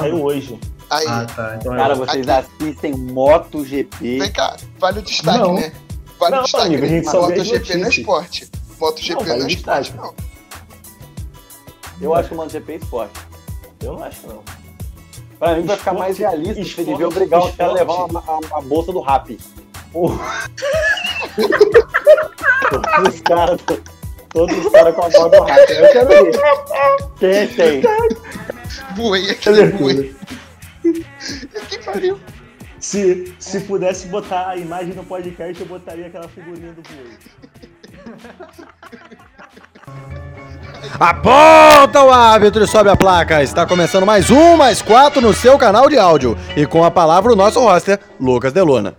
saiu 0.00 0.22
hoje. 0.22 0.58
Aí, 0.90 1.06
Ah, 1.08 1.26
tá. 1.34 1.56
Então 1.60 1.74
Cara, 1.76 1.92
é... 1.92 1.96
vocês 1.96 2.28
Aqui. 2.28 2.46
assistem 2.62 2.94
MotoGP. 2.94 4.18
vem 4.20 4.32
cá, 4.32 4.56
vale 4.78 4.98
o 5.00 5.02
destaque, 5.02 5.38
Não. 5.38 5.54
né? 5.54 5.72
Vale 6.18 6.34
Não, 6.34 6.40
o 6.40 6.44
destaque. 6.44 6.66
amigo, 6.66 6.84
a 6.84 6.88
gente 6.88 7.10
só 7.10 7.26
vê 7.26 7.32
as 7.40 7.46
MotoGP 7.48 7.76
não 7.78 7.86
é 7.86 7.88
esporte. 7.90 8.50
MotoGP 8.80 9.14
Não, 9.14 9.20
não, 9.20 9.26
vale 9.26 9.40
é 9.40 9.44
o 9.44 9.48
esporte, 9.48 9.82
destaque. 9.82 9.96
não. 10.06 10.14
Eu 12.00 12.14
acho 12.14 12.28
que 12.28 12.34
o 12.34 12.36
MotoGP 12.36 12.72
é 12.72 12.76
esporte. 12.76 13.20
Eu 13.82 13.92
não 13.94 14.04
acho, 14.04 14.26
não. 14.26 14.42
Pra 15.38 15.54
mim 15.54 15.62
vai 15.66 15.76
ficar 15.76 15.90
Esporte- 15.92 15.98
mais 15.98 16.18
realista. 16.18 16.54
Você 16.54 16.60
esporte- 16.62 16.90
devia 16.90 17.08
obrigar 17.08 17.40
os 17.44 17.54
caras 17.56 17.72
a 17.72 17.74
levar 17.76 17.92
esporte. 17.92 18.10
uma- 18.12 18.24
a, 18.56 18.58
a 18.58 18.60
bolsa 18.62 18.92
do 18.92 19.00
rap. 19.00 19.38
Todos 22.70 23.14
os 23.14 23.20
caras, 23.22 23.60
todos 24.32 24.56
os 24.66 24.72
caras 24.72 24.94
com 24.94 25.02
a 25.02 25.08
bola 25.10 25.28
do 25.30 25.42
rato. 25.42 25.72
Eu 25.72 25.92
quero 25.92 26.08
ver. 26.08 26.40
Tem, 27.18 27.48
tem. 27.48 27.82
Voei 28.96 29.26
Deixa 29.26 29.32
aqui, 29.32 29.48
eu 29.48 29.54
ver 29.54 29.72
voei. 29.72 30.14
tudo. 30.82 31.06
Que 31.68 31.78
pariu. 31.84 32.20
Se, 32.78 33.34
se 33.38 33.60
pudesse 33.60 34.06
botar 34.08 34.50
a 34.50 34.56
imagem 34.56 34.94
no 34.94 35.04
podcast, 35.04 35.60
eu 35.60 35.66
botaria 35.66 36.06
aquela 36.06 36.28
figurinha 36.28 36.72
do 36.72 36.82
boi. 36.82 37.18
Aponta 41.00 42.02
o 42.02 42.10
árbitro 42.10 42.62
e 42.62 42.66
sobe 42.66 42.88
a 42.88 42.96
placa. 42.96 43.42
Está 43.42 43.66
começando 43.66 44.06
mais 44.06 44.30
um, 44.30 44.56
mais 44.56 44.80
quatro 44.80 45.20
no 45.20 45.34
seu 45.34 45.58
canal 45.58 45.88
de 45.88 45.98
áudio. 45.98 46.36
E 46.56 46.64
com 46.66 46.84
a 46.84 46.90
palavra 46.90 47.32
o 47.32 47.36
nosso 47.36 47.60
roster, 47.60 47.98
Lucas 48.20 48.52
Delona. 48.52 48.96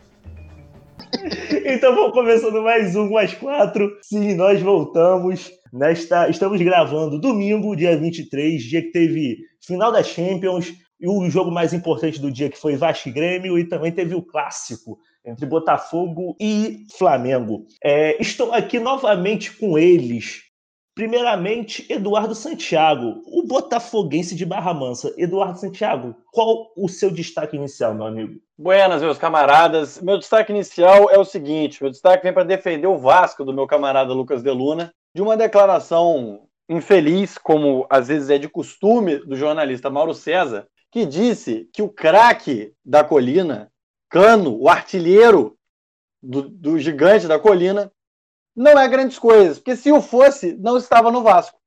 Então 1.66 1.94
vamos 1.96 2.12
começando 2.14 2.62
mais 2.62 2.96
um, 2.96 3.10
mais 3.12 3.34
quatro. 3.34 3.90
Sim, 4.02 4.36
nós 4.36 4.62
voltamos. 4.62 5.50
Nesta, 5.72 6.30
estamos 6.30 6.62
gravando 6.62 7.20
domingo, 7.20 7.76
dia 7.76 7.98
23, 7.98 8.64
dia 8.64 8.82
que 8.82 8.92
teve 8.92 9.38
final 9.68 9.92
da 9.92 10.02
Champions 10.02 10.74
e 11.00 11.08
o 11.08 11.30
jogo 11.30 11.52
mais 11.52 11.74
importante 11.74 12.20
do 12.20 12.32
dia 12.32 12.50
que 12.50 12.58
foi 12.58 12.76
Vasco 12.76 13.10
e 13.10 13.12
Grêmio 13.12 13.60
e 13.60 13.66
também 13.66 13.92
teve 13.92 14.16
o 14.16 14.22
clássico 14.22 14.98
entre 15.24 15.46
Botafogo 15.46 16.36
e 16.40 16.86
Flamengo. 16.98 17.68
É, 17.84 18.20
estou 18.22 18.54
aqui 18.54 18.80
novamente 18.80 19.52
com 19.52 19.78
eles. 19.78 20.48
Primeiramente, 20.96 21.86
Eduardo 21.94 22.34
Santiago, 22.34 23.22
o 23.28 23.44
botafoguense 23.46 24.34
de 24.34 24.44
Barra 24.44 24.74
Mansa. 24.74 25.14
Eduardo 25.16 25.60
Santiago, 25.60 26.16
qual 26.32 26.72
o 26.76 26.90
seu 26.90 27.12
destaque 27.12 27.56
inicial, 27.56 27.94
meu 27.94 28.08
amigo? 28.08 28.42
Buenas, 28.58 29.04
meus 29.04 29.20
camaradas. 29.20 30.02
Meu 30.02 30.18
destaque 30.18 30.52
inicial 30.52 31.12
é 31.12 31.20
o 31.20 31.26
seguinte: 31.26 31.84
meu 31.84 31.92
destaque 31.92 32.24
vem 32.24 32.34
para 32.34 32.44
defender 32.44 32.88
o 32.88 32.98
Vasco 32.98 33.46
do 33.46 33.54
meu 33.54 33.68
camarada 33.68 34.12
Lucas 34.12 34.42
Deluna 34.42 34.92
de 35.14 35.22
uma 35.22 35.38
declaração 35.38 36.47
infeliz, 36.70 37.38
como 37.38 37.86
às 37.90 38.08
vezes 38.08 38.30
é 38.30 38.38
de 38.38 38.50
costume 38.50 39.18
do 39.18 39.36
jornalista 39.36 39.90
Mauro 39.90 40.14
César, 40.14 40.68
que 40.92 41.06
disse 41.06 41.70
que 41.74 41.82
o 41.82 41.90
craque 41.90 42.74
da 42.84 43.04
colina, 43.04 43.72
Cano, 44.10 44.58
o 44.58 44.70
artilheiro 44.70 45.58
do, 46.22 46.44
do 46.44 46.80
gigante 46.80 47.28
da 47.28 47.40
colina, 47.40 47.92
não 48.56 48.80
é 48.80 48.88
grandes 48.88 49.20
coisas, 49.20 49.60
porque 49.60 49.76
se 49.76 49.92
o 49.92 50.02
fosse, 50.02 50.54
não 50.58 50.78
estava 50.78 51.12
no 51.12 51.22
Vasco. 51.22 51.60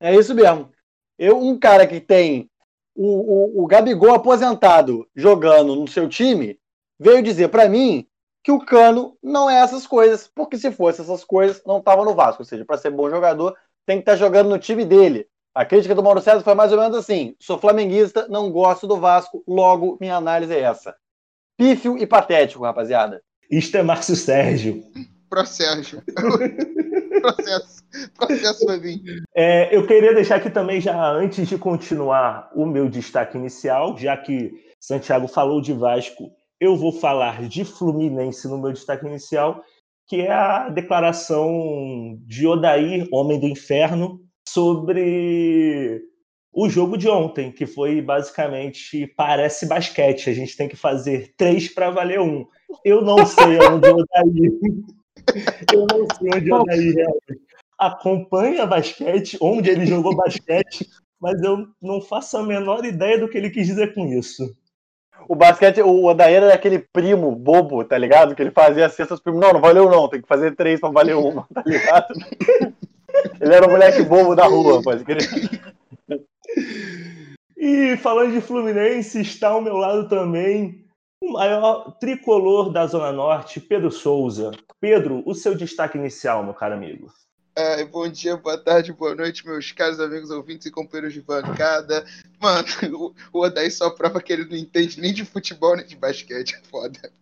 É 0.00 0.14
isso 0.14 0.34
mesmo. 0.34 0.70
Eu, 1.18 1.40
um 1.40 1.58
cara 1.58 1.86
que 1.86 2.00
tem 2.00 2.50
o, 2.94 3.60
o, 3.60 3.64
o 3.64 3.66
Gabigol 3.66 4.14
aposentado 4.14 5.08
jogando 5.14 5.74
no 5.74 5.88
seu 5.88 6.08
time, 6.08 6.58
veio 6.98 7.22
dizer 7.22 7.48
para 7.48 7.68
mim 7.68 8.06
que 8.42 8.52
o 8.52 8.58
Cano 8.58 9.16
não 9.22 9.48
é 9.48 9.58
essas 9.60 9.86
coisas, 9.86 10.28
porque 10.28 10.58
se 10.58 10.70
fosse 10.70 11.00
essas 11.00 11.24
coisas, 11.24 11.62
não 11.64 11.78
estava 11.78 12.04
no 12.04 12.14
Vasco. 12.14 12.42
Ou 12.42 12.46
seja, 12.46 12.64
para 12.64 12.76
ser 12.76 12.90
bom 12.90 13.08
jogador, 13.08 13.56
tem 13.86 13.98
que 13.98 14.02
estar 14.02 14.16
jogando 14.16 14.50
no 14.50 14.58
time 14.58 14.84
dele. 14.84 15.26
A 15.54 15.64
crítica 15.64 15.94
do 15.94 16.02
Mauro 16.02 16.20
César 16.20 16.42
foi 16.42 16.54
mais 16.54 16.72
ou 16.72 16.78
menos 16.78 16.96
assim: 16.96 17.36
sou 17.38 17.58
flamenguista, 17.58 18.26
não 18.28 18.50
gosto 18.50 18.86
do 18.86 18.96
Vasco, 18.96 19.42
logo 19.46 19.96
minha 20.00 20.16
análise 20.16 20.52
é 20.52 20.60
essa. 20.60 20.94
Pífio 21.56 21.96
e 21.96 22.06
patético, 22.06 22.64
rapaziada. 22.64 23.22
Isto 23.50 23.76
é 23.76 23.82
Márcio 23.82 24.16
Sérgio. 24.16 24.82
Processo. 25.30 26.02
processo. 27.20 27.84
Processo 28.16 28.66
vai 28.66 28.80
vir. 28.80 29.00
É, 29.34 29.74
eu 29.74 29.86
queria 29.86 30.12
deixar 30.14 30.36
aqui 30.36 30.50
também, 30.50 30.80
já 30.80 31.10
antes 31.10 31.48
de 31.48 31.56
continuar 31.56 32.50
o 32.54 32.66
meu 32.66 32.88
destaque 32.88 33.38
inicial, 33.38 33.96
já 33.96 34.16
que 34.16 34.52
Santiago 34.80 35.28
falou 35.28 35.60
de 35.60 35.72
Vasco, 35.72 36.30
eu 36.60 36.76
vou 36.76 36.92
falar 36.92 37.48
de 37.48 37.64
Fluminense 37.64 38.48
no 38.48 38.58
meu 38.58 38.72
destaque 38.72 39.06
inicial, 39.06 39.62
que 40.06 40.20
é 40.20 40.32
a 40.32 40.68
declaração 40.68 42.18
de 42.26 42.46
Odair, 42.46 43.08
Homem 43.12 43.40
do 43.40 43.46
Inferno, 43.46 44.20
sobre 44.48 46.02
o 46.52 46.68
jogo 46.68 46.96
de 46.96 47.08
ontem, 47.08 47.50
que 47.50 47.66
foi 47.66 48.00
basicamente 48.00 49.06
parece 49.16 49.66
basquete. 49.66 50.30
A 50.30 50.34
gente 50.34 50.56
tem 50.56 50.68
que 50.68 50.76
fazer 50.76 51.34
três 51.36 51.68
para 51.68 51.90
valer 51.90 52.20
um. 52.20 52.46
Eu 52.84 53.02
não 53.02 53.24
sei 53.26 53.58
onde 53.58 53.88
o 53.88 53.96
Odair. 53.96 54.52
Eu 55.72 55.86
não 55.90 56.06
sei 56.18 56.30
onde 56.34 56.52
o 56.52 56.54
Odair 56.56 56.94
realmente 56.94 57.44
acompanha 57.78 58.66
basquete, 58.66 59.36
onde 59.40 59.70
ele 59.70 59.86
jogou 59.86 60.14
basquete, 60.14 60.88
mas 61.20 61.40
eu 61.42 61.66
não 61.80 62.00
faço 62.00 62.36
a 62.36 62.42
menor 62.42 62.84
ideia 62.84 63.18
do 63.18 63.28
que 63.28 63.38
ele 63.38 63.50
quis 63.50 63.66
dizer 63.66 63.94
com 63.94 64.06
isso. 64.06 64.44
O 65.28 65.34
basquete, 65.34 65.80
o 65.80 66.04
Odair 66.04 66.42
era 66.42 66.54
aquele 66.54 66.78
primo 66.78 67.34
bobo, 67.34 67.84
tá 67.84 67.96
ligado? 67.96 68.34
Que 68.34 68.42
ele 68.42 68.50
fazia 68.50 68.88
cestas 68.88 69.20
primo. 69.20 69.40
Não, 69.40 69.52
não 69.54 69.60
valeu 69.60 69.90
não, 69.90 70.08
tem 70.08 70.20
que 70.20 70.28
fazer 70.28 70.54
três 70.54 70.80
pra 70.80 70.90
valer 70.90 71.16
uma, 71.16 71.46
tá 71.52 71.62
ligado? 71.64 72.14
Ele 73.40 73.54
era 73.54 73.66
o 73.66 73.70
moleque 73.70 74.02
bobo 74.02 74.34
da 74.34 74.44
rua, 74.44 74.82
pode 74.82 75.04
crer. 75.04 75.22
E 77.56 77.96
falando 77.96 78.32
de 78.32 78.40
Fluminense, 78.40 79.20
está 79.20 79.48
ao 79.48 79.62
meu 79.62 79.76
lado 79.76 80.08
também 80.08 80.84
o 81.22 81.32
maior 81.32 81.96
tricolor 81.98 82.70
da 82.70 82.86
Zona 82.86 83.12
Norte, 83.12 83.60
Pedro 83.60 83.90
Souza. 83.90 84.50
Pedro, 84.80 85.22
o 85.24 85.34
seu 85.34 85.54
destaque 85.54 85.96
inicial, 85.96 86.44
meu 86.44 86.52
caro 86.52 86.74
amigo. 86.74 87.06
Bom 87.92 88.08
dia, 88.08 88.36
boa 88.36 88.58
tarde, 88.58 88.92
boa 88.92 89.14
noite, 89.14 89.46
meus 89.46 89.70
caros 89.70 90.00
amigos 90.00 90.28
ouvintes 90.28 90.66
e 90.66 90.72
companheiros 90.72 91.14
de 91.14 91.22
bancada. 91.22 92.04
Mano, 92.40 92.66
o, 93.32 93.38
o 93.38 93.44
Odaí 93.44 93.70
só 93.70 93.90
prova 93.90 94.20
que 94.20 94.32
ele 94.32 94.44
não 94.44 94.56
entende 94.56 95.00
nem 95.00 95.14
de 95.14 95.24
futebol 95.24 95.76
nem 95.76 95.86
de 95.86 95.94
basquete, 95.94 96.56
é 96.56 96.68
foda. 96.68 97.12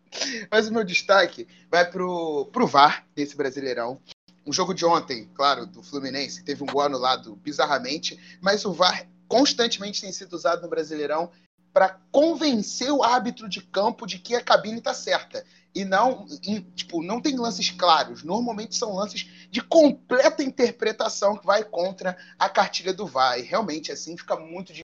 Mas 0.50 0.68
o 0.68 0.72
meu 0.72 0.84
destaque 0.84 1.46
vai 1.70 1.90
pro, 1.90 2.46
pro 2.46 2.66
VAR 2.66 3.06
desse 3.14 3.36
Brasileirão. 3.36 4.00
O 4.46 4.54
jogo 4.54 4.72
de 4.72 4.86
ontem, 4.86 5.28
claro, 5.34 5.66
do 5.66 5.82
Fluminense, 5.82 6.42
teve 6.42 6.62
um 6.62 6.66
gol 6.66 6.80
anulado 6.80 7.36
bizarramente, 7.36 8.18
mas 8.40 8.64
o 8.64 8.72
VAR 8.72 9.06
constantemente 9.28 10.00
tem 10.00 10.12
sido 10.12 10.32
usado 10.32 10.62
no 10.62 10.68
Brasileirão 10.68 11.30
para 11.74 12.00
convencer 12.10 12.90
o 12.90 13.02
árbitro 13.02 13.50
de 13.50 13.60
campo 13.60 14.06
de 14.06 14.18
que 14.18 14.34
a 14.34 14.42
cabine 14.42 14.78
está 14.78 14.94
certa. 14.94 15.44
E 15.74 15.84
não, 15.84 16.26
em- 16.46 16.60
tipo, 16.74 17.02
não 17.02 17.20
tem 17.20 17.36
lances 17.36 17.70
claros. 17.70 18.22
Normalmente 18.22 18.76
são 18.76 18.94
lances 18.94 19.26
de 19.50 19.62
completa 19.62 20.42
interpretação 20.42 21.36
que 21.36 21.46
vai 21.46 21.64
contra 21.64 22.16
a 22.38 22.48
cartilha 22.48 22.92
do 22.92 23.06
VAR. 23.06 23.38
E 23.38 23.42
realmente, 23.42 23.90
assim, 23.90 24.16
fica 24.16 24.36
muito 24.36 24.66
difícil. 24.68 24.82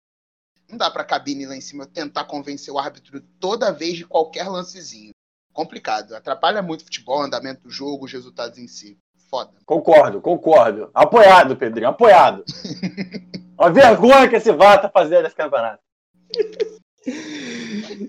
Não 0.68 0.76
dá 0.78 0.90
para 0.90 1.02
a 1.02 1.06
cabine 1.06 1.46
lá 1.46 1.56
em 1.56 1.60
cima 1.60 1.86
tentar 1.86 2.24
convencer 2.24 2.72
o 2.72 2.78
árbitro 2.78 3.20
toda 3.40 3.72
vez 3.72 3.96
de 3.96 4.04
qualquer 4.06 4.48
lancezinho. 4.48 5.10
Complicado. 5.52 6.14
Atrapalha 6.14 6.62
muito 6.62 6.82
o 6.82 6.84
futebol, 6.84 7.20
o 7.20 7.22
andamento 7.22 7.62
do 7.62 7.70
jogo, 7.70 8.04
os 8.04 8.12
resultados 8.12 8.58
em 8.58 8.68
si. 8.68 8.96
Foda. 9.30 9.52
Concordo, 9.66 10.20
concordo. 10.22 10.90
Apoiado, 10.94 11.56
Pedrinho, 11.56 11.88
apoiado. 11.88 12.44
Uma 13.58 13.70
vergonha 13.70 14.28
que 14.28 14.36
esse 14.36 14.52
VAR 14.52 14.80
tá 14.80 14.88
fazendo 14.88 15.24
nesse 15.24 15.34
campeonato. 15.36 15.82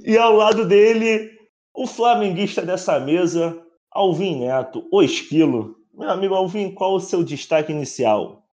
E 0.05 0.17
ao 0.17 0.33
lado 0.33 0.67
dele, 0.67 1.38
o 1.79 1.87
flamenguista 1.87 2.61
dessa 2.61 2.99
mesa, 2.99 3.57
Alvin 3.89 4.41
Neto, 4.41 4.85
o 4.91 5.01
esquilo. 5.01 5.77
Meu 5.93 6.09
amigo 6.09 6.35
Alvin, 6.35 6.73
qual 6.73 6.95
o 6.95 6.99
seu 6.99 7.23
destaque 7.23 7.71
inicial? 7.71 8.43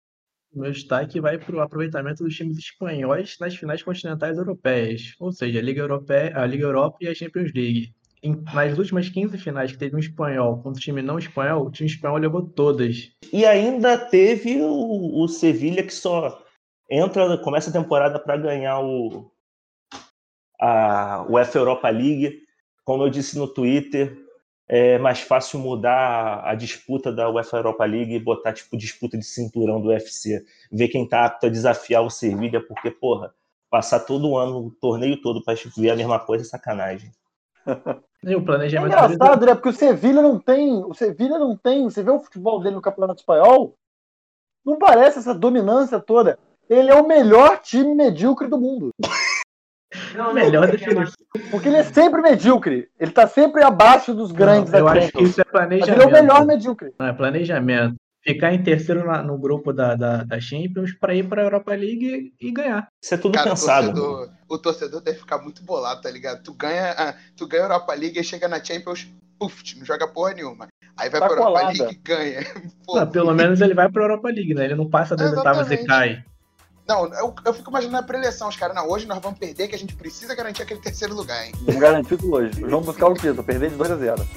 Meu 0.55 0.71
destaque 0.71 1.19
vai 1.21 1.37
para 1.37 1.57
o 1.57 1.61
aproveitamento 1.61 2.23
dos 2.23 2.37
times 2.37 2.57
espanhóis 2.57 3.37
nas 3.41 3.57
finais 3.57 3.83
continentais 3.83 4.39
europeias, 4.39 5.17
ou 5.19 5.33
seja, 5.33 5.59
a 5.59 5.63
Liga, 5.63 5.81
Europeia, 5.81 6.33
a 6.37 6.47
Liga 6.47 6.67
Europa 6.67 6.99
e 7.01 7.09
a 7.09 7.15
Champions 7.17 7.53
League. 7.53 7.93
Em- 8.23 8.41
nas 8.55 8.79
últimas 8.79 9.09
15 9.09 9.37
finais 9.39 9.73
que 9.73 9.79
teve 9.79 9.97
um 9.97 9.99
espanhol 9.99 10.59
contra 10.59 10.71
um 10.71 10.75
time 10.75 11.03
não 11.03 11.19
espanhol, 11.19 11.67
o 11.67 11.71
time 11.73 11.89
espanhol 11.89 12.19
levou 12.19 12.43
todas. 12.43 13.11
E 13.33 13.45
ainda 13.45 13.99
teve 13.99 14.63
o, 14.63 15.21
o 15.21 15.27
Sevilha 15.27 15.83
que 15.83 15.93
só 15.93 16.41
entra, 16.89 17.37
começa 17.39 17.71
a 17.71 17.73
temporada 17.73 18.21
para 18.21 18.37
ganhar 18.37 18.79
o 18.79 19.33
a 20.61 21.27
UEFA 21.29 21.59
Europa 21.59 21.91
League. 21.91 22.46
Como 22.87 23.03
eu 23.03 23.11
disse 23.11 23.37
no 23.37 23.49
Twitter, 23.49 24.17
é 24.69 24.97
mais 24.97 25.21
fácil 25.21 25.59
mudar 25.59 26.41
a 26.45 26.55
disputa 26.55 27.13
da 27.13 27.29
UEFA 27.29 27.57
Europa 27.57 27.85
League 27.85 28.15
e 28.15 28.21
botar 28.21 28.53
tipo 28.53 28.77
disputa 28.77 29.19
de 29.19 29.25
cinturão 29.25 29.81
do 29.81 29.89
UFC, 29.89 30.45
ver 30.71 30.87
quem 30.87 31.07
tá 31.07 31.25
apto 31.25 31.47
a 31.47 31.51
desafiar 31.51 32.03
o 32.05 32.11
Sevilha, 32.11 32.65
porque 32.65 32.89
porra, 32.89 33.35
passar 33.69 34.01
todo 34.01 34.37
ano, 34.37 34.67
o 34.67 34.71
torneio 34.71 35.21
todo 35.21 35.43
para 35.43 35.59
ver 35.77 35.91
a 35.91 35.97
mesma 35.97 36.21
coisa 36.21 36.45
é 36.45 36.49
sacanagem. 36.49 37.11
E 38.25 38.35
o 38.35 38.41
É 38.41 38.45
planejamento 38.45 38.93
engraçado, 38.93 39.47
né? 39.47 39.55
Porque 39.55 39.69
o 39.69 39.73
Sevilha 39.73 40.21
não 40.21 40.37
tem. 40.37 40.83
O 40.85 40.93
Sevilha 40.95 41.39
não 41.39 41.57
tem. 41.57 41.85
Você 41.85 42.03
vê 42.03 42.11
o 42.11 42.19
futebol 42.19 42.59
dele 42.59 42.75
no 42.75 42.83
Campeonato 42.83 43.21
Espanhol? 43.21 43.77
Não 44.65 44.79
parece 44.79 45.21
essa 45.21 45.33
dominância 45.33 46.01
toda. 46.01 46.37
Ele 46.69 46.91
é 46.91 46.95
o 46.95 47.07
melhor 47.07 47.61
time 47.61 47.95
medíocre 47.95 48.49
do 48.49 48.59
mundo. 48.59 48.91
Melhor 50.35 50.71
definição. 50.71 51.15
Porque 51.51 51.69
ele 51.69 51.77
é 51.77 51.83
sempre 51.85 52.21
medíocre. 52.23 52.89
Ele 52.99 53.11
tá 53.11 53.27
sempre 53.27 53.63
abaixo 53.63 54.15
dos 54.15 54.33
grandes 54.33 54.73
Não, 54.73 54.81
eu 54.81 54.89
acho 54.89 55.13
que 55.13 55.23
isso 55.23 55.41
é 55.41 55.45
Mas 55.53 55.71
ele 55.73 55.81
planejamento. 55.83 56.03
é 56.03 56.07
o 56.07 56.13
melhor 56.13 56.47
medíocre. 56.47 56.93
Não, 56.99 57.07
é 57.07 57.13
planejamento. 57.13 57.95
Ficar 58.23 58.53
em 58.53 58.61
terceiro 58.63 59.07
na- 59.07 59.23
no 59.23 59.39
grupo 59.39 59.73
da, 59.73 59.95
da, 59.95 60.25
da 60.25 60.41
Champions 60.41 60.93
para 60.99 61.15
ir 61.15 61.29
para 61.29 61.43
a 61.43 61.45
Europa 61.45 61.71
League 61.73 62.33
e, 62.41 62.49
e 62.49 62.51
ganhar. 62.51 62.89
Isso 63.01 63.15
é 63.15 63.17
tudo 63.17 63.35
Cara, 63.35 63.47
o 63.47 63.51
pensado. 63.51 63.87
torcedor, 63.95 64.31
o 64.49 64.59
torcedor 64.59 65.01
deve 65.01 65.19
ficar 65.19 65.39
muito 65.39 65.63
bolado, 65.63 66.01
tá 66.01 66.11
ligado? 66.11 66.43
Tu 66.43 66.53
ganha, 66.55 66.93
ah, 66.99 67.15
tu 67.37 67.47
ganha 67.47 67.63
a 67.63 67.67
Europa 67.67 67.95
League 67.95 68.19
e 68.19 68.25
chega 68.25 68.49
na 68.49 68.63
Champions, 68.63 69.07
puf, 69.39 69.63
não 69.79 69.85
joga 69.85 70.09
porra 70.09 70.35
nenhuma. 70.35 70.67
Aí 70.99 71.09
vai 71.09 71.21
Tá 71.21 71.29
pra 71.29 71.37
Europa. 71.37 71.67
League 71.69 71.83
e 71.89 71.95
ganha. 72.03 72.41
Pô, 72.85 72.97
Não, 72.99 73.07
pelo 73.09 73.33
menos 73.33 73.61
ele 73.61 73.75
vai 73.75 73.89
para 73.89 74.03
a 74.03 74.05
Europa 74.07 74.29
League, 74.29 74.55
né? 74.55 74.65
Ele 74.65 74.75
não 74.75 74.91
passa 74.91 75.15
das 75.15 75.33
oitavas 75.33 75.71
e 75.71 75.85
cai. 75.85 76.25
Não, 76.87 77.13
eu, 77.15 77.35
eu 77.45 77.53
fico 77.53 77.71
imaginando 77.71 77.99
a 77.99 78.03
preleção. 78.03 78.49
Os 78.49 78.57
caras, 78.57 78.75
não, 78.75 78.89
hoje 78.89 79.07
nós 79.07 79.19
vamos 79.21 79.39
perder, 79.39 79.67
que 79.69 79.75
a 79.75 79.79
gente 79.79 79.95
precisa 79.95 80.35
garantir 80.35 80.63
aquele 80.63 80.81
terceiro 80.81 81.15
lugar, 81.15 81.45
hein? 81.45 81.53
Vamos 81.63 81.81
garantir 81.81 82.15
o 82.15 82.17
título 82.17 82.37
hoje. 82.37 82.61
Vamos 82.61 82.87
buscar 82.87 83.09
o 83.09 83.15
título. 83.15 83.43
Perder 83.43 83.71
de 83.71 83.77
2 83.77 83.91
a 83.91 83.97
0. 83.97 84.29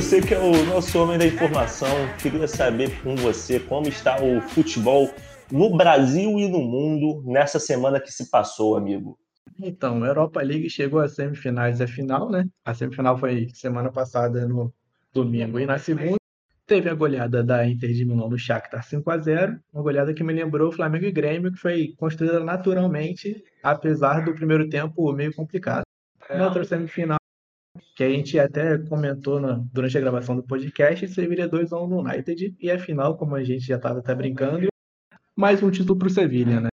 Você 0.00 0.20
que 0.20 0.32
é 0.32 0.38
o 0.38 0.64
nosso 0.66 0.96
homem 0.96 1.18
da 1.18 1.26
informação, 1.26 1.88
queria 2.22 2.46
saber 2.46 3.02
com 3.02 3.16
você 3.16 3.58
como 3.58 3.88
está 3.88 4.22
o 4.22 4.40
futebol 4.40 5.12
no 5.50 5.76
Brasil 5.76 6.38
e 6.38 6.46
no 6.46 6.60
mundo 6.60 7.20
nessa 7.26 7.58
semana 7.58 7.98
que 7.98 8.12
se 8.12 8.30
passou, 8.30 8.76
amigo. 8.76 9.18
Então, 9.60 10.04
a 10.04 10.06
Europa 10.06 10.40
League 10.40 10.70
chegou 10.70 11.00
às 11.00 11.16
semifinais 11.16 11.80
e 11.80 11.82
a 11.82 11.88
final, 11.88 12.30
né? 12.30 12.46
A 12.64 12.74
semifinal 12.74 13.18
foi 13.18 13.48
semana 13.52 13.90
passada 13.90 14.46
no 14.46 14.72
domingo. 15.12 15.58
E 15.58 15.66
na 15.66 15.78
segunda 15.78 16.16
teve 16.64 16.88
a 16.88 16.94
goleada 16.94 17.42
da 17.42 17.66
Inter 17.66 17.92
de 17.92 18.04
Milão 18.04 18.28
do 18.28 18.38
Shakhtar 18.38 18.84
5 18.84 19.10
a 19.10 19.18
0 19.18 19.58
uma 19.72 19.82
goleada 19.82 20.14
que 20.14 20.22
me 20.22 20.32
lembrou 20.32 20.68
o 20.68 20.72
Flamengo 20.72 21.06
e 21.06 21.10
Grêmio, 21.10 21.50
que 21.50 21.58
foi 21.58 21.94
construída 21.96 22.38
naturalmente, 22.38 23.42
apesar 23.64 24.24
do 24.24 24.32
primeiro 24.32 24.68
tempo 24.68 25.12
meio 25.12 25.34
complicado. 25.34 25.82
Na 26.30 26.44
outra 26.44 26.62
semifinal, 26.62 27.17
que 27.96 28.04
a 28.04 28.08
gente 28.10 28.38
até 28.38 28.78
comentou 28.78 29.40
na- 29.40 29.62
durante 29.72 29.96
a 29.96 30.00
gravação 30.00 30.36
do 30.36 30.42
podcast, 30.42 31.06
Sevilha 31.08 31.48
2 31.48 31.72
a 31.72 31.80
1 31.80 31.86
no 31.88 32.00
United, 32.00 32.56
e 32.60 32.70
a 32.70 32.78
final, 32.78 33.16
como 33.16 33.34
a 33.34 33.42
gente 33.44 33.64
já 33.66 33.76
estava 33.76 33.98
até 34.00 34.14
brincando, 34.14 34.68
mais 35.36 35.62
um 35.62 35.70
título 35.70 35.98
para 35.98 36.08
o 36.08 36.10
Sevilha, 36.10 36.60
né? 36.60 36.68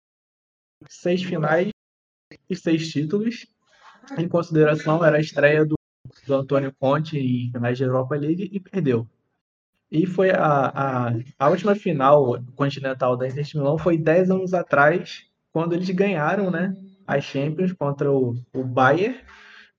Seis 0.88 1.22
finais 1.22 1.70
e 2.48 2.56
seis 2.56 2.88
títulos. 2.90 3.46
Em 4.18 4.28
consideração, 4.28 5.04
era 5.04 5.18
a 5.18 5.20
estreia 5.20 5.64
do, 5.64 5.74
do 6.26 6.34
Antônio 6.34 6.74
Conte 6.78 7.18
em 7.18 7.50
finais 7.52 7.76
de 7.76 7.84
Europa 7.84 8.16
League 8.16 8.48
e 8.52 8.58
perdeu. 8.58 9.06
E 9.90 10.06
foi 10.06 10.30
a, 10.30 11.08
a, 11.08 11.12
a 11.38 11.48
última 11.48 11.74
final 11.74 12.40
continental 12.54 13.16
da 13.16 13.26
Inter 13.28 13.42
de 13.44 13.56
Milão 13.56 13.76
foi 13.76 13.98
10 13.98 14.30
anos 14.30 14.54
atrás, 14.54 15.24
quando 15.52 15.74
eles 15.74 15.90
ganharam 15.90 16.50
né, 16.50 16.74
as 17.06 17.24
Champions 17.24 17.72
contra 17.72 18.10
o, 18.10 18.34
o 18.54 18.64
Bayern, 18.64 19.18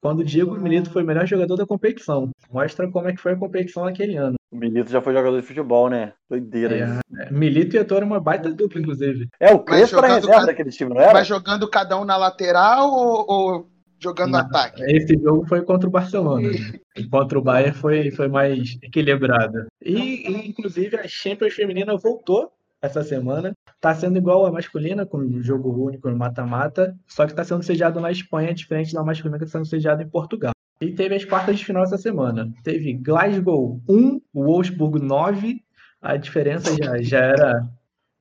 quando 0.02 0.20
o 0.20 0.26
Diego 0.26 0.60
Milito 0.60 0.90
foi 0.90 1.04
o 1.04 1.06
melhor 1.06 1.26
jogador 1.28 1.56
da 1.56 1.66
competição. 1.66 2.30
Mostra 2.52 2.90
como 2.90 3.08
é 3.08 3.14
que 3.14 3.22
foi 3.22 3.34
a 3.34 3.38
competição 3.38 3.86
naquele 3.86 4.18
ano. 4.18 4.36
O 4.52 4.58
Milito 4.58 4.92
já 4.92 5.02
foi 5.02 5.14
jogador 5.14 5.40
de 5.40 5.46
futebol, 5.48 5.90
né? 5.90 6.14
Doideira 6.30 6.76
isso. 6.76 7.00
É, 7.20 7.32
Milito 7.32 7.76
e 7.76 7.80
Eto'o 7.80 7.98
era 7.98 8.06
uma 8.06 8.20
baita 8.20 8.52
dupla, 8.52 8.82
inclusive. 8.82 9.28
É, 9.40 9.54
o 9.54 9.60
Crespo 9.60 9.98
era 10.00 10.08
reserva 10.16 10.32
cada- 10.34 10.46
daquele 10.48 10.72
time, 10.72 10.90
não 10.94 11.00
era? 11.00 11.14
Mas 11.14 11.28
jogando 11.28 11.70
cada 11.70 11.98
um 12.00 12.04
na 12.04 12.18
lateral 12.18 12.90
ou, 12.90 13.26
ou 13.30 13.70
jogando 14.00 14.32
Não. 14.32 14.40
ataque? 14.40 14.82
Esse 14.84 15.14
jogo 15.22 15.46
foi 15.48 15.62
contra 15.62 15.88
o 15.88 15.92
Barcelona. 15.92 16.50
E 16.98 17.04
contra 17.08 17.38
o 17.38 17.42
Bayern 17.42 17.74
foi, 17.78 18.10
foi 18.12 18.28
mais 18.28 18.78
equilibrado. 18.82 19.68
E, 19.82 20.28
e, 20.28 20.50
inclusive, 20.50 20.98
a 20.98 21.08
Champions 21.08 21.54
Feminina 21.54 21.96
voltou 21.96 22.52
essa 22.82 23.04
semana. 23.04 23.54
Tá 23.80 23.94
sendo 23.94 24.18
igual 24.18 24.46
a 24.46 24.52
masculina, 24.52 25.06
com 25.06 25.20
um 25.20 25.42
jogo 25.42 25.70
único 25.88 26.10
no 26.10 26.18
mata-mata, 26.18 26.96
só 27.08 27.26
que 27.26 27.34
tá 27.34 27.44
sendo 27.44 27.64
sediado 27.64 28.00
na 28.00 28.12
Espanha, 28.12 28.54
diferente 28.54 28.94
da 28.94 29.04
masculina 29.04 29.38
que 29.38 29.46
está 29.46 29.60
sendo 29.60 29.68
sediado 29.68 30.02
em 30.02 30.10
Portugal. 30.10 30.52
E 30.82 30.92
teve 30.92 31.16
as 31.16 31.24
quartas 31.24 31.60
de 31.60 31.66
final 31.66 31.84
essa 31.84 31.98
semana. 31.98 32.52
Teve 32.64 32.94
Glasgow 32.94 33.80
1, 33.88 34.20
Wolfsburg 34.34 35.00
9. 35.00 35.62
A 36.02 36.18
diferença 36.18 36.76
já, 36.76 37.00
já 37.02 37.20
era 37.20 37.70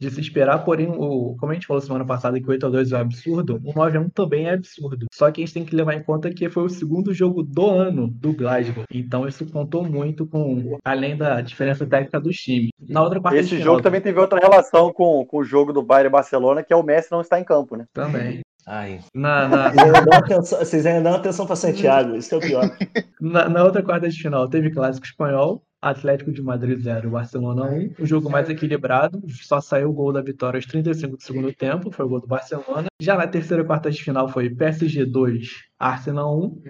de 0.00 0.11
se 0.11 0.20
esperar, 0.20 0.64
porém, 0.64 0.88
o, 0.88 1.37
como 1.38 1.52
a 1.52 1.55
gente 1.55 1.67
falou 1.67 1.81
semana 1.81 2.06
passada 2.06 2.41
que 2.41 2.47
o 2.47 2.52
8x2 2.52 2.93
é 2.93 2.97
um 2.97 3.00
absurdo, 3.00 3.61
o 3.62 3.75
9x1 3.75 4.11
também 4.14 4.47
é 4.47 4.55
absurdo. 4.55 5.06
Só 5.12 5.31
que 5.31 5.43
a 5.43 5.44
gente 5.44 5.55
tem 5.55 5.64
que 5.64 5.76
levar 5.76 5.94
em 5.94 6.02
conta 6.02 6.31
que 6.31 6.49
foi 6.49 6.64
o 6.64 6.69
segundo 6.70 7.12
jogo 7.12 7.43
do 7.43 7.69
ano 7.69 8.08
do 8.08 8.32
Glasgow. 8.32 8.85
Então 8.91 9.29
isso 9.29 9.44
contou 9.47 9.85
muito 9.85 10.26
com, 10.26 10.79
além 10.85 11.17
da 11.17 11.43
diferença 11.43 11.87
técnica 11.87 12.19
dos 12.19 12.37
times. 12.37 12.70
Na 12.88 13.02
outra 13.02 13.20
parte 13.20 13.38
Esse 13.38 13.58
jogo 13.58 13.82
também 13.82 14.00
teve 14.00 14.19
outra 14.19 14.41
relação 14.41 14.91
com, 14.93 15.25
com 15.26 15.38
o 15.38 15.44
jogo 15.44 15.73
do 15.73 15.82
Bayern 15.82 16.08
e 16.08 16.12
Barcelona, 16.12 16.62
que 16.62 16.73
é 16.73 16.76
o 16.76 16.82
Messi 16.82 17.12
não 17.12 17.20
está 17.20 17.38
em 17.38 17.44
campo, 17.44 17.76
né? 17.76 17.85
também. 17.93 18.41
Ai. 18.67 19.00
Na, 19.14 19.49
na, 19.49 19.70
Vocês 19.70 19.85
ainda 19.85 20.00
dão 20.02 20.19
atenção, 20.19 20.58
vocês 20.58 20.87
ainda 20.87 21.02
dão 21.02 21.14
atenção 21.14 21.47
para 21.47 21.56
Santiago, 21.56 22.17
isso 22.17 22.29
que 22.29 22.35
é 22.35 22.38
o 22.38 22.41
pior. 22.41 22.64
Na, 23.20 23.49
na 23.50 23.64
outra 23.64 23.82
quarta 23.82 24.08
de 24.08 24.17
final 24.17 24.49
teve 24.49 24.70
clássico 24.70 25.05
espanhol, 25.05 25.62
Atlético 25.81 26.31
de 26.31 26.43
Madrid 26.43 26.79
0, 26.79 27.11
Barcelona 27.11 27.65
1. 27.65 27.94
O 28.00 28.06
jogo 28.06 28.29
mais 28.31 28.50
equilibrado, 28.50 29.23
só 29.31 29.61
saiu 29.61 29.91
o 29.91 29.93
gol 29.93 30.12
da 30.12 30.21
vitória 30.21 30.59
aos 30.59 30.67
35 30.67 31.17
do 31.17 31.23
segundo 31.23 31.53
tempo, 31.55 31.91
foi 31.91 32.05
o 32.05 32.09
gol 32.09 32.21
do 32.21 32.27
Barcelona. 32.27 32.88
Já 33.00 33.17
na 33.17 33.27
terceira 33.27 33.65
quarta 33.65 33.91
de 33.91 34.03
final 34.03 34.29
foi 34.29 34.50
PSG 34.50 35.06
2, 35.06 35.49
Arsenal 35.79 36.38
1. 36.38 36.62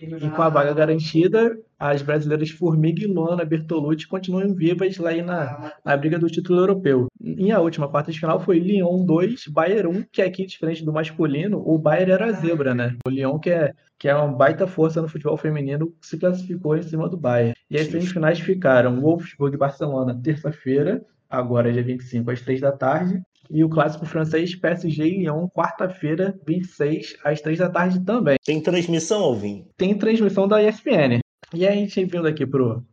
E 0.00 0.30
com 0.30 0.42
a 0.42 0.48
vaga 0.48 0.72
garantida, 0.74 1.58
as 1.78 2.02
brasileiras 2.02 2.50
Formiga 2.50 3.02
e 3.02 3.06
Luana 3.06 3.44
Bertolucci 3.44 4.06
continuam 4.06 4.54
vivas 4.54 4.96
lá 4.98 5.14
na, 5.22 5.72
na 5.84 5.96
briga 5.96 6.18
do 6.18 6.28
título 6.28 6.60
europeu. 6.60 7.06
E 7.20 7.50
a 7.50 7.60
última 7.60 7.88
quarta 7.88 8.12
de 8.12 8.18
final 8.18 8.40
foi 8.40 8.58
Lyon 8.58 9.04
2, 9.04 9.48
Bayern 9.48 9.98
1, 9.98 10.04
que 10.12 10.22
aqui, 10.22 10.46
diferente 10.46 10.84
do 10.84 10.92
masculino, 10.92 11.62
o 11.66 11.78
Bayern 11.78 12.12
era 12.12 12.26
a 12.26 12.32
zebra, 12.32 12.74
né? 12.74 12.96
O 13.06 13.10
Lyon, 13.10 13.38
que 13.38 13.50
é, 13.50 13.72
que 13.98 14.08
é 14.08 14.14
uma 14.14 14.28
baita 14.28 14.66
força 14.66 15.02
no 15.02 15.08
futebol 15.08 15.36
feminino, 15.36 15.94
se 16.00 16.18
classificou 16.18 16.76
em 16.76 16.82
cima 16.82 17.08
do 17.08 17.16
Bayern. 17.16 17.54
E 17.70 17.76
as 17.78 17.88
semifinais 17.88 18.40
ficaram 18.40 19.00
Wolfsburg 19.00 19.54
e 19.54 19.58
Barcelona, 19.58 20.18
terça-feira, 20.22 21.04
agora 21.28 21.72
dia 21.72 21.82
25, 21.82 22.30
às 22.30 22.40
3 22.40 22.60
da 22.60 22.72
tarde. 22.72 23.22
E 23.50 23.62
o 23.62 23.68
clássico 23.68 24.06
francês 24.06 24.54
PSG 24.54 25.04
e 25.04 25.18
Lyon, 25.18 25.48
quarta-feira, 25.48 26.38
26, 26.46 27.16
às 27.24 27.40
3 27.40 27.58
da 27.58 27.68
tarde 27.70 28.04
também 28.04 28.36
Tem 28.44 28.60
transmissão, 28.60 29.22
Alvin? 29.22 29.66
tem 29.76 29.96
transmissão 29.96 30.48
da 30.48 30.62
ESPN. 30.62 31.20
E 31.54 31.66
a 31.66 31.72
gente 31.72 32.04
vindo 32.04 32.26
aqui 32.26 32.46
pro, 32.46 32.84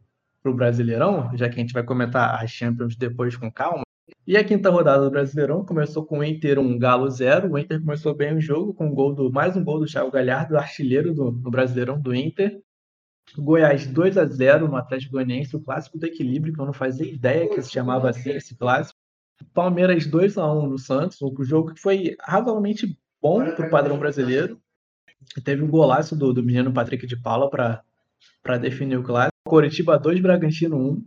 pro 0.42 0.54
Brasileirão, 0.54 1.36
já 1.36 1.50
que 1.50 1.56
a 1.56 1.60
gente 1.60 1.74
vai 1.74 1.84
comentar 1.84 2.44
as 2.44 2.52
Champions 2.52 2.96
depois 2.96 3.36
com 3.36 3.52
calma. 3.52 3.84
E 4.28 4.38
a 4.38 4.44
quinta 4.44 4.70
rodada 4.70 5.04
do 5.04 5.12
Brasileirão 5.12 5.66
começou 5.66 6.06
com 6.06 6.20
o 6.20 6.24
Inter 6.24 6.60
1, 6.60 6.78
Galo 6.78 7.10
0. 7.10 7.52
O 7.52 7.58
Inter 7.58 7.82
começou 7.82 8.16
bem 8.16 8.36
o 8.36 8.42
jogo, 8.42 8.74
com 8.74 8.88
um 8.88 8.94
gol 8.94 9.14
do, 9.14 9.32
mais 9.32 9.58
um 9.58 9.64
gol 9.64 9.80
do 9.80 9.86
Thiago 9.86 10.12
Galhardo, 10.12 10.58
artilheiro 10.58 11.14
do, 11.14 11.32
do 11.32 11.52
Brasileirão 11.52 12.00
do 12.00 12.14
Inter. 12.14 12.62
Goiás 13.38 13.88
2 13.88 14.18
a 14.18 14.26
0 14.26 14.68
no 14.68 14.76
Atlético 14.76 15.14
Goianiense, 15.14 15.56
o 15.56 15.60
clássico 15.60 15.98
do 15.98 16.06
equilíbrio, 16.06 16.54
que 16.54 16.60
eu 16.60 16.66
não 16.66 16.74
fazia 16.74 17.12
ideia 17.12 17.50
que 17.50 17.62
se 17.62 17.72
chamava 17.72 18.10
assim 18.10 18.32
esse 18.32 18.56
clássico. 18.56 19.00
Palmeiras 19.54 20.06
2 20.06 20.38
a 20.38 20.52
1 20.52 20.68
no 20.68 20.78
Santos, 20.78 21.22
um 21.22 21.44
jogo 21.44 21.74
que 21.74 21.82
foi 21.82 22.16
razoavelmente 22.22 22.98
bom 23.22 23.44
para 23.56 23.68
o 23.68 23.70
padrão 23.70 23.98
brasileiro. 23.98 24.60
Teve 25.44 25.64
um 25.64 25.70
golaço 25.70 26.16
do, 26.16 26.34
do 26.34 26.44
menino 26.44 26.74
Patrick 26.74 27.08
de 27.08 27.16
Paula 27.16 27.50
para 27.50 28.58
definir 28.58 28.98
o 28.98 29.04
clássico. 29.04 29.34
Coritiba 29.48 29.98
2, 29.98 30.20
Bragantino 30.22 30.78
1. 30.78 31.06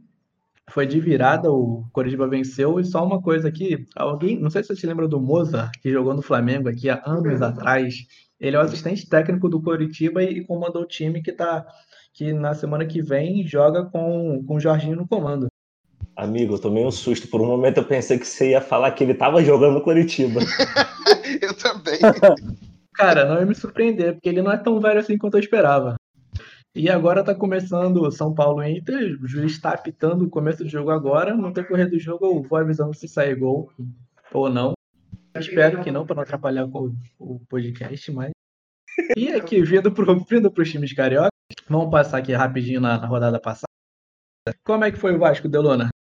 Foi 0.71 0.87
de 0.87 0.99
virada, 0.99 1.51
o 1.51 1.87
Coritiba 1.93 2.27
venceu. 2.27 2.81
E 2.81 2.85
só 2.85 3.05
uma 3.05 3.21
coisa 3.21 3.49
aqui, 3.49 3.87
alguém, 3.95 4.39
não 4.39 4.51
sei 4.51 4.63
se 4.63 4.69
você 4.69 4.81
se 4.81 4.87
lembra 4.87 5.07
do 5.07 5.21
Moza, 5.21 5.71
que 5.81 5.93
jogou 5.93 6.15
no 6.15 6.23
Flamengo 6.23 6.69
aqui 6.69 6.89
há 6.89 7.03
anos 7.07 7.41
atrás. 7.43 7.95
Ele 8.41 8.57
é 8.57 8.59
o 8.59 8.63
assistente 8.63 9.09
técnico 9.09 9.49
do 9.49 9.63
Coritiba 9.63 10.23
e, 10.23 10.39
e 10.39 10.45
comandou 10.45 10.83
o 10.83 10.89
time 10.89 11.23
que 11.23 11.33
tá 11.33 11.67
que 12.13 12.33
na 12.33 12.55
semana 12.55 12.87
que 12.87 13.03
vem 13.03 13.47
joga 13.47 13.85
com, 13.85 14.43
com 14.47 14.57
o 14.57 14.61
Jorginho 14.61 14.97
no 14.97 15.07
comando. 15.07 15.49
Amigo, 16.17 16.55
eu 16.55 16.59
tomei 16.59 16.85
um 16.85 16.91
susto. 16.91 17.29
Por 17.29 17.43
um 17.43 17.47
momento 17.47 17.77
eu 17.77 17.85
pensei 17.85 18.19
que 18.19 18.27
você 18.27 18.51
ia 18.51 18.61
falar 18.61 18.91
que 18.93 19.05
ele 19.05 19.13
tava 19.13 19.45
jogando 19.45 19.75
no 19.75 19.83
Curitiba. 19.83 20.41
Eu 21.43 21.55
também. 21.55 21.99
Cara, 22.95 23.27
não 23.27 23.39
ia 23.39 23.45
me 23.45 23.55
surpreender, 23.55 24.15
porque 24.15 24.29
ele 24.29 24.41
não 24.41 24.51
é 24.51 24.57
tão 24.57 24.81
velho 24.81 24.99
assim 24.99 25.19
quanto 25.19 25.35
eu 25.35 25.41
esperava. 25.41 25.97
E 26.75 26.89
agora 26.89 27.23
tá 27.23 27.35
começando 27.35 28.11
São 28.11 28.33
Paulo 28.33 28.63
e 28.63 28.79
Inter, 28.79 29.19
o 29.23 29.29
juiz 29.29 29.53
está 29.53 29.73
apitando 29.73 30.25
o 30.25 30.31
começo 30.31 30.65
do 30.65 30.71
jogo 30.71 30.91
agora, 30.91 31.35
no 31.35 31.53
decorrer 31.53 31.91
do 31.91 31.99
jogo 31.99 32.25
eu 32.25 32.43
vou 32.43 32.59
avisando 32.59 32.95
se 32.95 33.07
sair 33.07 33.35
gol 33.35 33.71
ou 34.33 34.49
não. 34.49 34.73
Espero 35.35 35.83
que 35.83 35.91
não, 35.91 36.07
para 36.07 36.17
não 36.17 36.23
atrapalhar 36.23 36.67
com 36.69 36.95
o 37.19 37.39
podcast, 37.51 38.11
mas 38.13 38.31
E 39.15 39.29
aqui, 39.29 39.61
vindo 39.63 39.93
pro, 39.93 40.19
vindo 40.21 40.51
pros 40.51 40.71
times 40.71 40.95
carioca, 40.95 41.29
vamos 41.69 41.91
passar 41.91 42.19
aqui 42.19 42.33
rapidinho 42.33 42.81
na, 42.81 42.99
na 42.99 43.07
rodada 43.07 43.39
passada. 43.39 43.67
Como 44.65 44.85
é 44.85 44.91
que 44.91 44.99
foi 44.99 45.15
o 45.15 45.19
Vasco, 45.19 45.49
Delona? 45.49 45.91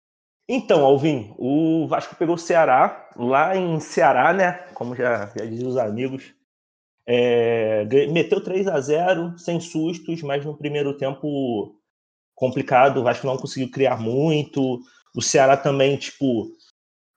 Então, 0.48 0.84
Alvin, 0.84 1.34
o 1.36 1.88
Vasco 1.88 2.14
pegou 2.14 2.36
o 2.36 2.38
Ceará, 2.38 3.10
lá 3.16 3.56
em 3.56 3.80
Ceará, 3.80 4.32
né? 4.32 4.52
Como 4.74 4.94
já, 4.94 5.26
já 5.36 5.44
dizem 5.44 5.66
os 5.66 5.76
amigos. 5.76 6.32
É, 7.04 7.84
meteu 8.12 8.40
3 8.42 8.68
a 8.68 8.80
0 8.80 9.38
sem 9.38 9.60
sustos, 9.60 10.22
mas 10.22 10.44
no 10.44 10.56
primeiro 10.56 10.96
tempo 10.96 11.76
complicado. 12.34 12.98
O 12.98 13.02
Vasco 13.02 13.26
não 13.26 13.36
conseguiu 13.36 13.70
criar 13.70 13.96
muito. 13.96 14.80
O 15.14 15.22
Ceará 15.22 15.56
também, 15.56 15.96
tipo, 15.96 16.48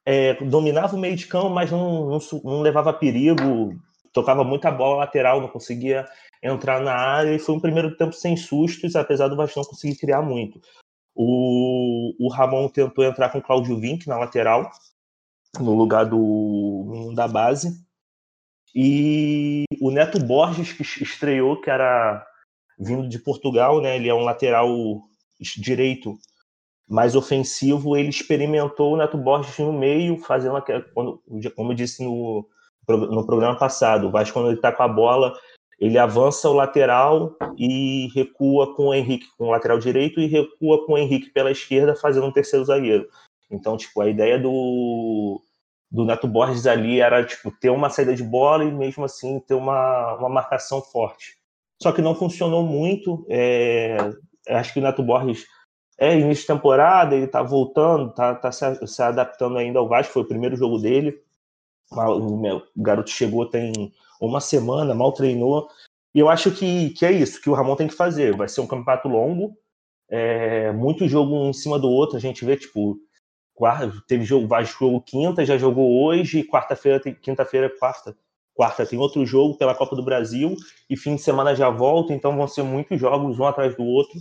é, 0.05 0.33
dominava 0.45 0.95
o 0.95 0.99
meio 0.99 1.15
de 1.15 1.27
campo, 1.27 1.49
mas 1.49 1.69
não, 1.69 2.09
não 2.09 2.19
não 2.43 2.61
levava 2.61 2.91
perigo. 2.93 3.79
Tocava 4.11 4.43
muita 4.43 4.71
bola 4.71 4.97
lateral, 4.97 5.39
não 5.39 5.49
conseguia 5.49 6.07
entrar 6.41 6.81
na 6.81 6.93
área. 6.93 7.35
E 7.35 7.39
foi 7.39 7.53
um 7.55 7.59
primeiro 7.59 7.95
tempo 7.95 8.13
sem 8.13 8.35
sustos, 8.35 8.95
apesar 8.95 9.27
do 9.27 9.35
Vasco 9.35 9.59
não 9.59 9.67
conseguir 9.67 9.97
criar 9.97 10.23
muito. 10.23 10.59
O, 11.15 12.13
o 12.19 12.29
Ramon 12.29 12.69
tentou 12.69 13.03
entrar 13.03 13.29
com 13.29 13.39
o 13.39 13.43
Claudio 13.43 13.79
Vinck 13.79 14.07
na 14.07 14.17
lateral, 14.17 14.69
no 15.59 15.75
lugar 15.75 16.05
do 16.05 16.85
menino 16.89 17.15
da 17.15 17.27
base. 17.27 17.83
E 18.75 19.65
o 19.81 19.89
Neto 19.91 20.19
Borges, 20.23 20.73
que 20.73 20.83
estreou, 20.83 21.59
que 21.59 21.69
era 21.69 22.25
vindo 22.79 23.07
de 23.07 23.19
Portugal, 23.19 23.81
né? 23.81 23.95
Ele 23.95 24.09
é 24.09 24.13
um 24.13 24.23
lateral 24.23 24.69
direito 25.57 26.17
mais 26.87 27.15
ofensivo. 27.15 27.97
Ele 27.97 28.09
experimentou 28.09 28.93
o 28.93 28.97
Neto 28.97 29.17
Borges 29.17 29.57
no 29.57 29.73
meio, 29.73 30.17
fazendo 30.19 30.63
como 31.55 31.71
eu 31.71 31.75
disse 31.75 32.03
no, 32.03 32.47
no 32.87 33.25
programa 33.25 33.57
passado, 33.57 34.07
o 34.07 34.11
Vasco, 34.11 34.33
quando 34.33 34.47
ele 34.47 34.55
está 34.55 34.71
com 34.71 34.83
a 34.83 34.87
bola, 34.87 35.33
ele 35.79 35.97
avança 35.97 36.49
o 36.49 36.53
lateral 36.53 37.35
e 37.57 38.09
recua 38.13 38.75
com 38.75 38.87
o 38.87 38.93
Henrique 38.93 39.27
com 39.37 39.45
o 39.45 39.51
lateral 39.51 39.79
direito 39.79 40.19
e 40.19 40.27
recua 40.27 40.85
com 40.85 40.93
o 40.93 40.97
Henrique 40.97 41.29
pela 41.29 41.51
esquerda, 41.51 41.95
fazendo 41.95 42.25
um 42.25 42.31
terceiro 42.31 42.65
zagueiro. 42.65 43.07
Então, 43.49 43.77
tipo, 43.77 44.01
a 44.01 44.09
ideia 44.09 44.37
do, 44.37 45.41
do 45.89 46.05
Neto 46.05 46.27
Borges 46.27 46.67
ali 46.67 46.99
era 46.99 47.23
tipo 47.23 47.49
ter 47.51 47.69
uma 47.69 47.89
saída 47.89 48.13
de 48.13 48.23
bola 48.23 48.63
e 48.63 48.71
mesmo 48.71 49.05
assim 49.05 49.39
ter 49.39 49.53
uma, 49.53 50.15
uma 50.15 50.29
marcação 50.29 50.81
forte. 50.81 51.37
Só 51.81 51.91
que 51.91 52.01
não 52.01 52.13
funcionou 52.13 52.63
muito. 52.63 53.25
é, 53.29 53.97
acho 54.49 54.73
que 54.73 54.79
o 54.79 54.83
Neto 54.83 55.01
Borges 55.01 55.45
é 55.97 56.17
início 56.17 56.41
de 56.41 56.47
temporada, 56.47 57.15
ele 57.15 57.27
tá 57.27 57.41
voltando, 57.41 58.13
tá, 58.13 58.33
tá 58.35 58.51
se, 58.51 58.87
se 58.87 59.01
adaptando 59.01 59.57
ainda 59.57 59.79
ao 59.79 59.87
Vasco, 59.87 60.13
foi 60.13 60.21
o 60.23 60.27
primeiro 60.27 60.55
jogo 60.55 60.77
dele. 60.77 61.21
O 61.91 62.61
garoto 62.77 63.09
chegou 63.09 63.45
tem 63.45 63.91
uma 64.27 64.41
semana, 64.41 64.93
mal 64.93 65.11
treinou. 65.13 65.67
E 66.13 66.19
eu 66.19 66.29
acho 66.29 66.51
que, 66.51 66.89
que 66.91 67.05
é 67.05 67.11
isso 67.11 67.41
que 67.41 67.49
o 67.49 67.53
Ramon 67.53 67.75
tem 67.75 67.87
que 67.87 67.93
fazer. 67.93 68.35
Vai 68.35 68.47
ser 68.47 68.61
um 68.61 68.67
campeonato 68.67 69.07
longo, 69.07 69.55
é, 70.09 70.71
muito 70.71 71.07
jogo 71.07 71.35
um 71.35 71.49
em 71.49 71.53
cima 71.53 71.77
do 71.79 71.89
outro. 71.89 72.17
A 72.17 72.19
gente 72.19 72.43
vê, 72.43 72.57
tipo, 72.57 72.97
quarta, 73.53 73.91
teve 74.07 74.23
jogo, 74.23 74.47
Vasco 74.47 74.85
jogou 74.85 75.01
quinta, 75.01 75.45
já 75.45 75.57
jogou 75.57 76.03
hoje, 76.03 76.43
quarta-feira, 76.43 76.99
quinta-feira, 76.99 77.69
quarta. 77.77 78.15
Quarta 78.53 78.85
tem 78.85 78.99
outro 78.99 79.25
jogo 79.25 79.57
pela 79.57 79.73
Copa 79.73 79.95
do 79.95 80.03
Brasil 80.03 80.55
e 80.89 80.97
fim 80.97 81.15
de 81.15 81.21
semana 81.21 81.55
já 81.55 81.69
volta, 81.69 82.13
então 82.13 82.35
vão 82.35 82.45
ser 82.45 82.63
muitos 82.63 82.99
jogos 82.99 83.39
um 83.39 83.45
atrás 83.45 83.75
do 83.75 83.83
outro. 83.83 84.19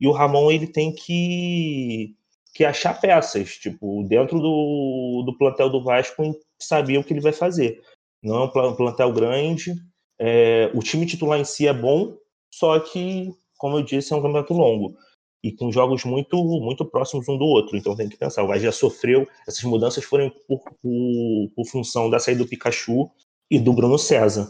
E 0.00 0.06
o 0.06 0.12
Ramon 0.12 0.52
ele 0.52 0.68
tem 0.68 0.94
que, 0.94 2.14
que 2.54 2.64
achar 2.64 3.00
peças, 3.00 3.56
tipo, 3.56 4.04
dentro 4.04 4.38
do, 4.38 5.24
do 5.26 5.36
plantel 5.36 5.68
do 5.68 5.82
Vasco, 5.82 6.36
saber 6.60 6.98
o 6.98 7.04
que 7.04 7.12
ele 7.12 7.20
vai 7.20 7.32
fazer. 7.32 7.80
Não 8.22 8.36
é 8.36 8.44
um 8.44 8.48
pla- 8.48 8.76
plantel 8.76 9.12
grande, 9.12 9.74
é, 10.18 10.70
o 10.74 10.80
time 10.80 11.06
titular 11.06 11.40
em 11.40 11.44
si 11.44 11.66
é 11.66 11.72
bom, 11.72 12.16
só 12.54 12.78
que, 12.78 13.30
como 13.58 13.78
eu 13.78 13.82
disse, 13.82 14.12
é 14.12 14.16
um 14.16 14.22
campeonato 14.22 14.54
longo 14.54 14.96
e 15.42 15.50
com 15.50 15.72
jogos 15.72 16.04
muito 16.04 16.36
muito 16.60 16.84
próximos 16.84 17.28
um 17.28 17.36
do 17.36 17.44
outro. 17.44 17.76
Então 17.76 17.96
tem 17.96 18.08
que 18.08 18.16
pensar, 18.16 18.44
o 18.44 18.46
Vasco 18.46 18.62
já 18.62 18.72
sofreu, 18.72 19.26
essas 19.46 19.64
mudanças 19.64 20.04
foram 20.04 20.30
por, 20.46 20.60
por, 20.80 21.50
por 21.54 21.66
função 21.66 22.08
da 22.08 22.18
saída 22.18 22.44
do 22.44 22.48
Pikachu 22.48 23.10
e 23.50 23.58
do 23.58 23.72
Bruno 23.72 23.98
César. 23.98 24.48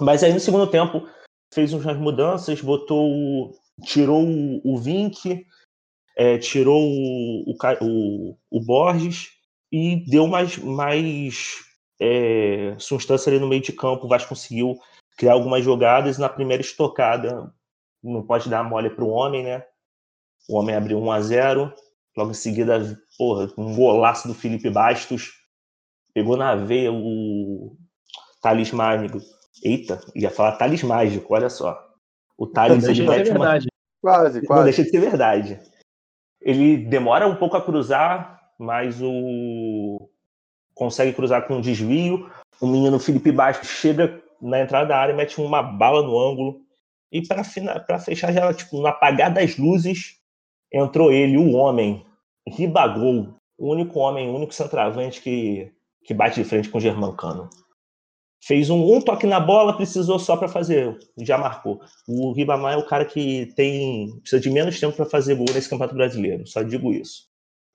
Mas 0.00 0.22
aí 0.22 0.32
no 0.32 0.40
segundo 0.40 0.66
tempo 0.66 1.08
fez 1.54 1.72
umas 1.72 1.96
mudanças, 1.96 2.60
botou, 2.60 3.54
tirou 3.84 4.24
o, 4.24 4.60
o 4.64 4.78
Vink, 4.78 5.46
é, 6.16 6.38
tirou 6.38 6.82
o, 6.82 7.54
o, 7.80 8.36
o 8.50 8.60
Borges 8.60 9.30
e 9.70 10.04
deu 10.08 10.26
mais, 10.26 10.58
mais 10.58 11.64
é, 12.00 12.74
substância 12.78 13.30
ali 13.30 13.38
no 13.40 13.48
meio 13.48 13.62
de 13.62 13.72
campo. 13.72 14.06
O 14.06 14.08
Vasco 14.08 14.28
conseguiu 14.30 14.76
criar 15.16 15.32
algumas 15.32 15.64
jogadas 15.64 16.18
na 16.18 16.28
primeira 16.28 16.60
estocada. 16.62 17.52
Não 18.02 18.22
pode 18.22 18.48
dar 18.48 18.62
mole 18.62 18.90
para 18.90 19.04
o 19.04 19.10
homem, 19.10 19.42
né? 19.44 19.64
O 20.48 20.58
homem 20.58 20.74
abriu 20.74 20.98
1 20.98 21.10
a 21.12 21.20
0 21.20 21.72
Logo 22.16 22.30
em 22.30 22.34
seguida, 22.34 22.98
porra, 23.18 23.52
um 23.58 23.74
golaço 23.74 24.26
do 24.26 24.32
Felipe 24.32 24.70
Bastos. 24.70 25.32
Pegou 26.14 26.34
na 26.34 26.54
veia 26.54 26.90
o 26.90 27.76
Thales 28.40 28.72
Mágico. 28.72 29.18
Eita, 29.62 30.00
ia 30.14 30.30
falar 30.30 30.52
Thales 30.52 30.82
Mágico, 30.82 31.34
olha 31.34 31.50
só. 31.50 31.78
O 32.38 32.46
Thales 32.46 32.84
Deixa 32.84 32.94
de 32.94 33.00
ser 33.00 33.32
uma- 33.34 33.44
verdade. 33.44 33.66
Quase, 34.00 34.40
não 34.40 34.46
quase. 34.46 34.64
deixa 34.64 34.82
de 34.82 34.88
ser 34.90 35.00
verdade. 35.00 35.60
Ele 36.40 36.78
demora 36.78 37.26
um 37.26 37.36
pouco 37.36 37.56
a 37.56 37.62
cruzar, 37.62 38.40
mas 38.58 38.98
o 39.02 40.08
consegue 40.76 41.12
cruzar 41.12 41.48
com 41.48 41.56
um 41.56 41.60
desvio. 41.60 42.30
O 42.60 42.66
menino 42.66 43.00
Felipe 43.00 43.32
Bastos 43.32 43.68
chega 43.68 44.22
na 44.40 44.60
entrada 44.60 44.86
da 44.86 44.98
área 44.98 45.12
e 45.12 45.16
mete 45.16 45.40
uma 45.40 45.62
bala 45.62 46.02
no 46.02 46.16
ângulo. 46.16 46.60
E 47.10 47.26
para 47.26 47.42
fechar, 47.98 48.32
já 48.32 48.52
tipo, 48.52 48.78
no 48.78 48.86
apagar 48.86 49.32
das 49.32 49.56
luzes, 49.56 50.16
entrou 50.72 51.10
ele, 51.10 51.38
o 51.38 51.52
homem, 51.52 52.04
Ribagol, 52.46 53.34
o 53.58 53.72
único 53.72 53.98
homem, 53.98 54.28
o 54.28 54.36
único 54.36 54.52
centroavante 54.52 55.20
que, 55.20 55.72
que 56.04 56.12
bate 56.12 56.42
de 56.42 56.48
frente 56.48 56.68
com 56.68 56.78
o 56.78 56.80
Germancano. 56.80 57.48
Fez 58.44 58.68
um, 58.68 58.94
um 58.94 59.00
toque 59.00 59.26
na 59.26 59.40
bola, 59.40 59.76
precisou 59.76 60.18
só 60.18 60.36
para 60.36 60.46
fazer, 60.46 60.96
já 61.18 61.38
marcou. 61.38 61.80
O 62.06 62.32
Ribamar 62.32 62.74
é 62.74 62.76
o 62.76 62.86
cara 62.86 63.04
que 63.04 63.46
tem 63.56 64.18
precisa 64.20 64.40
de 64.40 64.50
menos 64.50 64.78
tempo 64.78 64.94
para 64.94 65.06
fazer 65.06 65.34
gol 65.36 65.46
nesse 65.54 65.70
Campeonato 65.70 65.96
Brasileiro, 65.96 66.46
só 66.46 66.62
digo 66.62 66.92
isso. 66.92 67.24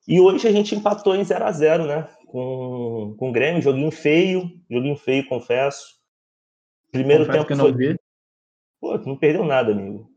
E 0.07 0.19
hoje 0.19 0.47
a 0.47 0.51
gente 0.51 0.75
empatou 0.75 1.15
em 1.15 1.23
0 1.23 1.45
a 1.45 1.51
0 1.51 1.85
né? 1.85 2.07
Com, 2.31 3.15
com 3.17 3.29
o 3.29 3.31
Grêmio, 3.31 3.61
joguinho 3.61 3.91
feio, 3.91 4.49
joguinho 4.69 4.95
feio, 4.95 5.27
confesso. 5.27 5.83
Primeiro 6.91 7.25
Confesso 7.25 7.37
tempo 7.45 7.47
que 7.47 7.53
eu 7.53 7.57
não 7.57 7.65
foi... 7.65 7.73
vi. 7.73 7.99
Pô, 8.79 8.97
tu 8.97 9.07
não 9.09 9.17
perdeu 9.17 9.43
nada, 9.45 9.71
amigo. 9.71 10.09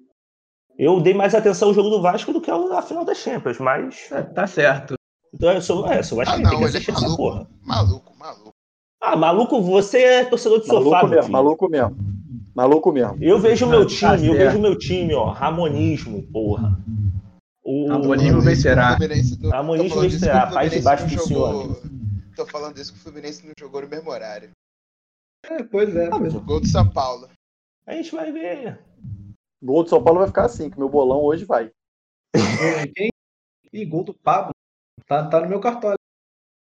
Eu 0.79 1.01
dei 1.01 1.13
mais 1.15 1.35
atenção 1.35 1.69
ao 1.69 1.75
jogo 1.75 1.91
do 1.91 2.01
Vasco 2.03 2.33
do 2.33 2.41
que 2.41 2.51
a 2.51 2.83
final 2.83 3.05
da 3.05 3.15
Champions, 3.15 3.59
mas. 3.59 4.11
É, 4.13 4.23
tá 4.23 4.47
certo. 4.47 4.95
Então 5.33 5.51
eu 5.51 5.61
sou, 5.61 5.87
é, 5.91 6.03
sou 6.03 6.21
Ah, 6.21 6.25
Vasco, 6.25 6.41
não, 6.43 6.51
tem 6.51 6.59
que 6.59 6.65
é 6.65 6.69
assistir 6.69 6.91
essa 6.93 7.01
maluco. 7.01 7.17
porra. 7.23 7.49
Maluco, 7.63 8.17
maluco. 8.17 8.51
Ah, 9.01 9.17
maluco, 9.17 9.61
você 9.61 9.99
é 10.03 10.25
torcedor 10.25 10.61
de 10.61 10.69
Maluco 10.69 10.85
sofá, 10.91 11.07
mesmo, 11.07 11.23
filho. 11.23 11.33
maluco 11.33 11.69
mesmo. 11.69 11.97
Maluco 12.55 12.93
mesmo. 12.93 13.19
Eu 13.21 13.39
vejo 13.41 13.67
o 13.67 13.69
meu 13.69 13.83
Ah, 13.83 13.87
time, 13.87 14.01
tá 14.01 14.15
eu 14.15 14.19
certo. 14.21 14.37
vejo 14.39 14.59
o 14.59 14.63
meu 14.63 14.79
time, 14.79 15.15
ó. 15.15 15.31
Ramonismo, 15.31 16.23
porra. 16.33 16.79
O... 17.65 17.89
Ramonismo 17.89 18.41
vencerá. 18.41 18.97
Fluminense 18.97 19.39
não- 19.43 19.53
Amonismo 19.55 19.89
tô 19.89 19.95
falando 19.97 20.09
disso 20.11 20.21
vencerá. 20.21 20.41
Paz 20.47 20.53
Fluminense 20.55 20.83
baixo 20.85 21.03
não 21.03 21.11
pro 21.17 21.19
jogou- 21.29 21.63
senhor. 21.63 21.94
Tô 22.35 22.47
falando 22.47 22.75
disso 22.75 22.93
que 22.93 22.99
o 22.99 23.03
Fluminense 23.03 23.47
não 23.47 23.53
jogou 23.59 23.83
no 23.83 23.89
mesmo 23.89 24.11
horário. 24.11 24.51
É, 25.45 25.63
pois 25.63 25.95
é. 25.95 26.09
pois 26.11 26.35
é. 26.35 26.39
Gol 26.41 26.61
do 26.61 26.67
São 26.67 26.91
Paulo. 26.91 27.29
A 27.87 27.95
gente 27.95 28.13
vai 28.13 28.33
ver. 28.33 28.83
Gol 29.63 29.85
do 29.85 29.91
São 29.91 30.03
Paulo 30.03 30.21
vai 30.21 30.29
ficar 30.29 30.47
assim, 30.47 30.71
que 30.71 30.79
meu 30.79 30.89
bolão 30.89 31.23
hoje 31.23 31.45
vai. 31.45 31.71
Quem? 32.95 33.11
Ih, 33.73 33.85
gol 33.85 34.05
do 34.05 34.15
Pablo. 34.15 34.53
Tá, 35.07 35.29
tá 35.29 35.41
no 35.41 35.49
meu 35.49 35.61
cartório. 35.61 35.99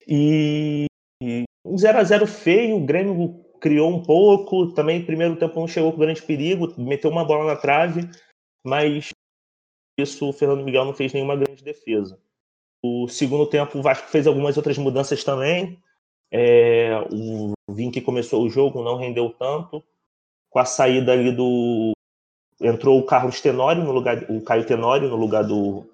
E 0.08 0.86
e 1.24 1.44
um 1.65 1.75
0x0 1.75 2.27
feio, 2.27 2.75
o 2.75 2.86
Grêmio 2.86 3.46
criou 3.62 3.89
um 3.89 4.03
pouco, 4.03 4.74
também 4.74 5.06
primeiro 5.06 5.38
tempo 5.38 5.58
não 5.58 5.68
chegou 5.68 5.94
com 5.94 6.00
grande 6.00 6.22
perigo, 6.22 6.74
meteu 6.77 7.10
uma 7.10 7.24
bola 7.24 7.46
na 7.46 7.56
trave, 7.56 8.01
mas 8.62 9.12
isso 9.98 10.27
o 10.27 10.34
Fernando 10.34 10.65
Miguel 10.65 10.84
não 10.84 10.94
fez 10.94 11.13
nenhuma 11.13 11.38
grande 11.38 11.63
defesa. 11.63 12.20
O 12.84 13.08
segundo 13.08 13.48
tempo 13.48 13.80
o 13.80 13.82
Vasco 13.82 14.10
fez 14.10 14.28
algumas 14.28 14.58
outras 14.58 14.78
mudanças 14.78 15.24
também. 15.24 15.82
É, 16.30 17.00
o 17.12 17.54
Vink 17.70 18.02
começou 18.02 18.44
o 18.44 18.50
jogo, 18.50 18.84
não 18.84 18.98
rendeu 18.98 19.30
tanto. 19.30 19.82
Com 20.50 20.60
a 20.60 20.66
saída 20.66 21.13
ali 21.13 21.32
do. 21.32 21.94
Entrou 22.62 23.00
o 23.00 23.06
Carlos 23.06 23.40
Tenório 23.40 23.84
no 23.84 23.92
lugar. 23.92 24.30
O 24.30 24.42
Caio 24.42 24.66
Tenório 24.66 25.08
no 25.08 25.16
lugar 25.16 25.44
do, 25.44 25.86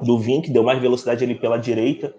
do 0.00 0.18
Vink, 0.18 0.50
deu 0.50 0.62
mais 0.62 0.80
velocidade 0.80 1.22
ali 1.22 1.34
pela 1.34 1.58
direita. 1.58 2.14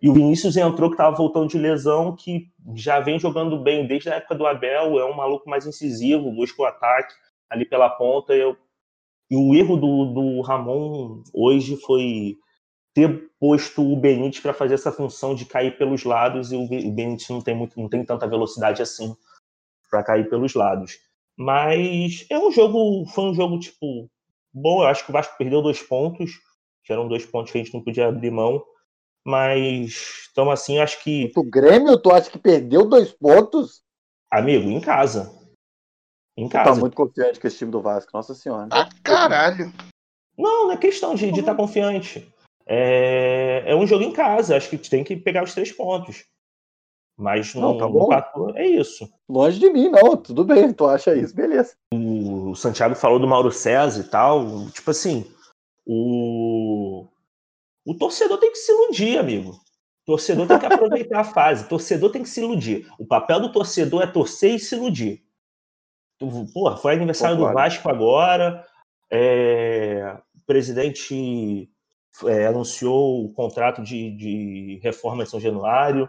E 0.00 0.08
o 0.10 0.12
Vinícius 0.12 0.56
entrou 0.56 0.90
que 0.90 0.94
estava 0.94 1.16
voltando 1.16 1.48
de 1.48 1.58
lesão, 1.58 2.14
que 2.14 2.48
já 2.74 3.00
vem 3.00 3.18
jogando 3.18 3.58
bem 3.58 3.86
desde 3.86 4.10
a 4.10 4.16
época 4.16 4.34
do 4.34 4.46
Abel, 4.46 5.00
é 5.00 5.04
um 5.04 5.16
maluco 5.16 5.48
mais 5.48 5.66
incisivo, 5.66 6.30
busca 6.30 6.62
o 6.62 6.66
ataque 6.66 7.14
ali 7.48 7.64
pela 7.64 7.88
ponta. 7.88 8.34
Eu... 8.34 8.56
E 9.30 9.36
o 9.36 9.54
erro 9.54 9.76
do, 9.76 10.04
do 10.12 10.40
Ramon 10.42 11.22
hoje 11.32 11.76
foi 11.76 12.36
ter 12.96 13.30
posto 13.38 13.82
o 13.82 13.94
Benítez 13.94 14.40
para 14.40 14.54
fazer 14.54 14.72
essa 14.72 14.90
função 14.90 15.34
de 15.34 15.44
cair 15.44 15.76
pelos 15.76 16.02
lados, 16.02 16.50
e 16.50 16.56
o 16.56 16.66
Be- 16.66 16.88
o 16.88 16.90
Benítez 16.90 17.28
não 17.28 17.42
tem, 17.42 17.54
muito, 17.54 17.78
não 17.78 17.90
tem 17.90 18.02
tanta 18.02 18.26
velocidade 18.26 18.80
assim 18.80 19.14
para 19.90 20.02
cair 20.02 20.30
pelos 20.30 20.54
lados. 20.54 20.98
Mas 21.36 22.24
é 22.30 22.38
um 22.38 22.50
jogo, 22.50 23.04
foi 23.10 23.24
um 23.24 23.34
jogo, 23.34 23.58
tipo, 23.58 24.08
bom. 24.50 24.80
Eu 24.82 24.86
acho 24.86 25.04
que 25.04 25.10
o 25.10 25.12
Vasco 25.12 25.36
perdeu 25.36 25.60
dois 25.60 25.82
pontos, 25.82 26.40
que 26.82 26.90
eram 26.90 27.06
dois 27.06 27.26
pontos 27.26 27.52
que 27.52 27.58
a 27.58 27.62
gente 27.62 27.74
não 27.74 27.84
podia 27.84 28.08
abrir 28.08 28.30
mão. 28.30 28.64
Mas, 29.22 30.30
então, 30.32 30.50
assim, 30.50 30.78
eu 30.78 30.82
acho 30.82 31.04
que. 31.04 31.30
O 31.36 31.44
Grêmio, 31.44 31.98
tu 31.98 32.10
acha 32.10 32.30
que 32.30 32.38
perdeu 32.38 32.88
dois 32.88 33.12
pontos? 33.12 33.82
Amigo, 34.30 34.70
em 34.70 34.80
casa. 34.80 35.38
Em 36.34 36.48
tá 36.48 36.64
casa. 36.64 36.80
muito 36.80 36.96
confiante 36.96 37.38
com 37.38 37.46
esse 37.46 37.58
time 37.58 37.70
do 37.70 37.82
Vasco, 37.82 38.10
nossa 38.14 38.34
senhora. 38.34 38.68
Ah, 38.70 38.88
caralho. 39.02 39.70
Não, 40.38 40.64
não 40.68 40.72
é 40.72 40.78
questão 40.78 41.14
de 41.14 41.28
estar 41.28 41.54
confiante. 41.54 42.32
É, 42.68 43.62
é 43.66 43.76
um 43.76 43.86
jogo 43.86 44.02
em 44.04 44.12
casa, 44.12 44.56
acho 44.56 44.68
que 44.68 44.76
tem 44.78 45.04
que 45.04 45.16
pegar 45.16 45.44
os 45.44 45.54
três 45.54 45.70
pontos. 45.72 46.24
Mas 47.16 47.54
no, 47.54 47.60
Não, 47.62 47.78
tá 47.78 47.88
bom. 47.88 48.10
é 48.54 48.66
isso. 48.66 49.08
Longe 49.28 49.58
de 49.58 49.70
mim, 49.70 49.88
não. 49.88 50.16
Tudo 50.16 50.44
bem, 50.44 50.72
tu 50.72 50.84
acha 50.86 51.14
isso, 51.14 51.34
beleza. 51.34 51.74
O 51.94 52.54
Santiago 52.54 52.94
falou 52.94 53.18
do 53.18 53.26
Mauro 53.26 53.50
César 53.50 54.00
e 54.00 54.08
tal. 54.08 54.68
Tipo 54.70 54.90
assim, 54.90 55.24
o, 55.86 57.06
o 57.86 57.94
torcedor 57.94 58.38
tem 58.38 58.50
que 58.52 58.58
se 58.58 58.70
iludir, 58.70 59.18
amigo. 59.18 59.52
O 59.52 60.12
torcedor 60.12 60.46
tem 60.46 60.58
que 60.58 60.66
aproveitar 60.66 61.20
a 61.20 61.24
fase. 61.32 61.64
O 61.64 61.68
torcedor 61.68 62.10
tem 62.12 62.22
que 62.22 62.28
se 62.28 62.40
iludir. 62.42 62.86
O 62.98 63.06
papel 63.06 63.40
do 63.40 63.50
torcedor 63.50 64.02
é 64.02 64.06
torcer 64.06 64.54
e 64.54 64.58
se 64.58 64.74
iludir. 64.74 65.24
Porra, 66.52 66.76
foi 66.76 66.94
aniversário 66.94 67.36
do 67.36 67.40
Concordo. 67.46 67.60
Vasco 67.60 67.88
agora. 67.88 68.66
é, 69.10 70.18
o 70.34 70.40
presidente 70.46 71.70
é, 72.24 72.46
anunciou 72.46 73.24
o 73.24 73.32
contrato 73.32 73.82
de, 73.82 74.10
de 74.16 74.80
reforma 74.82 75.24
de 75.24 75.30
São 75.30 75.40
Januário. 75.40 76.08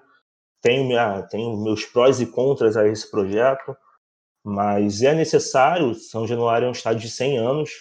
Tenho, 0.62 0.86
minha, 0.86 1.22
tenho 1.24 1.56
meus 1.64 1.86
prós 1.86 2.20
e 2.20 2.26
contras 2.26 2.76
a 2.78 2.88
esse 2.88 3.10
projeto, 3.10 3.76
mas 4.44 5.02
é 5.02 5.14
necessário. 5.14 5.94
São 5.96 6.28
Januário 6.28 6.66
é 6.66 6.70
um 6.70 6.74
estádio 6.74 7.02
de 7.02 7.10
100 7.10 7.38
anos, 7.38 7.72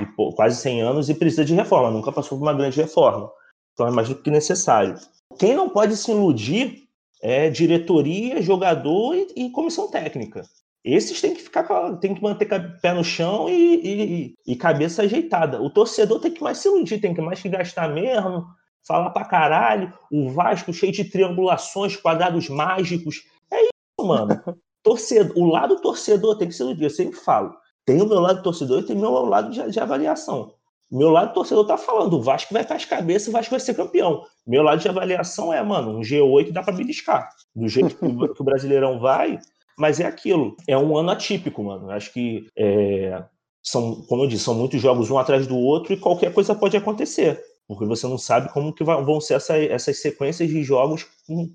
e, 0.00 0.06
pô, 0.06 0.32
quase 0.34 0.56
100 0.56 0.82
anos, 0.82 1.08
e 1.08 1.14
precisa 1.14 1.44
de 1.44 1.54
reforma. 1.54 1.90
Nunca 1.90 2.12
passou 2.12 2.38
por 2.38 2.44
uma 2.44 2.54
grande 2.54 2.80
reforma. 2.80 3.30
Então 3.72 3.86
é 3.86 3.90
mais 3.90 4.08
do 4.08 4.14
que 4.14 4.30
necessário. 4.30 4.96
Quem 5.38 5.54
não 5.54 5.68
pode 5.68 5.96
se 5.96 6.10
iludir 6.10 6.86
é 7.22 7.50
diretoria, 7.50 8.40
jogador 8.42 9.14
e, 9.14 9.46
e 9.46 9.50
comissão 9.50 9.90
técnica. 9.90 10.42
Esses 10.86 11.20
têm 11.20 11.34
que 11.34 11.42
ficar, 11.42 11.64
tem 11.98 12.14
que 12.14 12.22
manter 12.22 12.46
pé 12.80 12.92
no 12.94 13.02
chão 13.02 13.48
e, 13.48 13.80
e- 13.82 14.34
e 14.46 14.54
cabeça 14.56 15.02
ajeitada. 15.02 15.60
O 15.60 15.68
torcedor 15.68 16.20
tem 16.20 16.30
que 16.32 16.40
mais 16.40 16.58
se 16.58 16.68
iludir, 16.68 17.00
tem 17.00 17.12
que 17.12 17.20
mais 17.20 17.42
que 17.42 17.48
gastar 17.48 17.88
mesmo, 17.88 18.46
falar 18.86 19.10
pra 19.10 19.24
caralho. 19.24 19.92
O 20.12 20.30
Vasco 20.30 20.72
cheio 20.72 20.92
de 20.92 21.02
triangulações, 21.10 21.96
quadrados 21.96 22.48
mágicos. 22.48 23.24
É 23.52 23.62
isso, 23.62 24.06
mano. 24.06 24.28
Torcedor, 24.84 25.36
o 25.36 25.46
lado 25.46 25.80
torcedor 25.80 26.38
tem 26.38 26.46
que 26.46 26.54
se 26.54 26.62
iludir. 26.62 26.84
Eu 26.84 26.90
sempre 26.90 27.18
falo. 27.18 27.52
Tem 27.84 28.00
o 28.00 28.06
meu 28.06 28.20
lado 28.20 28.40
torcedor 28.40 28.78
e 28.80 28.82
tem 28.84 28.94
o 28.96 29.00
meu 29.00 29.10
lado 29.26 29.50
de, 29.50 29.68
de 29.72 29.80
avaliação. 29.80 30.52
Meu 30.88 31.10
lado 31.10 31.34
torcedor 31.34 31.66
tá 31.66 31.76
falando, 31.76 32.14
o 32.14 32.22
Vasco 32.22 32.54
vai 32.54 32.64
para 32.64 32.76
as 32.76 32.84
cabeças, 32.84 33.26
o 33.26 33.32
Vasco 33.32 33.50
vai 33.50 33.58
ser 33.58 33.74
campeão. 33.74 34.22
Meu 34.46 34.62
lado 34.62 34.80
de 34.80 34.88
avaliação 34.88 35.52
é, 35.52 35.60
mano, 35.60 35.98
um 35.98 36.02
G8 36.02 36.52
dá 36.52 36.62
para 36.62 36.76
beliscar. 36.76 37.28
Do 37.56 37.66
jeito 37.68 37.96
que 37.96 38.40
o 38.42 38.44
Brasileirão 38.44 39.00
vai, 39.00 39.40
mas 39.78 40.00
é 40.00 40.06
aquilo. 40.06 40.56
É 40.66 40.76
um 40.76 40.96
ano 40.96 41.10
atípico, 41.10 41.62
mano. 41.62 41.90
Acho 41.90 42.12
que 42.12 42.48
é, 42.56 43.22
são, 43.62 44.02
como 44.06 44.24
eu 44.24 44.28
disse, 44.28 44.44
são 44.44 44.54
muitos 44.54 44.80
jogos 44.80 45.10
um 45.10 45.18
atrás 45.18 45.46
do 45.46 45.56
outro 45.56 45.92
e 45.92 45.96
qualquer 45.98 46.32
coisa 46.32 46.54
pode 46.54 46.76
acontecer. 46.76 47.40
Porque 47.68 47.84
você 47.84 48.06
não 48.06 48.16
sabe 48.18 48.52
como 48.52 48.72
que 48.72 48.84
vão 48.84 49.20
ser 49.20 49.34
essa- 49.34 49.58
essas 49.58 50.00
sequências 50.00 50.48
de 50.48 50.62
jogos. 50.62 51.04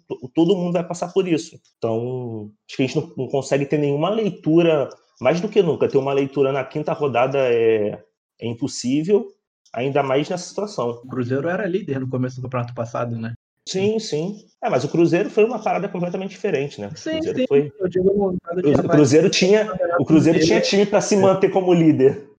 to- 0.07 0.29
Todo 0.35 0.55
mundo 0.55 0.73
vai 0.73 0.83
passar 0.85 1.11
por 1.13 1.27
isso. 1.27 1.57
Então, 1.77 2.51
acho 2.67 2.75
que 2.77 2.83
a 2.83 2.87
gente 2.87 2.95
não, 2.97 3.13
não 3.17 3.27
consegue 3.27 3.65
ter 3.65 3.77
nenhuma 3.77 4.09
leitura, 4.09 4.89
mais 5.21 5.39
do 5.39 5.47
que 5.49 5.61
nunca, 5.63 5.87
ter 5.87 5.97
uma 5.97 6.13
leitura 6.13 6.51
na 6.51 6.63
quinta 6.65 6.91
rodada 6.93 7.37
é, 7.39 8.03
é 8.39 8.47
impossível, 8.47 9.27
ainda 9.73 10.03
mais 10.03 10.27
nessa 10.29 10.47
situação. 10.49 10.89
O 10.91 11.07
Cruzeiro 11.07 11.47
era 11.47 11.65
líder 11.65 11.99
no 12.01 12.09
começo 12.09 12.37
do 12.37 12.41
campeonato 12.43 12.73
passado, 12.75 13.17
né? 13.17 13.33
Sim, 13.67 13.99
sim. 13.99 14.35
É, 14.63 14.69
mas 14.69 14.83
o 14.83 14.89
Cruzeiro 14.89 15.29
foi 15.29 15.43
uma 15.43 15.61
parada 15.61 15.87
completamente 15.87 16.31
diferente, 16.31 16.79
né? 16.81 16.87
O 16.87 16.97
Sim, 16.97 17.11
Cruzeiro 17.11 17.39
sim. 17.39 17.45
foi- 17.47 17.71
Eu 17.79 17.87
digo 17.87 18.09
o 18.09 18.89
Cruzeiro 18.89 19.29
tinha, 19.29 19.71
o 19.99 20.05
Cruzeiro 20.05 20.39
tinha 20.39 20.61
time 20.61 20.85
para 20.85 21.01
se 21.01 21.15
manter 21.15 21.49
como 21.49 21.73
líder. 21.73 22.29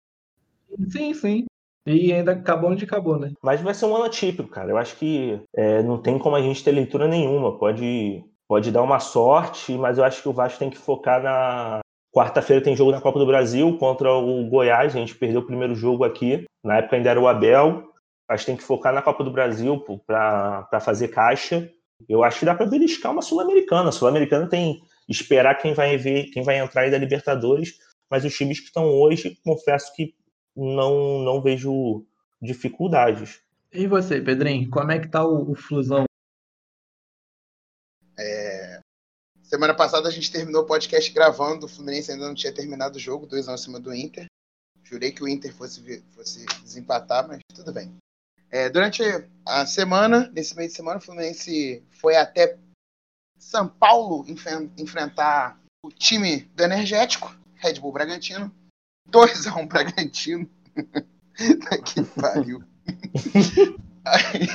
Sim, 0.89 1.13
sim. 1.13 1.45
E 1.85 2.13
ainda 2.13 2.31
acabou 2.31 2.71
onde 2.71 2.85
acabou, 2.85 3.19
né? 3.19 3.31
Mas 3.41 3.61
vai 3.61 3.73
ser 3.73 3.85
um 3.85 3.95
ano 3.95 4.05
atípico, 4.05 4.49
cara. 4.49 4.71
Eu 4.71 4.77
acho 4.77 4.95
que 4.95 5.39
é, 5.53 5.83
não 5.83 5.97
tem 6.01 6.17
como 6.17 6.35
a 6.35 6.41
gente 6.41 6.63
ter 6.63 6.71
leitura 6.71 7.07
nenhuma. 7.07 7.57
Pode, 7.57 8.23
pode 8.47 8.71
dar 8.71 8.81
uma 8.81 8.99
sorte, 8.99 9.73
mas 9.73 9.97
eu 9.97 10.03
acho 10.03 10.21
que 10.21 10.29
o 10.29 10.33
Vasco 10.33 10.59
tem 10.59 10.69
que 10.69 10.77
focar 10.77 11.21
na. 11.21 11.79
Quarta-feira 12.15 12.63
tem 12.63 12.75
jogo 12.75 12.91
na 12.91 13.01
Copa 13.01 13.17
do 13.17 13.25
Brasil 13.25 13.75
contra 13.79 14.13
o 14.13 14.47
Goiás. 14.47 14.95
A 14.95 14.99
gente 14.99 15.15
perdeu 15.15 15.41
o 15.41 15.45
primeiro 15.45 15.73
jogo 15.73 16.03
aqui. 16.03 16.45
Na 16.63 16.77
época 16.77 16.95
ainda 16.95 17.09
era 17.09 17.19
o 17.19 17.27
Abel. 17.27 17.91
Acho 18.27 18.45
que 18.45 18.51
tem 18.51 18.57
que 18.57 18.63
focar 18.63 18.93
na 18.93 19.01
Copa 19.01 19.23
do 19.23 19.31
Brasil 19.31 19.79
para 20.05 20.79
fazer 20.81 21.09
caixa. 21.09 21.71
Eu 22.07 22.23
acho 22.23 22.39
que 22.39 22.45
dá 22.45 22.55
para 22.55 22.65
beliscar 22.65 23.11
uma 23.11 23.21
Sul-Americana. 23.21 23.89
A 23.89 23.91
Sul-Americana 23.91 24.47
tem 24.47 24.81
esperar 25.07 25.61
quem 25.61 25.73
vai 25.73 25.97
ver, 25.97 26.31
quem 26.31 26.43
vai 26.43 26.59
entrar 26.59 26.81
aí 26.81 26.91
da 26.91 26.97
Libertadores. 26.97 27.77
Mas 28.09 28.23
os 28.25 28.33
times 28.35 28.59
que 28.59 28.67
estão 28.67 28.85
hoje, 28.85 29.37
confesso 29.43 29.93
que 29.95 30.15
não, 30.55 31.19
não 31.19 31.41
vejo 31.41 32.05
dificuldades. 32.41 33.41
E 33.71 33.87
você, 33.87 34.21
Pedrinho, 34.21 34.69
como 34.69 34.91
é 34.91 34.99
que 34.99 35.07
tá 35.07 35.25
o, 35.25 35.51
o 35.51 35.55
Flusão? 35.55 36.05
Semana 39.53 39.75
passada 39.75 40.07
a 40.07 40.11
gente 40.11 40.31
terminou 40.31 40.63
o 40.63 40.65
podcast 40.65 41.13
gravando, 41.13 41.67
o 41.67 41.69
Fluminense 41.69 42.11
ainda 42.11 42.25
não 42.25 42.33
tinha 42.33 42.51
terminado 42.51 42.95
o 42.95 42.99
jogo, 42.99 43.27
2 43.27 43.47
a 43.47 43.51
1 43.51 43.53
acima 43.53 43.79
do 43.79 43.93
Inter. 43.93 44.25
Jurei 44.81 45.11
que 45.11 45.23
o 45.23 45.27
Inter 45.27 45.53
fosse, 45.53 46.01
fosse 46.15 46.43
desempatar, 46.63 47.27
mas 47.27 47.37
tudo 47.53 47.71
bem. 47.71 47.95
É, 48.53 48.69
durante 48.69 49.01
a 49.47 49.65
semana, 49.65 50.29
nesse 50.31 50.55
meio 50.55 50.69
de 50.69 50.75
semana, 50.75 50.99
o 50.99 51.01
Fluminense 51.01 51.83
foi 51.89 52.15
até 52.15 52.55
São 53.35 53.67
Paulo 53.67 54.23
enfrentar 54.77 55.59
o 55.83 55.89
time 55.89 56.41
do 56.55 56.63
Energético, 56.63 57.35
Red 57.55 57.79
Bull 57.79 57.91
Bragantino. 57.91 58.53
2 59.09 59.47
a 59.47 59.55
1 59.55 59.65
Bragantino. 59.67 60.47
que 61.83 62.03
pariu. 62.21 62.63
Aí, 64.05 64.45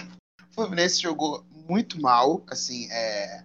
o 0.49 0.55
Fluminense 0.55 1.03
jogou 1.03 1.45
muito 1.51 2.01
mal, 2.01 2.45
assim, 2.47 2.89
é, 2.93 3.43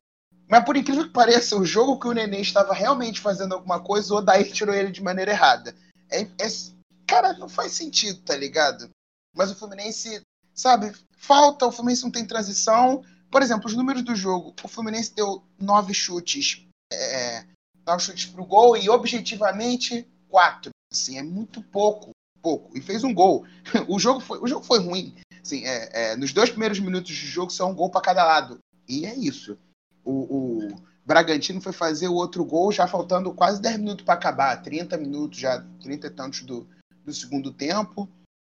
mas 0.48 0.64
por 0.66 0.78
incrível 0.78 1.06
que 1.06 1.14
pareça, 1.14 1.58
o 1.58 1.66
jogo 1.66 2.00
que 2.00 2.08
o 2.08 2.14
Nenê 2.14 2.42
estava 2.42 2.76
realmente 2.76 3.20
fazendo 3.20 3.56
alguma 3.56 3.80
coisa, 3.80 4.14
o 4.14 4.18
Odair 4.18 4.52
tirou 4.52 4.76
ele 4.76 4.92
de 4.92 5.02
maneira 5.02 5.32
errada. 5.32 5.76
É, 6.12 6.22
é- 6.22 6.74
cara, 7.08 7.34
não 7.34 7.50
faz 7.50 7.72
sentido, 7.72 8.22
tá 8.22 8.38
ligado? 8.38 8.88
Mas 9.36 9.50
o 9.50 9.56
Fluminense, 9.56 10.22
sabe, 10.54 10.94
falta, 11.18 11.66
o 11.66 11.72
Fluminense 11.72 12.04
não 12.04 12.12
tem 12.12 12.26
transição. 12.26 13.04
Por 13.30 13.42
exemplo, 13.42 13.68
os 13.68 13.76
números 13.76 14.04
do 14.04 14.16
jogo, 14.16 14.54
o 14.64 14.68
Fluminense 14.68 15.14
deu 15.16 15.44
nove 15.60 15.94
chutes, 15.94 16.66
é, 16.92 17.46
nove 17.86 18.04
chutes 18.04 18.26
pro 18.26 18.46
gol 18.46 18.78
e 18.78 18.90
objetivamente 18.90 20.08
quatro. 20.30 20.72
Assim, 20.92 21.18
é 21.18 21.24
muito 21.24 21.62
pouco, 21.62 22.12
pouco. 22.42 22.78
E 22.78 22.82
fez 22.82 23.04
um 23.04 23.14
gol. 23.14 23.46
O 23.88 24.00
jogo 24.00 24.20
foi, 24.20 24.40
o 24.40 24.48
jogo 24.48 24.66
foi 24.66 24.80
ruim. 24.80 25.16
Assim, 25.42 25.66
é, 25.66 26.12
é, 26.12 26.16
nos 26.16 26.32
dois 26.32 26.50
primeiros 26.50 26.80
minutos 26.80 27.12
de 27.12 27.28
jogo 27.28 27.52
são 27.52 27.72
um 27.72 27.76
gol 27.76 27.90
para 27.90 28.02
cada 28.02 28.24
lado. 28.24 28.60
E 28.88 29.06
é 29.06 29.16
isso 29.16 29.58
o, 30.04 30.68
o 30.68 30.84
Bragantino 31.06 31.62
foi 31.62 31.74
fazer 31.74 32.08
o 32.08 32.14
outro 32.14 32.44
gol 32.44 32.72
já 32.72 32.88
faltando 32.88 33.34
quase 33.34 33.62
10 33.62 33.78
minutos 33.78 34.06
para 34.06 34.14
acabar, 34.16 34.62
30 34.62 34.98
minutos 34.98 35.40
já, 35.40 35.66
30 35.82 36.08
e 36.08 36.10
tantos 36.10 36.42
do, 36.44 36.68
do 37.06 37.14
segundo 37.14 37.52
tempo. 37.52 38.10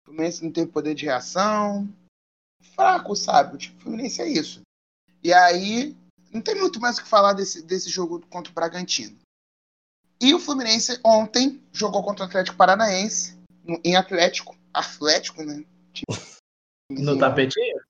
Fluminense 0.09 0.45
não 0.45 0.51
teve 0.53 0.71
poder 0.71 0.95
de 0.95 1.05
reação. 1.05 1.89
Fraco, 2.75 3.15
sabe? 3.15 3.55
O 3.55 3.59
time 3.59 3.75
do 3.77 3.83
Fluminense 3.83 4.21
é 4.23 4.29
isso. 4.29 4.61
E 5.23 5.33
aí, 5.33 5.97
não 6.33 6.41
tem 6.41 6.55
muito 6.55 6.81
mais 6.81 6.99
o 6.99 7.03
que 7.03 7.09
falar 7.09 7.33
desse, 7.33 7.63
desse 7.63 7.89
jogo 7.91 8.21
contra 8.29 8.51
o 8.51 8.55
Bragantino. 8.55 9.17
E 10.21 10.35
o 10.35 10.39
Fluminense 10.41 10.99
ontem 11.05 11.63
jogou 11.73 12.03
contra 12.03 12.25
o 12.25 12.29
Atlético 12.29 12.57
Paranaense, 12.57 13.37
no- 13.65 13.81
em 13.85 13.97
Atlético, 13.97 14.57
Atlético, 14.73 15.43
né? 15.45 15.65
No 16.91 17.11
Enfim, 17.13 17.19
tapetinho? 17.19 17.81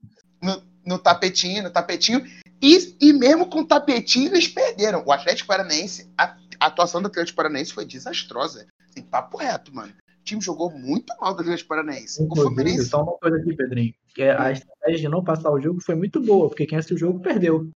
no, 0.42 0.62
no 0.84 0.98
tapetinho, 0.98 1.62
no 1.62 1.70
tapetinho. 1.70 2.20
E, 2.60 2.96
e 3.00 3.12
mesmo 3.12 3.48
com 3.48 3.60
o 3.60 3.64
tapetinho, 3.66 4.34
eles 4.34 4.48
perderam. 4.48 5.04
O 5.06 5.12
Atlético 5.12 5.46
Paranaense, 5.46 6.10
a, 6.18 6.36
a 6.58 6.66
atuação 6.66 7.00
do 7.00 7.06
Atlético 7.06 7.36
Paranaense 7.36 7.72
foi 7.72 7.84
desastrosa. 7.86 8.66
Assim, 8.88 9.02
papo 9.02 9.36
reto, 9.36 9.72
mano. 9.72 9.94
O 10.28 10.36
time 10.36 10.42
jogou 10.42 10.70
muito 10.70 11.10
mal 11.18 11.34
do 11.34 11.40
Atlético 11.40 11.70
Paranaense. 11.70 12.20
O 12.20 12.26
Inclusive, 12.26 12.54
Fluminense. 12.54 12.88
só 12.90 13.02
uma 13.02 13.16
coisa 13.16 13.38
aqui, 13.38 13.56
Pedrinho. 13.56 13.94
Que 14.14 14.24
é 14.24 14.38
a 14.38 14.52
estratégia 14.52 15.00
de 15.00 15.08
não 15.08 15.24
passar 15.24 15.50
o 15.50 15.58
jogo 15.58 15.80
foi 15.80 15.94
muito 15.94 16.20
boa, 16.20 16.48
porque 16.50 16.66
quem 16.66 16.76
assistiu 16.76 16.96
o 16.96 17.00
jogo 17.00 17.20
perdeu. 17.20 17.70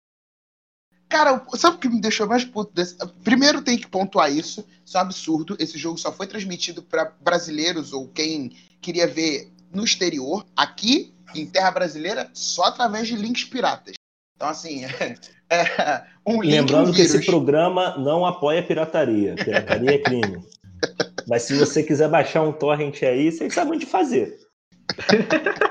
Cara, 1.08 1.46
sabe 1.54 1.76
o 1.76 1.78
que 1.78 1.88
me 1.88 2.00
deixou 2.00 2.26
mais 2.26 2.44
puto 2.44 2.74
desse? 2.74 2.96
Primeiro 3.22 3.62
tem 3.62 3.78
que 3.78 3.86
pontuar 3.86 4.32
isso. 4.32 4.66
Isso 4.84 4.96
é 4.96 5.00
um 5.00 5.04
absurdo. 5.04 5.56
Esse 5.60 5.78
jogo 5.78 5.96
só 5.96 6.10
foi 6.10 6.26
transmitido 6.26 6.82
para 6.82 7.12
brasileiros 7.20 7.92
ou 7.92 8.08
quem 8.08 8.50
queria 8.80 9.06
ver 9.06 9.52
no 9.72 9.84
exterior. 9.84 10.44
Aqui, 10.56 11.14
em 11.36 11.46
terra 11.46 11.70
brasileira, 11.70 12.28
só 12.34 12.64
através 12.64 13.06
de 13.06 13.14
links 13.14 13.44
piratas. 13.44 13.94
Então, 14.34 14.48
assim, 14.48 14.82
é, 15.48 16.04
um 16.26 16.42
link, 16.42 16.50
Lembrando 16.50 16.90
um 16.90 16.92
que 16.92 17.02
esse 17.02 17.24
programa 17.24 17.96
não 17.96 18.26
apoia 18.26 18.60
pirataria. 18.60 19.36
Pirataria 19.36 19.94
é 19.94 19.98
crime. 19.98 20.42
Mas 21.30 21.42
se 21.44 21.56
você 21.56 21.84
quiser 21.84 22.10
baixar 22.10 22.42
um 22.42 22.52
torrent 22.52 23.04
aí, 23.04 23.30
vocês 23.30 23.54
sabem 23.54 23.74
onde 23.74 23.86
fazer. 23.86 24.36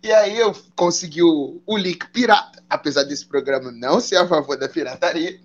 E 0.00 0.12
aí 0.12 0.38
eu 0.38 0.54
consegui 0.74 1.22
o, 1.22 1.60
o 1.66 1.76
link 1.76 2.08
pirata, 2.12 2.64
apesar 2.70 3.02
desse 3.02 3.26
programa 3.26 3.70
não 3.70 4.00
ser 4.00 4.16
a 4.16 4.26
favor 4.26 4.56
da 4.56 4.68
pirataria. 4.68 5.38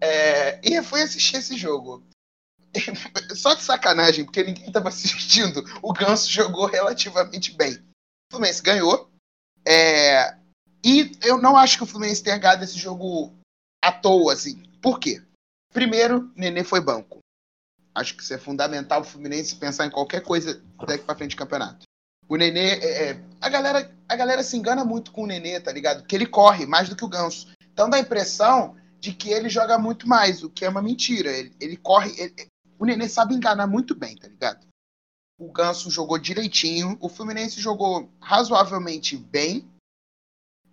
É, 0.00 0.58
e 0.66 0.74
eu 0.74 0.82
fui 0.82 1.02
assistir 1.02 1.36
esse 1.36 1.56
jogo. 1.56 2.02
Só 3.36 3.54
de 3.54 3.62
sacanagem, 3.62 4.24
porque 4.24 4.42
ninguém 4.42 4.66
estava 4.66 4.88
assistindo, 4.88 5.62
o 5.82 5.92
Ganso 5.92 6.28
jogou 6.28 6.66
relativamente 6.66 7.54
bem. 7.54 7.74
O 7.74 8.32
Fluminense 8.32 8.62
ganhou. 8.62 9.08
é, 9.68 10.36
e 10.84 11.12
eu 11.22 11.38
não 11.40 11.56
acho 11.56 11.76
que 11.76 11.84
o 11.84 11.86
Fluminense 11.86 12.24
tenha 12.24 12.38
ganhado 12.38 12.64
esse 12.64 12.78
jogo 12.78 13.32
à 13.84 13.92
toa, 13.92 14.32
assim. 14.32 14.64
Por 14.80 14.98
quê? 14.98 15.22
Primeiro, 15.72 16.32
Nenê 16.34 16.64
foi 16.64 16.80
banco. 16.80 17.21
Acho 17.94 18.16
que 18.16 18.22
isso 18.22 18.32
é 18.32 18.38
fundamental 18.38 19.02
o 19.02 19.04
Fluminense 19.04 19.56
pensar 19.56 19.86
em 19.86 19.90
qualquer 19.90 20.22
coisa 20.22 20.62
daqui 20.86 21.04
pra 21.04 21.14
frente 21.14 21.30
de 21.30 21.36
campeonato. 21.36 21.84
O 22.28 22.36
Nenê, 22.36 22.78
é, 22.78 23.10
é, 23.10 23.24
a, 23.40 23.48
galera, 23.48 23.94
a 24.08 24.16
galera 24.16 24.42
se 24.42 24.56
engana 24.56 24.84
muito 24.84 25.12
com 25.12 25.24
o 25.24 25.26
Nenê, 25.26 25.60
tá 25.60 25.70
ligado? 25.70 26.00
Porque 26.00 26.14
ele 26.16 26.26
corre 26.26 26.64
mais 26.64 26.88
do 26.88 26.96
que 26.96 27.04
o 27.04 27.08
Ganso. 27.08 27.52
Então 27.72 27.90
dá 27.90 27.98
a 27.98 28.00
impressão 28.00 28.74
de 28.98 29.12
que 29.12 29.30
ele 29.30 29.48
joga 29.48 29.76
muito 29.78 30.08
mais, 30.08 30.42
o 30.42 30.48
que 30.48 30.64
é 30.64 30.68
uma 30.68 30.80
mentira. 30.80 31.30
Ele, 31.30 31.54
ele 31.60 31.76
corre. 31.76 32.14
ele- 32.18 32.46
o 32.78 32.86
Nenê 32.86 33.08
sabe 33.08 33.34
enganar 33.34 33.66
muito 33.66 33.94
bem, 33.94 34.16
tá 34.16 34.28
ligado? 34.28 34.66
O 35.38 35.52
Ganso 35.52 35.90
jogou 35.90 36.18
direitinho, 36.18 36.96
o 37.00 37.08
Fluminense 37.08 37.60
jogou 37.60 38.08
razoavelmente 38.20 39.16
bem. 39.16 39.68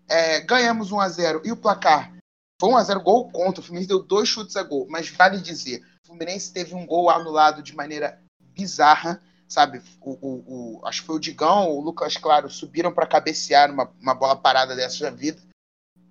É, 0.08 0.40
ganhamos 0.42 0.92
1 0.92 1.00
a 1.00 1.10
0 1.10 1.42
e 1.44 1.52
o 1.52 1.58
placar 1.58 2.14
foi 2.60 2.70
1 2.70 2.78
a 2.78 2.84
0 2.84 3.02
gol 3.02 3.32
contra. 3.32 3.62
O 3.62 3.64
Fluminense 3.64 3.88
deu 3.88 4.02
dois 4.02 4.30
chutes 4.30 4.56
a 4.56 4.64
gol, 4.64 4.88
mas 4.90 5.10
vale 5.10 5.40
dizer, 5.40 5.84
Fluminense 6.10 6.52
teve 6.52 6.74
um 6.74 6.86
gol 6.88 7.10
anulado 7.10 7.62
de 7.62 7.76
maneira 7.76 8.20
bizarra, 8.42 9.22
sabe? 9.48 9.80
O, 10.02 10.12
o- 10.12 10.78
o- 10.82 10.86
acho 10.88 11.02
que 11.02 11.08
foi 11.08 11.16
o 11.18 11.20
Digão, 11.20 11.70
o 11.70 11.80
Lucas 11.82 12.18
Claro 12.18 12.50
subiram 12.50 12.92
para 12.92 13.06
cabecear 13.06 13.72
uma, 13.72 13.92
uma 14.02 14.16
bola 14.16 14.36
parada 14.36 14.76
dessa 14.76 15.04
da 15.04 15.12
vida. 15.16 15.40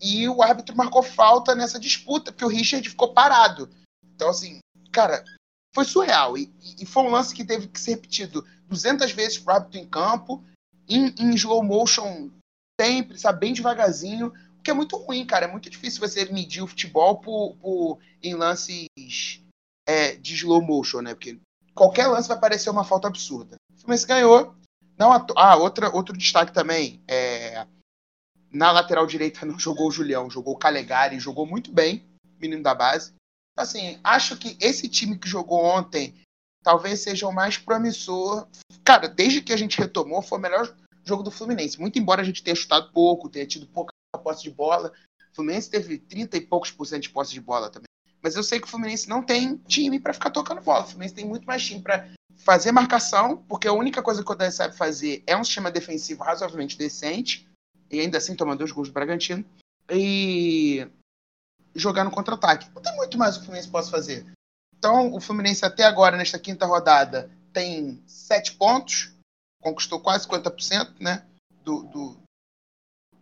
E 0.00 0.28
o 0.28 0.40
árbitro 0.40 0.76
marcou 0.76 1.02
falta 1.02 1.54
nessa 1.54 1.80
disputa, 1.80 2.30
porque 2.30 2.44
o 2.44 2.48
Richard 2.48 2.88
ficou 2.88 3.12
parado. 3.12 3.68
Então, 4.14 4.28
assim, 4.30 4.60
cara, 4.92 5.24
foi 5.74 5.84
surreal. 5.84 6.38
E, 6.38 6.52
e- 6.78 6.86
foi 6.86 7.02
um 7.02 7.10
lance 7.10 7.34
que 7.34 7.44
teve 7.44 7.66
que 7.66 7.80
ser 7.80 7.92
repetido 7.96 8.46
200 8.68 9.10
vezes 9.10 9.38
pro 9.38 9.54
árbitro 9.54 9.78
em 9.80 9.86
campo, 9.88 10.44
em, 10.88 11.12
em 11.18 11.34
slow 11.34 11.62
motion 11.64 12.30
sempre, 12.80 13.18
sabe, 13.18 13.40
bem 13.40 13.52
devagarzinho. 13.52 14.32
O 14.58 14.62
que 14.62 14.70
é 14.70 14.74
muito 14.74 14.96
ruim, 14.96 15.26
cara. 15.26 15.46
É 15.46 15.50
muito 15.50 15.68
difícil 15.68 16.00
você 16.00 16.24
medir 16.26 16.62
o 16.62 16.66
futebol 16.68 17.18
por, 17.18 17.56
por- 17.56 17.98
em 18.22 18.34
lances 18.34 18.86
é, 19.88 20.14
de 20.16 20.34
slow 20.34 20.60
motion, 20.60 21.00
né? 21.00 21.14
Porque 21.14 21.40
qualquer 21.74 22.06
lance 22.08 22.28
vai 22.28 22.38
parecer 22.38 22.68
uma 22.68 22.84
falta 22.84 23.08
absurda. 23.08 23.56
O 23.72 23.80
Fluminense 23.80 24.06
ganhou. 24.06 24.54
Não 24.98 25.10
ah, 25.12 25.56
outra, 25.56 25.88
outro 25.94 26.16
destaque 26.16 26.52
também. 26.52 27.02
É, 27.08 27.66
na 28.52 28.70
lateral 28.70 29.06
direita 29.06 29.46
não 29.46 29.58
jogou 29.58 29.88
o 29.88 29.90
Julião, 29.90 30.28
jogou 30.28 30.54
o 30.54 30.58
Calegari, 30.58 31.18
jogou 31.18 31.46
muito 31.46 31.72
bem, 31.72 32.04
menino 32.38 32.62
da 32.62 32.74
base. 32.74 33.14
Assim, 33.56 33.98
acho 34.04 34.36
que 34.36 34.58
esse 34.60 34.88
time 34.88 35.18
que 35.18 35.28
jogou 35.28 35.64
ontem 35.64 36.14
talvez 36.62 37.00
seja 37.00 37.26
o 37.26 37.32
mais 37.32 37.56
promissor. 37.56 38.46
Cara, 38.84 39.08
desde 39.08 39.40
que 39.40 39.52
a 39.52 39.56
gente 39.56 39.78
retomou, 39.78 40.20
foi 40.20 40.38
o 40.38 40.40
melhor 40.40 40.76
jogo 41.04 41.22
do 41.22 41.30
Fluminense. 41.30 41.80
Muito 41.80 41.98
embora 41.98 42.20
a 42.20 42.24
gente 42.24 42.42
tenha 42.42 42.54
chutado 42.54 42.92
pouco, 42.92 43.30
tenha 43.30 43.46
tido 43.46 43.66
pouca 43.66 43.92
posse 44.22 44.42
de 44.42 44.50
bola. 44.50 44.92
O 45.32 45.36
Fluminense 45.36 45.70
teve 45.70 45.98
30 45.98 46.36
e 46.36 46.40
poucos 46.40 46.70
por 46.70 46.84
cento 46.86 47.04
de 47.04 47.10
posse 47.10 47.32
de 47.32 47.40
bola 47.40 47.70
também. 47.70 47.87
Mas 48.22 48.34
eu 48.34 48.42
sei 48.42 48.58
que 48.60 48.66
o 48.66 48.70
Fluminense 48.70 49.08
não 49.08 49.22
tem 49.22 49.56
time 49.58 50.00
para 50.00 50.12
ficar 50.12 50.30
tocando 50.30 50.60
bola. 50.60 50.84
O 50.84 50.86
Fluminense 50.86 51.14
tem 51.14 51.24
muito 51.26 51.44
mais 51.46 51.64
time 51.64 51.80
para 51.80 52.08
fazer 52.36 52.72
marcação, 52.72 53.38
porque 53.48 53.68
a 53.68 53.72
única 53.72 54.02
coisa 54.02 54.22
que 54.22 54.30
o 54.30 54.32
Odair 54.32 54.52
sabe 54.52 54.76
fazer 54.76 55.22
é 55.26 55.36
um 55.36 55.44
sistema 55.44 55.70
defensivo 55.70 56.22
razoavelmente 56.24 56.76
decente, 56.76 57.48
e 57.90 58.00
ainda 58.00 58.18
assim 58.18 58.34
tomando 58.34 58.58
dois 58.58 58.72
gols 58.72 58.88
do 58.88 58.94
Bragantino, 58.94 59.44
e 59.90 60.86
jogar 61.74 62.04
no 62.04 62.10
contra-ataque. 62.10 62.70
Não 62.74 62.82
tem 62.82 62.94
muito 62.96 63.16
mais 63.16 63.34
o 63.36 63.38
que 63.38 63.42
o 63.42 63.44
Fluminense 63.46 63.70
possa 63.70 63.90
fazer. 63.90 64.26
Então, 64.76 65.12
o 65.12 65.20
Fluminense 65.20 65.64
até 65.64 65.84
agora, 65.84 66.16
nesta 66.16 66.38
quinta 66.38 66.66
rodada, 66.66 67.30
tem 67.52 68.02
sete 68.06 68.52
pontos, 68.54 69.12
conquistou 69.60 70.00
quase 70.00 70.26
50% 70.28 71.00
né, 71.00 71.24
do, 71.64 71.82
do- 71.84 72.16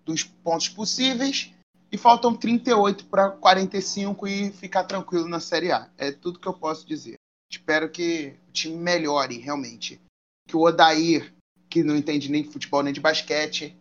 dos 0.05 0.23
pontos 0.23 0.69
possíveis, 0.69 1.53
e 1.91 1.97
faltam 1.99 2.35
38 2.35 3.07
para 3.07 3.31
45 3.31 4.27
e 4.27 4.51
ficar 4.51 4.85
tranquilo 4.85 5.29
na 5.29 5.41
Série 5.41 5.73
A. 5.73 5.89
É 5.97 6.11
tudo 6.11 6.39
que 6.39 6.49
eu 6.49 6.55
posso 6.55 6.87
dizer. 6.87 7.15
Espero 7.51 7.89
que 7.89 8.35
o 8.49 8.53
time 8.53 8.77
melhore 8.77 9.39
realmente. 9.39 10.01
Que 10.49 10.57
o 10.57 10.63
Odair, 10.63 11.33
que 11.69 11.83
não 11.83 11.97
entende 11.97 12.31
nem 12.31 12.43
de 12.43 12.51
futebol 12.51 12.83
nem 12.83 12.93
de 12.93 13.01
basquete, 13.01 13.77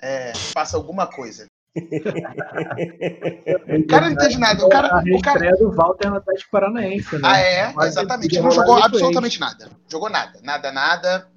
é, 0.00 0.32
faça 0.34 0.76
alguma 0.76 1.06
coisa. 1.06 1.46
O 3.66 3.86
cara 3.86 4.06
não 4.06 4.12
entende 4.12 4.38
nada. 4.38 4.64
O 4.64 4.68
cara, 4.68 5.02
o 5.12 5.20
cara, 5.20 5.56
do 5.56 5.70
Walter 5.70 6.08
no 6.08 6.16
Atlético 6.16 6.50
Paranaense, 6.50 7.16
né? 7.16 7.20
ah, 7.22 7.38
é? 7.38 7.74
Exatamente. 7.86 8.34
ele 8.34 8.42
não 8.42 8.50
jogou 8.50 8.74
jogou 8.74 8.84
absolutamente 8.84 9.38
nada. 9.38 9.70
Jogou 9.88 10.08
nada. 10.08 10.40
Nada, 10.42 10.72
nada. 10.72 11.28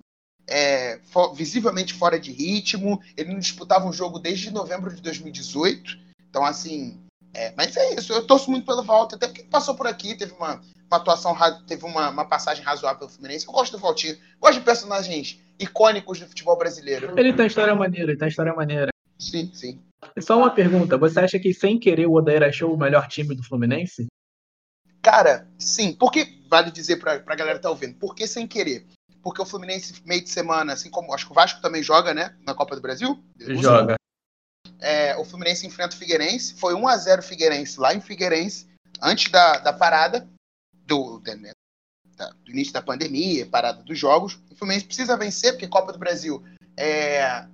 É, 0.50 1.00
visivelmente 1.36 1.94
fora 1.94 2.20
de 2.20 2.32
ritmo. 2.32 3.00
Ele 3.16 3.34
não 3.34 3.40
disputava 3.40 3.88
um 3.88 3.94
jogo 3.94 4.18
desde 4.18 4.52
novembro 4.52 4.94
de 4.94 5.02
2018. 5.02 5.98
Então, 6.30 6.44
assim. 6.44 7.00
é, 7.34 7.54
mas 7.56 7.78
é 7.78 7.94
isso. 7.94 8.12
Eu 8.12 8.26
torço 8.26 8.50
muito 8.50 8.66
pelo 8.66 8.84
Walter. 8.84 9.16
Até 9.16 9.28
porque 9.28 9.44
passou 9.44 9.76
por 9.76 9.86
aqui. 9.86 10.16
Teve 10.16 10.34
uma, 10.34 10.56
uma 10.90 10.98
atuação. 10.98 11.36
Teve 11.68 11.86
uma, 11.86 12.10
uma 12.10 12.26
passagem 12.26 12.64
razoável 12.64 13.00
pelo 13.00 13.12
Fluminense. 13.12 13.46
Eu 13.46 13.54
gosto 13.54 13.74
do 13.74 13.82
Valtinho. 13.82 14.18
Gosto 14.40 14.60
de 14.60 14.66
personagens 14.66 15.40
icônicos 15.60 16.20
do 16.20 16.28
futebol 16.28 16.58
brasileiro. 16.58 17.14
Ele 17.20 17.34
tem 17.34 17.48
história 17.48 17.76
maneira, 17.76 18.12
ele 18.12 18.18
tem 18.18 18.28
história 18.28 18.54
maneira. 18.54 18.90
Sim, 19.20 19.52
sim. 19.54 19.80
Só 20.20 20.38
uma 20.38 20.50
pergunta, 20.50 20.98
você 20.98 21.20
acha 21.20 21.38
que 21.38 21.54
sem 21.54 21.78
querer 21.78 22.08
o 22.08 22.14
Odair 22.14 22.42
achou 22.42 22.74
o 22.74 22.78
melhor 22.78 23.08
time 23.08 23.36
do 23.36 23.44
Fluminense? 23.44 24.08
Cara, 25.02 25.48
sim. 25.58 25.94
Porque, 25.94 26.40
vale 26.50 26.72
dizer 26.72 26.98
pra, 26.98 27.20
pra 27.20 27.36
galera 27.36 27.58
que 27.58 27.64
tá 27.64 27.70
ouvindo, 27.70 27.96
por 27.96 28.16
que 28.16 28.26
sem 28.26 28.48
querer? 28.48 28.86
Porque 29.22 29.42
o 29.42 29.46
Fluminense, 29.46 30.02
meio 30.06 30.24
de 30.24 30.30
semana, 30.30 30.74
assim 30.74 30.90
como 30.90 31.14
acho 31.14 31.26
que 31.26 31.32
o 31.32 31.36
Vasco 31.36 31.62
também 31.62 31.84
joga, 31.84 32.14
né? 32.14 32.36
Na 32.46 32.54
Copa 32.54 32.76
do 32.76 32.82
Brasil. 32.82 33.22
Joga. 33.62 33.96
É, 34.80 35.16
o 35.18 35.26
Fluminense 35.26 35.68
enfrenta 35.68 35.96
o 35.96 36.00
Figueirense. 36.00 36.54
Foi 36.56 36.74
1 36.74 36.88
a 36.88 36.98
0 36.98 37.22
Figueirense 37.22 37.80
lá 37.80 37.94
em 37.94 38.00
Figueirense, 38.02 38.68
antes 39.02 39.30
da, 39.32 39.58
da 39.60 39.74
parada 39.74 40.28
do, 40.86 41.20
da- 41.20 41.36
né, 41.36 41.52
da- 42.16 42.30
do 42.30 42.52
início 42.52 42.72
da 42.74 42.82
pandemia, 42.82 43.46
parada 43.46 43.84
dos 43.84 43.98
jogos. 44.00 44.40
O 44.50 44.56
Fluminense 44.56 44.86
precisa 44.86 45.18
vencer, 45.18 45.52
porque 45.54 45.68
Copa 45.68 45.92
do 45.92 46.00
Brasil 46.00 46.42
é, 46.78 47.46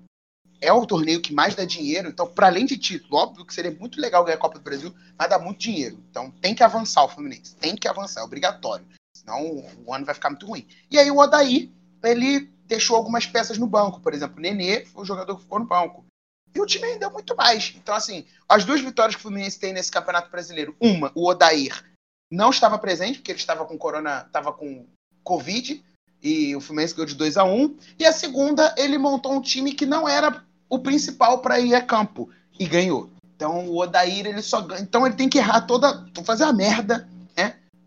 é 0.62 0.72
o 0.72 0.86
torneio 0.86 1.20
que 1.22 1.34
mais 1.34 1.56
dá 1.56 1.66
dinheiro. 1.66 2.10
Então, 2.10 2.28
para 2.28 2.46
além 2.48 2.66
de 2.66 2.78
título, 2.78 3.18
óbvio 3.18 3.46
que 3.46 3.54
seria 3.56 3.72
muito 3.72 4.00
legal 4.00 4.24
ganhar 4.24 4.38
a 4.38 4.40
Copa 4.42 4.60
do 4.60 4.64
Brasil, 4.64 4.94
mas 5.18 5.30
dá 5.30 5.40
muito 5.40 5.60
dinheiro. 5.60 5.98
Então, 6.12 6.30
tem 6.30 6.54
que 6.54 6.64
avançar 6.64 7.04
o 7.04 7.10
Fluminense. 7.10 7.56
Tem 7.56 7.76
que 7.76 7.88
avançar, 7.88 8.22
é 8.22 8.24
obrigatório. 8.24 8.86
Senão 9.26 9.66
o 9.86 9.94
ano 9.94 10.06
vai 10.06 10.14
ficar 10.14 10.30
muito 10.30 10.46
ruim. 10.46 10.68
E 10.92 11.00
aí 11.00 11.10
o 11.10 11.18
Odaí, 11.18 11.74
ele 12.04 12.42
deixou 12.68 12.96
algumas 12.96 13.26
peças 13.26 13.58
no 13.58 13.66
banco. 13.66 14.00
Por 14.00 14.14
exemplo, 14.14 14.38
o 14.38 14.42
Nenê 14.42 14.86
foi 14.86 15.02
o 15.02 15.06
jogador 15.06 15.36
que 15.36 15.42
ficou 15.42 15.60
no 15.60 15.66
banco. 15.66 16.06
E 16.54 16.62
o 16.62 16.66
time 16.66 16.88
rendeu 16.88 17.12
muito 17.12 17.36
mais. 17.36 17.74
Então, 17.76 17.96
assim, 17.96 18.26
as 18.48 18.64
duas 18.64 18.80
vitórias 18.80 19.16
que 19.16 19.20
o 19.20 19.24
Fluminense 19.24 19.60
tem 19.60 19.74
nesse 19.74 19.92
Campeonato 19.92 20.30
Brasileiro, 20.30 20.76
uma, 20.80 21.12
o 21.16 21.28
Odair 21.28 21.84
não 22.32 22.50
estava 22.50 22.78
presente, 22.78 23.20
porque 23.20 23.32
ele 23.32 23.40
estava 23.40 23.66
com 23.66 23.78
corona, 23.78 24.24
estava 24.26 24.54
com 24.54 24.86
Covid, 25.24 25.84
e 26.24 26.56
o 26.56 26.62
Fluminense 26.62 26.94
ganhou 26.94 27.08
de 27.08 27.16
2 27.16 27.38
a 27.38 27.44
1 27.44 27.78
E 28.00 28.06
a 28.06 28.14
segunda, 28.14 28.74
ele 28.78 28.98
montou 28.98 29.34
um 29.34 29.42
time 29.42 29.74
que 29.74 29.86
não 29.86 30.08
era 30.08 30.44
o 30.70 30.80
principal 30.80 31.40
para 31.40 31.60
ir 31.60 31.76
a 31.76 31.82
campo, 31.82 32.30
e 32.58 32.66
ganhou. 32.66 33.10
Então, 33.36 33.68
o 33.68 33.78
Odair, 33.78 34.26
ele 34.26 34.42
só 34.42 34.62
ganha. 34.62 34.82
Então, 34.82 35.06
ele 35.06 35.16
tem 35.16 35.28
que 35.28 35.38
errar 35.38 35.62
toda. 35.62 36.06
fazer 36.24 36.46
a 36.46 36.54
merda? 36.54 37.08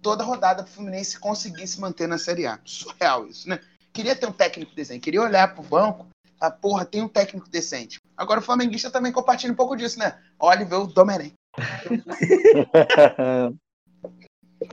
Toda 0.08 0.24
rodada 0.24 0.62
para 0.62 0.70
o 0.70 0.72
Fluminense 0.72 1.20
conseguir 1.20 1.66
se 1.66 1.78
manter 1.78 2.08
na 2.08 2.16
Série 2.16 2.46
A. 2.46 2.58
Surreal 2.64 3.26
isso, 3.26 3.46
né? 3.46 3.60
Queria 3.92 4.16
ter 4.16 4.24
um 4.24 4.32
técnico 4.32 4.74
decente, 4.74 5.00
queria 5.00 5.20
olhar 5.20 5.54
pro 5.54 5.62
banco, 5.62 6.06
a 6.40 6.50
porra, 6.50 6.86
tem 6.86 7.02
um 7.02 7.08
técnico 7.08 7.46
decente. 7.50 8.00
Agora 8.16 8.40
o 8.40 8.42
flamenguista 8.42 8.90
também 8.90 9.12
compartilha 9.12 9.52
um 9.52 9.56
pouco 9.56 9.76
disso, 9.76 9.98
né? 9.98 10.18
Olha 10.40 10.62
e 10.62 10.64
vê 10.64 10.76
o 10.76 10.86
Domenech. 10.86 11.34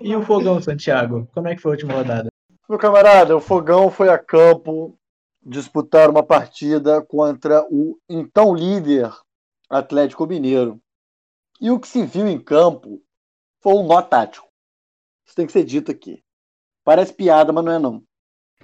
E 0.02 0.16
o 0.16 0.24
Fogão, 0.24 0.62
Santiago? 0.62 1.28
Como 1.34 1.50
é 1.50 1.56
que 1.56 1.62
foi 1.62 1.72
a 1.72 1.74
última 1.74 1.94
rodada? 1.96 2.30
Meu 2.70 2.80
camarada, 2.80 3.36
o 3.36 3.42
Fogão 3.42 3.92
foi 3.92 4.08
a 4.08 4.18
campo 4.18 4.98
disputar 5.46 6.10
uma 6.10 6.24
partida 6.24 7.02
contra 7.02 7.62
o 7.70 8.00
então 8.08 8.56
líder 8.56 9.12
Atlético 9.70 10.26
Mineiro. 10.26 10.80
E 11.60 11.70
o 11.72 11.78
que 11.78 11.90
se 11.90 12.06
viu 12.06 12.26
em 12.26 12.40
campo 12.40 13.02
foi 13.62 13.74
um 13.74 13.86
nó 13.86 14.02
tático. 14.02 14.45
Isso 15.26 15.36
tem 15.36 15.46
que 15.46 15.52
ser 15.52 15.64
dito 15.64 15.92
aqui. 15.92 16.24
Parece 16.84 17.14
piada, 17.14 17.52
mas 17.52 17.66
não 17.66 17.72
é 17.72 17.80
não. 17.80 18.04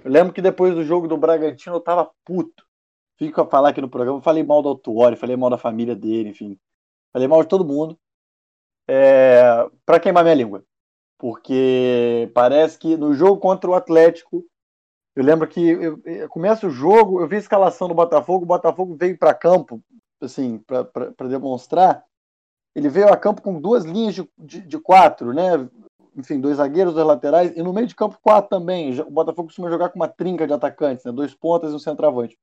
Eu 0.04 0.10
lembro 0.10 0.32
que 0.32 0.42
depois 0.42 0.74
do 0.74 0.84
jogo 0.84 1.08
do 1.08 1.16
Bragantino 1.16 1.76
eu 1.76 1.80
tava 1.80 2.10
puto. 2.24 2.64
fico 3.18 3.40
a 3.40 3.46
falar 3.46 3.70
aqui 3.70 3.80
no 3.80 3.88
programa, 3.88 4.22
falei 4.22 4.42
mal 4.42 4.62
do 4.62 4.68
Autuori, 4.68 5.16
falei 5.16 5.36
mal 5.36 5.50
da 5.50 5.58
família 5.58 5.94
dele, 5.94 6.30
enfim. 6.30 6.58
Falei 7.12 7.28
mal 7.28 7.42
de 7.42 7.48
todo 7.48 7.64
mundo. 7.64 7.98
É, 8.88 9.42
para 9.84 10.00
queimar 10.00 10.24
minha 10.24 10.34
língua. 10.34 10.64
Porque 11.18 12.30
parece 12.34 12.78
que 12.78 12.96
no 12.96 13.14
jogo 13.14 13.38
contra 13.38 13.70
o 13.70 13.74
Atlético, 13.74 14.44
eu 15.14 15.22
lembro 15.22 15.46
que 15.46 15.60
eu, 15.60 16.00
eu 16.04 16.28
começa 16.28 16.66
o 16.66 16.70
jogo, 16.70 17.20
eu 17.20 17.28
vi 17.28 17.36
a 17.36 17.40
escalação 17.40 17.86
do 17.86 17.94
Botafogo, 17.94 18.44
o 18.44 18.48
Botafogo 18.48 18.96
veio 18.96 19.16
para 19.16 19.34
campo, 19.34 19.82
assim, 20.20 20.58
para 20.58 21.28
demonstrar. 21.28 22.04
Ele 22.74 22.88
veio 22.88 23.12
a 23.12 23.16
campo 23.16 23.42
com 23.42 23.60
duas 23.60 23.84
linhas 23.84 24.14
de, 24.14 24.28
de, 24.38 24.60
de, 24.62 24.78
quatro, 24.78 25.34
né? 25.34 25.68
Enfim, 26.16 26.40
dois 26.40 26.58
zagueiros, 26.58 26.94
dois 26.94 27.06
laterais, 27.06 27.56
e 27.56 27.62
no 27.62 27.72
meio 27.72 27.86
de 27.86 27.94
campo 27.94 28.18
quatro 28.20 28.50
também. 28.50 28.98
O 29.00 29.10
Botafogo 29.10 29.48
costuma 29.48 29.70
jogar 29.70 29.88
com 29.88 29.98
uma 29.98 30.08
trinca 30.08 30.46
de 30.46 30.52
atacantes, 30.52 31.04
né? 31.04 31.12
Dois 31.12 31.34
pontas 31.34 31.72
e 31.72 31.74
um 31.74 31.78
centroavante. 31.78 32.38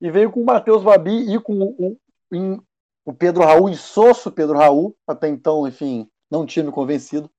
E 0.00 0.10
veio 0.10 0.30
com 0.30 0.42
o 0.42 0.44
Matheus 0.44 0.82
Babi 0.82 1.32
e 1.34 1.38
com 1.40 1.54
o, 1.54 1.98
o, 2.32 2.62
o 3.04 3.12
Pedro 3.12 3.44
Raul, 3.44 3.68
insosso 3.68 4.30
Pedro 4.30 4.58
Raul, 4.58 4.94
até 5.06 5.28
então, 5.28 5.66
enfim, 5.66 6.08
não 6.30 6.44
tinha 6.44 6.64
me 6.64 6.72
convencido, 6.72 7.30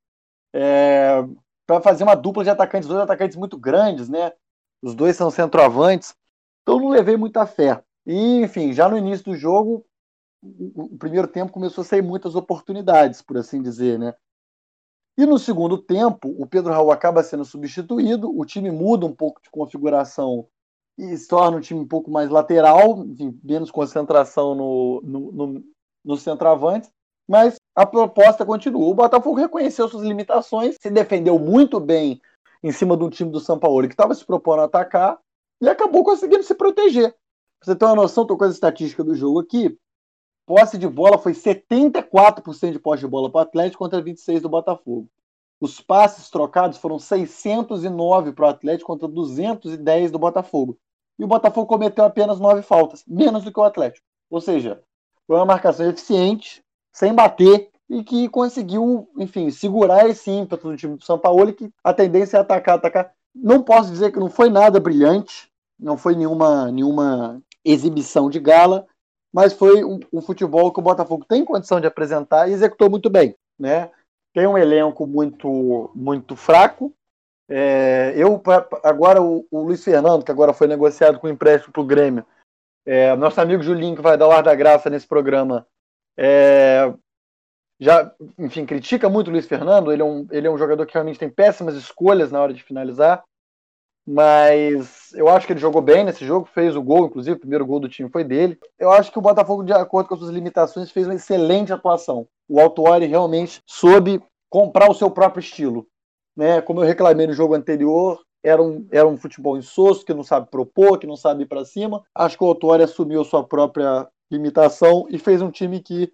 é, 0.54 1.24
para 1.68 1.82
fazer 1.82 2.04
uma 2.04 2.16
dupla 2.16 2.44
de 2.44 2.50
atacantes, 2.50 2.88
dois 2.88 3.02
atacantes 3.02 3.36
muito 3.38 3.58
grandes, 3.58 4.08
né? 4.08 4.32
Os 4.82 4.96
dois 4.96 5.16
são 5.16 5.30
centroavantes, 5.30 6.16
então 6.62 6.80
não 6.80 6.90
levei 6.90 7.18
muita 7.18 7.46
fé. 7.46 7.84
E, 8.06 8.42
enfim, 8.42 8.72
já 8.72 8.88
no 8.88 8.98
início 8.98 9.26
do 9.26 9.36
jogo, 9.36 9.86
o 10.42 10.98
primeiro 10.98 11.28
tempo 11.28 11.52
começou 11.52 11.82
a 11.82 11.86
sair 11.86 12.02
muitas 12.02 12.36
oportunidades, 12.36 13.22
por 13.22 13.38
assim 13.38 13.62
dizer, 13.62 13.98
né? 13.98 14.14
E 15.18 15.26
no 15.26 15.40
segundo 15.40 15.78
tempo, 15.78 16.36
o 16.38 16.46
Pedro 16.46 16.74
Raul 16.74 16.92
acaba 16.92 17.24
sendo 17.24 17.46
substituído, 17.46 18.38
o 18.38 18.46
time 18.46 18.70
muda 18.70 19.06
um 19.06 19.16
pouco 19.16 19.42
de 19.42 19.50
configuração 19.50 20.48
e 20.98 21.16
se 21.18 21.28
torna 21.28 21.58
um 21.58 21.62
time 21.62 21.80
um 21.80 21.88
pouco 21.88 22.12
mais 22.12 22.30
lateral, 22.30 23.06
menos 23.44 23.72
concentração 23.72 24.54
no, 24.56 25.02
no, 25.04 25.32
no, 25.32 25.64
no 26.04 26.18
centroavante, 26.18 26.90
mas 27.28 27.56
a 27.76 27.86
proposta 27.86 28.46
continua. 28.46 28.88
O 28.88 28.94
Botafogo 28.94 29.38
reconheceu 29.38 29.88
suas 29.88 30.04
limitações, 30.04 30.76
se 30.82 30.90
defendeu 30.90 31.40
muito 31.40 31.80
bem 31.80 32.22
em 32.64 32.72
cima 32.72 32.98
do 32.98 33.10
time 33.10 33.32
do 33.32 33.40
São 33.40 33.60
Paulo, 33.60 33.88
que 33.88 33.94
estava 33.94 34.14
se 34.14 34.26
propondo 34.26 34.62
a 34.62 34.66
atacar, 34.66 35.20
e 35.62 35.70
acabou 35.70 36.04
conseguindo 36.04 36.44
se 36.44 36.56
proteger. 36.56 37.12
Pra 37.12 37.74
você 37.74 37.76
ter 37.76 37.86
uma 37.86 37.96
noção, 37.96 38.24
estou 38.24 38.38
com 38.38 38.44
a 38.44 38.50
estatística 38.50 39.04
do 39.04 39.16
jogo 39.16 39.40
aqui. 39.40 39.78
Posse 40.46 40.78
de 40.78 40.88
bola 40.88 41.18
foi 41.18 41.34
74% 41.34 42.72
de 42.72 42.80
posse 42.80 43.02
de 43.02 43.08
bola 43.08 43.30
para 43.30 43.40
o 43.40 43.42
Atlético 43.42 43.84
contra 43.84 44.02
26% 44.02 44.42
do 44.42 44.50
Botafogo. 44.50 45.08
Os 45.60 45.82
passes 45.82 46.30
trocados 46.30 46.78
foram 46.78 47.00
609 47.00 48.34
para 48.34 48.46
o 48.46 48.50
Atlético 48.50 48.88
contra 48.88 49.08
210 49.08 50.12
do 50.12 50.20
Botafogo 50.20 50.78
e 51.18 51.24
o 51.24 51.28
Botafogo 51.28 51.68
cometeu 51.68 52.06
apenas 52.06 52.40
nove 52.40 52.62
faltas, 52.62 53.04
menos 53.08 53.44
do 53.44 53.52
que 53.52 53.60
o 53.60 53.64
Atlético. 53.64 54.06
Ou 54.30 54.42
seja, 54.42 54.82
foi 55.26 55.38
uma 55.38 55.46
marcação 55.46 55.90
eficiente, 55.90 56.64
sem 56.92 57.14
bater, 57.14 57.70
e 57.90 58.04
que 58.04 58.28
conseguiu, 58.30 59.08
enfim, 59.18 59.50
segurar 59.52 60.10
esse 60.10 60.30
ímpeto 60.32 60.70
do 60.70 60.78
time 60.78 60.98
do 60.98 61.06
São 61.06 61.20
Paulo, 61.20 61.54
que 61.54 61.72
a 61.84 61.94
tendência 61.94 62.38
é 62.38 62.40
atacar, 62.40 62.76
atacar. 62.76 63.12
Não 63.34 63.62
posso 63.62 63.92
dizer 63.92 64.12
que 64.12 64.20
não 64.20 64.30
foi 64.30 64.50
nada 64.50 64.80
brilhante, 64.80 65.50
não 65.80 65.98
foi 65.98 66.16
nenhuma, 66.16 66.72
nenhuma 66.72 67.42
exibição 67.64 68.30
de 68.30 68.40
gala, 68.40 68.88
mas 69.36 69.52
foi 69.52 69.84
um, 69.84 70.00
um 70.14 70.22
futebol 70.22 70.72
que 70.72 70.80
o 70.80 70.84
Botafogo 70.84 71.26
tem 71.28 71.44
condição 71.44 71.82
de 71.82 71.88
apresentar 71.88 72.48
e 72.48 72.54
executou 72.54 72.90
muito 72.90 73.10
bem, 73.10 73.36
né? 73.60 73.92
Tem 74.34 74.48
um 74.48 74.58
elenco 74.58 75.06
muito, 75.06 75.92
muito 75.94 76.38
fraco, 76.38 76.94
é, 77.50 78.14
eu, 78.16 78.42
agora, 78.82 79.22
o, 79.22 79.46
o, 79.52 79.62
Luiz 79.62 79.84
Fernando, 79.84 80.24
que 80.24 80.32
agora 80.32 80.54
foi 80.54 80.68
negociado 80.68 81.20
com 81.20 81.28
empréstimo 81.28 81.74
para 81.74 81.82
o 81.82 81.86
Grêmio, 81.86 82.26
é, 82.86 83.14
nosso 83.18 83.42
amigo 83.42 83.62
Julinho, 83.62 83.98
que 83.98 84.02
vai 84.02 84.18
dar 84.18 84.30
o 84.30 84.32
ar 84.32 84.42
da 84.42 84.56
graça 84.56 84.90
nesse 84.90 85.06
programa, 85.06 85.68
é, 86.18 86.94
já, 87.78 88.10
enfim, 88.40 88.66
critica 88.66 89.10
muito 89.10 89.28
o 89.28 89.32
Luiz 89.32 89.46
Fernando. 89.46 89.92
Ele 89.92 90.02
é, 90.02 90.06
um, 90.06 90.26
ele 90.32 90.48
é 90.48 90.50
um 90.50 90.58
jogador 90.58 90.86
que 90.86 90.94
realmente 90.94 91.20
tem 91.20 91.30
péssimas 91.30 91.76
escolhas 91.76 92.32
na 92.32 92.42
hora 92.42 92.54
de 92.54 92.64
finalizar, 92.64 93.22
mas 94.08 95.12
eu 95.14 95.28
acho 95.28 95.48
que 95.48 95.54
ele 95.54 95.60
jogou 95.60 95.82
bem 95.82 96.04
nesse 96.04 96.26
jogo, 96.26 96.46
fez 96.54 96.76
o 96.76 96.82
gol, 96.82 97.08
inclusive, 97.08 97.38
o 97.38 97.40
primeiro 97.40 97.66
gol 97.66 97.80
do 97.80 97.90
time 97.90 98.10
foi 98.10 98.24
dele. 98.24 98.58
Eu 98.78 98.92
acho 98.92 99.12
que 99.12 99.18
o 99.18 99.22
Botafogo, 99.22 99.64
de 99.64 99.74
acordo 99.74 100.08
com 100.08 100.14
as 100.14 100.20
suas 100.20 100.34
limitações, 100.34 100.92
fez 100.92 101.08
uma 101.08 101.16
excelente 101.16 101.74
atuação. 101.74 102.28
O 102.48 102.60
Autuori 102.60 103.06
realmente 103.06 103.62
soube 103.66 104.22
comprar 104.50 104.90
o 104.90 104.94
seu 104.94 105.10
próprio 105.10 105.40
estilo 105.40 105.88
né? 106.36 106.62
Como 106.62 106.82
eu 106.82 106.86
reclamei 106.86 107.26
no 107.26 107.34
jogo 107.34 107.56
anterior, 107.56 108.22
era 108.44 108.62
um, 108.62 108.88
era 108.92 109.08
um 109.08 109.18
futebol 109.18 109.58
insosso, 109.58 110.06
que 110.06 110.14
não 110.14 110.24
sabe 110.24 110.50
propor, 110.50 111.00
que 111.00 111.08
não 111.08 111.16
sabe 111.16 111.44
ir 111.44 111.48
para 111.48 111.66
cima. 111.66 112.04
Acho 112.14 112.38
que 112.38 112.44
o 112.44 112.48
Autori 112.48 112.84
assumiu 112.84 113.24
sua 113.24 113.44
própria 113.44 114.08
limitação 114.30 115.08
e 115.10 115.18
fez 115.18 115.42
um 115.42 115.50
time 115.50 115.80
que 115.80 116.12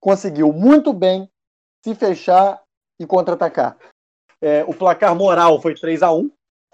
conseguiu 0.00 0.52
muito 0.52 0.92
bem 0.92 1.30
se 1.84 1.94
fechar 1.94 2.60
e 2.98 3.06
contra-atacar. 3.06 3.78
É, 4.42 4.64
o 4.64 4.74
placar 4.74 5.14
moral 5.14 5.60
foi 5.60 5.74
3 5.74 6.02
a 6.02 6.12
1 6.12 6.30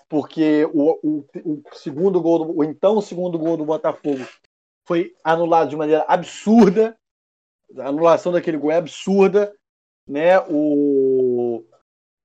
porque 0.08 0.64
o, 0.72 0.98
o, 1.02 1.26
o, 1.44 1.62
segundo 1.72 2.20
gol, 2.20 2.54
o 2.56 2.64
então 2.64 3.00
segundo 3.00 3.38
gol 3.38 3.56
do 3.56 3.64
Botafogo 3.64 4.24
foi 4.86 5.12
anulado 5.24 5.70
de 5.70 5.76
maneira 5.76 6.04
absurda. 6.06 6.96
A 7.78 7.88
anulação 7.88 8.32
daquele 8.32 8.56
gol 8.56 8.70
é 8.70 8.76
absurda, 8.76 9.52
né? 10.08 10.38
O, 10.48 11.64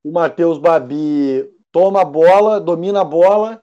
o 0.04 0.12
Matheus 0.12 0.60
Babi 0.60 1.50
toma 1.72 2.02
a 2.02 2.06
bola, 2.06 2.60
domina 2.60 3.02
a 3.02 3.06
bola, 3.06 3.62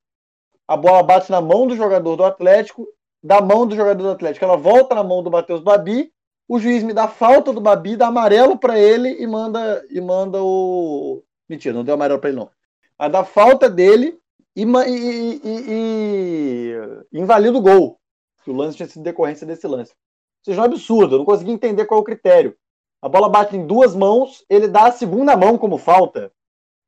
a 0.67 0.77
bola 0.77 1.03
bate 1.03 1.31
na 1.31 1.41
mão 1.41 1.67
do 1.67 1.77
jogador 1.77 2.17
do 2.17 2.25
Atlético, 2.25 2.87
da 3.23 3.41
mão 3.41 3.67
do 3.67 3.77
jogador 3.77 4.03
do 4.03 4.11
Atlético, 4.11 4.45
ela 4.45 4.57
volta 4.57 4.95
na 4.95 5.05
mão 5.05 5.23
do 5.23 5.31
Matheus 5.31 5.61
Babi, 5.61 6.13
o 6.49 6.59
juiz 6.59 6.83
me 6.83 6.95
dá 6.95 7.07
falta 7.09 7.53
do 7.53 7.61
Babi, 7.61 7.97
dá 7.97 8.07
amarelo 8.07 8.57
para 8.59 8.79
ele 8.79 9.21
e 9.21 9.27
manda 9.27 9.85
e 9.91 10.01
manda 10.01 10.43
o 10.43 11.23
mentira, 11.49 11.75
não 11.75 11.85
deu 11.85 11.95
amarelo 11.95 12.21
para 12.21 12.31
ele 12.31 12.39
não, 12.39 12.51
a 12.99 13.09
dá 13.09 13.25
falta 13.25 13.71
dele 13.71 14.19
e, 14.57 14.65
e, 14.65 15.41
e, 15.45 16.73
e 17.13 17.21
invalida 17.21 17.57
o 17.57 17.63
gol. 17.63 18.01
O 18.47 18.53
lance 18.53 18.77
tinha 18.77 18.89
sido 18.89 19.03
decorrência 19.03 19.47
desse 19.47 19.67
lance. 19.67 19.95
Seja, 20.43 20.61
um 20.61 20.65
absurdo, 20.65 21.15
eu 21.15 21.19
não 21.19 21.25
consegui 21.25 21.53
entender 21.53 21.85
qual 21.85 21.99
é 21.99 22.01
o 22.01 22.05
critério. 22.05 22.57
A 23.01 23.09
bola 23.09 23.29
bate 23.29 23.57
em 23.57 23.67
duas 23.67 23.95
mãos, 23.95 24.45
ele 24.49 24.67
dá 24.67 24.87
a 24.87 24.93
segunda 24.93 25.37
mão 25.37 25.59
como 25.59 25.79
falta. 25.79 26.33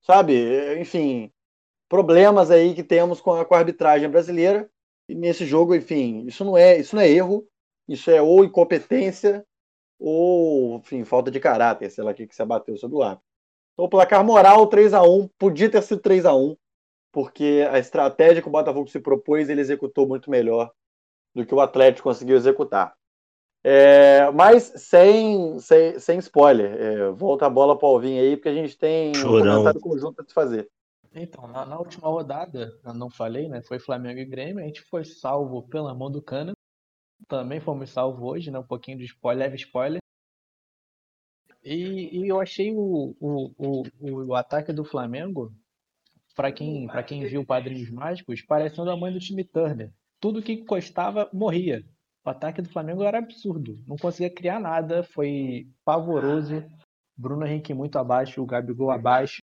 Sabe? 0.02 0.80
Enfim, 0.80 1.30
problemas 1.88 2.50
aí 2.50 2.74
que 2.74 2.82
temos 2.82 3.20
com 3.20 3.32
a, 3.32 3.44
com 3.44 3.54
a 3.54 3.58
arbitragem 3.58 4.08
brasileira. 4.08 4.70
E 5.08 5.14
nesse 5.14 5.44
jogo, 5.44 5.74
enfim, 5.74 6.24
isso 6.26 6.44
não 6.44 6.56
é, 6.56 6.78
isso 6.78 6.96
não 6.96 7.02
é 7.02 7.08
erro, 7.10 7.46
isso 7.86 8.10
é 8.10 8.22
ou 8.22 8.44
incompetência 8.44 9.44
ou, 9.98 10.78
enfim, 10.78 11.04
falta 11.04 11.30
de 11.30 11.38
caráter, 11.38 11.90
sei 11.90 12.02
lá 12.02 12.12
o 12.12 12.14
que, 12.14 12.26
que 12.26 12.34
se 12.34 12.40
abateu 12.40 12.76
sobre 12.76 12.96
o 12.96 13.02
árbitro. 13.02 13.29
Então, 13.80 13.86
o 13.86 13.88
placar 13.88 14.22
moral 14.22 14.66
3 14.66 14.92
a 14.92 15.02
1 15.02 15.28
podia 15.38 15.70
ter 15.70 15.80
sido 15.82 16.02
3 16.02 16.26
a 16.26 16.34
1 16.34 16.54
porque 17.10 17.66
a 17.72 17.78
estratégia 17.78 18.42
que 18.42 18.48
o 18.48 18.52
Botafogo 18.52 18.88
se 18.88 19.00
propôs, 19.00 19.48
ele 19.48 19.62
executou 19.62 20.06
muito 20.06 20.30
melhor 20.30 20.70
do 21.34 21.46
que 21.46 21.54
o 21.54 21.60
Atlético 21.60 22.08
conseguiu 22.08 22.36
executar. 22.36 22.94
É, 23.64 24.30
mas 24.32 24.64
sem, 24.76 25.58
sem, 25.58 25.98
sem 25.98 26.18
spoiler, 26.18 26.76
é, 26.78 27.10
volta 27.10 27.46
a 27.46 27.50
bola 27.50 27.76
para 27.76 27.88
o 27.88 27.92
Alvin 27.92 28.18
aí, 28.18 28.36
porque 28.36 28.50
a 28.50 28.54
gente 28.54 28.76
tem 28.76 29.14
Chorão. 29.14 29.38
um 29.38 29.54
comentário 29.54 29.80
conjunto 29.80 30.14
para 30.14 30.28
se 30.28 30.34
fazer. 30.34 30.68
Então, 31.12 31.48
na, 31.48 31.64
na, 31.64 31.78
última 31.78 32.06
rodada, 32.06 32.78
eu 32.84 32.94
não 32.94 33.10
falei, 33.10 33.48
né? 33.48 33.62
Foi 33.62 33.80
Flamengo 33.80 34.20
e 34.20 34.24
Grêmio, 34.24 34.62
a 34.62 34.66
gente 34.66 34.82
foi 34.82 35.04
salvo 35.04 35.62
pela 35.62 35.94
mão 35.94 36.10
do 36.10 36.22
Cana. 36.22 36.52
Também 37.26 37.60
fomos 37.60 37.90
salvos 37.90 38.22
hoje, 38.22 38.50
né? 38.50 38.58
Um 38.58 38.66
pouquinho 38.66 38.98
de 38.98 39.04
spoiler, 39.04 39.46
leve 39.46 39.56
spoiler. 39.56 40.00
E, 41.62 42.20
e 42.20 42.28
eu 42.28 42.40
achei 42.40 42.72
o, 42.72 43.14
o, 43.20 43.52
o, 43.58 43.82
o, 44.28 44.34
ataque 44.34 44.72
do 44.72 44.84
Flamengo, 44.84 45.52
para 46.34 46.50
quem, 46.50 46.88
quem 47.06 47.26
viu 47.26 47.44
Padrinhos 47.44 47.90
Mágicos, 47.90 48.42
parecendo 48.42 48.90
a 48.90 48.96
mãe 48.96 49.12
do 49.12 49.18
time 49.18 49.44
Turner. 49.44 49.92
Tudo 50.18 50.42
que 50.42 50.52
encostava 50.52 51.28
morria. 51.32 51.84
O 52.24 52.30
ataque 52.30 52.62
do 52.62 52.68
Flamengo 52.68 53.02
era 53.02 53.18
absurdo. 53.18 53.78
Não 53.86 53.96
conseguia 53.96 54.32
criar 54.32 54.60
nada. 54.60 55.02
Foi 55.02 55.66
pavoroso. 55.84 56.64
Bruno 57.16 57.46
Henrique 57.46 57.74
muito 57.74 57.98
abaixo, 57.98 58.42
o 58.42 58.46
Gabigol 58.46 58.90
abaixo. 58.90 59.42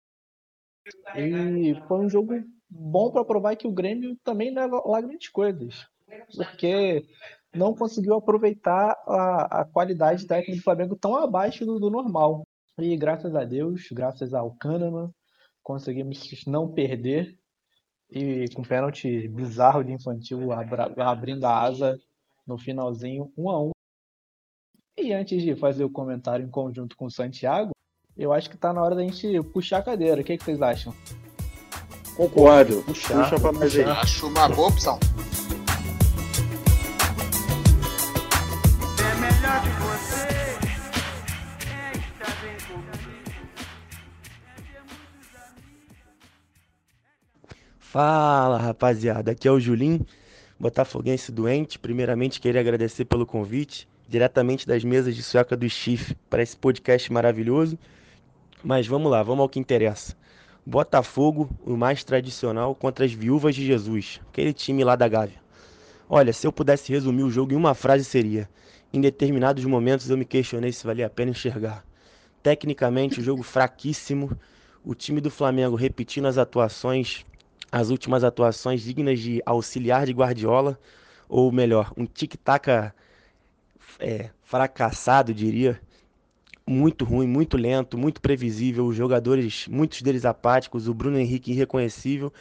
E 1.17 1.75
foi 1.87 1.99
um 2.01 2.09
jogo 2.09 2.35
bom 2.69 3.11
para 3.11 3.25
provar 3.25 3.57
que 3.57 3.67
o 3.67 3.73
Grêmio 3.73 4.17
também 4.25 4.53
dá 4.53 4.67
lá 4.67 5.01
grandes 5.01 5.29
coisas. 5.29 5.87
Porque 6.37 7.05
não 7.55 7.75
conseguiu 7.75 8.15
aproveitar 8.15 8.97
a, 9.07 9.61
a 9.61 9.65
qualidade 9.65 10.27
técnica 10.27 10.57
do 10.57 10.63
Flamengo 10.63 10.97
tão 10.97 11.17
abaixo 11.17 11.65
do, 11.65 11.79
do 11.79 11.91
normal. 11.91 12.45
E 12.79 12.97
graças 12.97 13.35
a 13.35 13.45
Deus, 13.45 13.89
graças 13.93 14.33
ao 14.33 14.53
Kahneman, 14.53 15.11
conseguimos 15.63 16.45
não 16.47 16.69
perder. 16.73 17.39
E 18.11 18.47
com 18.55 18.63
pênalti 18.63 19.29
bizarro 19.29 19.85
de 19.85 19.93
infantil 19.93 20.51
abrindo 20.53 21.45
a 21.45 21.61
asa 21.63 21.97
no 22.47 22.59
finalzinho, 22.59 23.33
um 23.37 23.49
a 23.49 23.63
um. 23.63 23.71
E 24.99 25.13
antes 25.13 25.43
de 25.43 25.55
fazer 25.55 25.85
o 25.85 25.91
comentário 25.91 26.45
em 26.45 26.51
conjunto 26.51 26.97
com 26.97 27.07
o 27.07 27.11
Santiago, 27.11 27.71
eu 28.17 28.33
acho 28.33 28.51
que 28.51 28.57
tá 28.57 28.73
na 28.73 28.83
hora 28.83 28.97
da 28.97 29.03
gente 29.03 29.41
puxar 29.53 29.79
a 29.79 29.83
cadeira. 29.83 30.21
O 30.21 30.25
que, 30.25 30.37
que 30.37 30.45
vocês 30.45 30.61
acham? 30.61 30.93
Concordo. 32.17 32.83
Puxar, 32.83 33.31
Puxa 33.31 33.41
pra 33.41 33.53
mais 33.53 33.79
Acho 33.79 34.27
uma 34.27 34.49
boa 34.49 34.69
opção. 34.69 34.99
Fala 47.93 48.57
rapaziada, 48.57 49.33
aqui 49.33 49.49
é 49.49 49.51
o 49.51 49.59
Julinho, 49.59 50.07
botafoguense 50.61 51.33
doente. 51.33 51.77
Primeiramente, 51.77 52.41
queria 52.41 52.61
agradecer 52.61 53.05
pelo 53.05 53.27
convite, 53.27 53.89
diretamente 54.09 54.65
das 54.65 54.85
mesas 54.85 55.17
de 55.17 55.25
sueca 55.25 55.57
do 55.57 55.69
Chifre, 55.69 56.17
para 56.31 56.41
esse 56.41 56.57
podcast 56.57 57.13
maravilhoso. 57.13 57.77
Mas 58.63 58.87
vamos 58.87 59.11
lá, 59.11 59.25
vamos 59.25 59.43
ao 59.43 59.49
que 59.49 59.59
interessa. 59.59 60.17
Botafogo, 60.65 61.51
o 61.67 61.77
mais 61.77 62.05
tradicional, 62.05 62.77
contra 62.77 63.05
as 63.05 63.13
viúvas 63.13 63.57
de 63.57 63.67
Jesus, 63.67 64.21
aquele 64.29 64.53
time 64.53 64.85
lá 64.85 64.95
da 64.95 65.09
Gávea. 65.09 65.43
Olha, 66.09 66.33
se 66.33 66.47
eu 66.47 66.53
pudesse 66.53 66.93
resumir 66.93 67.25
o 67.25 67.31
jogo 67.31 67.55
em 67.55 67.57
uma 67.57 67.75
frase 67.75 68.05
seria: 68.05 68.49
em 68.93 69.01
determinados 69.01 69.65
momentos 69.65 70.09
eu 70.09 70.17
me 70.17 70.25
questionei 70.25 70.71
se 70.71 70.87
valia 70.87 71.07
a 71.07 71.11
pena 71.11 71.33
enxergar. 71.33 71.85
Tecnicamente, 72.41 73.19
o 73.19 73.25
jogo 73.25 73.43
fraquíssimo, 73.43 74.39
o 74.85 74.95
time 74.95 75.21
do 75.21 75.29
Flamengo 75.29 75.75
repetindo 75.75 76.27
as 76.27 76.39
atuações, 76.39 77.27
as 77.71 77.91
últimas 77.91 78.25
atuações 78.25 78.83
dignas 78.83 79.21
de 79.21 79.43
auxiliar 79.47 80.07
de 80.07 80.13
Guardiola, 80.13 80.79
ou 81.29 81.53
melhor, 81.53 81.93
um 81.97 82.07
tic-tac 82.07 82.93
é, 83.99 84.31
fracassado, 84.43 85.33
diria 85.33 85.81
muito 86.67 87.05
ruim, 87.05 87.27
muito 87.27 87.57
lento, 87.57 87.99
muito 87.99 88.21
previsível, 88.21 88.87
os 88.87 88.97
jogadores, 88.97 89.67
muitos 89.69 90.03
deles 90.03 90.25
apáticos, 90.25 90.89
o 90.89 90.95
Bruno 90.95 91.19
Henrique 91.19 91.53
irreconhecível, 91.53 92.33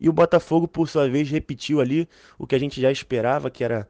e 0.00 0.08
o 0.08 0.12
Botafogo, 0.12 0.68
por 0.68 0.88
sua 0.88 1.08
vez, 1.08 1.30
repetiu 1.30 1.80
ali 1.80 2.08
o 2.38 2.46
que 2.46 2.54
a 2.54 2.58
gente 2.58 2.80
já 2.80 2.90
esperava, 2.90 3.50
que 3.50 3.64
era 3.64 3.88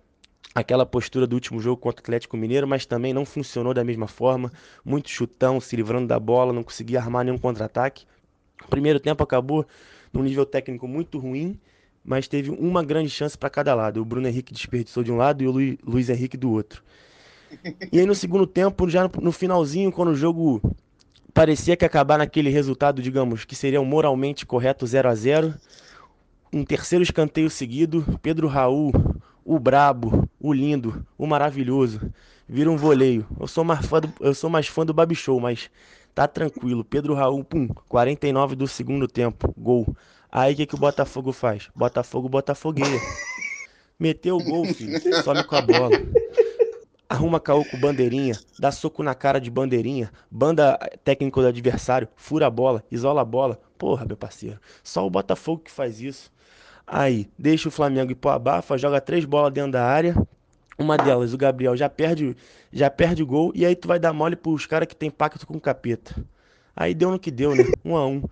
aquela 0.54 0.86
postura 0.86 1.26
do 1.26 1.34
último 1.34 1.60
jogo 1.60 1.80
contra 1.80 2.00
o 2.00 2.04
Atlético 2.04 2.36
Mineiro, 2.36 2.66
mas 2.66 2.86
também 2.86 3.12
não 3.12 3.24
funcionou 3.24 3.74
da 3.74 3.84
mesma 3.84 4.08
forma, 4.08 4.52
muito 4.84 5.08
chutão, 5.10 5.60
se 5.60 5.76
livrando 5.76 6.06
da 6.06 6.18
bola, 6.18 6.52
não 6.52 6.62
conseguia 6.62 7.00
armar 7.00 7.24
nenhum 7.24 7.38
contra-ataque. 7.38 8.06
O 8.64 8.68
primeiro 8.68 8.98
tempo 8.98 9.22
acabou 9.22 9.66
num 10.12 10.22
nível 10.22 10.46
técnico 10.46 10.86
muito 10.86 11.18
ruim, 11.18 11.58
mas 12.04 12.28
teve 12.28 12.50
uma 12.50 12.82
grande 12.82 13.10
chance 13.10 13.36
para 13.36 13.50
cada 13.50 13.74
lado. 13.74 14.00
O 14.00 14.04
Bruno 14.04 14.28
Henrique 14.28 14.52
desperdiçou 14.52 15.02
de 15.02 15.12
um 15.12 15.16
lado 15.16 15.42
e 15.42 15.48
o 15.48 15.78
Luiz 15.84 16.08
Henrique 16.08 16.36
do 16.36 16.50
outro. 16.50 16.82
E 17.92 17.98
aí 17.98 18.06
no 18.06 18.14
segundo 18.14 18.46
tempo, 18.46 18.88
já 18.88 19.10
no 19.20 19.32
finalzinho, 19.32 19.92
quando 19.92 20.08
o 20.08 20.16
jogo 20.16 20.60
parecia 21.32 21.76
que 21.76 21.84
acabar 21.84 22.18
naquele 22.18 22.50
resultado, 22.50 23.00
digamos, 23.00 23.44
que 23.44 23.54
seria 23.54 23.80
um 23.80 23.84
moralmente 23.84 24.44
correto 24.44 24.86
0 24.86 25.08
a 25.08 25.14
0 25.14 25.54
um 26.52 26.64
terceiro 26.64 27.02
escanteio 27.02 27.50
seguido, 27.50 28.04
Pedro 28.22 28.48
Raul, 28.48 28.92
o 29.44 29.58
brabo, 29.58 30.28
o 30.40 30.52
lindo, 30.52 31.06
o 31.16 31.26
maravilhoso, 31.26 32.12
vira 32.48 32.70
um 32.70 32.76
voleio. 32.76 33.26
Eu 33.38 33.46
sou 33.46 33.64
mais 33.64 33.84
fã 33.84 34.00
do, 34.00 34.12
eu 34.20 34.34
sou 34.34 34.48
mais 34.48 34.66
fã 34.66 34.84
do 34.84 34.94
Babi 34.94 35.14
Show, 35.14 35.38
mas 35.40 35.70
tá 36.18 36.26
tranquilo. 36.26 36.84
Pedro 36.84 37.14
Raul, 37.14 37.44
pum, 37.44 37.68
49 37.88 38.56
do 38.56 38.66
segundo 38.66 39.06
tempo, 39.06 39.54
gol. 39.56 39.86
Aí 40.32 40.52
o 40.52 40.56
que, 40.56 40.66
que 40.66 40.74
o 40.74 40.78
Botafogo 40.78 41.30
faz? 41.32 41.68
Botafogo, 41.76 42.28
Botafogueia. 42.28 43.00
Meteu 43.96 44.36
o 44.36 44.42
gol, 44.42 44.64
filho. 44.66 45.00
Some 45.22 45.44
com 45.44 45.54
a 45.54 45.62
bola 45.62 45.90
arruma 47.08 47.40
caô 47.40 47.64
com 47.64 47.80
bandeirinha, 47.80 48.34
dá 48.58 48.70
soco 48.70 49.02
na 49.02 49.14
cara 49.14 49.40
de 49.40 49.50
bandeirinha, 49.50 50.12
banda 50.30 50.76
técnico 51.02 51.40
do 51.40 51.46
adversário, 51.46 52.06
fura 52.14 52.46
a 52.46 52.50
bola, 52.50 52.84
isola 52.90 53.22
a 53.22 53.24
bola. 53.24 53.58
Porra, 53.78 54.04
meu 54.04 54.16
parceiro, 54.16 54.60
só 54.82 55.06
o 55.06 55.10
Botafogo 55.10 55.62
que 55.62 55.70
faz 55.70 56.00
isso. 56.00 56.30
Aí, 56.86 57.30
deixa 57.38 57.68
o 57.68 57.72
Flamengo 57.72 58.12
ir 58.12 58.14
pro 58.14 58.30
abafa, 58.30 58.76
joga 58.76 59.00
três 59.00 59.24
bolas 59.24 59.52
dentro 59.52 59.72
da 59.72 59.84
área. 59.84 60.14
Uma 60.78 60.96
delas, 60.96 61.34
o 61.34 61.38
Gabriel 61.38 61.76
já 61.76 61.88
perde, 61.88 62.36
já 62.72 62.88
perde 62.88 63.22
o 63.22 63.26
gol 63.26 63.50
e 63.54 63.66
aí 63.66 63.74
tu 63.74 63.88
vai 63.88 63.98
dar 63.98 64.12
mole 64.12 64.36
pros 64.36 64.64
caras 64.64 64.86
que 64.86 64.94
tem 64.94 65.10
pacto 65.10 65.44
com 65.44 65.56
o 65.56 65.60
capeta. 65.60 66.14
Aí 66.76 66.94
deu 66.94 67.10
no 67.10 67.18
que 67.18 67.30
deu, 67.30 67.54
né? 67.54 67.64
Um 67.84 67.96
a 67.96 68.06
um. 68.06 68.22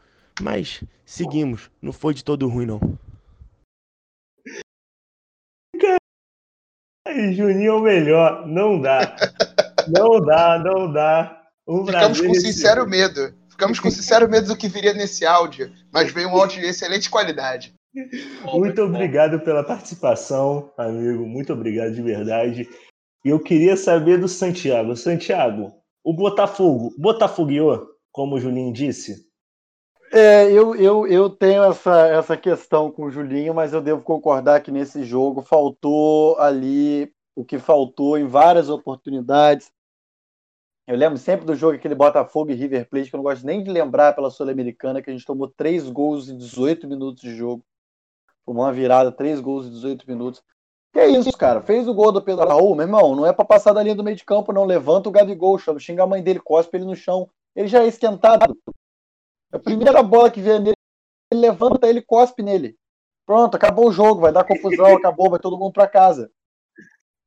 Mas 0.41 0.85
seguimos, 1.05 1.71
não 1.83 1.93
foi 1.93 2.15
de 2.15 2.23
todo 2.23 2.49
ruim 2.49 2.67
não. 2.67 2.81
Aí, 7.07 7.33
Juninho 7.35 7.71
é 7.71 7.75
o 7.75 7.81
melhor. 7.81 8.47
Não 8.47 8.81
dá. 8.81 9.17
Não 9.89 10.21
dá, 10.21 10.59
não 10.59 10.93
dá. 10.93 11.43
Um 11.67 11.87
Ficamos 11.87 12.21
com 12.21 12.35
sincero 12.35 12.87
medo. 12.87 13.35
Ficamos 13.49 13.81
com 13.81 13.91
sincero 13.91 14.29
medo 14.29 14.49
do 14.49 14.57
que 14.57 14.69
viria 14.69 14.93
nesse 14.93 15.25
áudio, 15.25 15.73
mas 15.91 16.13
veio 16.13 16.29
um 16.29 16.37
áudio 16.37 16.61
de 16.61 16.67
excelente 16.67 17.09
qualidade. 17.09 17.75
Muito 18.53 18.83
obrigado 18.83 19.41
pela 19.41 19.65
participação, 19.65 20.71
amigo. 20.77 21.27
Muito 21.27 21.53
obrigado 21.53 21.95
de 21.95 22.03
verdade. 22.03 22.69
E 23.25 23.29
eu 23.29 23.41
queria 23.41 23.77
saber 23.77 24.19
do 24.19 24.29
Santiago. 24.29 24.95
Santiago, 24.95 25.73
o 26.05 26.13
Botafogo, 26.13 26.95
Botafogueou, 26.99 27.89
como 28.13 28.37
o 28.37 28.41
Julinho 28.41 28.73
disse? 28.73 29.27
É, 30.13 30.51
eu, 30.51 30.77
eu, 30.77 31.07
eu 31.07 31.29
tenho 31.29 31.65
essa, 31.65 32.07
essa 32.07 32.37
questão 32.37 32.93
com 32.93 33.07
o 33.07 33.11
Julinho, 33.11 33.53
mas 33.53 33.73
eu 33.73 33.81
devo 33.81 34.03
concordar 34.03 34.63
que 34.63 34.71
nesse 34.71 35.03
jogo 35.03 35.43
faltou 35.43 36.39
ali 36.39 37.13
o 37.35 37.45
que 37.45 37.59
faltou 37.59 38.17
em 38.17 38.27
várias 38.27 38.69
oportunidades. 38.69 39.71
Eu 40.87 40.97
lembro 40.97 41.19
sempre 41.19 41.45
do 41.45 41.57
jogo 41.57 41.75
aquele 41.75 41.97
Botafogo 41.97 42.53
e 42.53 42.55
River 42.55 42.89
Plate, 42.89 43.11
que 43.11 43.17
eu 43.17 43.19
não 43.19 43.25
gosto 43.25 43.45
nem 43.45 43.63
de 43.63 43.71
lembrar 43.71 44.15
pela 44.15 44.31
Sul-Americana, 44.31 45.03
que 45.03 45.11
a 45.11 45.13
gente 45.13 45.27
tomou 45.27 45.49
três 45.49 45.91
gols 45.91 46.29
em 46.29 46.39
18 46.39 46.87
minutos 46.87 47.21
de 47.21 47.35
jogo. 47.35 47.65
Tomou 48.47 48.65
uma 48.65 48.73
virada, 48.73 49.11
três 49.11 49.41
gols 49.41 49.67
em 49.67 49.71
18 49.71 50.09
minutos. 50.09 50.43
Que 50.93 51.01
é 51.01 51.09
isso, 51.09 51.37
cara? 51.37 51.61
Fez 51.61 51.89
o 51.89 51.93
gol 51.93 52.13
do 52.13 52.23
Pedro 52.23 52.47
Raul, 52.47 52.75
meu 52.75 52.87
irmão, 52.87 53.15
não 53.15 53.27
é 53.27 53.33
para 53.33 53.45
passar 53.45 53.73
da 53.73 53.83
linha 53.83 53.95
do 53.95 54.05
meio 54.05 54.17
de 54.17 54.25
campo, 54.25 54.53
não. 54.53 54.65
Levanta 54.65 55.09
o 55.09 55.13
Gabigol, 55.13 55.59
chama, 55.59 55.81
xinga 55.81 56.05
a 56.05 56.07
mãe 56.07 56.23
dele, 56.23 56.41
cospe 56.41 56.77
ele 56.77 56.85
no 56.87 56.95
chão. 56.95 57.29
Ele 57.55 57.69
já 57.69 57.83
é 57.83 57.87
esquentado. 57.87 58.57
A 59.53 59.59
primeira 59.59 60.03
bola 60.03 60.31
que 60.31 60.41
vier 60.41 60.61
nele, 60.61 60.77
ele 61.31 61.41
levanta 61.41 61.89
ele 61.89 62.01
cospe 62.01 62.43
nele. 62.43 62.77
Pronto, 63.27 63.57
acabou 63.57 63.89
o 63.89 63.93
jogo, 63.93 64.21
vai 64.21 64.33
dar 64.33 64.45
confusão, 64.45 64.87
acabou, 64.97 65.29
vai 65.29 65.41
todo 65.41 65.59
mundo 65.59 65.73
para 65.73 65.89
casa. 65.89 66.31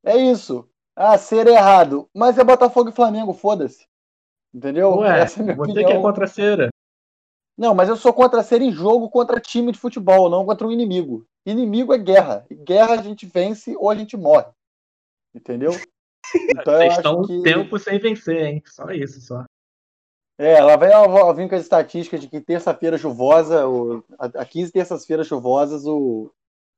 É 0.04 0.16
isso. 0.16 0.68
Ah, 0.96 1.18
ser 1.18 1.46
errado. 1.48 2.10
Mas 2.16 2.38
é 2.38 2.44
Botafogo 2.44 2.90
e 2.90 2.94
Flamengo, 2.94 3.34
foda-se. 3.34 3.86
Entendeu? 4.54 4.96
Ué, 4.98 5.20
Essa 5.22 5.42
é 5.42 5.44
minha 5.44 5.56
você 5.56 5.72
opinião. 5.72 5.92
que 5.92 5.98
é 5.98 6.02
contra 6.02 6.26
a 6.26 6.28
cera. 6.28 6.70
Não, 7.60 7.76
mas 7.76 7.90
eu 7.90 7.98
sou 7.98 8.14
contra 8.14 8.42
ser 8.42 8.62
em 8.62 8.72
jogo 8.72 9.10
contra 9.10 9.38
time 9.38 9.74
de 9.74 9.78
futebol, 9.78 10.30
não 10.30 10.46
contra 10.46 10.66
um 10.66 10.72
inimigo. 10.72 11.28
Inimigo 11.46 11.94
é 11.94 11.98
guerra. 11.98 12.46
E 12.50 12.56
guerra 12.56 12.94
a 12.94 13.02
gente 13.02 13.26
vence 13.26 13.76
ou 13.76 13.90
a 13.90 13.96
gente 13.96 14.16
morre. 14.16 14.48
Entendeu? 15.36 15.72
Então, 16.52 16.76
Vocês 16.76 16.98
estão 16.98 17.22
que... 17.24 17.34
um 17.34 17.42
tempo 17.42 17.80
sem 17.80 17.98
vencer, 17.98 18.46
hein? 18.46 18.62
Só 18.64 18.92
isso, 18.92 19.20
só. 19.20 19.46
É, 20.38 20.54
ela 20.60 20.76
vai 20.76 20.90
vir 21.34 21.50
com 21.50 21.56
as 21.56 21.64
estatísticas 21.64 22.22
de 22.22 22.28
que 22.28 22.40
terça-feira 22.40 23.00
chuvosa, 23.00 23.64
a 24.20 24.46
15 24.46 24.72
terças-feiras 24.72 25.26
chuvosas, 25.26 25.88
o, 25.88 26.32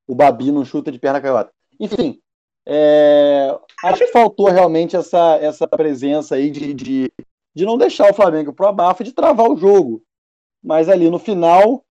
o 0.07 0.15
Babi 0.15 0.53
não 0.53 0.63
chuta 0.63 0.89
de 0.89 0.97
perna 0.97 1.19
canhota. 1.19 1.51
Enfim, 1.77 2.21
é, 2.65 3.53
acho 3.83 4.05
que 4.05 4.07
faltou 4.07 4.47
realmente 4.47 4.95
essa, 4.95 5.35
essa 5.41 5.67
presença 5.67 6.35
aí 6.35 6.49
de, 6.49 6.73
de, 6.73 7.11
de 7.53 7.65
não 7.65 7.77
deixar 7.77 8.09
o 8.09 8.13
Flamengo 8.13 8.53
pro 8.53 8.67
abafo 8.67 9.03
de 9.03 9.11
travar 9.11 9.49
o 9.49 9.57
jogo. 9.57 10.01
Mas 10.63 10.89
ali 10.89 11.09
no 11.09 11.19
final, 11.19 11.83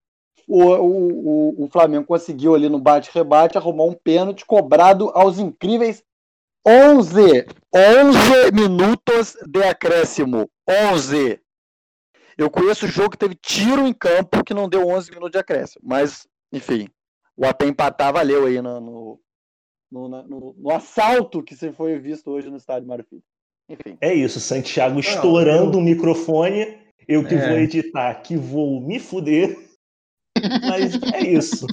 o, 0.47 0.63
o, 0.63 1.65
o 1.65 1.67
Flamengo 1.69 2.05
conseguiu 2.05 2.55
ali 2.55 2.69
no 2.69 2.79
bate-rebate 2.79 3.57
arrumar 3.57 3.85
um 3.85 3.93
pênalti 3.93 4.45
cobrado 4.45 5.09
aos 5.13 5.39
incríveis 5.39 6.03
11, 6.67 7.45
11 7.73 8.51
minutos 8.53 9.35
de 9.47 9.63
acréscimo. 9.63 10.49
11. 10.69 11.39
Eu 12.37 12.49
conheço 12.49 12.85
o 12.85 12.89
jogo 12.89 13.11
que 13.11 13.17
teve 13.17 13.35
tiro 13.35 13.87
em 13.87 13.93
campo 13.93 14.43
que 14.43 14.53
não 14.53 14.69
deu 14.69 14.87
11 14.87 15.11
minutos 15.11 15.31
de 15.31 15.37
acréscimo. 15.37 15.83
Mas, 15.83 16.27
enfim, 16.51 16.87
o 17.35 17.45
até 17.45 17.65
empatar 17.67 18.13
valeu 18.13 18.45
aí 18.45 18.61
no, 18.61 18.79
no, 18.79 19.19
no, 19.91 20.09
no, 20.09 20.55
no 20.57 20.71
assalto 20.71 21.43
que 21.43 21.55
se 21.55 21.71
foi 21.71 21.97
visto 21.97 22.29
hoje 22.29 22.49
no 22.49 22.57
estádio 22.57 22.87
Mário 22.87 23.05
Filho. 23.09 23.23
Enfim. 23.67 23.97
É 24.01 24.13
isso, 24.13 24.39
Santiago 24.39 24.99
estourando 24.99 25.77
o 25.77 25.81
microfone. 25.81 26.80
Eu 27.07 27.27
que 27.27 27.35
é. 27.35 27.49
vou 27.49 27.57
editar, 27.57 28.15
que 28.21 28.35
vou 28.35 28.81
me 28.81 28.99
fuder. 28.99 29.57
Mas 30.67 31.01
é 31.13 31.21
isso. 31.21 31.65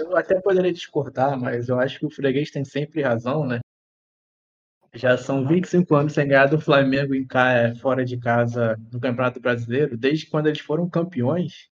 Eu 0.00 0.16
até 0.16 0.40
poderia 0.40 0.72
discordar, 0.72 1.38
mas 1.38 1.68
eu 1.68 1.78
acho 1.78 1.98
que 1.98 2.06
o 2.06 2.10
freguês 2.10 2.50
tem 2.50 2.64
sempre 2.64 3.02
razão, 3.02 3.46
né? 3.46 3.60
Já 4.94 5.18
são 5.18 5.46
25 5.46 5.94
anos 5.94 6.12
sem 6.14 6.26
ganhar 6.26 6.46
do 6.46 6.60
Flamengo 6.60 7.14
em 7.14 7.26
ca... 7.26 7.74
fora 7.80 8.04
de 8.04 8.16
casa 8.16 8.76
no 8.90 9.00
Campeonato 9.00 9.40
Brasileiro, 9.40 9.96
desde 9.96 10.26
quando 10.26 10.46
eles 10.46 10.60
foram 10.60 10.88
campeões. 10.88 11.68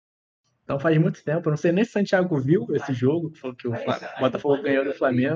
Então 0.64 0.80
faz 0.80 0.98
muito 0.98 1.24
tempo. 1.24 1.48
Eu 1.48 1.52
não 1.52 1.58
sei 1.58 1.72
nem 1.72 1.86
se 1.86 1.92
Santiago 1.92 2.38
viu 2.40 2.68
esse 2.76 2.92
jogo, 2.94 3.32
que 3.32 3.68
o 3.68 3.74
Botafogo 4.20 4.62
ganhou 4.62 4.84
do 4.84 4.94
Flamengo. 4.94 5.36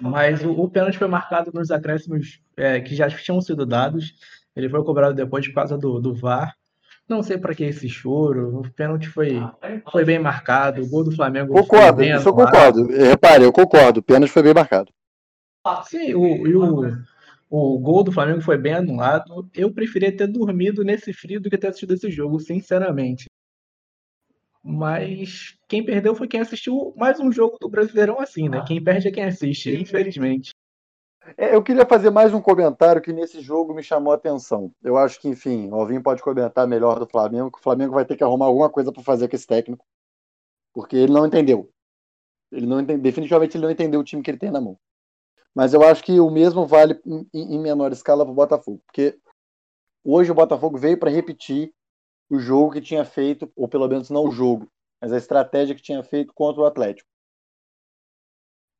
Mas 0.00 0.44
o, 0.44 0.52
o 0.52 0.68
pênalti 0.68 0.98
foi 0.98 1.08
marcado 1.08 1.50
nos 1.52 1.70
acréscimos 1.70 2.42
é, 2.56 2.80
que 2.80 2.94
já 2.94 3.08
tinham 3.08 3.40
sido 3.40 3.64
dados. 3.64 4.14
Ele 4.56 4.68
foi 4.68 4.82
cobrado 4.84 5.14
depois 5.14 5.46
por 5.48 5.54
causa 5.54 5.76
do, 5.76 6.00
do 6.00 6.14
VAR. 6.14 6.54
Não 7.08 7.22
sei 7.22 7.36
para 7.36 7.54
que 7.54 7.64
esse 7.64 7.88
choro. 7.88 8.60
O 8.60 8.70
pênalti 8.72 9.08
foi, 9.08 9.38
foi 9.92 10.04
bem 10.04 10.18
marcado. 10.18 10.82
O 10.82 10.88
gol 10.88 11.04
do 11.04 11.12
Flamengo. 11.12 11.52
Concordo, 11.52 12.02
isso 12.02 12.28
eu 12.28 12.34
concordo. 12.34 12.86
Repare, 12.86 13.44
eu 13.44 13.52
concordo. 13.52 14.00
O 14.00 14.02
pênalti 14.02 14.30
foi 14.30 14.42
bem 14.42 14.54
marcado. 14.54 14.90
Sim, 15.84 16.14
o, 16.14 16.46
e 16.46 16.54
o, 16.54 16.92
o 17.50 17.78
gol 17.78 18.02
do 18.02 18.12
Flamengo 18.12 18.40
foi 18.40 18.56
bem 18.56 18.74
anulado. 18.74 19.48
Eu 19.54 19.72
preferia 19.72 20.16
ter 20.16 20.26
dormido 20.26 20.82
nesse 20.82 21.12
frio 21.12 21.40
do 21.40 21.50
que 21.50 21.58
ter 21.58 21.68
assistido 21.68 21.94
esse 21.94 22.10
jogo, 22.10 22.40
sinceramente. 22.40 23.26
Mas 24.62 25.58
quem 25.68 25.84
perdeu 25.84 26.14
foi 26.14 26.26
quem 26.26 26.40
assistiu 26.40 26.94
mais 26.96 27.20
um 27.20 27.30
jogo 27.30 27.58
do 27.60 27.68
Brasileirão 27.68 28.18
assim, 28.18 28.48
né? 28.48 28.64
Quem 28.66 28.82
perde 28.82 29.08
é 29.08 29.10
quem 29.10 29.24
assiste, 29.24 29.70
infelizmente. 29.70 30.52
É, 31.36 31.54
eu 31.54 31.62
queria 31.62 31.86
fazer 31.86 32.10
mais 32.10 32.34
um 32.34 32.40
comentário 32.40 33.00
que 33.00 33.12
nesse 33.12 33.40
jogo 33.40 33.74
me 33.74 33.82
chamou 33.82 34.12
a 34.12 34.16
atenção. 34.16 34.70
Eu 34.82 34.96
acho 34.96 35.18
que, 35.20 35.28
enfim, 35.28 35.70
o 35.70 35.74
Alvin 35.74 36.00
pode 36.00 36.22
comentar 36.22 36.66
melhor 36.66 36.98
do 36.98 37.06
Flamengo, 37.06 37.50
que 37.50 37.58
o 37.58 37.62
Flamengo 37.62 37.94
vai 37.94 38.04
ter 38.04 38.16
que 38.16 38.22
arrumar 38.22 38.46
alguma 38.46 38.68
coisa 38.68 38.92
para 38.92 39.02
fazer 39.02 39.28
com 39.28 39.34
esse 39.36 39.46
técnico, 39.46 39.84
porque 40.72 40.96
ele 40.96 41.12
não 41.12 41.26
entendeu. 41.26 41.70
Ele 42.52 42.66
não 42.66 42.80
entende, 42.80 43.00
definitivamente 43.00 43.56
ele 43.56 43.64
não 43.64 43.70
entendeu 43.70 44.00
o 44.00 44.04
time 44.04 44.22
que 44.22 44.30
ele 44.30 44.38
tem 44.38 44.50
na 44.50 44.60
mão. 44.60 44.78
Mas 45.54 45.72
eu 45.72 45.82
acho 45.82 46.04
que 46.04 46.20
o 46.20 46.30
mesmo 46.30 46.66
vale 46.66 47.00
em, 47.06 47.26
em 47.32 47.58
menor 47.58 47.90
escala 47.92 48.24
para 48.24 48.32
o 48.32 48.34
Botafogo, 48.34 48.82
porque 48.86 49.18
hoje 50.04 50.30
o 50.30 50.34
Botafogo 50.34 50.76
veio 50.76 50.98
para 50.98 51.10
repetir 51.10 51.72
o 52.28 52.38
jogo 52.38 52.72
que 52.72 52.80
tinha 52.80 53.04
feito, 53.04 53.50
ou 53.56 53.66
pelo 53.66 53.88
menos 53.88 54.10
não 54.10 54.24
o 54.24 54.30
jogo, 54.30 54.68
mas 55.00 55.12
a 55.12 55.16
estratégia 55.16 55.74
que 55.74 55.82
tinha 55.82 56.02
feito 56.02 56.34
contra 56.34 56.60
o 56.60 56.66
Atlético. 56.66 57.08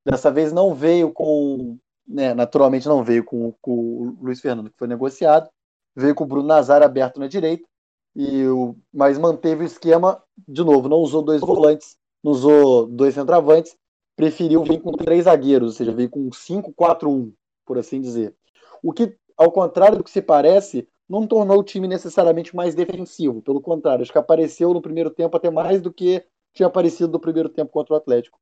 Dessa 0.07 0.31
vez 0.31 0.53
não 0.53 0.75
veio 0.75 1.13
com, 1.13 1.79
né, 2.07 2.35
naturalmente 2.35 2.89
não 2.89 3.03
veio 3.03 3.25
com, 3.25 3.53
com, 3.61 3.73
o 3.73 4.19
Luiz 4.21 4.41
Fernando, 4.41 4.71
que 4.71 4.79
foi 4.79 4.89
negociado, 4.89 5.49
veio 5.95 6.15
com 6.15 6.25
o 6.25 6.27
Bruno 6.27 6.47
Nazar 6.47 6.83
aberto 6.83 7.19
na 7.19 7.27
direita, 7.27 7.67
e 8.15 8.47
o, 8.47 8.77
mas 8.93 9.19
manteve 9.19 9.65
o 9.65 9.67
esquema, 9.67 10.23
de 10.47 10.63
novo, 10.63 10.89
não 10.89 10.99
usou 10.99 11.23
dois 11.23 11.41
volantes, 11.41 11.97
não 12.23 12.33
usou 12.33 12.87
dois 12.87 13.15
centroavantes, 13.15 13.77
preferiu 14.17 14.63
vir 14.63 14.81
com 14.81 14.93
três 14.93 15.25
zagueiros, 15.25 15.69
ou 15.69 15.75
seja, 15.75 15.93
veio 15.93 16.09
com 16.09 16.31
5-4-1, 16.31 17.33
por 17.67 17.79
assim 17.79 18.01
dizer. 18.01 18.35
O 18.83 18.93
que, 18.93 19.17
ao 19.37 19.51
contrário 19.51 19.99
do 19.99 20.05
que 20.05 20.11
se 20.11 20.23
parece, 20.23 20.89
não 21.09 21.27
tornou 21.27 21.59
o 21.59 21.65
time 21.65 21.87
necessariamente 21.87 22.55
mais 22.55 22.75
defensivo. 22.75 23.43
Pelo 23.43 23.61
contrário, 23.61 24.03
acho 24.03 24.13
que 24.13 24.19
apareceu 24.19 24.73
no 24.73 24.81
primeiro 24.81 25.11
tempo 25.11 25.37
até 25.37 25.51
mais 25.51 25.81
do 25.81 25.93
que 25.93 26.25
tinha 26.53 26.67
aparecido 26.67 27.13
no 27.13 27.21
primeiro 27.21 27.49
tempo 27.49 27.73
contra 27.73 27.95
o 27.95 27.97
Atlético. 27.97 28.39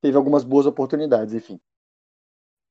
Teve 0.00 0.16
algumas 0.16 0.44
boas 0.44 0.66
oportunidades, 0.66 1.34
enfim. 1.34 1.58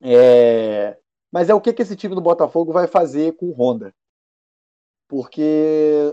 É... 0.03 0.97
Mas 1.31 1.49
é 1.49 1.53
o 1.53 1.61
que, 1.61 1.73
que 1.73 1.81
esse 1.81 1.95
time 1.95 2.13
do 2.13 2.21
Botafogo 2.21 2.71
vai 2.71 2.85
fazer 2.85 3.35
com 3.37 3.47
o 3.47 3.53
Honda. 3.53 3.95
Porque, 5.07 6.11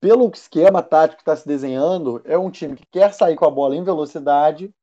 pelo 0.00 0.28
esquema 0.30 0.82
tático 0.82 1.18
que 1.18 1.22
está 1.22 1.36
se 1.36 1.46
desenhando, 1.46 2.20
é 2.24 2.36
um 2.36 2.50
time 2.50 2.76
que 2.76 2.86
quer 2.86 3.12
sair 3.12 3.36
com 3.36 3.44
a 3.44 3.50
bola 3.50 3.76
em 3.76 3.84
velocidade 3.84 4.74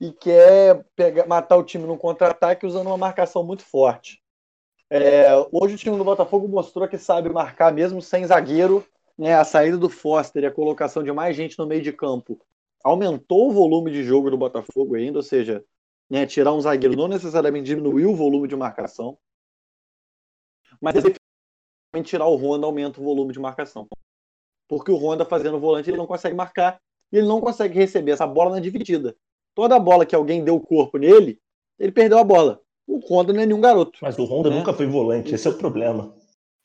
e 0.00 0.12
quer 0.12 0.84
pegar, 0.94 1.26
matar 1.26 1.56
o 1.56 1.64
time 1.64 1.86
no 1.86 1.98
contra-ataque 1.98 2.66
usando 2.66 2.86
uma 2.86 2.96
marcação 2.96 3.42
muito 3.42 3.64
forte. 3.64 4.22
É, 4.90 5.28
hoje 5.52 5.74
o 5.74 5.78
time 5.78 5.96
do 5.96 6.04
Botafogo 6.04 6.48
mostrou 6.48 6.88
que 6.88 6.96
sabe 6.96 7.28
marcar 7.28 7.72
mesmo 7.72 8.00
sem 8.00 8.24
zagueiro. 8.24 8.86
Né, 9.16 9.34
a 9.34 9.44
saída 9.44 9.76
do 9.76 9.88
Foster 9.88 10.44
e 10.44 10.46
a 10.46 10.52
colocação 10.52 11.02
de 11.02 11.10
mais 11.10 11.34
gente 11.34 11.58
no 11.58 11.66
meio 11.66 11.82
de 11.82 11.92
campo 11.92 12.40
aumentou 12.84 13.48
o 13.48 13.52
volume 13.52 13.90
de 13.90 14.04
jogo 14.04 14.30
do 14.30 14.38
Botafogo 14.38 14.94
ainda, 14.94 15.18
ou 15.18 15.22
seja, 15.24 15.64
né, 16.10 16.26
tirar 16.26 16.52
um 16.52 16.60
zagueiro 16.60 16.96
não 16.96 17.08
necessariamente 17.08 17.66
diminuiu 17.66 18.10
o 18.10 18.16
volume 18.16 18.48
de 18.48 18.56
marcação, 18.56 19.18
mas 20.80 20.94
efetivamente 20.96 22.10
tirar 22.10 22.26
o 22.26 22.36
Honda 22.36 22.66
aumenta 22.66 23.00
o 23.00 23.04
volume 23.04 23.32
de 23.32 23.38
marcação. 23.38 23.88
Porque 24.68 24.90
o 24.90 24.96
Honda 24.96 25.24
fazendo 25.24 25.58
volante 25.58 25.90
ele 25.90 25.96
não 25.96 26.06
consegue 26.06 26.36
marcar 26.36 26.78
e 27.10 27.18
ele 27.18 27.26
não 27.26 27.40
consegue 27.40 27.78
receber 27.78 28.12
essa 28.12 28.26
bola 28.26 28.50
na 28.50 28.60
dividida. 28.60 29.16
Toda 29.54 29.78
bola 29.78 30.06
que 30.06 30.14
alguém 30.14 30.44
deu 30.44 30.56
o 30.56 30.60
corpo 30.60 30.98
nele, 30.98 31.40
ele 31.78 31.92
perdeu 31.92 32.18
a 32.18 32.24
bola. 32.24 32.60
O 32.86 32.98
Honda 32.98 33.32
não 33.32 33.40
é 33.40 33.46
nenhum 33.46 33.60
garoto. 33.60 33.98
Mas 34.00 34.18
o 34.18 34.24
Honda 34.24 34.50
né? 34.50 34.56
nunca 34.56 34.72
foi 34.72 34.86
volante, 34.86 35.34
esse 35.34 35.46
é 35.46 35.50
o 35.50 35.58
problema. 35.58 36.14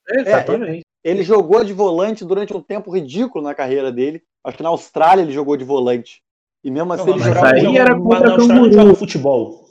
Exatamente. 0.08 0.84
É, 1.04 1.10
ele 1.10 1.24
jogou 1.24 1.64
de 1.64 1.74
volante 1.74 2.24
durante 2.24 2.56
um 2.56 2.62
tempo 2.62 2.92
ridículo 2.92 3.44
na 3.44 3.54
carreira 3.54 3.92
dele. 3.92 4.24
Acho 4.44 4.58
que 4.58 4.64
na 4.64 4.70
Austrália 4.70 5.22
ele 5.22 5.32
jogou 5.32 5.58
de 5.58 5.64
volante. 5.64 6.23
E 6.64 6.72
mesmo 6.72 6.94
assim 6.94 7.06
não, 7.06 7.16
ele 7.16 7.24
jogava. 7.24 7.48
Aí 7.48 7.78
era 7.78 8.00
contra 8.00 8.32
Austrália 8.32 8.96
futebol. 8.96 9.64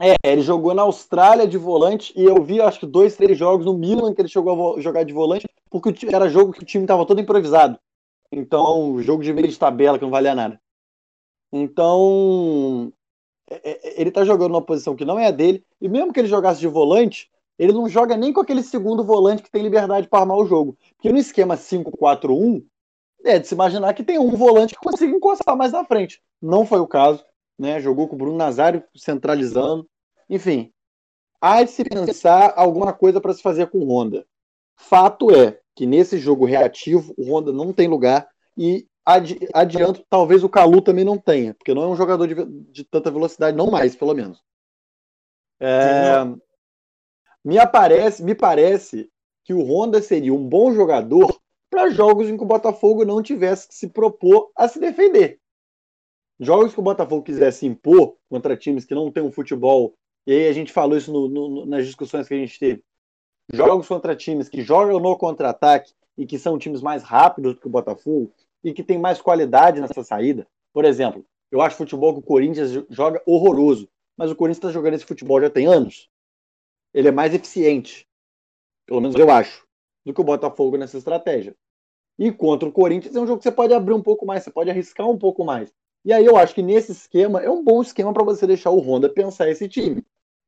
É, 0.00 0.16
ele 0.24 0.42
jogou 0.42 0.74
na 0.74 0.82
Austrália 0.82 1.46
de 1.46 1.56
volante 1.56 2.12
e 2.16 2.24
eu 2.24 2.42
vi 2.42 2.60
acho 2.60 2.80
que 2.80 2.86
dois, 2.86 3.16
três 3.16 3.38
jogos 3.38 3.64
no 3.64 3.78
Milan 3.78 4.12
que 4.12 4.20
ele 4.20 4.28
chegou 4.28 4.76
a 4.76 4.80
jogar 4.80 5.04
de 5.04 5.12
volante, 5.12 5.46
porque 5.70 6.06
era 6.12 6.28
jogo 6.28 6.52
que 6.52 6.62
o 6.62 6.66
time 6.66 6.84
estava 6.84 7.06
todo 7.06 7.20
improvisado. 7.20 7.78
Então, 8.32 9.00
jogo 9.00 9.22
de 9.22 9.32
meio 9.32 9.46
de 9.46 9.58
tabela 9.58 9.96
que 9.96 10.04
não 10.04 10.10
valia 10.10 10.34
nada. 10.34 10.60
Então, 11.52 12.92
é, 13.48 13.70
é, 13.70 14.00
ele 14.00 14.10
tá 14.10 14.24
jogando 14.24 14.50
numa 14.50 14.62
posição 14.62 14.96
que 14.96 15.04
não 15.04 15.18
é 15.18 15.26
a 15.26 15.30
dele, 15.30 15.64
e 15.80 15.88
mesmo 15.88 16.12
que 16.12 16.18
ele 16.18 16.28
jogasse 16.28 16.58
de 16.58 16.66
volante, 16.66 17.30
ele 17.56 17.72
não 17.72 17.88
joga 17.88 18.16
nem 18.16 18.32
com 18.32 18.40
aquele 18.40 18.62
segundo 18.62 19.04
volante 19.04 19.42
que 19.42 19.50
tem 19.50 19.62
liberdade 19.62 20.08
para 20.08 20.20
armar 20.20 20.36
o 20.38 20.46
jogo. 20.46 20.76
Porque 20.96 21.12
no 21.12 21.18
esquema 21.18 21.56
5-4-1, 21.56 22.64
é 23.24 23.38
de 23.38 23.48
se 23.48 23.54
imaginar 23.54 23.94
que 23.94 24.04
tem 24.04 24.18
um 24.18 24.30
volante 24.30 24.74
que 24.74 24.80
consiga 24.80 25.14
encostar 25.14 25.56
mais 25.56 25.72
na 25.72 25.84
frente. 25.84 26.22
Não 26.40 26.66
foi 26.66 26.80
o 26.80 26.86
caso, 26.86 27.24
né? 27.58 27.80
Jogou 27.80 28.06
com 28.06 28.14
o 28.14 28.18
Bruno 28.18 28.36
Nazário 28.36 28.84
centralizando. 28.94 29.88
Enfim, 30.28 30.72
há 31.40 31.62
de 31.62 31.70
se 31.70 31.84
pensar 31.84 32.52
alguma 32.56 32.92
coisa 32.92 33.20
para 33.20 33.32
se 33.32 33.42
fazer 33.42 33.68
com 33.68 33.78
o 33.78 33.88
Honda. 33.88 34.26
Fato 34.76 35.30
é 35.34 35.60
que 35.74 35.86
nesse 35.86 36.18
jogo 36.18 36.44
reativo, 36.44 37.14
o 37.16 37.24
Honda 37.24 37.52
não 37.52 37.72
tem 37.72 37.88
lugar 37.88 38.28
e 38.56 38.86
adi 39.04 39.38
adianto, 39.52 40.04
talvez 40.08 40.42
o 40.42 40.48
Calu 40.48 40.80
também 40.80 41.04
não 41.04 41.18
tenha, 41.18 41.54
porque 41.54 41.74
não 41.74 41.82
é 41.82 41.86
um 41.88 41.96
jogador 41.96 42.26
de, 42.26 42.34
de 42.72 42.84
tanta 42.84 43.10
velocidade, 43.10 43.56
não 43.56 43.70
mais, 43.70 43.94
pelo 43.94 44.14
menos. 44.14 44.42
É, 45.60 46.24
me, 47.44 47.58
aparece, 47.58 48.22
me 48.22 48.34
parece 48.34 49.10
que 49.44 49.52
o 49.52 49.62
Honda 49.62 50.00
seria 50.00 50.32
um 50.32 50.48
bom 50.48 50.72
jogador 50.72 51.38
para 51.74 51.90
jogos 51.90 52.28
em 52.28 52.36
que 52.36 52.42
o 52.44 52.46
Botafogo 52.46 53.04
não 53.04 53.20
tivesse 53.20 53.66
que 53.66 53.74
se 53.74 53.88
propor 53.88 54.52
a 54.56 54.68
se 54.68 54.78
defender. 54.78 55.40
Jogos 56.38 56.72
que 56.72 56.78
o 56.78 56.84
Botafogo 56.84 57.24
quisesse 57.24 57.66
impor 57.66 58.16
contra 58.28 58.56
times 58.56 58.84
que 58.84 58.94
não 58.94 59.10
têm 59.10 59.24
um 59.24 59.32
futebol, 59.32 59.92
e 60.24 60.32
aí 60.32 60.46
a 60.46 60.52
gente 60.52 60.72
falou 60.72 60.96
isso 60.96 61.12
no, 61.12 61.28
no, 61.28 61.66
nas 61.66 61.84
discussões 61.84 62.28
que 62.28 62.34
a 62.34 62.36
gente 62.36 62.56
teve. 62.60 62.84
Jogos 63.52 63.88
contra 63.88 64.14
times 64.14 64.48
que 64.48 64.62
jogam 64.62 65.00
no 65.00 65.18
contra-ataque 65.18 65.92
e 66.16 66.24
que 66.24 66.38
são 66.38 66.60
times 66.60 66.80
mais 66.80 67.02
rápidos 67.02 67.54
do 67.54 67.60
que 67.60 67.66
o 67.66 67.70
Botafogo, 67.70 68.32
e 68.62 68.72
que 68.72 68.84
tem 68.84 68.96
mais 68.96 69.20
qualidade 69.20 69.80
nessa 69.80 70.04
saída. 70.04 70.46
Por 70.72 70.84
exemplo, 70.84 71.26
eu 71.50 71.60
acho 71.60 71.76
futebol 71.76 72.12
que 72.12 72.20
o 72.20 72.22
Corinthians 72.22 72.70
joga 72.88 73.20
horroroso, 73.26 73.88
mas 74.16 74.30
o 74.30 74.36
Corinthians 74.36 74.58
está 74.58 74.70
jogando 74.70 74.94
esse 74.94 75.04
futebol 75.04 75.40
já 75.40 75.50
tem 75.50 75.66
anos. 75.66 76.08
Ele 76.94 77.08
é 77.08 77.12
mais 77.12 77.34
eficiente, 77.34 78.06
pelo 78.86 79.00
menos 79.00 79.16
eu 79.16 79.28
acho, 79.28 79.66
do 80.06 80.14
que 80.14 80.20
o 80.20 80.24
Botafogo 80.24 80.76
nessa 80.76 80.96
estratégia. 80.96 81.56
E 82.18 82.30
contra 82.30 82.68
o 82.68 82.72
Corinthians 82.72 83.14
é 83.16 83.20
um 83.20 83.26
jogo 83.26 83.38
que 83.38 83.44
você 83.44 83.52
pode 83.52 83.74
abrir 83.74 83.94
um 83.94 84.02
pouco 84.02 84.24
mais, 84.24 84.44
você 84.44 84.50
pode 84.50 84.70
arriscar 84.70 85.08
um 85.08 85.18
pouco 85.18 85.44
mais. 85.44 85.72
E 86.04 86.12
aí 86.12 86.24
eu 86.24 86.36
acho 86.36 86.54
que 86.54 86.62
nesse 86.62 86.92
esquema 86.92 87.40
é 87.40 87.50
um 87.50 87.64
bom 87.64 87.80
esquema 87.82 88.12
para 88.12 88.22
você 88.22 88.46
deixar 88.46 88.70
o 88.70 88.78
Honda 88.78 89.08
pensar 89.08 89.48
esse 89.48 89.68
time. 89.68 90.04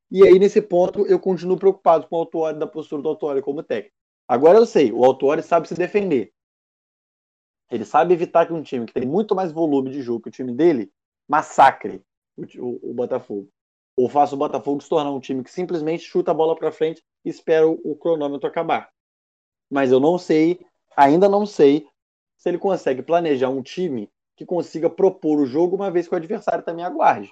E 0.09 0.25
aí, 0.25 0.39
nesse 0.39 0.61
ponto, 0.61 1.05
eu 1.05 1.19
continuo 1.19 1.57
preocupado 1.57 2.07
com 2.07 2.15
o 2.15 2.19
Autuori, 2.19 2.57
da 2.57 2.65
postura 2.65 3.01
do 3.01 3.09
Autuori 3.09 3.41
como 3.41 3.61
técnico. 3.61 3.93
Agora 4.27 4.57
eu 4.57 4.65
sei, 4.65 4.91
o 4.91 5.03
Autuori 5.03 5.43
sabe 5.43 5.67
se 5.67 5.75
defender. 5.75 6.31
Ele 7.69 7.83
sabe 7.83 8.13
evitar 8.13 8.45
que 8.45 8.53
um 8.53 8.61
time 8.61 8.85
que 8.85 8.93
tem 8.93 9.05
muito 9.05 9.35
mais 9.35 9.51
volume 9.51 9.89
de 9.89 10.01
jogo 10.01 10.21
que 10.21 10.29
o 10.29 10.31
time 10.31 10.53
dele 10.53 10.89
massacre 11.27 12.01
o, 12.37 12.43
o, 12.59 12.91
o 12.91 12.93
Botafogo. 12.93 13.49
Ou 13.97 14.07
faça 14.07 14.35
o 14.35 14.37
Botafogo 14.37 14.81
se 14.81 14.87
tornar 14.87 15.11
um 15.11 15.19
time 15.19 15.43
que 15.43 15.51
simplesmente 15.51 16.03
chuta 16.03 16.31
a 16.31 16.33
bola 16.33 16.55
para 16.55 16.71
frente 16.71 17.03
e 17.25 17.29
espera 17.29 17.67
o, 17.67 17.79
o 17.83 17.95
cronômetro 17.95 18.47
acabar. 18.47 18.89
Mas 19.69 19.91
eu 19.91 19.99
não 19.99 20.17
sei, 20.17 20.65
ainda 20.97 21.29
não 21.29 21.45
sei, 21.45 21.87
se 22.37 22.49
ele 22.49 22.57
consegue 22.57 23.03
planejar 23.03 23.49
um 23.49 23.61
time 23.61 24.09
que 24.35 24.45
consiga 24.45 24.89
propor 24.89 25.39
o 25.39 25.45
jogo 25.45 25.75
uma 25.75 25.91
vez 25.91 26.07
que 26.07 26.13
o 26.13 26.17
adversário 26.17 26.63
também 26.63 26.83
aguarde. 26.83 27.31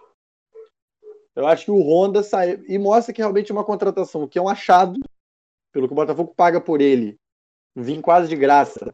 Eu 1.35 1.47
acho 1.47 1.65
que 1.65 1.71
o 1.71 1.81
Honda 1.81 2.23
sai 2.23 2.63
e 2.67 2.77
mostra 2.77 3.13
que 3.13 3.21
realmente 3.21 3.51
é 3.51 3.53
uma 3.53 3.65
contratação 3.65 4.27
que 4.27 4.39
é 4.39 4.41
um 4.41 4.47
achado, 4.47 4.99
pelo 5.71 5.87
que 5.87 5.93
o 5.93 5.95
Botafogo 5.95 6.33
paga 6.33 6.61
por 6.61 6.79
ele, 6.79 7.19
vim 7.75 7.99
quase 7.99 8.29
de 8.29 8.35
graça, 8.35 8.93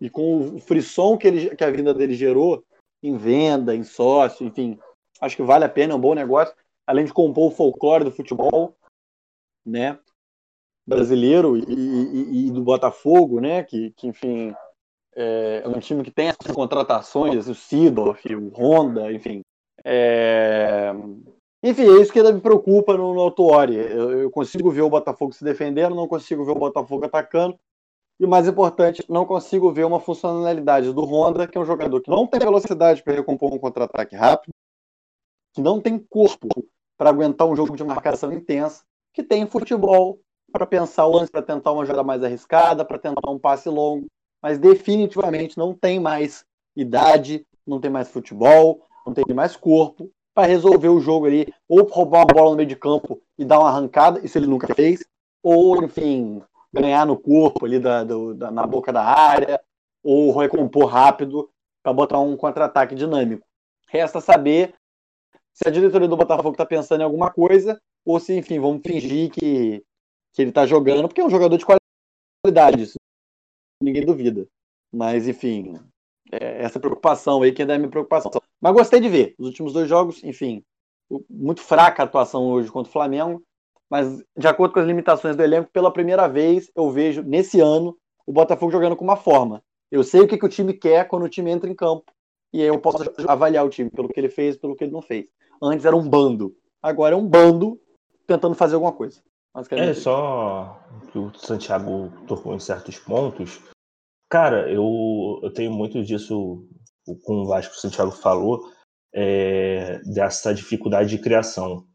e 0.00 0.08
com 0.08 0.56
o 0.56 0.58
frisson 0.58 1.18
que, 1.18 1.26
ele, 1.26 1.54
que 1.54 1.62
a 1.62 1.70
vinda 1.70 1.92
dele 1.92 2.14
gerou 2.14 2.64
em 3.02 3.16
venda, 3.16 3.76
em 3.76 3.84
sócio, 3.84 4.46
enfim, 4.46 4.78
acho 5.20 5.36
que 5.36 5.42
vale 5.42 5.64
a 5.64 5.68
pena, 5.68 5.92
é 5.92 5.96
um 5.96 6.00
bom 6.00 6.14
negócio, 6.14 6.54
além 6.86 7.04
de 7.04 7.12
compor 7.12 7.52
o 7.52 7.54
folclore 7.54 8.04
do 8.04 8.10
futebol, 8.10 8.74
né, 9.64 9.98
brasileiro 10.86 11.56
e, 11.56 11.64
e, 11.68 12.46
e 12.46 12.50
do 12.50 12.62
Botafogo, 12.62 13.40
né, 13.40 13.62
que, 13.62 13.90
que 13.92 14.06
enfim, 14.06 14.54
é, 15.16 15.62
é 15.64 15.68
um 15.68 15.78
time 15.78 16.02
que 16.02 16.10
tem 16.10 16.28
essas 16.28 16.54
contratações, 16.54 17.48
o 17.48 17.54
Sidorf, 17.54 18.34
o 18.34 18.48
Honda, 18.50 19.12
enfim. 19.12 19.42
É... 19.84 20.92
Enfim, 21.62 21.82
é 21.82 22.02
isso 22.02 22.12
que 22.12 22.22
me 22.22 22.40
preocupa 22.40 22.96
no, 22.96 23.14
no. 23.14 23.34
Eu, 23.72 24.20
eu, 24.20 24.30
consigo 24.30 24.70
ver 24.70 24.82
o 24.82 24.90
Botafogo 24.90 25.32
se 25.32 25.42
defendendo, 25.42 25.94
não 25.94 26.06
consigo 26.06 26.44
ver 26.44 26.52
o 26.52 26.58
Botafogo 26.58 27.06
atacando, 27.06 27.58
e 28.20 28.24
o 28.24 28.28
mais 28.28 28.46
importante, 28.46 29.04
não 29.08 29.24
consigo 29.24 29.72
ver 29.72 29.84
uma 29.84 29.98
funcionalidade 29.98 30.92
do 30.92 31.04
Honda, 31.04 31.48
que 31.48 31.56
é 31.56 31.60
um 31.60 31.64
jogador 31.64 32.00
que 32.00 32.10
não 32.10 32.26
tem 32.26 32.38
velocidade 32.38 33.02
para 33.02 33.14
recompor 33.14 33.52
um 33.52 33.58
contra-ataque 33.58 34.14
rápido, 34.14 34.52
que 35.54 35.62
não 35.62 35.80
tem 35.80 35.98
corpo 35.98 36.48
para 36.98 37.10
aguentar 37.10 37.46
um 37.46 37.56
jogo 37.56 37.76
de 37.76 37.82
marcação 37.82 38.32
intensa, 38.32 38.84
que 39.12 39.22
tem 39.22 39.46
futebol 39.46 40.20
para 40.54 40.66
pensar 40.66 41.04
o 41.04 41.16
lance, 41.16 41.32
para 41.32 41.42
tentar 41.42 41.72
uma 41.72 41.84
jogada 41.84 42.04
mais 42.04 42.22
arriscada, 42.22 42.84
para 42.84 42.96
tentar 42.96 43.28
um 43.28 43.40
passe 43.40 43.68
longo, 43.68 44.06
mas 44.40 44.56
definitivamente 44.56 45.58
não 45.58 45.74
tem 45.74 45.98
mais 45.98 46.44
idade, 46.76 47.44
não 47.66 47.80
tem 47.80 47.90
mais 47.90 48.08
futebol, 48.08 48.86
não 49.04 49.12
tem 49.12 49.24
mais 49.34 49.56
corpo 49.56 50.08
para 50.32 50.46
resolver 50.46 50.88
o 50.88 51.00
jogo 51.00 51.26
ali, 51.26 51.52
ou 51.68 51.82
roubar 51.82 52.20
uma 52.20 52.26
bola 52.26 52.50
no 52.50 52.56
meio 52.56 52.68
de 52.68 52.76
campo 52.76 53.20
e 53.36 53.44
dar 53.44 53.58
uma 53.58 53.68
arrancada, 53.68 54.24
isso 54.24 54.38
ele 54.38 54.46
nunca 54.46 54.72
fez, 54.72 55.04
ou, 55.42 55.82
enfim, 55.82 56.40
ganhar 56.72 57.04
no 57.04 57.16
corpo 57.16 57.66
ali 57.66 57.80
da, 57.80 58.04
do, 58.04 58.32
da, 58.32 58.52
na 58.52 58.64
boca 58.64 58.92
da 58.92 59.02
área, 59.02 59.60
ou 60.04 60.36
recompor 60.36 60.86
rápido 60.86 61.50
para 61.82 61.92
botar 61.92 62.20
um 62.20 62.36
contra-ataque 62.36 62.94
dinâmico. 62.94 63.44
Resta 63.88 64.20
saber 64.20 64.72
se 65.52 65.66
a 65.66 65.70
diretoria 65.70 66.06
do 66.06 66.16
Botafogo 66.16 66.52
está 66.52 66.64
pensando 66.64 67.00
em 67.00 67.04
alguma 67.04 67.30
coisa, 67.32 67.80
ou 68.04 68.20
se, 68.20 68.36
enfim, 68.36 68.60
vamos 68.60 68.82
fingir 68.86 69.30
que, 69.30 69.82
que 70.34 70.42
ele 70.42 70.50
está 70.50 70.66
jogando, 70.66 71.08
porque 71.08 71.20
é 71.20 71.24
um 71.24 71.30
jogador 71.30 71.56
de 71.56 71.64
qualidade, 71.64 72.82
isso 72.82 72.96
ninguém 73.80 74.04
duvida. 74.04 74.46
Mas, 74.92 75.28
enfim, 75.28 75.74
é 76.32 76.62
essa 76.62 76.80
preocupação 76.80 77.42
aí 77.42 77.52
que 77.52 77.62
ainda 77.62 77.74
é 77.74 77.78
minha 77.78 77.90
preocupação. 77.90 78.30
Mas 78.60 78.72
gostei 78.72 79.00
de 79.00 79.08
ver. 79.08 79.34
Os 79.38 79.46
últimos 79.46 79.72
dois 79.72 79.88
jogos, 79.88 80.22
enfim, 80.24 80.64
muito 81.28 81.60
fraca 81.60 82.02
a 82.02 82.06
atuação 82.06 82.46
hoje 82.46 82.70
contra 82.70 82.88
o 82.88 82.92
Flamengo, 82.92 83.42
mas 83.90 84.22
de 84.36 84.48
acordo 84.48 84.72
com 84.72 84.80
as 84.80 84.86
limitações 84.86 85.36
do 85.36 85.42
elenco, 85.42 85.70
pela 85.70 85.92
primeira 85.92 86.26
vez 86.26 86.70
eu 86.74 86.90
vejo 86.90 87.22
nesse 87.22 87.60
ano 87.60 87.96
o 88.26 88.32
Botafogo 88.32 88.72
jogando 88.72 88.96
com 88.96 89.04
uma 89.04 89.16
forma. 89.16 89.62
Eu 89.90 90.02
sei 90.02 90.22
o 90.22 90.26
que, 90.26 90.38
que 90.38 90.46
o 90.46 90.48
time 90.48 90.72
quer 90.72 91.06
quando 91.06 91.24
o 91.24 91.28
time 91.28 91.50
entra 91.50 91.70
em 91.70 91.74
campo 91.74 92.10
e 92.52 92.60
aí 92.62 92.68
eu 92.68 92.80
posso 92.80 93.04
avaliar 93.28 93.64
o 93.64 93.68
time 93.68 93.90
pelo 93.90 94.08
que 94.08 94.18
ele 94.18 94.30
fez, 94.30 94.56
pelo 94.56 94.74
que 94.74 94.84
ele 94.84 94.92
não 94.92 95.02
fez. 95.02 95.28
Antes 95.62 95.84
era 95.84 95.94
um 95.94 96.08
bando, 96.08 96.56
agora 96.82 97.14
é 97.14 97.18
um 97.18 97.26
bando 97.26 97.78
tentando 98.26 98.54
fazer 98.54 98.74
alguma 98.74 98.92
coisa. 98.92 99.20
É 99.70 99.94
só 99.94 100.80
que 101.12 101.18
o 101.18 101.32
Santiago 101.34 102.10
tocou 102.26 102.54
em 102.54 102.58
certos 102.58 102.98
pontos. 102.98 103.60
Cara, 104.28 104.68
eu, 104.68 105.40
eu 105.42 105.52
tenho 105.52 105.72
muito 105.72 106.02
disso 106.02 106.66
com 107.22 107.42
o 107.42 107.46
Vasco, 107.46 107.74
o 107.74 107.78
Santiago 107.78 108.10
falou, 108.10 108.68
é, 109.14 110.00
dessa 110.00 110.52
dificuldade 110.52 111.10
de 111.10 111.22
criação. 111.22 111.86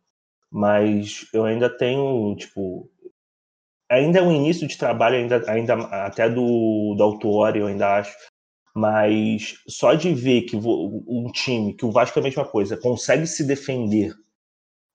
Mas 0.49 1.27
eu 1.33 1.43
ainda 1.43 1.69
tenho, 1.69 2.33
tipo, 2.37 2.89
ainda 3.91 4.19
é 4.19 4.21
um 4.21 4.31
início 4.31 4.67
de 4.67 4.77
trabalho, 4.77 5.17
ainda, 5.17 5.51
ainda 5.51 5.73
até 6.05 6.29
do, 6.29 6.95
do 6.95 7.03
Autuori, 7.03 7.59
eu 7.59 7.67
ainda 7.67 7.97
acho. 7.97 8.15
Mas 8.73 9.61
só 9.67 9.93
de 9.93 10.13
ver 10.13 10.43
que 10.43 10.55
um 10.55 11.29
time, 11.33 11.73
que 11.73 11.85
o 11.85 11.91
Vasco 11.91 12.17
é 12.17 12.21
a 12.21 12.23
mesma 12.23 12.45
coisa, 12.45 12.77
consegue 12.77 13.27
se 13.27 13.45
defender 13.45 14.13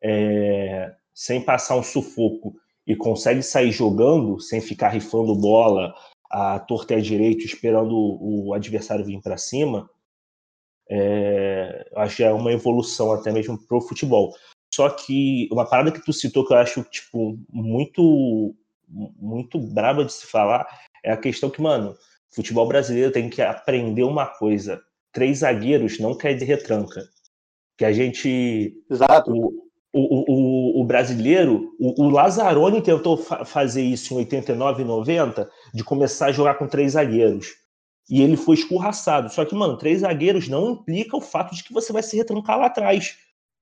é, 0.02 0.94
sem 1.14 1.40
passar 1.40 1.76
um 1.76 1.82
sufoco 1.82 2.54
e 2.86 2.96
consegue 2.96 3.42
sair 3.42 3.70
jogando, 3.70 4.40
sem 4.40 4.60
ficar 4.60 4.88
rifando 4.88 5.34
bola 5.34 5.94
a 6.30 6.58
torta 6.58 6.94
e 6.94 6.96
a 6.96 7.00
direito, 7.00 7.44
esperando 7.44 7.94
o, 7.94 8.48
o 8.48 8.54
adversário 8.54 9.04
vir 9.04 9.20
para 9.22 9.36
cima, 9.36 9.88
é, 10.90 11.88
acho 11.96 12.16
que 12.16 12.24
é 12.24 12.32
uma 12.32 12.52
evolução 12.52 13.12
até 13.12 13.32
mesmo 13.32 13.56
pro 13.66 13.80
futebol. 13.80 14.34
Só 14.74 14.90
que 14.90 15.48
uma 15.52 15.64
parada 15.64 15.92
que 15.92 16.04
tu 16.04 16.12
citou 16.12 16.44
que 16.44 16.52
eu 16.52 16.58
acho 16.58 16.82
tipo 16.84 17.38
muito 17.48 18.54
muito 18.88 19.58
braba 19.58 20.04
de 20.04 20.12
se 20.12 20.26
falar 20.26 20.66
é 21.02 21.12
a 21.12 21.16
questão 21.16 21.50
que, 21.50 21.60
mano, 21.60 21.96
futebol 22.30 22.66
brasileiro 22.66 23.12
tem 23.12 23.28
que 23.30 23.42
aprender 23.42 24.02
uma 24.02 24.26
coisa. 24.26 24.80
Três 25.12 25.38
zagueiros 25.38 25.98
não 25.98 26.16
quer 26.16 26.34
de 26.34 26.44
retranca. 26.44 27.08
Que 27.76 27.84
a 27.84 27.92
gente. 27.92 28.74
Exato. 28.90 29.30
O, 29.32 29.64
o, 29.92 30.73
o, 30.73 30.73
o 30.84 30.86
brasileiro, 30.86 31.74
o, 31.80 32.04
o 32.04 32.10
Lazzaroni 32.10 32.82
tentou 32.82 33.16
fa 33.16 33.44
fazer 33.44 33.82
isso 33.82 34.12
em 34.14 34.18
89 34.18 34.82
e 34.82 34.84
90, 34.84 35.50
de 35.72 35.82
começar 35.82 36.26
a 36.26 36.32
jogar 36.32 36.54
com 36.54 36.68
três 36.68 36.92
zagueiros. 36.92 37.48
E 38.08 38.22
ele 38.22 38.36
foi 38.36 38.54
escorraçado. 38.54 39.32
Só 39.32 39.44
que, 39.46 39.54
mano, 39.54 39.78
três 39.78 40.00
zagueiros 40.00 40.46
não 40.46 40.72
implica 40.72 41.16
o 41.16 41.22
fato 41.22 41.54
de 41.54 41.64
que 41.64 41.72
você 41.72 41.92
vai 41.92 42.02
se 42.02 42.16
retrancar 42.16 42.58
lá 42.58 42.66
atrás. 42.66 43.16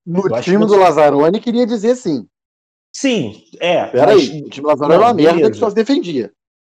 No 0.05 0.27
Eu 0.27 0.41
time 0.41 0.65
do 0.65 0.75
Lazzaroni, 0.75 1.39
queria 1.39 1.65
dizer 1.65 1.95
sim. 1.95 2.27
Sim, 2.93 3.41
é. 3.59 3.85
Peraí, 3.85 4.41
o 4.41 4.49
time 4.49 4.63
do 4.63 4.67
Lazzaroni 4.67 4.93
era 4.93 5.05
uma 5.05 5.13
merda 5.13 5.49
que 5.49 5.57
só 5.57 5.69
se 5.69 5.75
defendia. 5.75 6.31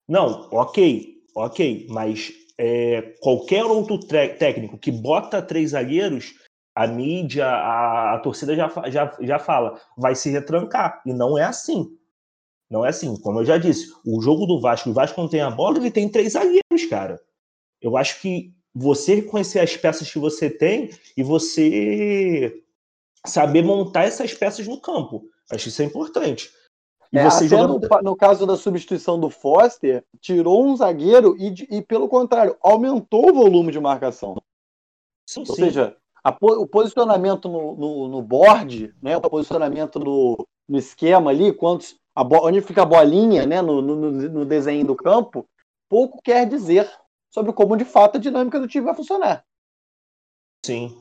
Não, 0.07 0.47
ok, 0.51 1.13
ok. 1.35 1.87
Mas 1.89 2.31
é, 2.57 3.01
qualquer 3.19 3.65
outro 3.65 3.99
técnico 3.99 4.77
que 4.77 4.91
bota 4.91 5.41
três 5.41 5.71
zagueiros, 5.71 6.35
a 6.77 6.85
mídia, 6.85 7.47
a, 7.47 8.13
a 8.13 8.19
torcida 8.19 8.55
já, 8.55 8.71
já, 8.87 9.17
já 9.19 9.39
fala, 9.39 9.81
vai 9.97 10.13
se 10.13 10.29
retrancar. 10.29 11.01
E 11.03 11.11
não 11.11 11.35
é 11.35 11.43
assim. 11.43 11.97
Não 12.69 12.85
é 12.85 12.89
assim. 12.89 13.19
Como 13.19 13.39
eu 13.39 13.45
já 13.45 13.57
disse, 13.57 13.91
o 14.05 14.21
jogo 14.21 14.45
do 14.45 14.61
Vasco, 14.61 14.91
o 14.91 14.93
Vasco 14.93 15.19
não 15.19 15.27
tem 15.27 15.41
a 15.41 15.49
bola, 15.49 15.77
ele 15.77 15.89
tem 15.89 16.07
três 16.07 16.33
zagueiros, 16.33 16.85
cara. 16.87 17.19
Eu 17.81 17.97
acho 17.97 18.21
que 18.21 18.53
você 18.75 19.15
reconhecer 19.15 19.59
as 19.59 19.75
peças 19.75 20.11
que 20.11 20.19
você 20.19 20.51
tem 20.51 20.91
e 21.17 21.23
você 21.23 22.63
saber 23.25 23.63
montar 23.63 24.03
essas 24.03 24.31
peças 24.35 24.67
no 24.67 24.79
campo. 24.79 25.27
Acho 25.51 25.69
isso 25.69 25.81
é 25.81 25.85
importante. 25.85 26.51
E 27.11 27.17
é, 27.17 27.23
você 27.23 27.47
no, 27.47 27.79
no, 28.03 28.15
caso 28.15 28.45
da 28.45 28.55
substituição 28.55 29.19
do 29.19 29.31
Foster, 29.31 30.05
tirou 30.19 30.63
um 30.63 30.75
zagueiro 30.75 31.35
e, 31.39 31.77
e, 31.77 31.81
pelo 31.81 32.07
contrário, 32.07 32.55
aumentou 32.61 33.31
o 33.31 33.33
volume 33.33 33.71
de 33.71 33.79
marcação. 33.79 34.35
Sim, 35.27 35.39
Ou 35.39 35.45
sim. 35.47 35.55
seja, 35.55 35.97
o 36.41 36.67
posicionamento 36.67 37.47
no, 37.47 37.75
no, 37.75 38.07
no, 38.07 38.21
board, 38.21 38.93
né, 39.01 39.15
o 39.15 39.21
posicionamento 39.21 39.99
no, 39.99 40.47
no 40.67 40.77
esquema 40.77 41.31
ali, 41.31 41.53
quantos, 41.53 41.95
onde 42.15 42.61
fica 42.61 42.81
a 42.81 42.85
bolinha 42.85 43.45
né, 43.45 43.61
no, 43.61 43.81
no, 43.81 44.11
no 44.11 44.45
desenho 44.45 44.85
do 44.85 44.95
campo, 44.95 45.45
pouco 45.89 46.21
quer 46.21 46.47
dizer 46.47 46.89
sobre 47.33 47.53
como 47.53 47.77
de 47.77 47.85
fato 47.85 48.17
a 48.17 48.19
dinâmica 48.19 48.59
do 48.59 48.67
time 48.67 48.85
vai 48.85 48.95
funcionar. 48.95 49.43
Sim. 50.65 50.97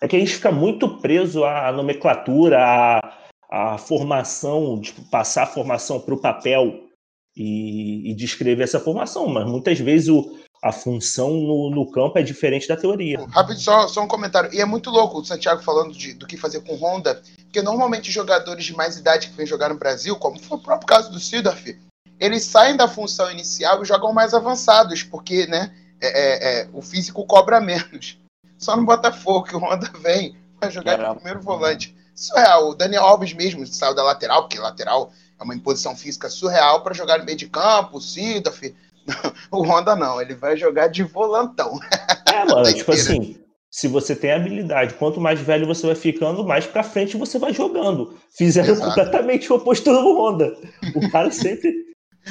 É 0.00 0.06
que 0.06 0.16
a 0.16 0.18
gente 0.18 0.34
fica 0.34 0.52
muito 0.52 0.98
preso 1.00 1.44
à 1.44 1.72
nomenclatura, 1.72 2.58
à, 2.60 3.18
à 3.50 3.78
formação, 3.78 4.80
tipo, 4.80 5.02
passar 5.10 5.42
a 5.42 5.46
formação 5.46 6.00
para 6.00 6.14
o 6.14 6.20
papel 6.20 6.88
e, 7.36 8.10
e, 8.10 8.14
descrever 8.14 8.64
essa 8.64 8.80
formação, 8.80 9.26
mas 9.28 9.46
muitas 9.46 9.78
vezes 9.78 10.08
o, 10.08 10.38
a 10.62 10.72
função 10.72 11.30
no, 11.30 11.70
no, 11.70 11.90
campo 11.90 12.18
é 12.18 12.22
diferente 12.22 12.66
da 12.66 12.76
teoria. 12.76 13.24
Rápido, 13.30 13.60
só, 13.60 13.86
só 13.86 14.02
um 14.02 14.08
comentário. 14.08 14.52
E 14.52 14.60
é 14.60 14.64
muito 14.64 14.90
louco 14.90 15.20
o 15.20 15.24
Santiago 15.24 15.62
falando 15.62 15.92
de, 15.92 16.14
do 16.14 16.26
que 16.26 16.36
fazer 16.36 16.60
com 16.62 16.74
Honda, 16.74 17.22
porque 17.44 17.62
normalmente 17.62 18.10
jogadores 18.10 18.64
de 18.64 18.74
mais 18.74 18.96
idade 18.96 19.28
que 19.28 19.36
vêm 19.36 19.46
jogar 19.46 19.68
no 19.68 19.78
Brasil, 19.78 20.16
como 20.16 20.38
foi 20.38 20.58
o 20.58 20.60
próprio 20.60 20.86
caso 20.86 21.10
do 21.12 21.20
Sidorf, 21.20 21.78
eles 22.18 22.44
saem 22.44 22.76
da 22.76 22.88
função 22.88 23.30
inicial 23.30 23.82
e 23.82 23.86
jogam 23.86 24.12
mais 24.12 24.34
avançados, 24.34 25.02
porque 25.04 25.46
né, 25.46 25.72
é, 26.00 26.08
é, 26.08 26.60
é, 26.62 26.68
o 26.72 26.82
físico 26.82 27.24
cobra 27.24 27.60
menos. 27.60 28.18
Só 28.58 28.76
no 28.76 28.84
Botafogo 28.84 29.44
que 29.44 29.54
o 29.54 29.60
Honda 29.60 29.90
vem 30.00 30.36
para 30.58 30.70
jogar 30.70 30.96
de 30.96 31.14
primeiro 31.14 31.40
volante. 31.40 31.96
Surreal. 32.14 32.70
O 32.70 32.74
Daniel 32.74 33.04
Alves 33.04 33.32
mesmo 33.32 33.64
saiu 33.64 33.94
da 33.94 34.02
lateral, 34.02 34.42
porque 34.42 34.58
lateral 34.58 35.12
é 35.38 35.44
uma 35.44 35.54
imposição 35.54 35.94
física 35.94 36.28
surreal 36.28 36.82
para 36.82 36.92
jogar 36.92 37.18
no 37.20 37.24
meio 37.24 37.38
de 37.38 37.48
campo, 37.48 37.98
o 37.98 38.00
Sidorf. 38.00 38.74
O 39.50 39.62
Honda 39.62 39.96
não, 39.96 40.20
ele 40.20 40.34
vai 40.34 40.56
jogar 40.56 40.88
de 40.88 41.02
volantão. 41.02 41.78
É, 42.26 42.44
mano, 42.44 42.68
tipo 42.74 42.92
assim, 42.92 43.36
se 43.70 43.88
você 43.88 44.14
tem 44.14 44.32
habilidade, 44.32 44.94
quanto 44.94 45.20
mais 45.20 45.40
velho 45.40 45.66
você 45.66 45.86
vai 45.86 45.96
ficando, 45.96 46.44
mais 46.44 46.66
pra 46.66 46.82
frente 46.82 47.16
você 47.16 47.38
vai 47.38 47.52
jogando. 47.52 48.14
Fizeram 48.36 48.72
Exato. 48.72 48.88
completamente 48.88 49.52
o 49.52 49.56
oposto 49.56 49.90
do 49.90 50.18
Honda. 50.18 50.56
O 50.94 51.10
cara 51.10 51.30
sempre 51.30 51.72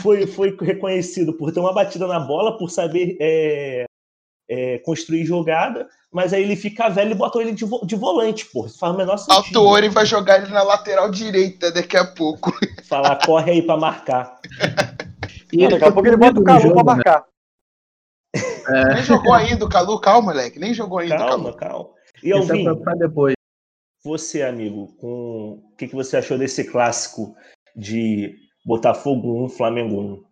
foi, 0.01 0.27
foi 0.27 0.55
reconhecido 0.61 1.33
por 1.33 1.51
ter 1.51 1.59
uma 1.59 1.73
batida 1.73 2.07
na 2.07 2.19
bola, 2.19 2.57
por 2.57 2.69
saber 2.69 3.17
é, 3.19 3.85
é, 4.49 4.77
construir 4.79 5.25
jogada, 5.25 5.87
mas 6.11 6.33
aí 6.33 6.43
ele 6.43 6.55
fica 6.55 6.89
velho 6.89 7.11
e 7.11 7.15
botou 7.15 7.41
ele 7.41 7.51
de, 7.51 7.65
vo 7.65 7.85
de 7.85 7.95
volante, 7.95 8.45
pô. 8.45 8.65
Isso 8.65 8.79
faz 8.79 8.93
o 8.93 8.97
menor 8.97 9.17
sentido. 9.17 9.59
Autori 9.59 9.89
vai 9.89 10.05
jogar 10.05 10.41
ele 10.41 10.51
na 10.51 10.63
lateral 10.63 11.11
direita 11.11 11.71
daqui 11.71 11.97
a 11.97 12.05
pouco. 12.05 12.53
Falar, 12.83 13.17
corre 13.25 13.51
aí 13.51 13.61
pra 13.61 13.77
marcar. 13.77 14.39
e 15.57 15.63
ele, 15.63 15.73
daqui 15.73 15.85
a 15.85 15.91
pouco 15.91 16.07
ele 16.07 16.17
bota 16.17 16.39
o 16.39 16.43
Calu 16.43 16.73
pra 16.73 16.75
né? 16.75 16.83
marcar. 16.83 17.25
É. 18.69 18.93
Nem 18.95 19.03
jogou 19.03 19.33
ainda 19.33 19.65
o 19.65 19.69
Calu, 19.69 19.99
calma, 19.99 20.31
moleque. 20.31 20.59
Nem 20.59 20.73
jogou 20.73 20.99
ainda 20.99 21.17
calma, 21.17 21.55
calma. 21.55 21.89
E 22.21 22.29
eu 22.29 22.43
vi. 22.43 22.63
Pra 22.83 22.93
depois. 22.95 23.35
Você, 24.03 24.43
amigo, 24.43 24.87
com... 24.97 25.61
o 25.71 25.75
que, 25.77 25.87
que 25.87 25.95
você 25.95 26.17
achou 26.17 26.37
desse 26.37 26.63
clássico 26.63 27.35
de 27.75 28.35
Botafogo 28.65 29.45
1, 29.45 29.49
Flamengo 29.49 30.01
1. 30.01 30.26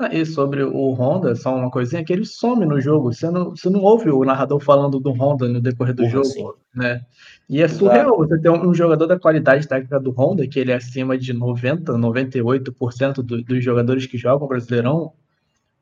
Ah, 0.00 0.14
e 0.14 0.24
sobre 0.24 0.62
o 0.62 0.92
Honda, 0.92 1.34
só 1.34 1.56
uma 1.56 1.72
coisinha, 1.72 2.04
que 2.04 2.12
ele 2.12 2.24
some 2.24 2.64
no 2.64 2.80
jogo. 2.80 3.12
Você 3.12 3.28
não, 3.30 3.50
você 3.50 3.68
não 3.68 3.80
ouve 3.80 4.08
o 4.08 4.24
narrador 4.24 4.60
falando 4.60 5.00
do 5.00 5.10
Honda 5.10 5.48
no 5.48 5.60
decorrer 5.60 5.92
do 5.92 6.02
Porra, 6.02 6.12
jogo, 6.12 6.24
sim. 6.24 6.46
né? 6.72 7.04
E 7.48 7.60
é 7.60 7.66
surreal 7.66 8.16
você 8.16 8.38
ter 8.38 8.48
um, 8.48 8.72
jogador 8.72 9.08
da 9.08 9.18
qualidade 9.18 9.66
técnica 9.66 9.98
do 9.98 10.12
Honda, 10.12 10.46
que 10.46 10.60
ele 10.60 10.70
é 10.70 10.76
acima 10.76 11.18
de 11.18 11.32
90, 11.32 11.94
98% 11.94 13.14
do, 13.22 13.42
dos 13.42 13.64
jogadores 13.64 14.06
que 14.06 14.16
jogam 14.16 14.46
o 14.46 14.48
Brasileirão, 14.48 15.12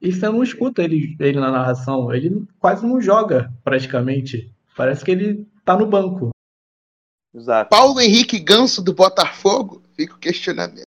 e 0.01 0.11
você 0.11 0.27
não 0.27 0.43
escuta 0.43 0.83
ele, 0.83 1.14
ele 1.21 1.39
na 1.39 1.51
narração. 1.51 2.11
Ele 2.11 2.43
quase 2.59 2.87
não 2.87 2.99
joga, 3.01 3.53
praticamente. 3.62 4.51
Parece 4.75 5.05
que 5.05 5.11
ele 5.11 5.47
tá 5.62 5.77
no 5.77 5.87
banco. 5.87 6.31
Exato. 7.35 7.69
Paulo 7.69 8.01
Henrique 8.01 8.39
Ganso 8.39 8.83
do 8.83 8.95
Botafogo? 8.95 9.83
Fica 9.95 10.14
o 10.14 10.19
questionamento. 10.19 10.87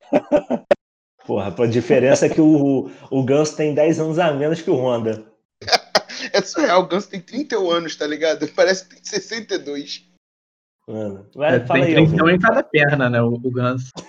Porra, 1.28 1.54
a 1.58 1.66
diferença 1.66 2.24
é 2.24 2.28
que 2.30 2.40
o, 2.40 2.90
o 3.10 3.22
Ganso 3.22 3.54
tem 3.54 3.74
10 3.74 4.00
anos 4.00 4.18
a 4.18 4.32
menos 4.32 4.62
que 4.62 4.70
o 4.70 4.76
Honda. 4.76 5.22
É 6.32 6.42
surreal, 6.42 6.82
o 6.82 6.86
Ganso 6.86 7.08
tem 7.08 7.20
31 7.20 7.70
anos, 7.70 7.94
tá 7.94 8.04
ligado? 8.06 8.48
Parece 8.56 8.88
que 8.88 8.96
tem 8.96 9.04
62. 9.04 10.04
Mano, 10.88 11.26
vai, 11.34 11.56
É, 11.56 11.60
fala 11.60 11.84
tem 11.84 11.96
aí, 11.96 12.06
31 12.06 12.20
Alvin. 12.20 12.34
em 12.34 12.40
cada 12.40 12.62
perna, 12.62 13.08
né? 13.08 13.22
O, 13.22 13.34
o 13.34 13.50
Ganso. 13.52 13.92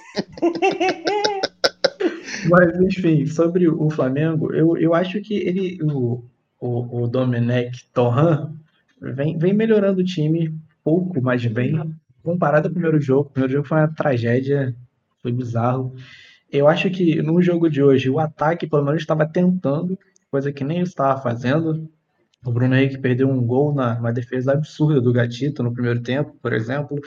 Mas, 2.49 2.81
enfim, 2.81 3.27
sobre 3.27 3.69
o 3.69 3.89
Flamengo, 3.91 4.51
eu, 4.53 4.75
eu 4.77 4.95
acho 4.95 5.21
que 5.21 5.35
ele, 5.35 5.79
o, 5.83 6.23
o, 6.59 7.03
o 7.03 7.07
Domenech 7.07 7.85
Torran 7.93 8.53
vem, 8.99 9.37
vem 9.37 9.53
melhorando 9.53 10.01
o 10.01 10.05
time 10.05 10.57
pouco, 10.83 11.21
mas 11.21 11.45
bem 11.45 11.95
comparado 12.23 12.69
ao 12.69 12.73
primeiro 12.73 12.99
jogo. 12.99 13.29
O 13.29 13.33
primeiro 13.33 13.53
jogo 13.53 13.67
foi 13.67 13.77
uma 13.77 13.93
tragédia, 13.93 14.75
foi 15.21 15.31
bizarro. 15.31 15.93
Eu 16.51 16.67
acho 16.67 16.89
que 16.89 17.21
no 17.21 17.41
jogo 17.41 17.69
de 17.69 17.81
hoje, 17.83 18.09
o 18.09 18.19
ataque 18.19 18.67
pelo 18.67 18.83
menos 18.83 19.01
estava 19.01 19.25
tentando, 19.27 19.97
coisa 20.31 20.51
que 20.51 20.63
nem 20.63 20.81
estava 20.81 21.21
fazendo. 21.21 21.87
O 22.45 22.51
Bruno 22.53 22.75
Henrique 22.75 22.97
perdeu 22.99 23.29
um 23.29 23.45
gol 23.45 23.73
na 23.73 23.99
uma 23.99 24.13
defesa 24.13 24.53
absurda 24.53 25.01
do 25.01 25.11
Gatito 25.11 25.61
no 25.61 25.73
primeiro 25.73 26.01
tempo, 26.01 26.35
por 26.41 26.53
exemplo. 26.53 26.97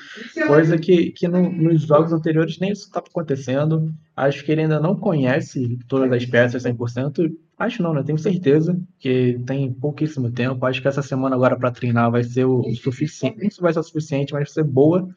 Coisa 0.47 0.78
que, 0.78 1.11
que 1.12 1.26
no- 1.28 1.51
nos 1.51 1.82
jogos 1.82 2.12
anteriores 2.12 2.59
nem 2.59 2.72
isso 2.72 2.84
estava 2.86 3.07
acontecendo. 3.09 3.93
Acho 4.16 4.45
que 4.45 4.53
ele 4.53 4.62
ainda 4.62 4.78
não 4.80 4.95
conhece 4.95 5.78
todas 5.88 6.12
as 6.12 6.26
peças 6.26 6.62
100%. 6.64 7.30
Acho 7.59 7.82
não, 7.82 7.95
né? 7.95 8.03
Tenho 8.03 8.18
certeza 8.18 8.78
que 8.99 9.38
tem 9.47 9.72
pouquíssimo 9.72 10.30
tempo. 10.30 10.66
Acho 10.66 10.82
que 10.82 10.88
essa 10.88 11.03
semana 11.03 11.34
agora 11.36 11.57
para 11.57 11.70
treinar 11.70 12.11
vai 12.11 12.24
ser 12.24 12.45
o, 12.45 12.62
suficiente. 12.74 13.51
Se 13.55 13.61
vai 13.61 13.72
ser 13.72 13.80
o 13.80 13.82
suficiente, 13.82 14.32
mas 14.34 14.43
vai 14.45 14.53
ser 14.53 14.64
boa 14.64 15.09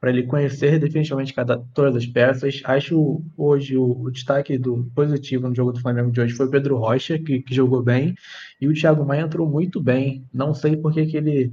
para 0.00 0.10
ele 0.10 0.22
conhecer 0.24 0.78
definitivamente 0.78 1.34
cada, 1.34 1.58
todas 1.74 1.96
as 1.96 2.06
peças. 2.06 2.60
Acho 2.64 3.22
hoje 3.36 3.76
o, 3.76 4.02
o 4.02 4.10
destaque 4.10 4.56
do 4.56 4.88
positivo 4.94 5.48
no 5.48 5.54
jogo 5.54 5.72
do 5.72 5.80
Flamengo 5.80 6.10
de 6.10 6.20
hoje 6.20 6.34
foi 6.34 6.46
o 6.46 6.50
Pedro 6.50 6.76
Rocha, 6.76 7.18
que, 7.18 7.40
que 7.42 7.54
jogou 7.54 7.82
bem, 7.82 8.14
e 8.60 8.68
o 8.68 8.74
Thiago 8.74 9.04
Maia 9.04 9.22
entrou 9.22 9.48
muito 9.48 9.80
bem. 9.80 10.24
Não 10.32 10.54
sei 10.54 10.76
por 10.76 10.92
que 10.92 11.06
que 11.06 11.16
ele 11.16 11.52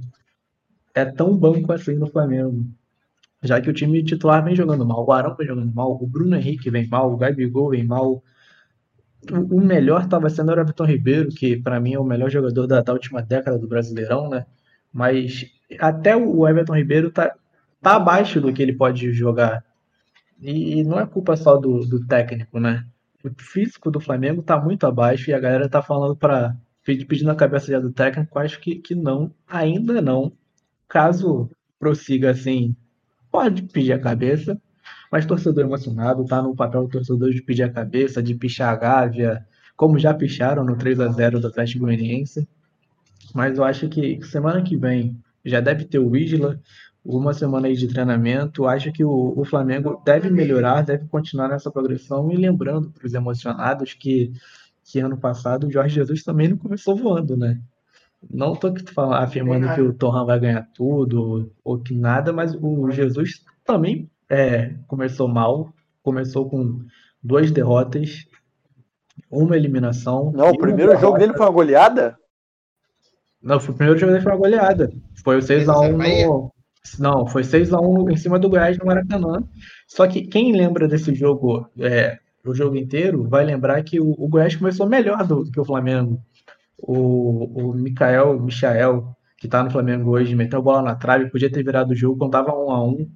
é 0.94 1.04
tão 1.04 1.36
banco 1.36 1.72
assim 1.72 1.94
no 1.94 2.06
Flamengo. 2.06 2.64
Já 3.42 3.60
que 3.60 3.68
o 3.68 3.72
time 3.72 4.02
titular 4.02 4.42
vem 4.44 4.56
jogando 4.56 4.86
mal, 4.86 5.04
o 5.04 5.12
Arão 5.12 5.34
vem 5.36 5.46
jogando 5.46 5.74
mal, 5.74 5.92
o 6.00 6.06
Bruno 6.06 6.36
Henrique 6.36 6.70
vem 6.70 6.86
mal, 6.88 7.12
o 7.12 7.16
Gabigol 7.16 7.70
vem 7.70 7.84
mal. 7.84 8.22
O, 9.30 9.56
o 9.56 9.60
melhor 9.60 10.04
estava 10.04 10.30
sendo 10.30 10.50
o 10.50 10.52
Everton 10.52 10.84
Ribeiro, 10.84 11.28
que 11.30 11.56
para 11.56 11.80
mim 11.80 11.94
é 11.94 11.98
o 11.98 12.04
melhor 12.04 12.30
jogador 12.30 12.66
da, 12.66 12.80
da 12.80 12.92
última 12.92 13.22
década 13.22 13.58
do 13.58 13.68
Brasileirão, 13.68 14.30
né? 14.30 14.46
Mas 14.92 15.46
até 15.80 16.16
o 16.16 16.48
Everton 16.48 16.76
Ribeiro 16.76 17.10
tá, 17.10 17.34
tá 17.80 17.96
abaixo 17.96 18.40
do 18.40 18.52
que 18.52 18.62
ele 18.62 18.72
pode 18.72 19.12
jogar. 19.12 19.64
E, 20.40 20.80
e 20.80 20.84
não 20.84 21.00
é 21.00 21.06
culpa 21.06 21.36
só 21.36 21.56
do, 21.56 21.80
do 21.80 22.06
técnico, 22.06 22.60
né? 22.60 22.84
O 23.24 23.30
físico 23.38 23.90
do 23.90 24.00
Flamengo 24.00 24.42
tá 24.42 24.60
muito 24.60 24.86
abaixo 24.86 25.30
e 25.30 25.34
a 25.34 25.40
galera 25.40 25.68
tá 25.68 25.82
falando 25.82 26.16
para 26.16 26.56
pedindo 26.84 27.30
a 27.30 27.34
cabeça 27.34 27.72
já 27.72 27.80
do 27.80 27.92
técnico. 27.92 28.38
Acho 28.38 28.60
que, 28.60 28.76
que 28.76 28.94
não, 28.94 29.32
ainda 29.48 30.00
não. 30.00 30.32
Caso 30.88 31.50
prossiga 31.78 32.30
assim, 32.30 32.76
pode 33.30 33.62
pedir 33.62 33.92
a 33.92 33.98
cabeça, 33.98 34.60
mas 35.10 35.26
torcedor 35.26 35.64
emocionado, 35.64 36.24
tá 36.24 36.40
no 36.40 36.54
papel 36.54 36.84
do 36.84 36.88
torcedor 36.88 37.30
de 37.30 37.42
pedir 37.42 37.64
a 37.64 37.72
cabeça, 37.72 38.22
de 38.22 38.34
pichar 38.34 38.72
a 38.72 38.76
Gávea, 38.76 39.46
como 39.76 39.98
já 39.98 40.14
picharam 40.14 40.64
no 40.64 40.76
3 40.76 41.00
a 41.00 41.08
0 41.08 41.40
do 41.40 41.48
Atlético 41.48 41.84
Goianiense. 41.84 42.48
Mas 43.34 43.58
eu 43.58 43.64
acho 43.64 43.88
que 43.88 44.22
semana 44.22 44.62
que 44.62 44.76
vem 44.76 45.16
já 45.44 45.60
deve 45.60 45.84
ter 45.84 45.98
o 45.98 46.16
Isla, 46.16 46.60
uma 47.06 47.32
semana 47.32 47.68
aí 47.68 47.74
de 47.74 47.86
treinamento. 47.86 48.66
Acho 48.66 48.92
que 48.92 49.04
o, 49.04 49.32
o 49.36 49.44
Flamengo 49.44 50.02
deve 50.04 50.28
melhorar, 50.28 50.82
deve 50.82 51.06
continuar 51.06 51.48
nessa 51.48 51.70
progressão. 51.70 52.30
E 52.32 52.36
lembrando 52.36 52.90
para 52.90 53.06
os 53.06 53.14
emocionados 53.14 53.94
que, 53.94 54.32
que 54.84 54.98
ano 54.98 55.16
passado 55.16 55.66
o 55.66 55.70
Jorge 55.70 55.94
Jesus 55.94 56.24
também 56.24 56.48
não 56.48 56.56
começou 56.56 56.96
voando, 56.96 57.36
né? 57.36 57.60
Não 58.28 58.54
estou 58.54 58.74
afirmando 59.12 59.72
que 59.74 59.80
o 59.80 59.92
Torran 59.92 60.24
vai 60.24 60.40
ganhar 60.40 60.68
tudo 60.74 61.52
ou 61.62 61.78
que 61.78 61.94
nada, 61.94 62.32
mas 62.32 62.56
o 62.60 62.90
Jesus 62.90 63.44
também 63.64 64.10
é, 64.28 64.74
começou 64.88 65.28
mal, 65.28 65.72
começou 66.02 66.48
com 66.48 66.80
duas 67.22 67.52
derrotas, 67.52 68.26
uma 69.30 69.56
eliminação. 69.56 70.32
Não, 70.32 70.50
o 70.50 70.58
primeiro 70.58 70.98
jogo 70.98 71.18
dele 71.18 71.34
foi 71.34 71.46
uma 71.46 71.52
goleada? 71.52 72.16
Não, 73.40 73.60
foi 73.60 73.74
o 73.74 73.76
primeiro 73.76 74.00
jogo 74.00 74.12
dele 74.12 74.24
foi 74.24 74.32
uma 74.32 74.38
goleada. 74.38 74.90
Foi 75.22 75.36
o 75.36 75.40
6x1 75.40 76.26
no. 76.26 76.55
Não, 76.98 77.26
foi 77.26 77.42
6x1 77.42 78.12
em 78.12 78.16
cima 78.16 78.38
do 78.38 78.48
Goiás 78.48 78.78
no 78.78 78.86
Maracanã. 78.86 79.42
Só 79.86 80.06
que 80.06 80.22
quem 80.26 80.52
lembra 80.52 80.88
desse 80.88 81.14
jogo, 81.14 81.68
é, 81.78 82.18
o 82.44 82.54
jogo 82.54 82.76
inteiro, 82.76 83.28
vai 83.28 83.44
lembrar 83.44 83.82
que 83.82 84.00
o, 84.00 84.10
o 84.18 84.28
Goiás 84.28 84.54
começou 84.56 84.88
melhor 84.88 85.26
do, 85.26 85.44
do 85.44 85.50
que 85.50 85.60
o 85.60 85.64
Flamengo. 85.64 86.20
O, 86.78 87.70
o 87.70 87.74
Michael, 87.74 89.16
que 89.38 89.48
tá 89.48 89.62
no 89.62 89.70
Flamengo 89.70 90.10
hoje, 90.10 90.34
meteu 90.34 90.58
a 90.58 90.62
bola 90.62 90.82
na 90.82 90.94
trave, 90.94 91.30
podia 91.30 91.50
ter 91.50 91.62
virado 91.62 91.92
o 91.92 91.96
jogo, 91.96 92.18
contava 92.18 92.52
1 92.52 92.70
a 92.70 92.84
1 92.84 93.10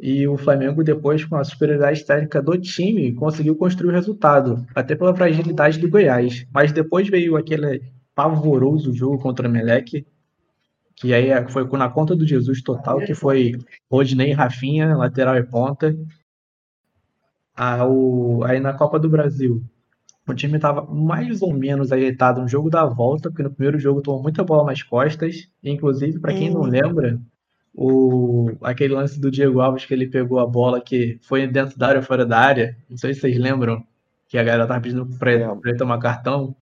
E 0.00 0.28
o 0.28 0.36
Flamengo, 0.36 0.82
depois, 0.82 1.24
com 1.24 1.36
a 1.36 1.44
superioridade 1.44 2.04
técnica 2.04 2.42
do 2.42 2.58
time, 2.58 3.14
conseguiu 3.14 3.56
construir 3.56 3.90
o 3.90 3.94
resultado, 3.94 4.66
até 4.74 4.94
pela 4.94 5.14
fragilidade 5.14 5.78
do 5.78 5.90
Goiás. 5.90 6.46
Mas 6.52 6.72
depois 6.72 7.08
veio 7.08 7.36
aquele 7.36 7.82
pavoroso 8.14 8.94
jogo 8.94 9.18
contra 9.18 9.48
o 9.48 9.50
Meleque, 9.50 10.06
que 10.96 11.12
aí 11.12 11.28
foi 11.50 11.64
na 11.78 11.90
conta 11.90 12.16
do 12.16 12.26
Jesus 12.26 12.62
total, 12.62 12.98
que 13.00 13.14
foi 13.14 13.52
Rodney 13.90 14.32
Rafinha, 14.32 14.96
lateral 14.96 15.36
e 15.36 15.44
ponta. 15.44 15.94
Ah, 17.54 17.84
aí 18.46 18.60
na 18.60 18.72
Copa 18.72 18.98
do 18.98 19.08
Brasil, 19.08 19.62
o 20.26 20.34
time 20.34 20.56
estava 20.56 20.82
mais 20.82 21.40
ou 21.42 21.52
menos 21.52 21.92
ajeitado 21.92 22.40
no 22.40 22.48
jogo 22.48 22.68
da 22.68 22.84
volta, 22.84 23.30
porque 23.30 23.42
no 23.42 23.50
primeiro 23.50 23.78
jogo 23.78 24.02
tomou 24.02 24.22
muita 24.22 24.42
bola 24.42 24.64
nas 24.64 24.82
costas. 24.82 25.48
Inclusive, 25.62 26.18
para 26.18 26.34
quem 26.34 26.50
não 26.50 26.62
lembra, 26.62 27.20
o, 27.74 28.50
aquele 28.62 28.94
lance 28.94 29.20
do 29.20 29.30
Diego 29.30 29.60
Alves 29.60 29.84
que 29.84 29.94
ele 29.94 30.08
pegou 30.08 30.40
a 30.40 30.46
bola 30.46 30.80
que 30.80 31.18
foi 31.22 31.46
dentro 31.46 31.78
da 31.78 31.88
área 31.88 32.00
ou 32.00 32.04
fora 32.04 32.26
da 32.26 32.38
área. 32.38 32.76
Não 32.88 32.96
sei 32.96 33.14
se 33.14 33.20
vocês 33.20 33.38
lembram 33.38 33.84
que 34.28 34.36
a 34.38 34.42
galera 34.42 34.66
tava 34.66 34.80
pedindo 34.80 35.06
para 35.18 35.32
ele 35.32 35.76
tomar 35.76 35.98
cartão. 35.98 36.56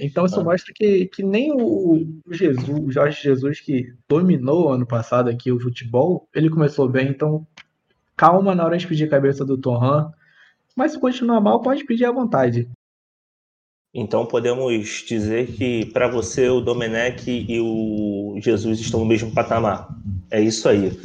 Então 0.00 0.26
isso 0.26 0.42
mostra 0.44 0.72
que, 0.74 1.06
que 1.06 1.22
nem 1.22 1.52
o 1.52 2.06
Jesus, 2.30 2.68
o 2.68 2.90
Jorge 2.90 3.22
Jesus, 3.22 3.60
que 3.60 3.94
dominou 4.08 4.70
ano 4.70 4.86
passado 4.86 5.30
aqui 5.30 5.50
o 5.50 5.60
futebol, 5.60 6.28
ele 6.34 6.50
começou 6.50 6.88
bem, 6.88 7.08
então 7.08 7.46
calma 8.16 8.54
na 8.54 8.64
hora 8.64 8.76
de 8.76 8.86
pedir 8.86 9.04
a 9.04 9.10
cabeça 9.10 9.44
do 9.44 9.56
Torran. 9.56 10.10
Mas 10.76 10.92
se 10.92 11.00
continuar 11.00 11.40
mal, 11.40 11.60
pode 11.60 11.84
pedir 11.84 12.04
à 12.04 12.12
vontade. 12.12 12.68
Então 13.94 14.26
podemos 14.26 15.04
dizer 15.06 15.46
que 15.52 15.86
para 15.86 16.08
você 16.08 16.48
o 16.48 16.60
Domenech 16.60 17.30
e 17.30 17.60
o 17.60 18.36
Jesus 18.42 18.80
estão 18.80 19.00
no 19.00 19.06
mesmo 19.06 19.32
patamar. 19.32 19.88
É 20.30 20.40
isso 20.40 20.68
aí. 20.68 20.98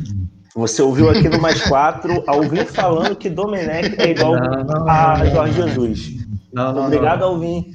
Você 0.55 0.81
ouviu 0.81 1.09
aqui 1.09 1.29
no 1.29 1.39
Mais 1.39 1.61
Quatro, 1.67 2.23
Alvin 2.27 2.65
falando 2.65 3.15
que 3.15 3.29
Domenech 3.29 3.95
é 4.01 4.09
igual 4.09 4.33
Não, 4.33 4.63
não, 4.63 4.89
a 4.89 5.23
Jorge 5.25 5.53
Jesus. 5.53 6.25
Não, 6.51 6.73
não, 6.73 6.87
Obrigado. 6.87 7.23
Alvin. 7.23 7.71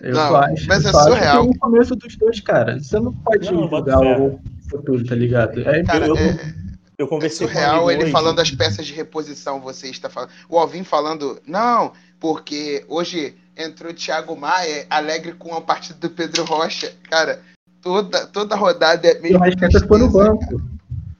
Eu 0.00 0.14
Não, 0.14 0.36
acho, 0.36 0.66
mas 0.68 0.84
eu 0.84 0.90
é 0.90 0.94
acho 0.94 1.08
surreal. 1.08 1.42
que 1.42 1.48
é 1.48 1.50
o 1.50 1.58
começo 1.58 1.96
dos 1.96 2.16
dois, 2.16 2.40
cara. 2.40 2.78
Você 2.78 2.98
não 3.00 3.12
pode 3.12 3.50
Não, 3.52 3.68
julgar 3.68 4.20
o 4.20 4.40
futuro, 4.70 5.04
tá 5.04 5.14
ligado? 5.14 5.60
É, 5.68 5.82
Cara, 5.82 6.06
eu, 6.06 6.16
é, 6.16 6.54
eu 6.98 7.06
é 7.06 7.08
conversei 7.08 7.46
com 7.46 7.52
um 7.52 7.54
surreal 7.56 7.74
amigo 7.76 7.90
ele 7.90 8.02
hoje. 8.04 8.12
falando 8.12 8.36
das 8.36 8.50
peças 8.50 8.86
de 8.86 8.92
reposição, 8.92 9.60
você 9.60 9.88
está 9.88 10.08
falando. 10.08 10.30
O 10.48 10.58
Alvin 10.58 10.84
falando, 10.84 11.40
não, 11.46 11.92
porque 12.20 12.84
hoje 12.88 13.34
entrou 13.56 13.90
o 13.90 13.94
Thiago 13.94 14.36
Maia, 14.36 14.86
alegre 14.88 15.32
com 15.32 15.54
a 15.54 15.60
partida 15.60 15.98
do 15.98 16.10
Pedro 16.10 16.44
Rocha. 16.44 16.92
Cara, 17.10 17.40
toda, 17.82 18.24
toda 18.26 18.54
rodada 18.54 19.08
é 19.08 19.18
o 19.18 19.22
meio. 19.22 19.38
Rascaeta 19.38 19.80
ficou 19.80 19.98
no 19.98 20.08
banco. 20.10 20.62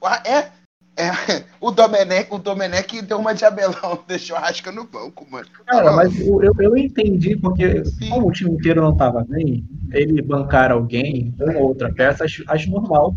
Ah, 0.02 0.22
É, 0.24 0.50
é. 0.98 1.44
O 1.60 1.72
Domenech, 1.72 2.28
o 2.30 2.38
Domenech 2.38 3.02
deu 3.02 3.18
uma 3.18 3.34
de 3.34 3.44
abelão, 3.44 3.98
deixou 4.06 4.36
a 4.36 4.40
Rasca 4.40 4.70
no 4.70 4.84
banco, 4.84 5.26
mano. 5.28 5.46
Cara, 5.66 5.90
mas 5.90 6.20
eu, 6.20 6.40
eu, 6.40 6.52
eu 6.60 6.76
entendi, 6.76 7.36
porque 7.36 7.84
Sim. 7.84 8.10
como 8.10 8.28
o 8.28 8.32
time 8.32 8.50
inteiro 8.50 8.80
não 8.80 8.96
tava 8.96 9.24
bem, 9.28 9.64
ele 9.92 10.22
bancar 10.22 10.70
alguém, 10.70 11.34
uma 11.40 11.58
ou 11.58 11.68
outra 11.68 11.92
peça, 11.92 12.24
acho, 12.24 12.44
acho 12.46 12.70
normal. 12.70 13.16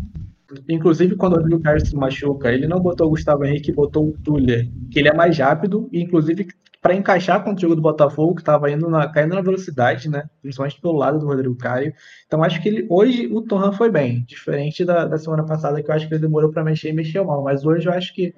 Inclusive, 0.68 1.14
quando 1.14 1.34
o 1.34 1.36
Rodrigo 1.36 1.62
Caio 1.62 1.86
se 1.86 1.94
machuca, 1.94 2.52
ele 2.52 2.66
não 2.66 2.80
botou 2.80 3.06
o 3.06 3.10
Gustavo 3.10 3.44
Henrique, 3.44 3.70
botou 3.70 4.08
o 4.08 4.12
Tuller, 4.12 4.68
que 4.90 4.98
ele 4.98 5.08
é 5.08 5.14
mais 5.14 5.38
rápido, 5.38 5.88
e 5.92 6.02
inclusive 6.02 6.48
para 6.82 6.96
encaixar 6.96 7.44
com 7.44 7.54
o 7.54 7.58
jogo 7.58 7.76
do 7.76 7.80
Botafogo, 7.80 8.34
que 8.34 8.42
estava 8.42 8.68
indo 8.68 8.90
na, 8.90 9.08
caindo 9.08 9.36
na 9.36 9.40
velocidade, 9.40 10.10
né? 10.10 10.28
Principalmente 10.42 10.80
pelo 10.80 10.94
lado 10.94 11.20
do 11.20 11.26
Rodrigo 11.26 11.54
Caio. 11.54 11.94
Então 12.26 12.42
acho 12.42 12.60
que 12.60 12.68
ele 12.68 12.86
hoje 12.90 13.28
o 13.28 13.40
Torran 13.40 13.70
foi 13.70 13.88
bem, 13.88 14.24
diferente 14.24 14.84
da, 14.84 15.04
da 15.04 15.16
semana 15.16 15.46
passada, 15.46 15.80
que 15.80 15.88
eu 15.88 15.94
acho 15.94 16.08
que 16.08 16.14
ele 16.14 16.20
demorou 16.20 16.50
para 16.50 16.64
mexer 16.64 16.88
e 16.88 16.92
mexeu 16.92 17.24
mal. 17.24 17.44
Mas 17.44 17.64
hoje 17.64 17.86
eu 17.86 17.92
acho 17.92 18.12
que, 18.12 18.34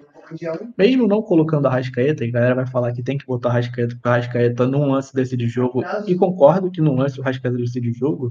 mesmo 0.77 1.09
não 1.09 1.23
colocando 1.23 1.67
a 1.67 1.71
Rascaeta, 1.71 2.23
e 2.23 2.29
a 2.29 2.33
galera 2.33 2.55
vai 2.55 2.67
falar 2.67 2.93
que 2.93 3.03
tem 3.03 3.17
que 3.17 3.25
botar 3.25 3.49
a 3.49 3.53
Rascaeta, 3.53 3.95
porque 3.95 4.09
a 4.09 4.17
Rascaeta 4.17 4.67
num 4.67 4.85
lance 4.85 5.15
decide 5.15 5.49
jogo, 5.49 5.83
e 6.07 6.15
concordo 6.15 6.71
que 6.71 6.83
num 6.83 6.97
lance 6.97 7.19
o 7.19 7.23
Rascaeta 7.23 7.57
decide 7.57 7.95
jogo, 7.95 8.31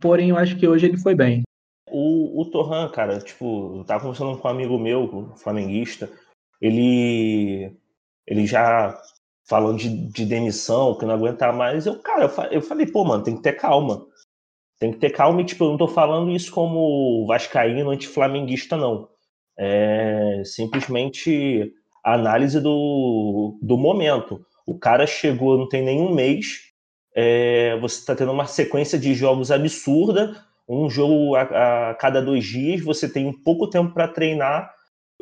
porém 0.00 0.30
eu 0.30 0.38
acho 0.38 0.56
que 0.56 0.66
hoje 0.66 0.86
ele 0.86 0.96
foi 0.96 1.14
bem. 1.14 1.42
O, 1.90 2.40
o 2.40 2.50
Torran, 2.50 2.88
cara, 2.88 3.18
tipo, 3.18 3.78
eu 3.78 3.84
tava 3.84 4.00
conversando 4.00 4.38
com 4.38 4.48
um 4.48 4.50
amigo 4.50 4.78
meu, 4.78 5.34
flamenguista, 5.36 6.08
ele, 6.60 7.76
ele 8.28 8.46
já 8.46 8.96
falando 9.48 9.78
de, 9.78 9.88
de 9.88 10.26
demissão, 10.26 10.96
que 10.96 11.06
não 11.06 11.14
aguentar 11.14 11.52
mais. 11.52 11.86
Eu, 11.86 11.98
cara, 12.00 12.24
eu, 12.24 12.44
eu 12.50 12.62
falei, 12.62 12.86
pô, 12.86 13.04
mano, 13.04 13.24
tem 13.24 13.34
que 13.34 13.42
ter 13.42 13.54
calma. 13.54 14.06
Tem 14.78 14.92
que 14.92 14.98
ter 14.98 15.10
calma 15.10 15.40
e, 15.40 15.44
tipo, 15.44 15.64
eu 15.64 15.70
não 15.70 15.78
tô 15.78 15.88
falando 15.88 16.30
isso 16.30 16.52
como 16.52 17.26
vascaíno 17.26 17.90
anti-flamenguista, 17.90 18.76
não. 18.76 19.08
É 19.58 20.42
simplesmente 20.44 21.72
a 22.04 22.14
análise 22.14 22.60
do, 22.60 23.58
do 23.60 23.76
momento. 23.76 24.40
O 24.66 24.78
cara 24.78 25.06
chegou, 25.06 25.58
não 25.58 25.68
tem 25.68 25.82
nenhum 25.82 26.14
mês, 26.14 26.68
é, 27.14 27.76
você 27.80 27.98
está 27.98 28.14
tendo 28.14 28.30
uma 28.30 28.46
sequência 28.46 28.98
de 28.98 29.14
jogos 29.14 29.50
absurda, 29.50 30.36
um 30.68 30.88
jogo 30.88 31.34
a, 31.34 31.90
a 31.90 31.94
cada 31.94 32.22
dois 32.22 32.44
dias, 32.44 32.82
você 32.82 33.08
tem 33.08 33.32
pouco 33.32 33.68
tempo 33.68 33.92
para 33.92 34.06
treinar. 34.06 34.72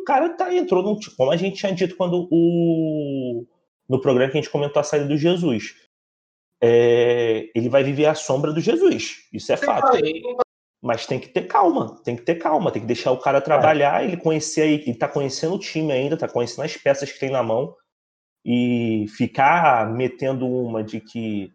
O 0.06 0.12
cara 0.14 0.28
tá, 0.28 0.54
entrou 0.54 0.84
num. 0.84 0.96
Como 1.16 1.32
a 1.32 1.36
gente 1.36 1.56
tinha 1.56 1.72
dito 1.74 1.96
quando 1.96 2.28
o. 2.30 3.44
No 3.88 4.00
programa 4.00 4.30
que 4.30 4.38
a 4.38 4.40
gente 4.40 4.50
comentou 4.52 4.78
a 4.78 4.84
saída 4.84 5.06
do 5.08 5.16
Jesus. 5.16 5.74
É, 6.62 7.50
ele 7.56 7.68
vai 7.68 7.82
viver 7.82 8.06
a 8.06 8.14
sombra 8.14 8.52
do 8.52 8.60
Jesus. 8.60 9.16
Isso 9.32 9.52
é 9.52 9.56
fato. 9.56 9.96
Mas 10.80 11.06
tem 11.06 11.18
que 11.18 11.28
ter 11.28 11.48
calma, 11.48 12.00
tem 12.04 12.14
que 12.14 12.22
ter 12.22 12.36
calma, 12.36 12.70
tem 12.70 12.80
que 12.82 12.86
deixar 12.86 13.10
o 13.10 13.18
cara 13.18 13.40
trabalhar, 13.40 14.04
ele 14.04 14.16
conhecer 14.16 14.62
aí, 14.62 14.74
ele 14.74 14.94
tá 14.94 15.08
conhecendo 15.08 15.56
o 15.56 15.58
time 15.58 15.90
ainda, 15.90 16.16
tá 16.16 16.28
conhecendo 16.28 16.64
as 16.64 16.76
peças 16.76 17.10
que 17.10 17.18
tem 17.18 17.30
na 17.30 17.42
mão, 17.42 17.74
e 18.44 19.06
ficar 19.08 19.90
metendo 19.92 20.46
uma 20.46 20.84
de 20.84 21.00
que, 21.00 21.50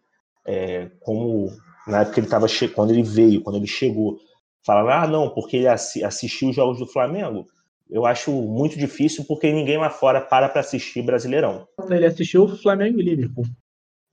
é, 0.46 0.90
como 1.00 1.48
na 1.86 2.02
época 2.02 2.20
ele 2.20 2.26
tava 2.26 2.46
che- 2.46 2.68
quando 2.68 2.90
ele 2.90 3.02
veio, 3.02 3.40
quando 3.40 3.56
ele 3.56 3.66
chegou, 3.66 4.18
falando, 4.66 4.90
ah, 4.90 5.06
não, 5.06 5.30
porque 5.30 5.56
ele 5.56 5.68
assi- 5.68 6.04
assistiu 6.04 6.50
os 6.50 6.54
jogos 6.56 6.78
do 6.78 6.86
Flamengo, 6.86 7.46
eu 7.92 8.06
acho 8.06 8.32
muito 8.32 8.78
difícil, 8.78 9.24
porque 9.28 9.52
ninguém 9.52 9.76
lá 9.76 9.90
fora 9.90 10.20
para 10.20 10.48
pra 10.48 10.60
assistir 10.60 11.02
Brasileirão. 11.02 11.66
Ele 11.90 12.06
assistiu 12.06 12.44
o 12.44 12.56
Flamengo 12.56 12.98
e 12.98 13.02
Liverpool. 13.02 13.44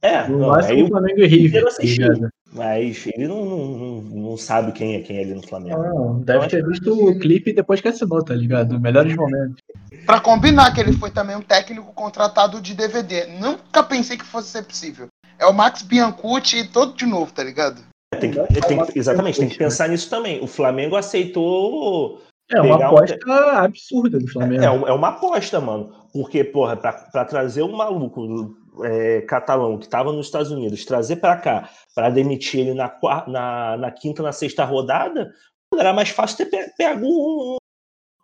É, 0.01 0.27
não, 0.27 0.53
aí 0.53 0.83
o 0.83 0.87
Flamengo 0.87 1.19
e 1.21 1.27
River. 1.27 1.65
ligado? 1.81 2.29
mas 2.53 3.05
ele 3.07 3.27
não, 3.27 3.45
não, 3.45 3.67
não, 3.75 4.01
não 4.01 4.37
sabe 4.37 4.71
quem 4.71 4.95
é 4.95 5.01
quem 5.01 5.17
é 5.17 5.21
ali 5.23 5.33
no 5.33 5.45
Flamengo. 5.45 5.81
Não, 5.83 6.19
deve 6.21 6.47
ter 6.47 6.65
visto 6.65 6.91
o 6.93 7.19
clipe 7.19 7.53
depois 7.53 7.81
que 7.81 7.87
assinou, 7.89 8.23
tá 8.23 8.33
ligado? 8.33 8.79
Melhores 8.79 9.15
momentos. 9.15 9.57
Pra 10.05 10.19
combinar 10.19 10.73
que 10.73 10.79
ele 10.79 10.93
foi 10.93 11.11
também 11.11 11.35
um 11.35 11.41
técnico 11.41 11.93
contratado 11.93 12.61
de 12.61 12.73
DVD. 12.73 13.25
Nunca 13.27 13.83
pensei 13.83 14.17
que 14.17 14.25
fosse 14.25 14.47
ser 14.49 14.63
possível. 14.63 15.07
É 15.37 15.45
o 15.45 15.53
Max 15.53 15.81
Biancucci 15.81 16.67
todo 16.71 16.95
de 16.95 17.05
novo, 17.05 17.31
tá 17.33 17.43
ligado? 17.43 17.81
Tem 18.19 18.31
que- 18.31 18.61
tem 18.61 18.85
que- 18.85 18.97
exatamente, 18.99 19.39
tem 19.39 19.49
que 19.49 19.57
pensar 19.57 19.87
nisso 19.89 20.09
também. 20.09 20.41
O 20.41 20.47
Flamengo 20.47 20.95
aceitou. 20.95 22.21
É 22.51 22.61
uma 22.61 22.77
Pegar 22.77 22.91
um 22.91 22.95
aposta 22.97 23.51
absurda 23.61 24.19
do 24.19 24.27
Flamengo. 24.27 24.63
É, 24.63 24.71
um- 24.71 24.87
é 24.87 24.91
uma 24.93 25.09
aposta, 25.09 25.59
mano. 25.61 25.91
Porque, 26.11 26.43
porra, 26.43 26.75
pra, 26.75 26.93
pra 26.93 27.23
trazer 27.25 27.61
um 27.63 27.75
maluco 27.75 28.55
é, 28.83 29.21
catalão 29.21 29.77
que 29.77 29.87
tava 29.87 30.11
nos 30.11 30.25
Estados 30.27 30.49
Unidos, 30.51 30.83
trazer 30.85 31.17
pra 31.17 31.35
cá, 31.37 31.69
pra 31.93 32.09
demitir 32.09 32.61
ele 32.61 32.73
na, 32.73 32.91
na, 33.27 33.77
na 33.77 33.91
quinta, 33.91 34.23
na 34.23 34.31
sexta 34.31 34.63
rodada, 34.65 35.29
era 35.77 35.93
mais 35.93 36.09
fácil 36.09 36.37
ter 36.37 36.45
pe- 36.45 36.71
pego 36.77 37.05
um, 37.05 37.57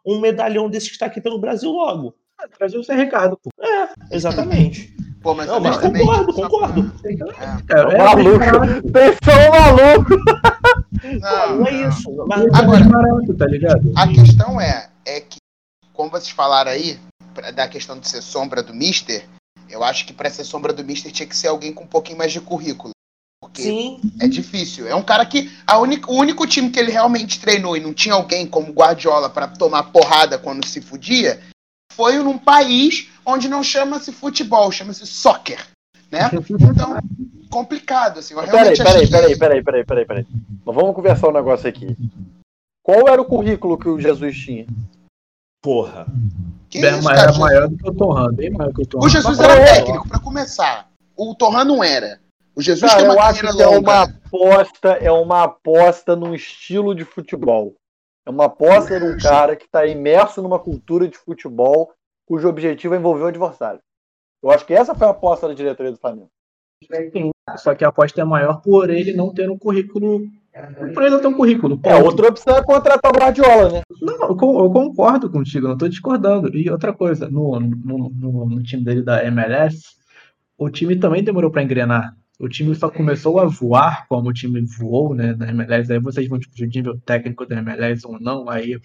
um 0.07 0.19
medalhão 0.19 0.69
desse 0.69 0.89
que 0.91 0.97
tá 0.97 1.05
aqui 1.07 1.21
pelo 1.21 1.37
Brasil 1.39 1.69
logo. 1.71 2.15
Ah, 2.39 2.47
Trazer 2.47 2.77
o 2.79 2.83
Zé 2.83 2.95
Ricardo, 2.95 3.37
pô. 3.41 3.49
Exatamente. 4.11 4.95
Pô, 5.21 5.33
mas 5.33 5.47
Não, 5.47 5.59
mas 5.59 5.77
honestamente, 5.77 6.05
concordo, 6.05 6.33
só- 6.33 6.41
concordo. 6.49 6.91
É. 7.05 7.15
Cara, 7.67 7.93
é, 7.93 7.97
maluco. 7.97 8.39
Vocês 8.91 9.17
são 9.23 9.51
malucos. 9.51 10.17
Não, 11.19 11.57
Não 11.57 11.67
é 11.67 11.71
não. 11.71 11.89
isso. 11.89 12.25
Mas, 12.27 12.41
Agora, 12.41 12.57
Agora- 12.57 12.81
desbarato, 12.81 13.33
tá 13.37 13.45
ligado? 13.45 13.91
A 13.95 14.07
questão 14.07 14.59
é, 14.61 14.89
é 15.05 15.19
que, 15.21 15.37
como 15.93 16.09
vocês 16.09 16.29
falaram 16.29 16.71
aí, 16.71 16.99
pra- 17.33 17.51
da 17.51 17.67
questão 17.67 17.99
de 17.99 18.07
ser 18.07 18.21
sombra 18.21 18.61
do 18.63 18.73
Mister, 18.73 19.25
eu 19.69 19.83
acho 19.83 20.05
que 20.05 20.13
pra 20.13 20.29
ser 20.29 20.43
sombra 20.43 20.73
do 20.73 20.83
Mister 20.83 21.11
tinha 21.11 21.27
que 21.27 21.35
ser 21.35 21.47
alguém 21.47 21.73
com 21.73 21.83
um 21.83 21.87
pouquinho 21.87 22.17
mais 22.17 22.31
de 22.31 22.41
currículo. 22.41 22.91
Porque 23.41 23.61
sim, 23.61 23.99
é 24.19 24.27
difícil. 24.27 24.87
É 24.87 24.95
um 24.95 25.03
cara 25.03 25.25
que. 25.25 25.51
A 25.67 25.77
única, 25.77 26.09
o 26.11 26.15
único 26.15 26.47
time 26.47 26.69
que 26.71 26.79
ele 26.79 26.91
realmente 26.91 27.39
treinou 27.39 27.77
e 27.77 27.79
não 27.79 27.93
tinha 27.93 28.15
alguém 28.15 28.47
como 28.47 28.71
Guardiola 28.73 29.29
pra 29.29 29.47
tomar 29.47 29.83
porrada 29.91 30.37
quando 30.39 30.65
se 30.67 30.81
fudia 30.81 31.39
foi 31.93 32.17
num 32.17 32.37
país 32.37 33.07
onde 33.25 33.47
não 33.47 33.63
chama-se 33.63 34.11
futebol, 34.11 34.71
chama-se 34.71 35.05
soccer. 35.05 35.59
Né? 36.11 36.29
Então, 36.49 36.97
complicado, 37.49 38.19
assim. 38.19 38.33
Eu 38.33 38.43
Peraí, 38.43 38.77
peraí, 38.77 39.09
peraí, 39.09 39.37
peraí, 39.37 39.63
peraí, 39.63 39.85
peraí, 39.85 40.05
peraí. 40.05 40.27
Mas 40.65 40.75
vamos 40.75 40.95
conversar 40.95 41.29
um 41.29 41.33
negócio 41.33 41.67
aqui. 41.67 41.95
Qual 42.83 43.07
era 43.07 43.21
o 43.21 43.25
currículo 43.25 43.77
que 43.77 43.89
o 43.89 43.99
Jesus 43.99 44.37
tinha? 44.37 44.65
porra. 45.65 46.05
Que 46.69 46.79
Bem, 46.79 46.99
isso, 46.99 47.09
era 47.09 47.33
maior 47.39 47.67
do 47.67 47.75
que 47.75 47.89
o 47.89 47.93
Torran, 47.95 48.31
bem 48.33 48.51
maior 48.51 48.71
que 48.71 48.83
o 48.83 48.85
Torran. 48.85 49.05
O 49.07 49.09
Jesus 49.09 49.39
era 49.39 49.53
é, 49.53 49.65
técnico, 49.65 50.07
pra 50.07 50.19
começar. 50.19 50.91
O 51.17 51.33
Torran 51.33 51.65
não 51.65 51.83
era. 51.83 52.19
O 52.55 52.61
Jesus 52.61 52.91
Cara, 52.91 53.01
tem 53.01 53.09
uma 53.09 53.15
eu 53.15 53.21
acho 53.21 53.41
que 53.41 53.61
é 53.61 53.65
longa. 53.65 53.79
uma 53.79 54.03
aposta, 54.03 54.89
é 54.89 55.11
uma 55.11 55.43
aposta 55.43 56.15
num 56.15 56.35
estilo 56.35 56.93
de 56.93 57.03
futebol. 57.03 57.73
É 58.27 58.29
uma 58.29 58.45
aposta 58.45 58.99
num 58.99 59.17
cara 59.17 59.55
que 59.55 59.65
está 59.65 59.87
imerso 59.87 60.41
numa 60.41 60.59
cultura 60.59 61.07
de 61.07 61.17
futebol 61.17 61.91
cujo 62.27 62.47
objetivo 62.47 62.93
é 62.93 62.97
envolver 62.97 63.23
o 63.23 63.27
adversário. 63.27 63.79
Eu 64.43 64.51
acho 64.51 64.65
que 64.65 64.73
essa 64.73 64.93
foi 64.93 65.07
a 65.07 65.11
aposta 65.11 65.47
da 65.47 65.53
diretoria 65.55 65.91
do 65.91 65.97
Flamengo. 65.97 66.29
Sim, 67.11 67.31
Só 67.57 67.73
que 67.75 67.83
a 67.85 67.89
aposta 67.89 68.21
é 68.21 68.23
maior 68.25 68.61
por 68.61 68.89
ele 68.89 69.13
não 69.13 69.33
ter 69.33 69.49
um 69.49 69.57
currículo. 69.57 70.21
Por 70.93 71.01
ele 71.03 71.09
não 71.11 71.19
ter 71.21 71.27
um 71.27 71.33
currículo. 71.33 71.79
É, 71.83 71.93
ponto. 71.93 72.05
outra 72.05 72.27
opção 72.29 72.55
é 72.57 72.63
contratar 72.63 73.11
o 73.11 73.15
Guardiola, 73.17 73.71
né? 73.71 73.81
Não, 74.01 74.29
eu, 74.29 74.35
con- 74.35 74.59
eu 74.63 74.69
concordo 74.71 75.29
contigo, 75.29 75.67
não 75.67 75.73
estou 75.73 75.89
discordando. 75.89 76.55
E 76.55 76.69
outra 76.69 76.93
coisa, 76.93 77.29
no, 77.29 77.59
no, 77.59 78.09
no, 78.09 78.49
no 78.49 78.63
time 78.63 78.83
dele 78.83 79.01
da 79.03 79.23
MLS, 79.25 79.81
o 80.57 80.69
time 80.69 80.95
também 80.97 81.23
demorou 81.23 81.51
para 81.51 81.61
engrenar. 81.63 82.15
O 82.39 82.47
time 82.49 82.73
só 82.75 82.89
começou 82.89 83.39
a 83.39 83.45
voar 83.45 84.07
como 84.07 84.29
o 84.29 84.33
time 84.33 84.61
voou, 84.61 85.13
né, 85.13 85.33
da 85.33 85.47
MLS. 85.49 85.91
Aí 85.91 85.99
vocês 85.99 86.27
vão 86.27 86.37
discutir 86.39 86.63
o 86.65 86.69
nível 86.69 86.99
técnico 87.05 87.45
da 87.45 87.57
MLS 87.57 88.05
ou 88.07 88.19
não. 88.19 88.49
Aí, 88.49 88.77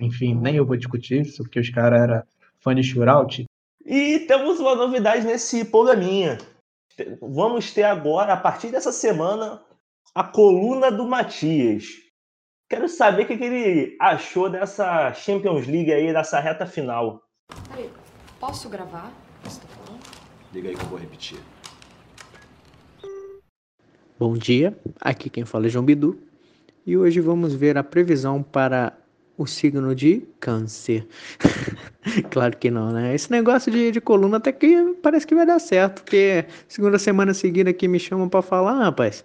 enfim, 0.00 0.34
nem 0.34 0.56
eu 0.56 0.66
vou 0.66 0.76
discutir 0.76 1.22
isso, 1.22 1.42
porque 1.42 1.60
os 1.60 1.70
caras 1.70 2.00
eram 2.02 2.22
fã 2.60 2.74
de 2.74 2.82
shootout. 2.82 3.44
E 3.84 4.20
temos 4.20 4.58
uma 4.60 4.74
novidade 4.74 5.26
nesse 5.26 5.64
programinha. 5.66 6.38
Vamos 7.20 7.72
ter 7.72 7.82
agora, 7.82 8.34
a 8.34 8.36
partir 8.36 8.68
dessa 8.68 8.92
semana, 8.92 9.62
a 10.14 10.22
coluna 10.22 10.92
do 10.92 11.06
Matias. 11.06 11.86
Quero 12.68 12.88
saber 12.88 13.24
o 13.24 13.26
que, 13.26 13.32
ele 13.32 13.96
achou 14.00 14.48
dessa 14.48 15.12
Champions 15.12 15.66
League 15.66 15.92
aí, 15.92 16.12
dessa 16.12 16.38
reta 16.38 16.66
final. 16.66 17.22
Peraí, 17.68 17.90
posso 18.38 18.68
gravar? 18.68 19.08
o 19.08 19.42
que 19.42 19.50
Você 19.50 19.60
tá 19.60 19.66
falando? 19.66 20.00
Liga 20.52 20.68
aí 20.68 20.76
que 20.76 20.82
eu 20.82 20.88
vou 20.88 20.98
repetir. 20.98 21.38
Bom 24.16 24.34
dia, 24.34 24.78
aqui 25.00 25.28
quem 25.28 25.44
fala 25.44 25.66
é 25.66 25.68
João 25.68 25.84
Bidu 25.84 26.16
e 26.86 26.96
hoje 26.96 27.20
vamos 27.20 27.54
ver 27.54 27.76
a 27.76 27.82
previsão 27.82 28.42
para 28.42 28.96
o 29.36 29.46
signo 29.46 29.94
de 29.94 30.20
Câncer. 30.38 31.06
claro 32.30 32.56
que 32.56 32.70
não, 32.70 32.92
né? 32.92 33.14
Esse 33.14 33.30
negócio 33.32 33.72
de, 33.72 33.90
de 33.90 34.00
coluna 34.00 34.36
até 34.36 34.52
que 34.52 34.93
parece 35.04 35.26
que 35.26 35.34
vai 35.34 35.44
dar 35.44 35.58
certo, 35.58 36.02
porque 36.02 36.46
segunda 36.66 36.98
semana 36.98 37.34
seguida 37.34 37.68
aqui 37.68 37.86
me 37.86 38.00
chamam 38.00 38.26
para 38.26 38.40
falar, 38.40 38.72
ah, 38.72 38.84
rapaz. 38.84 39.22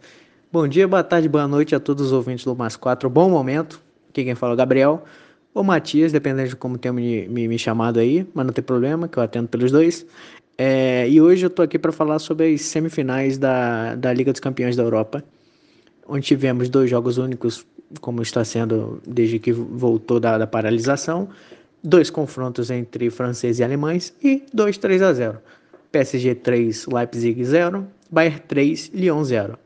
Bom 0.51 0.67
dia, 0.67 0.85
boa 0.85 1.03
tarde, 1.03 1.29
boa 1.29 1.47
noite 1.47 1.73
a 1.73 1.79
todos 1.79 2.07
os 2.07 2.11
ouvintes 2.11 2.43
do 2.43 2.53
Mais 2.53 2.75
4, 2.75 3.09
bom 3.09 3.29
momento. 3.29 3.81
Aqui 4.09 4.25
quem 4.25 4.35
fala 4.35 4.51
é 4.51 4.55
o 4.55 4.57
Gabriel 4.57 5.05
ou 5.53 5.63
Matias, 5.63 6.11
dependendo 6.11 6.49
de 6.49 6.55
como 6.57 6.77
tenham 6.77 6.93
me, 6.93 7.27
me, 7.29 7.47
me 7.47 7.57
chamado 7.57 7.97
aí, 7.97 8.27
mas 8.33 8.45
não 8.45 8.51
tem 8.51 8.63
problema, 8.63 9.07
que 9.07 9.17
eu 9.17 9.23
atendo 9.23 9.47
pelos 9.47 9.71
dois. 9.71 10.05
É, 10.57 11.07
e 11.07 11.21
hoje 11.21 11.45
eu 11.45 11.49
tô 11.49 11.61
aqui 11.61 11.79
para 11.79 11.93
falar 11.93 12.19
sobre 12.19 12.53
as 12.53 12.61
semifinais 12.63 13.37
da, 13.37 13.95
da 13.95 14.11
Liga 14.11 14.33
dos 14.33 14.41
Campeões 14.41 14.75
da 14.75 14.83
Europa, 14.83 15.23
onde 16.05 16.25
tivemos 16.25 16.67
dois 16.67 16.89
jogos 16.89 17.17
únicos, 17.17 17.65
como 18.01 18.21
está 18.21 18.43
sendo 18.43 19.01
desde 19.07 19.39
que 19.39 19.53
voltou 19.53 20.19
da, 20.19 20.37
da 20.37 20.45
paralisação, 20.45 21.29
dois 21.81 22.09
confrontos 22.09 22.69
entre 22.69 23.09
franceses 23.09 23.59
e 23.59 23.63
alemães 23.63 24.13
e 24.21 24.43
2 24.53 24.77
3 24.77 25.01
a 25.01 25.13
0. 25.13 25.39
PSG 25.91 26.35
3, 26.35 26.87
Leipzig 26.87 27.43
0, 27.43 27.87
Bayern 28.11 28.39
3, 28.47 28.91
Lyon 28.93 29.23
0. 29.23 29.57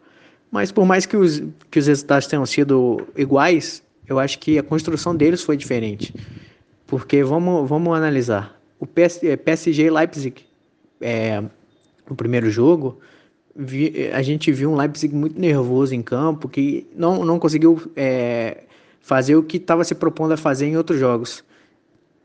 Mas 0.51 0.71
por 0.71 0.85
mais 0.85 1.05
que 1.05 1.17
os, 1.17 1.41
que 1.71 1.79
os 1.79 1.87
resultados 1.87 2.27
tenham 2.27 2.45
sido 2.45 3.01
iguais, 3.17 3.83
eu 4.07 4.19
acho 4.19 4.37
que 4.39 4.57
a 4.59 4.63
construção 4.63 5.15
deles 5.15 5.41
foi 5.41 5.57
diferente. 5.57 6.13
Porque 6.85 7.23
vamos, 7.23 7.67
vamos 7.67 7.97
analisar. 7.97 8.59
O 8.79 8.85
PS, 8.85 9.19
PSG 9.43 9.83
e 9.83 9.89
Leipzig 9.89 10.45
é, 11.01 11.41
no 12.09 12.15
primeiro 12.15 12.49
jogo, 12.49 12.99
vi, 13.55 14.09
a 14.13 14.21
gente 14.21 14.51
viu 14.51 14.71
um 14.71 14.75
Leipzig 14.75 15.13
muito 15.13 15.39
nervoso 15.39 15.93
em 15.95 16.01
campo, 16.01 16.49
que 16.49 16.87
não, 16.95 17.25
não 17.25 17.39
conseguiu 17.39 17.91
é, 17.95 18.63
fazer 19.01 19.35
o 19.35 19.43
que 19.43 19.57
estava 19.57 19.83
se 19.83 19.95
propondo 19.95 20.33
a 20.33 20.37
fazer 20.37 20.67
em 20.67 20.77
outros 20.77 20.99
jogos. 20.99 21.43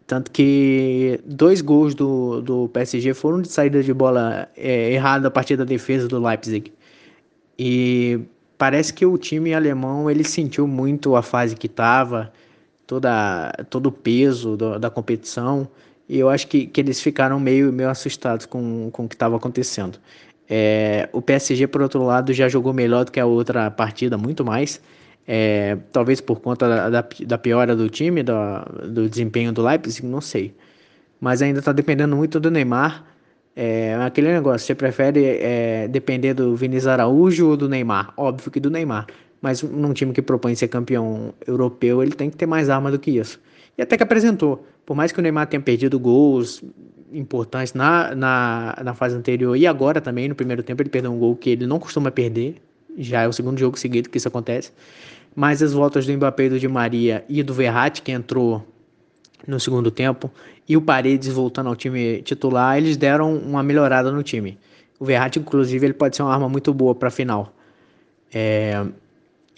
Tanto 0.08 0.30
que 0.30 1.20
dois 1.26 1.60
gols 1.60 1.94
do, 1.94 2.40
do 2.40 2.68
PSG 2.70 3.12
foram 3.12 3.42
de 3.42 3.48
saída 3.48 3.82
de 3.82 3.92
bola 3.92 4.48
é, 4.56 4.90
errada 4.90 5.28
a 5.28 5.30
partir 5.30 5.54
da 5.54 5.64
defesa 5.64 6.08
do 6.08 6.18
Leipzig. 6.18 6.72
E 7.58 8.18
parece 8.56 8.94
que 8.94 9.04
o 9.04 9.18
time 9.18 9.52
alemão 9.52 10.10
ele 10.10 10.24
sentiu 10.24 10.66
muito 10.66 11.14
a 11.14 11.22
fase 11.22 11.54
que 11.54 11.66
estava, 11.66 12.32
toda 12.86 13.52
todo 13.68 13.88
o 13.88 13.92
peso 13.92 14.56
do, 14.56 14.78
da 14.78 14.88
competição 14.88 15.68
E 16.08 16.18
eu 16.18 16.30
acho 16.30 16.48
que, 16.48 16.66
que 16.66 16.80
eles 16.80 17.02
ficaram 17.02 17.38
meio, 17.38 17.70
meio 17.70 17.90
assustados 17.90 18.46
com, 18.46 18.90
com 18.90 19.04
o 19.04 19.08
que 19.08 19.14
estava 19.14 19.36
acontecendo. 19.36 19.98
É, 20.48 21.10
o 21.12 21.20
PSG, 21.20 21.66
por 21.66 21.82
outro 21.82 22.02
lado, 22.02 22.32
já 22.32 22.48
jogou 22.48 22.72
melhor 22.72 23.04
do 23.04 23.12
que 23.12 23.20
a 23.20 23.26
outra 23.26 23.70
partida, 23.70 24.16
muito 24.16 24.42
mais. 24.42 24.80
É, 25.30 25.76
talvez 25.92 26.22
por 26.22 26.40
conta 26.40 26.66
da, 26.90 27.02
da, 27.02 27.36
piora 27.38 27.76
do 27.76 27.90
time, 27.90 28.22
do 28.22 29.06
desempenho 29.10 29.52
do 29.52 29.62
Leipzig, 29.62 30.06
não 30.06 30.22
sei. 30.22 30.54
Mas 31.20 31.42
ainda 31.42 31.58
está 31.58 31.70
dependendo 31.70 32.16
muito 32.16 32.40
do 32.40 32.50
Neymar. 32.50 33.04
É 33.54 33.94
aquele 33.96 34.32
negócio, 34.32 34.66
você 34.66 34.74
prefere 34.74 35.22
é, 35.26 35.86
depender 35.88 36.32
do 36.32 36.56
Vinícius 36.56 36.86
Araújo 36.86 37.50
ou 37.50 37.56
do 37.58 37.68
Neymar? 37.68 38.14
Óbvio 38.16 38.50
que 38.50 38.58
do 38.58 38.70
Neymar. 38.70 39.06
Mas 39.42 39.62
num 39.62 39.92
time 39.92 40.14
que 40.14 40.22
propõe 40.22 40.54
ser 40.54 40.68
campeão 40.68 41.34
europeu, 41.46 42.02
ele 42.02 42.12
tem 42.12 42.30
que 42.30 42.36
ter 42.36 42.46
mais 42.46 42.70
arma 42.70 42.90
do 42.90 42.98
que 42.98 43.10
isso. 43.10 43.38
E 43.76 43.82
até 43.82 43.98
que 43.98 44.02
apresentou. 44.02 44.66
Por 44.86 44.96
mais 44.96 45.12
que 45.12 45.18
o 45.18 45.22
Neymar 45.22 45.46
tenha 45.48 45.60
perdido 45.60 45.98
gols 45.98 46.64
importantes 47.12 47.74
na, 47.74 48.14
na, 48.14 48.78
na 48.82 48.94
fase 48.94 49.14
anterior 49.14 49.56
e 49.56 49.66
agora 49.66 50.00
também, 50.00 50.26
no 50.26 50.34
primeiro 50.34 50.62
tempo, 50.62 50.80
ele 50.82 50.88
perdeu 50.88 51.12
um 51.12 51.18
gol 51.18 51.36
que 51.36 51.50
ele 51.50 51.66
não 51.66 51.78
costuma 51.78 52.10
perder. 52.10 52.56
Já 52.96 53.22
é 53.22 53.28
o 53.28 53.32
segundo 53.32 53.58
jogo 53.58 53.78
seguido 53.78 54.08
que 54.08 54.16
isso 54.16 54.28
acontece. 54.28 54.72
Mas 55.34 55.62
as 55.62 55.72
voltas 55.72 56.06
do 56.06 56.12
Mbappé 56.12 56.48
do 56.48 56.58
Di 56.58 56.68
Maria 56.68 57.24
e 57.28 57.42
do 57.42 57.54
Verratti, 57.54 58.02
que 58.02 58.12
entrou 58.12 58.66
no 59.46 59.60
segundo 59.60 59.90
tempo, 59.90 60.30
e 60.68 60.76
o 60.76 60.82
Paredes 60.82 61.28
voltando 61.28 61.68
ao 61.68 61.76
time 61.76 62.22
titular, 62.22 62.76
eles 62.76 62.96
deram 62.96 63.36
uma 63.36 63.62
melhorada 63.62 64.10
no 64.10 64.22
time. 64.22 64.58
O 64.98 65.04
Verratti, 65.04 65.38
inclusive, 65.38 65.86
ele 65.86 65.94
pode 65.94 66.16
ser 66.16 66.22
uma 66.22 66.34
arma 66.34 66.48
muito 66.48 66.74
boa 66.74 66.94
para 66.94 67.08
a 67.08 67.10
final. 67.10 67.54
É, 68.32 68.84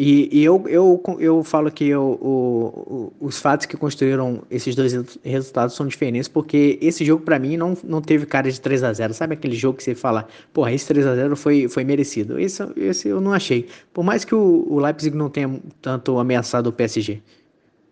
e, 0.03 0.31
e 0.33 0.43
eu, 0.43 0.65
eu, 0.67 1.19
eu 1.19 1.45
falo 1.45 1.71
que 1.71 1.87
eu, 1.87 2.19
o, 2.23 3.13
o, 3.21 3.27
os 3.27 3.39
fatos 3.39 3.67
que 3.67 3.77
construíram 3.77 4.43
esses 4.51 4.75
dois 4.75 5.19
resultados 5.23 5.77
são 5.77 5.87
diferentes, 5.87 6.27
porque 6.27 6.79
esse 6.81 7.05
jogo, 7.05 7.23
para 7.23 7.39
mim, 7.39 7.59
não, 7.59 7.77
não 7.85 8.01
teve 8.01 8.25
cara 8.25 8.51
de 8.51 8.59
3 8.59 8.83
a 8.83 8.95
0 8.95 9.13
Sabe 9.13 9.35
aquele 9.35 9.55
jogo 9.55 9.77
que 9.77 9.85
você 9.85 9.95
fala, 9.95 10.27
porra, 10.55 10.73
esse 10.73 10.87
3 10.87 11.07
a 11.07 11.15
0 11.17 11.37
foi, 11.37 11.69
foi 11.69 11.85
merecido? 11.85 12.41
Esse, 12.41 12.63
esse 12.79 13.09
eu 13.09 13.21
não 13.21 13.35
achei. 13.35 13.69
Por 13.93 14.03
mais 14.03 14.25
que 14.25 14.35
o, 14.35 14.67
o 14.71 14.81
Leipzig 14.81 15.15
não 15.15 15.29
tenha 15.29 15.61
tanto 15.83 16.19
ameaçado 16.19 16.69
o 16.69 16.73
PSG. 16.73 17.21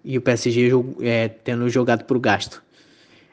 E 0.03 0.17
o 0.17 0.23
PSG 0.23 0.71
é, 1.03 1.29
tendo 1.29 1.69
jogado 1.69 2.05
por 2.05 2.19
gasto. 2.19 2.63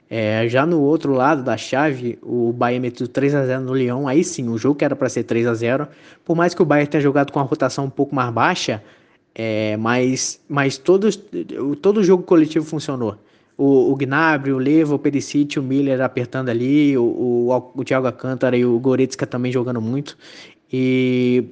É, 0.10 0.48
já 0.48 0.66
no 0.66 0.82
outro 0.82 1.14
lado 1.14 1.44
da 1.44 1.58
chave, 1.58 2.20
o 2.22 2.54
Bayern 2.54 2.88
meteu 2.88 3.08
3 3.08 3.36
a 3.36 3.46
0 3.46 3.62
no 3.64 3.74
Lyon. 3.74 4.08
Aí 4.08 4.24
sim, 4.24 4.50
o 4.50 4.58
jogo 4.58 4.76
que 4.76 4.86
era 4.86 4.96
para 4.96 5.10
ser 5.10 5.24
3 5.24 5.48
a 5.48 5.54
0 5.54 5.88
Por 6.24 6.36
mais 6.36 6.54
que 6.54 6.62
o 6.62 6.66
Bayern 6.66 6.90
tenha 6.90 7.02
jogado 7.02 7.32
com 7.32 7.40
a 7.40 7.44
rotação 7.44 7.86
um 7.86 7.90
pouco 7.90 8.14
mais 8.14 8.32
baixa, 8.32 8.84
é, 9.34 9.76
mas, 9.78 10.40
mas 10.48 10.78
todos, 10.78 11.20
todo 11.82 11.98
o 11.98 12.04
jogo 12.04 12.24
coletivo 12.24 12.66
funcionou. 12.66 13.18
O, 13.58 13.92
o 13.92 13.96
Gnabry, 13.96 14.52
o 14.52 14.58
Levo, 14.58 14.96
o 14.96 15.00
Perisic, 15.00 15.58
o 15.58 15.64
Miller 15.64 16.02
apertando 16.02 16.50
ali, 16.50 16.98
o, 16.98 17.04
o, 17.04 17.72
o 17.76 17.84
Thiago 17.84 18.06
Alcântara 18.06 18.56
e 18.56 18.66
o 18.66 18.78
Goretzka 18.80 19.26
também 19.26 19.52
jogando 19.52 19.82
muito. 19.82 20.18
E, 20.72 21.46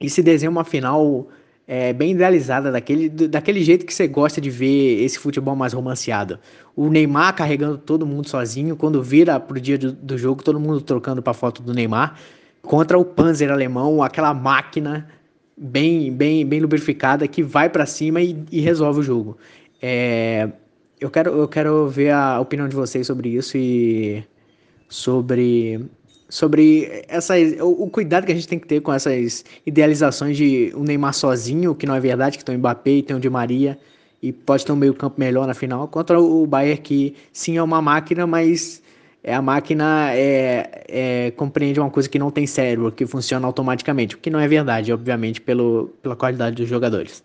e 0.00 0.10
se 0.10 0.22
desenha 0.22 0.50
uma 0.50 0.64
final 0.64 1.26
é, 1.74 1.90
bem 1.90 2.10
idealizada, 2.10 2.70
daquele, 2.70 3.08
daquele 3.08 3.64
jeito 3.64 3.86
que 3.86 3.94
você 3.94 4.06
gosta 4.06 4.42
de 4.42 4.50
ver 4.50 5.02
esse 5.02 5.18
futebol 5.18 5.56
mais 5.56 5.72
romanceado. 5.72 6.38
O 6.76 6.90
Neymar 6.90 7.34
carregando 7.34 7.78
todo 7.78 8.04
mundo 8.04 8.28
sozinho, 8.28 8.76
quando 8.76 9.02
vira 9.02 9.40
pro 9.40 9.58
dia 9.58 9.78
do, 9.78 9.90
do 9.90 10.18
jogo, 10.18 10.42
todo 10.42 10.60
mundo 10.60 10.82
trocando 10.82 11.22
para 11.22 11.32
foto 11.32 11.62
do 11.62 11.72
Neymar, 11.72 12.18
contra 12.60 12.98
o 12.98 13.04
Panzer 13.06 13.50
alemão, 13.50 14.02
aquela 14.02 14.34
máquina 14.34 15.08
bem, 15.56 16.12
bem, 16.12 16.44
bem 16.44 16.60
lubrificada 16.60 17.26
que 17.26 17.42
vai 17.42 17.70
para 17.70 17.86
cima 17.86 18.20
e, 18.20 18.44
e, 18.52 18.60
resolve 18.60 19.00
o 19.00 19.02
jogo. 19.02 19.38
É, 19.80 20.50
eu, 21.00 21.08
quero, 21.08 21.30
eu 21.30 21.48
quero 21.48 21.88
ver 21.88 22.10
a 22.10 22.38
opinião 22.38 22.68
de 22.68 22.76
vocês 22.76 23.06
sobre 23.06 23.30
isso 23.30 23.56
e 23.56 24.22
sobre 24.90 25.88
sobre 26.32 27.04
essa, 27.08 27.34
o, 27.60 27.84
o, 27.84 27.90
cuidado 27.90 28.24
que 28.24 28.32
a 28.32 28.34
gente 28.34 28.48
tem 28.48 28.58
que 28.58 28.66
ter 28.66 28.80
com 28.80 28.90
essas 28.90 29.44
idealizações 29.66 30.34
de 30.34 30.72
um 30.74 30.82
Neymar 30.82 31.12
sozinho, 31.12 31.74
que 31.74 31.84
não 31.84 31.94
é 31.94 32.00
verdade, 32.00 32.38
que 32.38 32.44
tem 32.44 32.56
o 32.56 32.58
Mbappé 32.58 32.90
e 32.90 33.02
tem 33.02 33.14
o 33.14 33.20
Di 33.20 33.28
Maria, 33.28 33.78
e 34.22 34.32
pode 34.32 34.64
ter 34.64 34.72
um 34.72 34.76
meio 34.76 34.94
campo 34.94 35.20
melhor 35.20 35.46
na 35.46 35.52
final, 35.52 35.86
contra 35.88 36.18
o 36.18 36.46
Bayern 36.46 36.80
que 36.80 37.14
sim 37.34 37.58
é 37.58 37.62
uma 37.62 37.82
máquina, 37.82 38.26
mas 38.26 38.82
é 39.22 39.34
a 39.34 39.42
máquina 39.42 40.10
é, 40.14 40.84
é, 40.88 41.30
compreende 41.32 41.78
uma 41.78 41.90
coisa 41.90 42.08
que 42.08 42.18
não 42.18 42.30
tem 42.30 42.46
cérebro, 42.46 42.90
que 42.90 43.04
funciona 43.04 43.46
automaticamente, 43.46 44.14
o 44.14 44.18
que 44.18 44.30
não 44.30 44.40
é 44.40 44.48
verdade, 44.48 44.90
obviamente, 44.90 45.38
pelo, 45.38 45.90
pela 46.00 46.16
qualidade 46.16 46.56
dos 46.56 46.66
jogadores. 46.66 47.22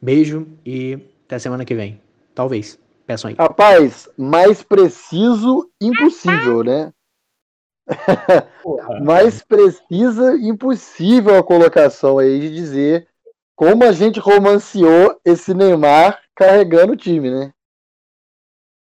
Beijo 0.00 0.46
e 0.64 0.98
até 1.26 1.38
semana 1.38 1.66
que 1.66 1.74
vem. 1.74 2.00
Talvez. 2.34 2.78
Peçam 3.06 3.28
aí. 3.28 3.36
Rapaz, 3.38 4.08
mais 4.16 4.62
preciso, 4.62 5.68
impossível, 5.82 6.64
né? 6.64 6.92
Mais 9.02 9.42
precisa, 9.42 10.36
impossível 10.36 11.36
a 11.36 11.42
colocação 11.42 12.18
aí 12.18 12.40
de 12.40 12.54
dizer 12.54 13.08
como 13.58 13.82
a 13.82 13.90
gente 13.90 14.20
romanceou 14.20 15.20
esse 15.24 15.52
Neymar 15.52 16.20
carregando 16.36 16.92
o 16.92 16.96
time, 16.96 17.28
né? 17.28 17.52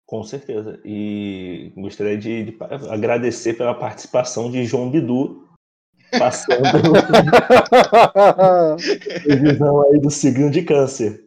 Com 0.06 0.24
certeza. 0.24 0.80
E 0.86 1.74
gostaria 1.76 2.18
de, 2.18 2.44
de 2.44 2.58
agradecer 2.90 3.56
pela 3.56 3.74
participação 3.74 4.52
de 4.52 4.64
João 4.66 4.92
Bidu, 4.92 5.48
passando 6.12 6.62
previsão 9.24 9.82
aí 9.82 10.00
do 10.00 10.12
signo 10.12 10.52
de 10.52 10.62
câncer. 10.62 11.26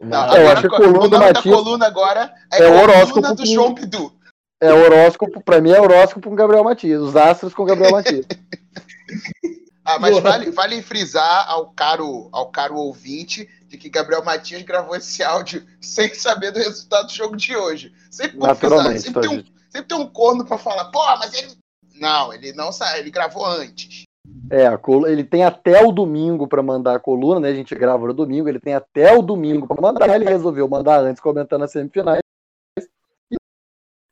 Não, 0.00 0.22
agora, 0.22 0.40
eu 0.40 0.48
acho 0.48 0.60
que 0.60 0.66
a 0.68 0.78
coluna, 0.78 1.18
Matias, 1.18 1.54
coluna 1.54 1.86
agora 1.86 2.32
é, 2.52 2.62
é 2.62 2.68
o 2.68 2.80
horóscopo 2.80 3.34
do 3.34 3.44
João 3.44 3.74
Bidu. 3.74 4.12
É 4.60 4.72
horóscopo, 4.72 5.40
pra 5.40 5.60
mim 5.60 5.70
é 5.70 5.80
horóscopo 5.80 6.28
com 6.28 6.34
Gabriel 6.34 6.64
Matias, 6.64 7.00
os 7.00 7.14
astros 7.14 7.54
com 7.54 7.64
Gabriel 7.64 7.92
Matias. 7.92 8.26
ah, 9.84 9.98
mas 10.00 10.18
vale, 10.18 10.50
vale 10.50 10.82
frisar 10.82 11.48
ao 11.48 11.70
caro, 11.70 12.28
ao 12.32 12.50
caro 12.50 12.74
ouvinte 12.74 13.48
de 13.68 13.78
que 13.78 13.88
Gabriel 13.88 14.24
Matias 14.24 14.62
gravou 14.62 14.96
esse 14.96 15.22
áudio 15.22 15.64
sem 15.80 16.12
saber 16.12 16.50
do 16.50 16.58
resultado 16.58 17.06
do 17.06 17.12
jogo 17.12 17.36
de 17.36 17.56
hoje. 17.56 17.92
Sempre, 18.10 18.38
Naturalmente, 18.38 19.02
sempre, 19.02 19.28
tem, 19.28 19.38
um, 19.38 19.44
sempre 19.70 19.88
tem 19.88 19.98
um 19.98 20.08
corno 20.08 20.44
pra 20.44 20.58
falar, 20.58 20.86
pô, 20.86 21.04
mas 21.18 21.34
ele. 21.34 21.52
Não, 22.00 22.32
ele 22.32 22.52
não 22.52 22.70
sabe, 22.70 23.00
ele 23.00 23.10
gravou 23.10 23.44
antes. 23.44 24.04
É, 24.50 24.66
ele 25.06 25.24
tem 25.24 25.44
até 25.44 25.84
o 25.84 25.90
domingo 25.90 26.46
para 26.46 26.62
mandar 26.62 26.96
a 26.96 27.00
coluna, 27.00 27.40
né? 27.40 27.48
A 27.48 27.54
gente 27.54 27.74
grava 27.74 28.06
no 28.06 28.14
domingo, 28.14 28.48
ele 28.48 28.60
tem 28.60 28.74
até 28.74 29.16
o 29.16 29.22
domingo 29.22 29.66
para 29.66 29.80
mandar. 29.80 30.08
Ele 30.14 30.24
resolveu 30.24 30.68
mandar 30.68 31.00
antes, 31.00 31.20
comentando 31.20 31.64
as 31.64 31.72
semifinais. 31.72 32.20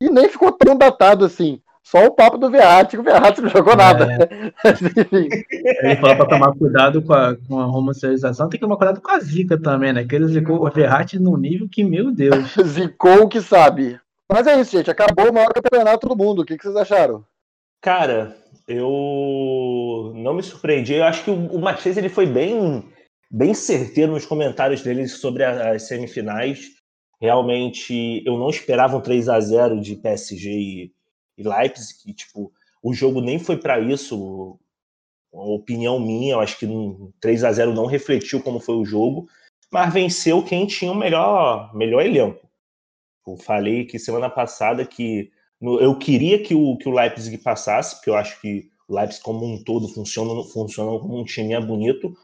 E 0.00 0.10
nem 0.10 0.28
ficou 0.28 0.52
tão 0.52 0.76
datado 0.76 1.24
assim. 1.24 1.60
Só 1.82 2.04
o 2.04 2.10
papo 2.10 2.36
do 2.36 2.50
Verratti, 2.50 2.96
que 2.96 3.00
o 3.00 3.04
Verratti 3.04 3.40
não 3.40 3.48
jogou 3.48 3.74
é. 3.74 3.76
nada. 3.76 4.08
Ele 4.64 5.96
falou 5.96 6.16
para 6.16 6.26
tomar 6.26 6.52
cuidado 6.52 7.00
com 7.00 7.12
a, 7.12 7.36
com 7.36 7.60
a 7.60 7.66
homossexualização, 7.68 8.48
tem 8.48 8.58
que 8.58 8.66
tomar 8.66 8.76
cuidado 8.76 9.00
com 9.00 9.10
a 9.10 9.20
zica 9.20 9.56
também, 9.56 9.92
né? 9.92 10.04
Que 10.04 10.16
ele 10.16 10.26
zicou 10.26 10.66
o 10.66 10.68
Verratti 10.70 11.16
num 11.16 11.36
nível 11.36 11.68
que, 11.70 11.84
meu 11.84 12.10
Deus. 12.10 12.54
Zicou 12.66 13.22
o 13.22 13.28
que 13.28 13.40
sabe. 13.40 14.00
Mas 14.28 14.48
é 14.48 14.60
isso, 14.60 14.76
gente. 14.76 14.90
Acabou 14.90 15.30
o 15.30 15.32
maior 15.32 15.52
campeonato 15.52 16.08
do 16.08 16.16
mundo. 16.16 16.42
O 16.42 16.44
que, 16.44 16.58
que 16.58 16.64
vocês 16.64 16.74
acharam? 16.74 17.24
Cara, 17.80 18.36
eu 18.66 20.12
não 20.16 20.34
me 20.34 20.42
surpreendi. 20.42 20.94
Eu 20.94 21.04
acho 21.04 21.22
que 21.22 21.30
o, 21.30 21.34
o 21.34 21.60
Matias 21.60 21.96
ele 21.96 22.08
foi 22.08 22.26
bem, 22.26 22.84
bem 23.30 23.54
certeiro 23.54 24.10
nos 24.10 24.26
comentários 24.26 24.82
dele 24.82 25.06
sobre 25.06 25.44
as 25.44 25.86
semifinais. 25.86 26.75
Realmente, 27.20 28.22
eu 28.26 28.36
não 28.38 28.50
esperava 28.50 28.96
um 28.96 29.00
3 29.00 29.28
a 29.28 29.40
0 29.40 29.80
de 29.80 29.96
PSG 29.96 30.50
e, 30.50 30.92
e 31.38 31.42
Leipzig. 31.42 32.12
tipo, 32.14 32.52
o 32.82 32.92
jogo 32.92 33.20
nem 33.20 33.38
foi 33.38 33.56
para 33.56 33.80
isso. 33.80 34.58
Opinião 35.32 36.00
minha, 36.00 36.34
eu 36.34 36.40
acho 36.40 36.58
que 36.58 36.66
um 36.66 37.12
3 37.20 37.44
a 37.44 37.52
0 37.52 37.74
não 37.74 37.86
refletiu 37.86 38.42
como 38.42 38.58
foi 38.58 38.76
o 38.76 38.84
jogo, 38.84 39.28
mas 39.70 39.92
venceu 39.92 40.42
quem 40.42 40.66
tinha 40.66 40.90
o 40.90 40.94
melhor, 40.94 41.74
melhor 41.74 42.04
elenco. 42.04 42.48
Eu 43.26 43.36
falei 43.36 43.84
que 43.84 43.98
semana 43.98 44.30
passada 44.30 44.86
que 44.86 45.30
eu 45.60 45.98
queria 45.98 46.42
que 46.42 46.54
o, 46.54 46.76
que 46.76 46.88
o 46.88 46.92
Leipzig 46.92 47.38
passasse, 47.38 47.96
porque 47.96 48.10
eu 48.10 48.16
acho 48.16 48.40
que 48.40 48.70
o 48.88 48.94
Leipzig 48.94 49.22
como 49.22 49.44
um 49.44 49.62
todo 49.62 49.88
funciona, 49.88 50.42
funciona 50.44 50.98
como 51.00 51.18
um 51.18 51.24
time 51.24 51.58
bonito, 51.60 52.16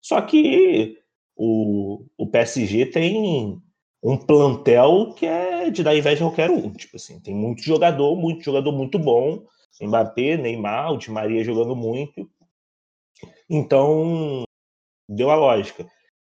só 0.00 0.20
que 0.20 0.98
o, 1.36 2.04
o 2.18 2.26
PSG 2.26 2.86
tem 2.86 3.60
um 4.02 4.16
plantel 4.16 5.14
que 5.14 5.26
é 5.26 5.70
de 5.70 5.82
dar 5.82 5.96
inveja 5.96 6.24
a 6.24 6.28
qualquer 6.28 6.50
um. 6.50 6.72
Tipo 6.72 6.96
assim, 6.96 7.20
tem 7.20 7.34
muito 7.34 7.62
jogador, 7.62 8.16
muito 8.16 8.42
jogador 8.42 8.72
muito 8.72 8.98
bom. 8.98 9.44
Mbappé, 9.80 10.36
Neymar, 10.36 10.92
o 10.92 10.98
Di 10.98 11.10
Maria 11.10 11.44
jogando 11.44 11.74
muito. 11.74 12.28
Então, 13.48 14.44
deu 15.08 15.30
a 15.30 15.34
lógica. 15.34 15.86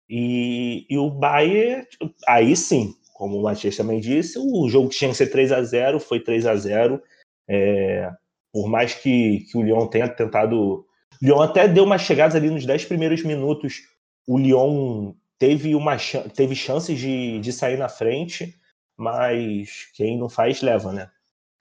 E, 0.09 0.87
e 0.89 0.99
o 0.99 1.11
Bayern, 1.11 1.87
aí 2.27 2.55
sim, 2.57 2.95
como 3.15 3.39
o 3.39 3.43
Matias 3.43 3.77
também 3.77 4.01
disse, 4.01 4.39
o 4.39 4.69
jogo 4.69 4.89
tinha 4.89 5.11
que 5.11 5.17
ser 5.17 5.29
3 5.29 5.53
a 5.53 5.62
0 5.62 6.01
foi 6.01 6.21
3 6.21 6.47
a 6.47 6.57
0 6.57 7.01
é, 7.49 8.11
Por 8.53 8.69
mais 8.69 8.95
que, 8.95 9.41
que 9.51 9.57
o 9.57 9.62
Lyon 9.62 9.87
tenha 9.87 10.09
tentado. 10.09 10.57
O 10.61 10.87
Lyon 11.23 11.41
até 11.41 11.69
deu 11.69 11.85
umas 11.85 12.03
chegadas 12.03 12.35
ali 12.35 12.51
nos 12.51 12.67
10 12.67 12.85
primeiros 12.87 13.23
minutos. 13.23 13.83
O 14.27 14.39
Lyon 14.39 15.15
teve, 15.39 15.74
uma, 15.74 15.97
teve 16.35 16.55
chances 16.55 16.99
de, 16.99 17.39
de 17.41 17.53
sair 17.53 17.78
na 17.78 17.89
frente, 17.89 18.59
mas 18.97 19.91
quem 19.95 20.18
não 20.18 20.28
faz, 20.28 20.62
leva, 20.62 20.93
né? 20.93 21.11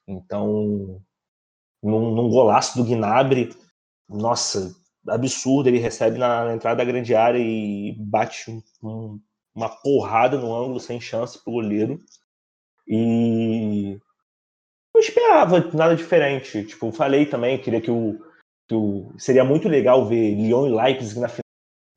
Então, 0.08 1.02
num, 1.82 2.16
num 2.16 2.30
golaço 2.30 2.78
do 2.78 2.84
Gnabry, 2.88 3.56
nossa, 4.08 4.76
absurdo, 5.08 5.70
ele 5.70 5.80
recebe 5.80 6.18
na, 6.18 6.46
na 6.46 6.54
entrada 6.54 6.78
da 6.78 6.90
grande 6.92 7.16
área 7.16 7.40
e 7.40 7.94
bate 7.98 8.52
um- 8.52 8.64
um- 8.84 9.20
uma 9.56 9.70
porrada 9.70 10.38
no 10.38 10.54
ângulo 10.56 10.80
sem 10.80 11.00
chance 11.00 11.42
pro 11.44 11.54
goleiro. 11.54 12.00
E 12.88 14.00
não 14.94 15.02
esperava 15.02 15.60
nada 15.74 15.96
diferente. 15.96 16.66
Tipo, 16.66 16.92
falei 16.92 17.26
também, 17.26 17.62
queria 17.62 17.82
que 17.82 17.92
o, 17.92 18.20
que 18.68 18.76
o. 18.76 19.14
Seria 19.18 19.44
muito 19.44 19.68
legal 19.70 20.06
ver 20.08 20.36
Lyon 20.36 20.68
e 20.68 20.76
Leipzig 20.76 21.20
na 21.20 21.30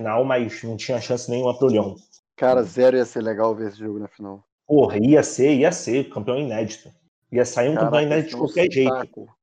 mas 0.00 0.62
não 0.62 0.76
tinha 0.76 1.00
chance 1.00 1.30
nenhuma 1.30 1.58
pro 1.58 1.68
Lyon. 1.68 1.96
Cara, 2.36 2.62
zero 2.62 2.96
ia 2.96 3.04
ser 3.04 3.22
legal 3.22 3.54
ver 3.54 3.68
esse 3.68 3.78
jogo 3.78 3.98
na 3.98 4.08
final. 4.08 4.46
Porra, 4.66 4.98
ia 4.98 5.22
ser, 5.22 5.54
ia 5.54 5.72
ser, 5.72 6.10
campeão 6.10 6.38
inédito. 6.38 6.92
Ia 7.32 7.44
sair 7.44 7.70
um 7.70 7.74
campeão 7.74 8.02
inédito 8.02 8.30
de 8.30 8.34
é 8.34 8.38
qualquer 8.38 8.70
jeito. 8.70 8.94
saco. 8.94 9.36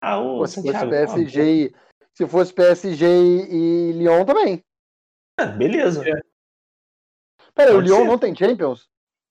Ah, 0.00 0.18
ô, 0.18 0.38
Pô, 0.38 0.46
se 0.46 0.56
fosse 0.56 0.72
Santiago, 0.72 0.90
PSG 0.90 1.66
e... 1.66 1.74
Se 2.14 2.26
fosse 2.26 2.52
PSG 2.52 3.06
e 3.06 3.92
Lyon 3.92 4.24
também. 4.24 4.64
boca. 5.38 5.52
beleza. 5.52 6.02
Pera 7.54 7.70
aí, 7.70 7.76
o 7.76 7.80
Lyon 7.80 7.98
ser. 7.98 8.04
não 8.04 8.18
tem 8.18 8.34
Champions? 8.34 8.88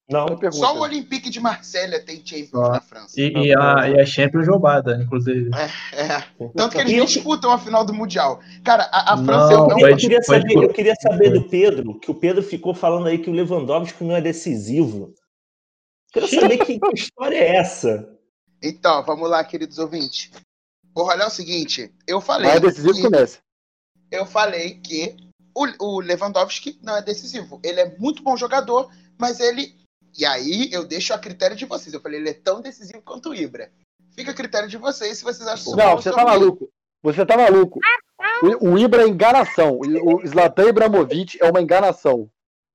Não. 0.10 0.26
Só 0.54 0.74
o 0.78 0.80
Olympique 0.82 1.30
de 1.30 1.40
Marselha 1.40 2.00
tem 2.04 2.26
Champions 2.26 2.50
Só. 2.52 2.72
na 2.72 2.80
França. 2.80 3.14
E, 3.20 3.28
e 3.30 3.54
a, 3.54 3.90
e 3.90 4.00
a 4.00 4.06
Champions 4.06 4.48
roubada, 4.48 4.96
inclusive. 5.04 5.50
É. 5.94 6.22
Tanto 6.56 6.76
que 6.76 6.82
eles 6.82 6.94
E 6.94 6.96
eu- 6.98 7.06
disputam 7.06 7.52
a 7.52 7.58
final 7.60 7.84
do 7.86 7.94
Mundial. 7.94 8.40
Cara, 8.64 8.84
a, 8.86 9.14
a 9.14 9.18
França 9.18 9.54
Não, 9.54 9.66
eu 9.66 9.70
Eu 9.72 9.78
não. 9.82 9.90
eu 9.90 9.98
queria 9.98 10.22
saber, 10.24 10.54
eu 10.56 10.70
queria 10.74 10.96
saber 10.96 11.32
do 11.32 11.44
Pedro, 11.50 12.00
que 12.00 12.10
o 12.10 12.16
Pedro 12.16 12.42
ficou 12.42 12.74
falando 12.74 13.08
aí 13.08 13.18
que 13.18 13.30
o 13.30 13.34
Lewandowski 13.34 14.04
não 14.06 14.16
é 14.16 14.22
decisivo. 14.22 15.14
Quero 16.14 16.28
saber 16.28 16.58
que, 16.60 16.80
que 16.80 16.94
história 16.96 17.36
é 17.38 17.58
essa. 17.58 18.08
Então, 18.64 19.04
vamos 19.04 19.30
lá, 19.30 19.44
queridos 19.44 19.78
ouvintes. 19.78 20.32
Porra, 20.94 21.14
olha 21.16 21.24
é 21.24 21.28
o 21.28 21.30
seguinte, 21.30 21.94
eu 22.08 22.22
falei. 22.22 22.48
Mais 22.48 22.62
decisivo 22.62 22.94
que- 22.94 23.10
Messi. 23.10 23.40
eu 24.10 24.26
falei 24.26 24.76
que 24.80 25.16
o, 25.54 25.68
o 25.98 26.00
Lewandowski 26.00 26.80
não 26.82 26.96
é 26.96 27.02
decisivo. 27.02 27.60
Ele 27.62 27.82
é 27.82 27.98
muito 28.00 28.24
bom 28.24 28.38
jogador, 28.38 28.90
mas 29.20 29.42
ele. 29.42 29.76
E 30.18 30.26
aí 30.26 30.70
eu 30.72 30.86
deixo 30.86 31.14
a 31.14 31.18
critério 31.20 31.56
de 31.56 31.66
vocês. 31.66 31.94
Eu 31.94 32.02
falei, 32.02 32.20
ele 32.20 32.30
é 32.30 32.34
tão 32.34 32.60
decisivo 32.62 33.02
quanto 33.02 33.30
o 33.30 33.36
Ibra. 33.36 33.72
Fica 34.16 34.32
a 34.32 34.34
critério 34.34 34.68
de 34.68 34.78
vocês 34.78 35.18
se 35.20 35.24
vocês 35.24 35.48
acham 35.48 35.76
Não, 35.76 35.96
você 35.96 36.12
tá 36.12 36.24
maluco. 36.26 36.70
Você 37.04 37.26
tá 37.26 37.38
maluco. 37.38 37.80
O, 38.62 38.72
o 38.72 38.78
Ibra 38.78 39.04
é 39.04 39.08
enganação. 39.08 39.80
O 39.80 40.28
Zlatan 40.28 40.70
Ibrahimovic 40.70 41.38
é 41.42 41.50
uma 41.50 41.62
enganação. 41.62 42.30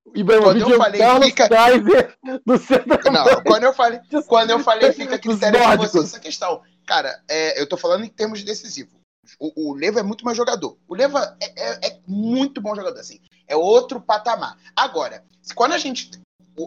O 0.05 0.17
Ibrahimovic 0.17 0.71
é 0.71 0.75
o 0.75 0.77
falei, 0.77 1.01
Carlos 1.01 1.25
fica- 1.27 1.49
Kaiser 1.49 2.17
do 2.45 2.57
centro. 2.57 3.11
Não, 3.11 3.43
quando 3.43 3.63
eu 3.63 3.73
falei, 3.73 3.99
quando 4.27 4.49
eu 4.51 4.59
falei 4.59 4.91
fica 4.93 5.15
a 5.15 5.19
critério 5.19 5.59
de 5.59 5.77
vocês 5.77 6.03
essa 6.05 6.19
questão. 6.19 6.61
Cara, 6.85 7.21
é, 7.29 7.61
eu 7.61 7.67
tô 7.67 7.75
falando 7.77 8.03
em 8.05 8.09
termos 8.09 8.39
de 8.39 8.45
decisivo. 8.45 8.99
O, 9.39 9.71
o 9.71 9.73
Leva 9.73 9.99
é 9.99 10.03
muito 10.03 10.25
mais 10.25 10.35
jogador. 10.37 10.77
O 10.87 10.95
Leva 10.95 11.37
é, 11.41 11.87
é- 11.87 11.87
é 11.87 11.99
muito 12.07 12.61
bom 12.61 12.75
jogador, 12.75 12.99
assim. 12.99 13.19
É 13.47 13.55
outro 13.55 14.01
patamar. 14.01 14.57
Agora, 14.75 15.23
quando 15.55 15.73
a 15.73 15.77
gente. 15.77 16.09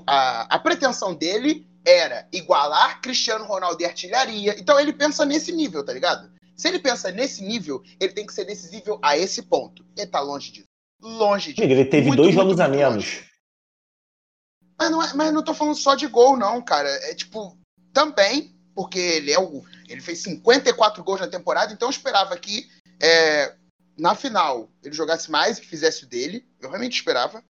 A, 0.07 0.43
a 0.55 0.59
pretensão 0.59 1.15
dele 1.15 1.67
era 1.85 2.29
igualar 2.33 3.01
Cristiano 3.01 3.45
Ronaldo 3.45 3.81
e 3.83 3.87
artilharia. 3.87 4.57
Então 4.59 4.79
ele 4.79 4.93
pensa 4.93 5.25
nesse 5.25 5.53
nível, 5.53 5.85
tá 5.85 5.93
ligado? 5.93 6.31
Se 6.57 6.69
ele 6.69 6.79
pensa 6.79 7.11
nesse 7.11 7.45
nível, 7.45 7.83
ele 8.01 8.13
tem 8.13 8.27
que 8.27 8.33
ser 8.33 8.45
decisivo 8.45 8.99
a 9.03 9.17
esse 9.17 9.43
ponto. 9.43 9.85
Ele 9.97 10.07
tá 10.07 10.21
longe 10.21 10.51
disso. 10.51 10.67
Longe 11.01 11.53
disso. 11.53 11.63
Ele 11.63 11.85
teve 11.85 12.09
Muito, 12.09 12.23
dois 12.23 12.35
muito, 12.35 12.49
jogos 12.49 12.61
a 12.61 12.69
muito 12.69 12.81
menos. 12.81 13.25
Mas 14.79 14.91
não, 14.91 15.03
é, 15.03 15.15
mas 15.15 15.33
não 15.33 15.45
tô 15.45 15.55
falando 15.55 15.77
só 15.77 15.95
de 15.95 16.07
gol, 16.07 16.37
não, 16.37 16.63
cara. 16.63 16.89
É 16.89 17.15
tipo, 17.15 17.59
também, 17.93 18.55
porque 18.75 18.99
ele 18.99 19.33
é 19.33 19.39
o. 19.39 19.65
Ele 19.89 20.01
fez 20.01 20.19
54 20.21 21.05
gols 21.05 21.21
na 21.21 21.29
temporada, 21.29 21.73
então 21.73 21.89
eu 21.89 21.93
esperava 21.93 22.37
que 22.37 22.69
é, 23.01 23.55
na 23.97 24.15
final 24.15 24.71
ele 24.83 24.95
jogasse 24.95 25.31
mais 25.31 25.59
e 25.59 25.63
fizesse 25.63 26.05
o 26.05 26.09
dele. 26.09 26.47
Eu 26.61 26.71
realmente 26.71 26.97
esperava. 26.97 27.43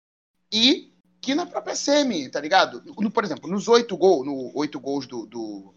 E 0.52 0.95
que 1.26 1.36
na 1.36 1.46
própria 1.46 1.76
semi, 1.76 2.30
tá 2.30 2.40
ligado? 2.40 2.82
No- 2.86 3.12
por 3.12 3.24
exemplo, 3.24 3.50
nos 3.50 3.68
oito 3.68 3.98
gols, 3.98 4.26
no 4.26 4.52
oito 4.56 4.80
gols 4.80 5.08
do, 5.08 5.26
do, 5.26 5.74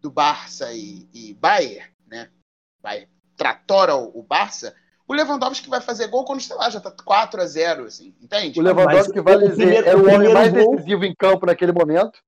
do 0.00 0.10
Barça 0.10 0.72
e, 0.72 1.08
e 1.12 1.34
Bayern, 1.34 1.90
né? 2.08 2.28
Vai 2.82 3.08
tratora 3.36 3.96
o, 3.96 4.20
o 4.20 4.22
Barça. 4.22 4.74
O 5.08 5.12
Lewandowski 5.12 5.68
vai 5.68 5.80
fazer 5.80 6.06
gol 6.06 6.24
quando, 6.24 6.40
sei 6.40 6.54
lá, 6.54 6.70
já 6.70 6.78
tá 6.80 6.92
4 7.04 7.42
a 7.42 7.46
0 7.46 7.84
assim, 7.86 8.14
entende? 8.22 8.60
O 8.60 8.62
Lewandowski, 8.62 9.16
Mas 9.16 9.24
vale 9.24 9.48
dizer, 9.48 9.56
primeiro- 9.56 9.88
era 9.88 9.96
o 9.96 10.00
homem 10.02 10.10
primeiro 10.18 10.34
mais 10.34 10.52
gol- 10.52 10.70
decisivo 10.76 11.04
em 11.04 11.14
campo 11.18 11.46
naquele 11.46 11.72
momento. 11.72 12.18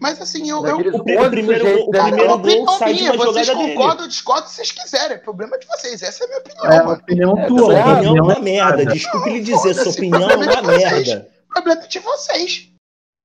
Mas 0.00 0.20
assim, 0.20 0.48
eu, 0.48 0.64
eu, 0.66 0.76
o 0.76 0.78
pri- 0.78 1.16
o 1.16 1.20
11 1.20 1.30
primeiro- 1.30 1.64
sujeitos 1.64 1.86
o 1.86 1.90
primeiro 1.90 2.38
gol 2.38 2.78
sai 2.78 2.94
de 2.94 3.02
uma 3.10 3.16
vocês 3.26 3.50
concordam 3.50 4.02
ou 4.04 4.08
discordam 4.08 4.46
se 4.48 4.54
vocês 4.56 4.72
quiserem. 4.72 5.16
É 5.16 5.18
problema 5.18 5.58
de 5.58 5.66
vocês. 5.66 6.02
Essa 6.02 6.22
é 6.22 6.26
a 6.26 6.28
minha 6.28 6.38
opinião, 6.40 6.64
É 6.72 6.82
mano. 6.84 7.00
opinião 7.00 7.38
É, 7.38 7.46
tua. 7.48 7.78
A 7.82 7.92
opinião 7.92 8.16
é 8.16 8.22
uma 8.22 8.32
é 8.34 8.40
merda. 8.40 8.86
Desculpe 8.86 9.30
lhe 9.30 9.40
dizer, 9.42 9.74
sua 9.74 9.92
opinião 9.92 10.30
é 10.30 10.36
uma 10.36 10.62
merda. 10.62 11.33
O 11.54 11.62
problema 11.62 11.84
é 11.84 11.86
de 11.86 11.98
vocês. 12.00 12.72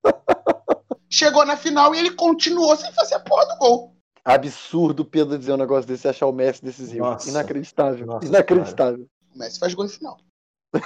Chegou 1.10 1.44
na 1.46 1.58
final 1.58 1.96
e 1.96 2.00
ele 2.00 2.12
continuou 2.12 2.76
sem 2.76 2.92
fazer 2.94 3.16
a 3.16 3.20
porra 3.20 3.46
do 3.48 3.58
gol. 3.58 3.96
Absurdo 4.24 5.02
o 5.02 5.06
Pedro 5.06 5.38
dizer 5.40 5.54
um 5.54 5.58
negócio 5.58 5.88
desse 5.88 6.08
e 6.08 6.10
achar 6.10 6.28
o 6.28 6.32
Messi 6.32 6.64
decisivo. 6.64 7.04
Nossa. 7.04 7.28
Inacreditável. 7.30 8.06
Nossa, 8.06 8.28
Inacreditável. 8.28 9.08
O 9.34 9.40
Messi 9.40 9.58
faz 9.60 9.74
gol 9.74 9.86
em 9.86 9.90
final. 9.90 10.18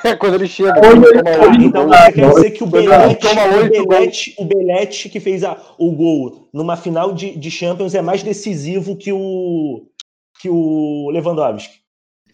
É 0.05 0.15
quando 0.15 0.35
ele 0.35 0.47
chega. 0.47 0.79
Ele 0.79 1.69
toma 1.71 1.89
Então 1.89 1.89
você 1.89 2.11
quer 2.13 2.29
dizer 2.33 2.51
que 2.51 2.63
o 2.63 2.67
Belete, 2.67 3.19
toma 3.19 3.45
o 3.47 3.69
Belete, 3.69 4.35
o 4.39 4.45
Belete 4.45 5.09
que 5.09 5.19
fez 5.19 5.43
a- 5.43 5.61
o 5.77 5.91
gol 5.91 6.47
numa 6.53 6.77
final 6.77 7.11
de, 7.13 7.37
de 7.37 7.51
Champions 7.51 7.93
é 7.93 8.01
mais 8.01 8.23
decisivo 8.23 8.95
que 8.95 9.11
o 9.11 9.85
que 10.39 10.49
o 10.49 11.09
Lewandowski. 11.11 11.83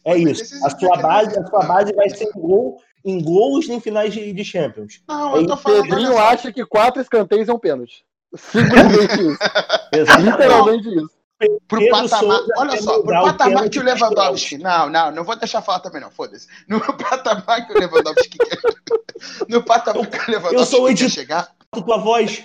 É 0.06 0.16
isso. 0.16 0.44
A 0.66 0.70
sua 0.70 0.98
base, 0.98 1.38
a 1.38 1.46
sua 1.46 1.66
base 1.66 1.94
vai 1.94 2.10
ser 2.10 2.26
em, 2.36 2.40
gol, 2.40 2.82
em 3.10 3.22
gols 3.22 3.68
em 3.70 3.80
finais 3.80 4.14
de, 4.14 4.32
de 4.32 4.44
Champions. 4.46 5.02
Não, 5.08 5.36
eu 5.36 5.48
tô 5.48 5.58
falando. 5.58 5.84
Pedrinho 5.84 6.14
só. 6.14 6.20
acha 6.20 6.52
que 6.52 6.66
quatro 6.66 7.02
escanteios 7.02 7.50
é 7.50 7.54
um 7.54 7.60
pênalti. 7.60 8.06
Simplesmente 8.36 9.14
isso. 9.14 10.18
Literalmente 10.22 10.90
isso. 10.90 11.20
Pro 11.68 11.80
Pedro 11.80 11.92
patamar. 11.92 12.20
Souza 12.20 12.54
olha 12.58 12.82
só, 12.82 13.02
pro 13.02 13.24
patamar 13.24 13.70
que 13.70 13.80
o 13.80 13.84
Lewandowski. 13.84 14.58
Não, 14.58 14.90
não, 14.90 15.12
não 15.12 15.24
vou 15.24 15.38
deixar 15.38 15.62
falar 15.62 15.80
também, 15.80 16.02
não. 16.02 16.12
Foda-se. 16.12 16.48
No 16.68 16.82
patamar 16.98 17.66
que 17.66 17.74
o 17.74 17.80
Lewandowski 17.80 18.38
quer. 18.38 18.60
No 19.50 19.62
patamar 19.62 20.08
que 20.08 20.18
o 20.18 20.22
Eu 20.22 20.40
Lewandowski 20.40 20.76
sou 20.76 20.86
o 20.86 20.96
quer 20.96 21.10
chegar. 21.10 21.52
tua 21.72 21.98
voz. 21.98 22.42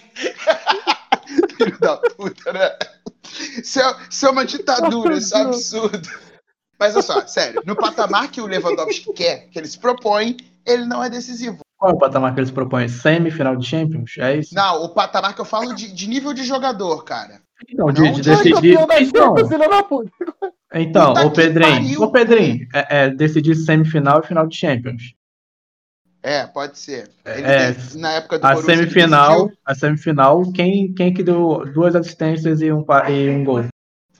Filho 1.56 1.78
da 1.78 1.96
puta, 1.96 2.52
né? 2.52 2.76
Isso 3.58 3.80
é, 3.80 3.96
isso 4.10 4.26
é 4.26 4.30
uma 4.30 4.44
ditadura, 4.44 5.16
isso 5.16 5.36
é 5.36 5.38
um 5.38 5.48
absurdo. 5.48 6.08
Mas 6.78 6.94
olha 6.94 7.02
só, 7.02 7.26
sério, 7.26 7.62
no 7.64 7.76
patamar 7.76 8.28
que 8.28 8.40
o 8.40 8.46
Lewandowski 8.46 9.12
quer, 9.12 9.48
que 9.50 9.58
ele 9.58 9.68
se 9.68 9.78
propõe, 9.78 10.36
ele 10.66 10.84
não 10.84 11.02
é 11.02 11.10
decisivo. 11.10 11.58
Qual 11.76 11.92
é 11.92 11.94
o 11.94 11.98
patamar 11.98 12.34
que 12.34 12.40
eles 12.40 12.50
propõem? 12.50 12.88
Semifinal 12.88 13.56
de 13.56 13.66
Champions? 13.66 14.12
É 14.18 14.36
isso? 14.36 14.54
Não, 14.54 14.84
o 14.84 14.88
patamar 14.88 15.34
que 15.34 15.40
eu 15.40 15.44
falo 15.44 15.74
de, 15.74 15.92
de 15.92 16.08
nível 16.08 16.32
de 16.32 16.44
jogador, 16.44 17.04
cara. 17.04 17.42
Não, 17.72 17.92
de, 17.92 18.00
Não, 18.00 18.12
de 18.12 18.20
de 18.20 18.30
decidir. 18.30 18.78
Então, 18.78 19.34
então 20.74 21.14
Puta 21.14 21.30
que 21.30 21.36
Pedrinho, 21.36 22.02
ô 22.02 22.10
Pedrinho, 22.10 22.66
é, 22.74 23.04
é 23.04 23.10
decidir 23.10 23.54
semifinal 23.54 24.20
e 24.20 24.26
final 24.26 24.46
de 24.46 24.56
Champions. 24.56 25.14
É, 26.22 26.46
pode 26.46 26.78
ser. 26.78 27.10
Ele 27.24 27.42
É, 27.46 27.76
na 27.96 28.12
época 28.12 28.38
do 28.38 28.46
A 28.46 28.54
Borussia, 28.54 28.76
semifinal, 28.76 29.42
decidiu. 29.42 29.58
a 29.66 29.74
semifinal, 29.74 30.52
quem, 30.52 30.92
quem 30.94 31.12
que 31.12 31.22
deu 31.22 31.70
duas 31.72 31.94
assistências 31.94 32.62
e 32.62 32.72
um, 32.72 32.84
e 33.10 33.28
um 33.28 33.44
gol? 33.44 33.66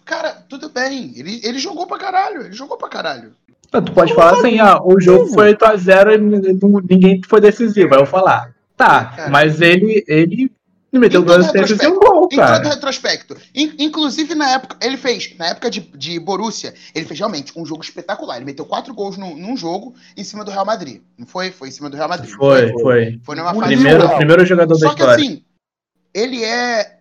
Cara, 0.04 0.34
tudo 0.34 0.68
bem. 0.68 1.14
Ele, 1.16 1.40
ele 1.42 1.58
jogou 1.58 1.86
pra 1.86 1.98
caralho. 1.98 2.42
Ele 2.42 2.52
jogou 2.52 2.76
pra 2.76 2.90
caralho. 2.90 3.34
Então, 3.78 3.84
Tu 3.84 3.92
pode 3.92 4.14
falar 4.14 4.38
assim, 4.38 4.58
ah, 4.60 4.80
o 4.82 5.00
jogo 5.00 5.26
foi 5.34 5.54
8x0 5.54 6.14
e 6.14 6.94
ninguém 6.94 7.20
foi 7.26 7.40
decisivo. 7.40 7.94
Aí 7.94 8.00
eu 8.00 8.06
falar, 8.06 8.54
tá, 8.76 9.06
Cara. 9.06 9.30
mas 9.30 9.60
ele, 9.60 10.04
ele 10.06 10.50
meteu 10.92 11.22
duas 11.22 11.46
todo 11.46 11.56
assistências 11.56 11.82
e 11.82 11.86
um 11.88 11.98
gol, 11.98 12.26
Em 12.30 12.36
todo 12.36 12.46
cara. 12.46 12.68
retrospecto. 12.68 13.36
In- 13.52 13.74
inclusive, 13.80 14.32
na 14.36 14.50
época, 14.52 14.76
ele 14.80 14.96
fez, 14.96 15.34
na 15.36 15.48
época 15.48 15.68
de, 15.70 15.80
de 15.80 16.20
Borussia, 16.20 16.72
ele 16.94 17.04
fez 17.04 17.18
realmente 17.18 17.52
um 17.56 17.66
jogo 17.66 17.82
espetacular. 17.82 18.36
Ele 18.36 18.44
meteu 18.44 18.64
quatro 18.64 18.94
gols 18.94 19.16
num, 19.16 19.36
num 19.36 19.56
jogo 19.56 19.94
em 20.16 20.22
cima 20.22 20.44
do 20.44 20.52
Real 20.52 20.64
Madrid. 20.64 21.02
Não 21.18 21.26
foi? 21.26 21.50
Foi 21.50 21.66
em 21.68 21.72
cima 21.72 21.90
do 21.90 21.96
Real 21.96 22.08
Madrid. 22.08 22.30
não 22.30 22.38
Foi, 22.38 22.72
foi. 22.80 23.20
Foi 23.24 23.34
numa 23.36 23.52
fase 23.54 23.74
Primeiro, 23.74 24.02
final. 24.02 24.16
primeiro 24.18 24.46
jogador 24.46 24.74
da 24.74 24.78
Só 24.88 24.94
que 24.94 25.00
história. 25.02 25.14
assim, 25.24 25.42
ele 26.14 26.44
é. 26.44 26.98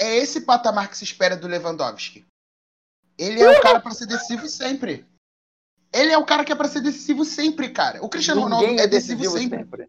É 0.00 0.16
esse 0.16 0.40
patamar 0.40 0.88
que 0.88 0.96
se 0.98 1.04
espera 1.04 1.36
do 1.36 1.46
Lewandowski. 1.46 2.24
Ele 3.16 3.40
é 3.40 3.50
o 3.58 3.60
cara 3.60 3.78
pra 3.78 3.92
ser 3.92 4.06
decisivo 4.06 4.48
sempre. 4.48 5.04
Ele 5.94 6.12
é 6.12 6.18
o 6.18 6.24
cara 6.26 6.44
que 6.44 6.52
é 6.52 6.54
pra 6.56 6.68
ser 6.68 6.80
decisivo 6.80 7.24
sempre, 7.24 7.68
cara. 7.70 8.04
O 8.04 8.08
Cristiano 8.08 8.40
Ronaldo 8.42 8.66
Ninguém 8.66 8.84
é 8.84 8.86
decisivo 8.88 9.38
sempre. 9.38 9.58
sempre. 9.60 9.86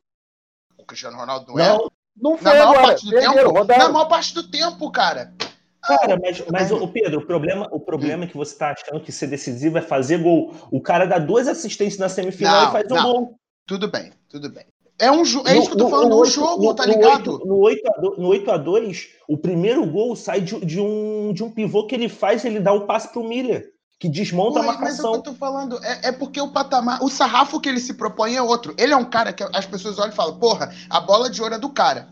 O 0.77 0.85
Cristiano 0.85 1.17
Ronaldo 1.17 1.51
não, 1.53 1.59
é. 1.59 1.67
Não, 1.69 1.91
Não 2.15 2.31
Na 2.33 2.37
foi 2.37 2.51
maior 2.51 2.63
agora. 2.69 2.87
parte 2.87 3.05
do 3.05 3.11
Perderam, 3.11 3.33
tempo. 3.35 3.49
rodaram. 3.51 3.83
Na 3.87 3.89
maior 3.91 4.05
parte 4.07 4.33
do 4.33 4.49
tempo, 4.49 4.91
cara. 4.91 5.33
Cara, 5.81 6.17
mas, 6.21 6.43
mas 6.51 6.71
o 6.71 6.87
Pedro, 6.87 7.19
o 7.19 7.25
problema, 7.27 7.67
o 7.71 7.79
problema 7.79 8.23
é 8.23 8.27
que 8.27 8.35
você 8.37 8.55
tá 8.57 8.71
achando 8.71 9.03
que 9.03 9.11
ser 9.11 9.27
decisivo 9.27 9.77
é 9.77 9.81
fazer 9.81 10.17
gol. 10.17 10.53
O 10.71 10.81
cara 10.81 11.05
dá 11.05 11.19
duas 11.19 11.47
assistências 11.47 11.99
na 11.99 12.09
semifinal 12.09 12.61
Não, 12.63 12.69
e 12.69 12.71
faz 12.71 12.91
um 12.91 12.95
não. 12.95 13.03
gol. 13.03 13.35
Tudo 13.67 13.87
bem, 13.91 14.11
tudo 14.29 14.49
bem. 14.49 14.65
É, 14.97 15.11
um 15.11 15.17
é 15.21 15.57
isso 15.57 15.67
que 15.67 15.73
eu 15.73 15.77
tô 15.77 15.89
falando, 15.89 16.11
no 16.11 16.21
um 16.21 16.25
jogo, 16.25 16.63
no- 16.63 16.73
tá 16.73 16.85
no 16.87 16.93
ligado? 16.93 17.39
No 17.45 17.55
8x2, 17.57 18.17
no 18.17 18.27
8 18.27 18.49
a 18.51 18.57
2 18.57 19.09
o 19.27 19.37
primeiro 19.37 19.85
gol 19.85 20.15
sai 20.15 20.39
de, 20.41 20.57
de 20.65 20.79
um, 20.79 21.33
de 21.33 21.43
um 21.43 21.51
pivô 21.51 21.85
que 21.85 21.93
ele 21.93 22.07
faz, 22.07 22.45
ele 22.45 22.61
dá 22.61 22.71
o 22.71 22.85
passe 22.87 23.09
pro 23.11 23.21
Miller, 23.23 23.71
que 23.99 24.09
desmonta 24.09 24.59
a 24.59 24.61
Ué, 24.61 24.65
mas 24.67 24.75
é 24.75 24.75
o 24.75 24.77
que 24.77 24.83
marcação. 24.83 25.15
eu 25.15 25.21
tô 25.21 25.33
falando. 25.33 25.83
É, 25.83 26.09
é 26.09 26.11
porque 26.11 26.39
o 26.41 26.51
patamar, 26.51 27.01
o 27.03 27.09
sarrafo 27.09 27.59
que 27.61 27.69
ele 27.69 27.79
se 27.79 27.93
propõe 27.93 28.35
é 28.35 28.41
outro. 28.41 28.75
Ele 28.77 28.93
é 28.93 28.97
um 28.97 29.05
cara 29.09 29.31
que 29.31 29.43
as 29.53 29.65
pessoas 29.65 29.97
olham 29.99 30.11
e 30.11 30.15
falam, 30.15 30.37
porra, 30.37 30.73
a 30.89 30.99
bola 30.99 31.29
de 31.29 31.41
ouro 31.41 31.55
é 31.55 31.59
do 31.59 31.69
cara. 31.69 32.09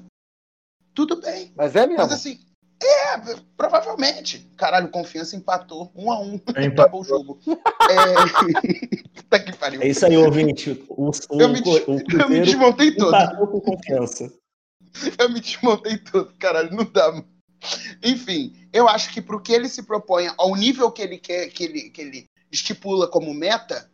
Tudo 0.93 1.19
bem. 1.19 1.51
Mas 1.55 1.75
é 1.75 1.85
mesmo. 1.85 2.01
Mas 2.03 2.11
assim, 2.13 2.39
é, 2.81 3.35
provavelmente. 3.57 4.49
Caralho, 4.57 4.89
confiança 4.89 5.35
empatou. 5.35 5.91
Um 5.95 6.11
a 6.11 6.19
um. 6.19 6.35
Empatou. 6.35 6.65
Acabou 6.67 7.01
o 7.01 7.03
jogo. 7.03 7.39
É... 7.47 9.03
Puta 9.15 9.39
que 9.39 9.53
pariu. 9.57 9.81
É 9.81 9.87
isso 9.87 10.05
aí, 10.05 10.15
ouvinte. 10.17 10.85
O, 10.89 11.09
o, 11.09 11.41
Eu 11.41 11.49
me, 11.49 11.59
o 11.59 11.63
des- 11.63 11.83
eu 11.87 12.29
me 12.29 12.41
desmontei 12.41 12.95
todo. 12.95 13.09
empatou 13.09 13.47
com 13.47 13.59
confiança. 13.61 14.31
Eu 15.17 15.29
me 15.29 15.39
desmontei 15.39 15.97
todo, 15.97 16.31
caralho, 16.37 16.75
não 16.75 16.85
dá. 16.85 17.11
mano. 17.11 17.25
Enfim, 18.03 18.55
eu 18.71 18.87
acho 18.87 19.11
que 19.11 19.21
pro 19.21 19.41
que 19.41 19.53
ele 19.53 19.69
se 19.69 19.83
propõe, 19.83 20.29
ao 20.37 20.55
nível 20.55 20.91
que 20.91 21.01
ele 21.01 21.17
quer, 21.17 21.47
que 21.49 21.63
ele, 21.63 21.89
que 21.89 22.01
ele 22.01 22.25
estipula 22.51 23.07
como 23.07 23.33
meta, 23.33 23.89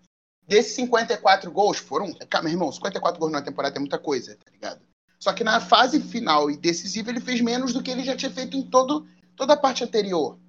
desses 0.48 0.74
54 0.76 1.52
gols, 1.52 1.78
foram. 1.78 2.14
Cara, 2.30 2.44
meu 2.44 2.54
irmão, 2.54 2.72
54 2.72 3.20
gols 3.20 3.32
na 3.32 3.42
temporada 3.42 3.78
é 3.78 3.80
muita 3.80 3.98
coisa, 4.00 4.36
tá 4.44 4.52
ligado? 4.52 4.82
Só 5.20 5.34
que 5.34 5.44
na 5.44 5.60
fase 5.60 6.00
final 6.00 6.50
e 6.50 6.58
decisiva 6.58 7.10
ele 7.10 7.20
fez 7.20 7.42
menos 7.42 7.74
do 7.74 7.84
que 7.84 7.92
ele 7.92 8.04
já 8.04 8.16
tinha 8.16 8.32
feito 8.32 8.56
em 8.56 8.64
todo, 8.64 9.06
toda 9.36 9.54
a 9.54 9.58
parte 9.58 9.84
anterior. 9.84 10.40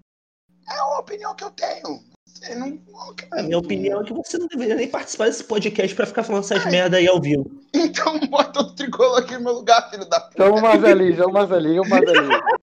É 0.69 0.83
uma 0.83 1.01
opinião 1.01 1.35
que 1.35 1.43
eu 1.43 1.51
tenho. 1.51 2.01
Você 2.25 2.55
não- 2.55 2.69
não- 2.71 3.15
A 3.33 3.43
minha 3.43 3.59
opinião 3.59 4.01
é 4.01 4.05
que 4.05 4.13
você 4.13 4.39
não 4.39 4.47
deveria 4.47 4.77
nem 4.77 4.89
participar 4.89 5.27
desse 5.27 5.43
podcast 5.43 5.95
pra 5.97 6.07
ficar 6.07 6.23
falando 6.23 6.45
essas 6.45 6.65
merda 6.67 6.97
aí 6.97 7.09
ao 7.09 7.21
vivo. 7.21 7.51
Então 7.75 8.19
bota 8.31 8.61
o 8.61 8.73
tricolor 8.75 9.19
aqui 9.19 9.35
no 9.35 9.41
meu 9.41 9.53
lugar, 9.55 9.91
filho 9.91 10.09
da 10.09 10.21
puta. 10.21 10.45
Chama 10.45 10.57
o 10.57 10.61
chama 10.61 10.69
o 10.69 11.17
chama 11.17 11.29
o 11.29 11.33
Marcelinho. 11.33 11.83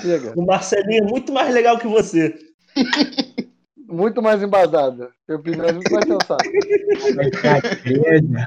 Chega. 0.00 0.32
O 0.36 0.44
Marcelinho 0.44 1.04
é 1.04 1.06
muito 1.06 1.32
mais 1.32 1.52
legal 1.52 1.78
que 1.78 1.86
você. 1.86 2.34
Muito 3.86 4.22
mais 4.22 4.42
embasado. 4.42 5.12
Opinião 5.28 5.66
é 5.66 5.72
muito 5.72 5.92
mais 5.92 6.04
sensata. 6.06 6.42
Tragédia. 7.40 8.46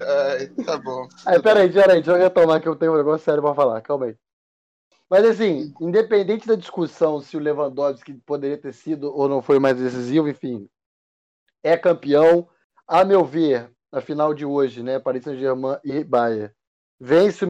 Ai, 0.00 0.46
tá 0.64 0.78
bom. 0.78 1.08
Aí, 1.26 1.42
peraí, 1.42 1.70
peraí, 1.70 1.96
deixa 1.96 2.12
eu 2.12 2.16
retomar 2.16 2.62
que 2.62 2.68
eu 2.68 2.76
tenho 2.76 2.94
um 2.94 2.96
negócio 2.96 3.24
sério 3.24 3.42
pra 3.42 3.54
falar, 3.54 3.80
calma 3.82 4.06
aí. 4.06 4.16
Mas 5.08 5.24
assim, 5.24 5.72
independente 5.80 6.46
da 6.46 6.54
discussão 6.54 7.20
se 7.20 7.36
o 7.36 7.40
Lewandowski 7.40 8.14
poderia 8.24 8.58
ter 8.58 8.72
sido 8.72 9.14
ou 9.14 9.28
não 9.28 9.42
foi 9.42 9.58
mais 9.58 9.76
decisivo, 9.76 10.28
enfim, 10.28 10.68
é 11.62 11.76
campeão. 11.76 12.48
A 12.88 13.04
meu 13.04 13.24
ver, 13.24 13.70
na 13.96 14.02
final 14.02 14.34
de 14.34 14.44
hoje, 14.44 14.82
né, 14.82 14.98
Paris 14.98 15.24
Saint-Germain 15.24 15.78
e 15.82 16.04
Bayern, 16.04 16.52
vence 17.00 17.46
o 17.46 17.48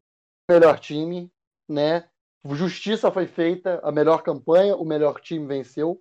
melhor 0.48 0.78
time, 0.78 1.28
né? 1.68 2.08
Justiça 2.52 3.10
foi 3.10 3.26
feita, 3.26 3.80
a 3.82 3.90
melhor 3.90 4.22
campanha, 4.22 4.76
o 4.76 4.84
melhor 4.84 5.20
time 5.20 5.44
venceu. 5.44 6.00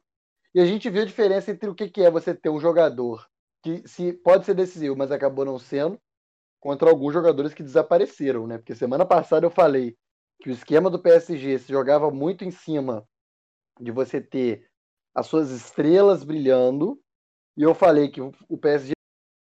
E 0.54 0.60
a 0.62 0.66
gente 0.68 0.88
viu 0.88 1.02
a 1.02 1.06
diferença 1.06 1.50
entre 1.50 1.68
o 1.68 1.74
que 1.74 1.92
é 2.00 2.12
você 2.12 2.36
ter 2.36 2.50
um 2.50 2.60
jogador 2.60 3.28
que 3.64 3.88
se 3.88 4.14
pode 4.14 4.46
ser 4.46 4.54
decisivo, 4.54 4.96
mas 4.96 5.12
acabou 5.12 5.44
não 5.44 5.58
sendo, 5.58 6.00
contra 6.60 6.92
alguns 6.92 7.12
jogadores 7.12 7.52
que 7.52 7.64
desapareceram, 7.64 8.46
né? 8.46 8.60
Porque 8.60 8.76
semana 8.76 9.04
passada 9.04 9.48
eu 9.48 9.52
falei 9.52 9.98
que 10.44 10.50
o 10.50 10.54
esquema 10.54 10.92
do 10.92 11.02
PSG 11.02 11.58
se 11.58 11.74
jogava 11.74 12.12
muito 12.12 12.46
em 12.46 12.52
cima 12.52 13.04
de 13.82 13.90
você 13.90 14.22
ter 14.22 14.70
as 15.16 15.26
suas 15.26 15.50
estrelas 15.50 16.24
brilhando, 16.24 17.02
e 17.58 17.64
eu 17.64 17.74
falei 17.74 18.10
que 18.10 18.22
o 18.22 18.58
PSG 18.60 18.95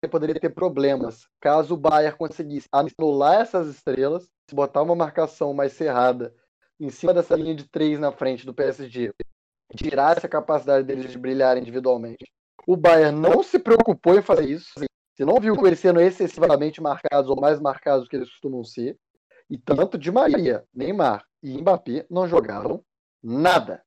poderia 0.07 0.39
ter 0.39 0.49
problemas 0.49 1.27
caso 1.39 1.73
o 1.73 1.77
Bayern 1.77 2.17
conseguisse 2.17 2.67
anular 2.71 3.41
essas 3.41 3.67
estrelas, 3.67 4.29
se 4.49 4.55
botar 4.55 4.81
uma 4.81 4.95
marcação 4.95 5.53
mais 5.53 5.73
cerrada 5.73 6.33
em 6.79 6.89
cima 6.89 7.13
dessa 7.13 7.35
linha 7.35 7.55
de 7.55 7.69
três 7.69 7.99
na 7.99 8.11
frente 8.11 8.45
do 8.45 8.53
PSG, 8.53 9.13
tirar 9.75 10.17
essa 10.17 10.27
capacidade 10.27 10.85
deles 10.85 11.11
de 11.11 11.17
brilhar 11.17 11.57
individualmente. 11.57 12.25
O 12.67 12.75
Bayern 12.75 13.19
não 13.19 13.43
se 13.43 13.59
preocupou 13.59 14.17
em 14.17 14.21
fazer 14.21 14.49
isso. 14.49 14.71
Você 15.15 15.25
não 15.25 15.39
viu 15.39 15.55
eles 15.65 15.79
sendo 15.79 16.01
excessivamente 16.01 16.81
marcados 16.81 17.29
ou 17.29 17.39
mais 17.39 17.59
marcados 17.59 18.05
do 18.05 18.09
que 18.09 18.15
eles 18.15 18.29
costumam 18.29 18.63
ser. 18.63 18.97
E 19.49 19.57
tanto 19.57 19.97
Di 19.97 20.11
Maria, 20.11 20.63
Neymar 20.73 21.23
e 21.41 21.57
Mbappé 21.57 22.05
não 22.09 22.27
jogaram 22.27 22.83
nada. 23.21 23.83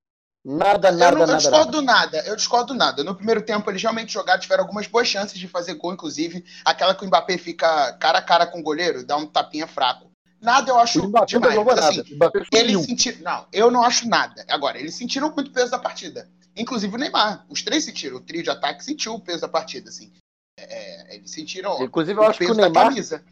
Nada, 0.49 0.91
eu, 0.91 0.93
nada, 0.93 1.13
não, 1.13 1.21
eu 1.23 1.27
nada. 1.27 1.39
discordo 1.39 1.83
nada. 1.83 2.17
nada. 2.19 2.29
eu 2.29 2.37
discordo 2.37 2.73
nada. 2.73 3.03
No 3.03 3.17
primeiro 3.17 3.43
tempo 3.43 3.69
eles 3.69 3.83
realmente 3.83 4.13
jogaram, 4.13 4.41
tiveram 4.41 4.63
algumas 4.63 4.87
boas 4.87 5.09
chances 5.09 5.37
de 5.37 5.49
fazer 5.49 5.75
gol, 5.75 5.93
inclusive 5.93 6.45
aquela 6.65 6.95
que 6.95 7.05
o 7.05 7.09
Mbappé 7.09 7.37
fica 7.37 7.95
cara 7.95 8.19
a 8.19 8.23
cara 8.23 8.47
com 8.47 8.61
o 8.61 8.63
goleiro, 8.63 9.05
dá 9.05 9.17
um 9.17 9.27
tapinha 9.27 9.67
fraco. 9.67 10.09
Nada 10.41 10.71
eu 10.71 10.79
acho 10.79 11.03
Mbappé 11.09 11.33
não 11.33 11.41
demais, 11.41 11.55
jogou 11.57 11.75
mas 11.75 11.85
assim, 11.85 12.19
eles 12.53 12.85
sentiram. 12.85 13.19
Não, 13.23 13.47
eu 13.53 13.71
não 13.73 13.83
acho 13.83 14.09
nada. 14.09 14.45
Agora, 14.49 14.79
eles 14.79 14.95
sentiram 14.95 15.33
muito 15.35 15.51
peso 15.51 15.73
da 15.73 15.81
partida. 15.81 16.29
Inclusive 16.57 16.95
o 16.95 16.99
Neymar. 16.99 17.45
Os 17.49 17.63
três 17.63 17.85
sentiram. 17.85 18.19
O 18.19 18.21
trio 18.21 18.45
de 18.45 18.51
ataque 18.51 18.85
sentiu 18.85 19.15
o 19.15 19.21
peso 19.21 19.41
da 19.41 19.49
partida, 19.49 19.89
assim. 19.89 20.13
É, 20.59 21.17
eles 21.17 21.33
sentiram 21.33 21.83
Inclusive, 21.83 22.19
eu 22.19 22.23
o 22.23 22.27
acho 22.27 22.39
que 22.39 22.51
o 22.51 22.55
Neymar, 22.55 22.85
camisa. 22.85 23.25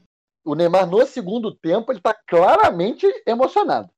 o 0.45 0.55
Neymar, 0.57 0.87
no 0.87 1.07
segundo 1.07 1.55
tempo, 1.55 1.93
ele 1.93 2.01
tá 2.01 2.13
claramente 2.27 3.07
emocionado. 3.25 3.94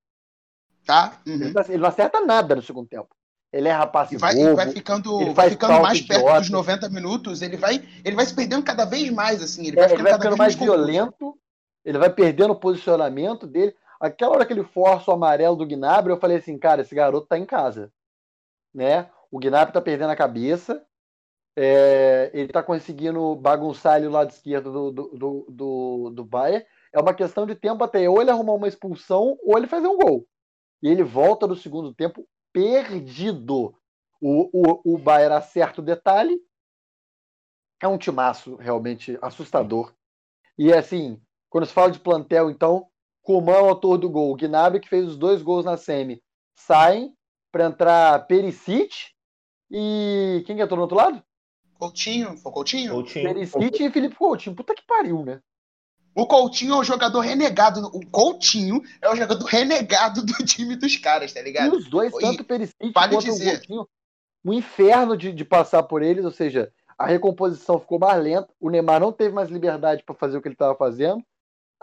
Tá? 0.86 1.20
Ele 1.26 1.46
Uhum. 1.46 1.52
não- 1.52 1.62
Ele 1.68 1.78
não 1.78 1.88
acerta 1.88 2.20
nada 2.20 2.54
no 2.54 2.62
segundo 2.62 2.88
tempo. 2.88 3.08
Ele 3.52 3.68
erra 3.68 3.86
passe 3.86 4.14
E 4.14 4.18
vai, 4.18 4.34
bobo. 4.34 4.56
vai 4.56 4.68
ficando, 4.70 5.20
ele 5.20 5.34
vai 5.34 5.50
ficando 5.50 5.80
mais 5.82 6.00
perto 6.00 6.20
idiota. 6.20 6.40
dos 6.40 6.50
90 6.50 6.88
minutos, 6.88 7.42
ele 7.42 7.56
vai, 7.56 7.82
ele 8.04 8.14
vai 8.16 8.24
se 8.26 8.34
perdendo 8.34 8.62
cada 8.64 8.84
vez 8.84 9.10
mais, 9.10 9.42
assim. 9.42 9.66
Ele 9.66 9.76
É, 9.76 9.80
vai 9.80 9.84
ele 9.84 9.90
ficando 9.96 10.02
vai 10.04 10.12
cada 10.12 10.22
ficando 10.24 10.38
mais 10.38 10.56
mais 10.56 10.64
violento, 10.64 11.38
ele 11.84 11.98
vai 11.98 12.10
perdendo 12.10 12.52
o 12.52 12.58
posicionamento 12.60 13.46
dele. 13.46 13.74
Aquela 14.00 14.32
hora 14.34 14.46
que 14.46 14.52
ele 14.52 14.62
força 14.64 15.10
o 15.10 15.14
amarelo 15.14 15.56
do 15.56 15.66
Gnabry, 15.66 16.12
eu 16.12 16.20
falei 16.20 16.36
assim, 16.36 16.58
cara, 16.58 16.82
esse 16.82 16.94
garoto 16.94 17.26
tá 17.26 17.38
em 17.38 17.46
casa. 17.46 17.90
Né? 18.74 19.08
O 19.30 19.38
Gnabry 19.38 19.72
tá 19.72 19.80
perdendo 19.80 20.10
a 20.10 20.16
cabeça, 20.16 20.82
é, 21.56 22.30
ele 22.34 22.48
tá 22.52 22.62
conseguindo 22.62 23.34
bagunçar 23.36 23.94
ali 23.94 24.06
o 24.06 24.10
lado 24.10 24.30
esquerdo 24.30 24.70
do, 24.72 24.90
do, 24.92 25.02
do, 25.16 25.46
do, 25.48 26.10
do 26.10 26.24
Bayern. 26.24 26.64
É 26.92 27.00
uma 27.00 27.14
questão 27.14 27.46
de 27.46 27.54
tempo 27.54 27.82
até 27.82 28.08
ou 28.08 28.20
ele 28.20 28.30
arrumar 28.30 28.52
uma 28.54 28.68
expulsão 28.68 29.36
ou 29.42 29.56
ele 29.56 29.66
fazer 29.66 29.86
um 29.88 29.96
gol. 29.96 30.26
E 30.82 30.88
ele 30.88 31.02
volta 31.02 31.46
no 31.46 31.56
segundo 31.56 31.94
tempo 31.94 32.26
perdido. 32.52 33.74
O, 34.20 34.50
o, 34.52 34.94
o 34.94 34.98
Bayern 34.98 35.36
acerta 35.36 35.80
o 35.80 35.84
detalhe. 35.84 36.40
É 37.82 37.86
um 37.86 37.98
timaço 37.98 38.56
realmente 38.56 39.18
assustador. 39.20 39.92
E 40.58 40.72
assim, 40.72 41.20
quando 41.50 41.66
se 41.66 41.72
fala 41.72 41.90
de 41.90 42.00
plantel, 42.00 42.50
então, 42.50 42.88
Coman 43.22 43.52
é 43.52 43.60
o 43.60 43.68
autor 43.68 43.98
do 43.98 44.08
gol, 44.08 44.32
o 44.32 44.36
Gnabry 44.36 44.80
que 44.80 44.88
fez 44.88 45.06
os 45.06 45.16
dois 45.16 45.42
gols 45.42 45.64
na 45.64 45.76
semi, 45.76 46.22
saem 46.54 47.14
para 47.52 47.66
entrar 47.66 48.26
Perisic 48.26 48.94
e 49.70 50.42
quem 50.46 50.56
que 50.56 50.62
entrou 50.62 50.76
no 50.76 50.82
outro 50.82 50.96
lado? 50.96 51.22
Coutinho, 51.78 52.36
foi 52.38 52.52
Coutinho? 52.52 52.92
Coutinho. 52.92 53.24
Perisic 53.26 53.82
e 53.82 53.90
Felipe 53.90 54.16
Coutinho. 54.16 54.56
Puta 54.56 54.74
que 54.74 54.86
pariu, 54.86 55.24
né? 55.24 55.42
O 56.16 56.26
Coutinho 56.26 56.74
é 56.74 56.78
o 56.78 56.84
jogador 56.84 57.20
renegado. 57.20 57.86
O 57.92 58.00
Coutinho 58.06 58.82
é 59.02 59.08
o 59.10 59.14
jogador 59.14 59.44
renegado 59.44 60.24
do 60.24 60.32
time 60.46 60.74
dos 60.74 60.96
caras, 60.96 61.32
tá 61.32 61.40
E 61.40 61.44
ligado? 61.44 61.76
os 61.76 61.88
dois, 61.90 62.12
E 62.14 62.18
tanto 62.18 62.40
o 62.40 62.44
Perisic 62.44 62.92
vale 62.94 63.14
quanto 63.14 63.24
dizer- 63.26 63.48
o 63.48 63.58
Coutinho, 63.58 63.88
um 64.44 64.52
inferno 64.54 65.14
de, 65.16 65.30
de 65.30 65.44
passar 65.44 65.82
por 65.82 66.02
eles, 66.02 66.24
ou 66.24 66.30
seja, 66.30 66.72
a 66.98 67.04
recomposição 67.06 67.78
ficou 67.78 67.98
mais 67.98 68.22
lenta, 68.22 68.48
o 68.58 68.70
Neymar 68.70 68.98
não 69.00 69.12
teve 69.12 69.34
mais 69.34 69.50
liberdade 69.50 70.02
para 70.04 70.14
fazer 70.14 70.38
o 70.38 70.40
que 70.42 70.48
ele 70.48 70.54
estava 70.54 70.74
fazendo. 70.74 71.22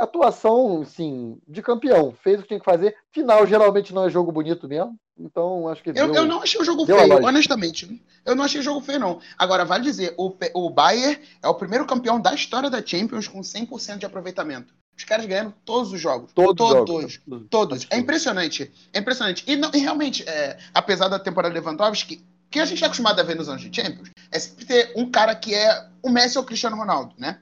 Atuação, 0.04 0.82
assim, 0.82 1.38
de 1.48 1.62
campeão, 1.62 2.14
fez 2.24 2.40
o 2.40 2.42
que 2.44 2.50
tinha 2.50 2.60
que 2.60 2.66
fazer. 2.66 2.96
Final 3.12 3.46
geralmente 3.48 3.94
não 3.94 4.06
é 4.06 4.10
jogo 4.10 4.32
bonito 4.32 4.68
mesmo, 4.68 4.96
então 5.20 5.68
acho 5.68 5.82
que 5.84 5.90
Eu, 5.90 5.94
deu- 5.94 6.16
eu 6.16 6.26
não 6.26 6.42
achei 6.42 6.60
o 6.62 6.64
jogo 6.64 6.86
feio, 6.86 7.26
honestamente. 7.26 8.04
Eu 8.26 8.36
não 8.36 8.44
achei 8.46 8.60
o 8.62 8.64
jogo 8.64 8.82
feio, 8.82 9.00
não. 9.00 9.20
Agora, 9.38 9.66
vale 9.66 9.84
dizer, 9.84 10.14
o, 10.18 10.34
o 10.54 10.70
Bayern 10.70 11.20
é 11.42 11.48
o 11.48 11.56
primeiro 11.56 11.86
campeão 11.86 12.20
da 12.20 12.34
história 12.34 12.70
da 12.70 12.86
Champions 12.86 13.28
com 13.28 13.42
100% 13.42 13.98
de 13.98 14.06
aproveitamento. 14.06 14.74
Os 14.98 15.04
caras 15.04 15.26
ganharam 15.26 15.54
todos 15.66 15.92
os 15.92 16.00
jogos. 16.00 16.32
Todos, 16.34 16.66
os 16.70 16.74
todos. 16.86 17.14
jogos. 17.14 17.48
Todos. 17.50 17.88
É 17.90 17.98
impressionante. 17.98 18.72
É 18.94 19.00
impressionante. 19.00 19.44
E, 19.48 19.56
não- 19.56 19.72
e 19.74 19.78
realmente, 19.80 20.24
é, 20.30 20.58
apesar 20.74 21.08
da 21.08 21.18
temporada 21.18 21.54
Lewandowski, 21.54 22.24
que 22.52 22.60
a 22.60 22.66
gente 22.66 22.84
é 22.84 22.86
acostumado 22.86 23.20
a 23.20 23.24
ver 23.24 23.36
nos 23.36 23.50
anos 23.50 23.64
de 23.64 23.76
Champions, 23.82 24.12
é 24.32 24.38
sempre 24.38 24.66
ter 24.66 24.94
um 24.96 25.10
cara 25.10 25.34
que 25.36 25.56
é 25.56 25.88
o 26.04 26.10
Messi 26.10 26.38
ou 26.38 26.44
o 26.44 26.48
Cristiano 26.48 26.78
Ronaldo, 26.78 27.16
né? 27.18 27.40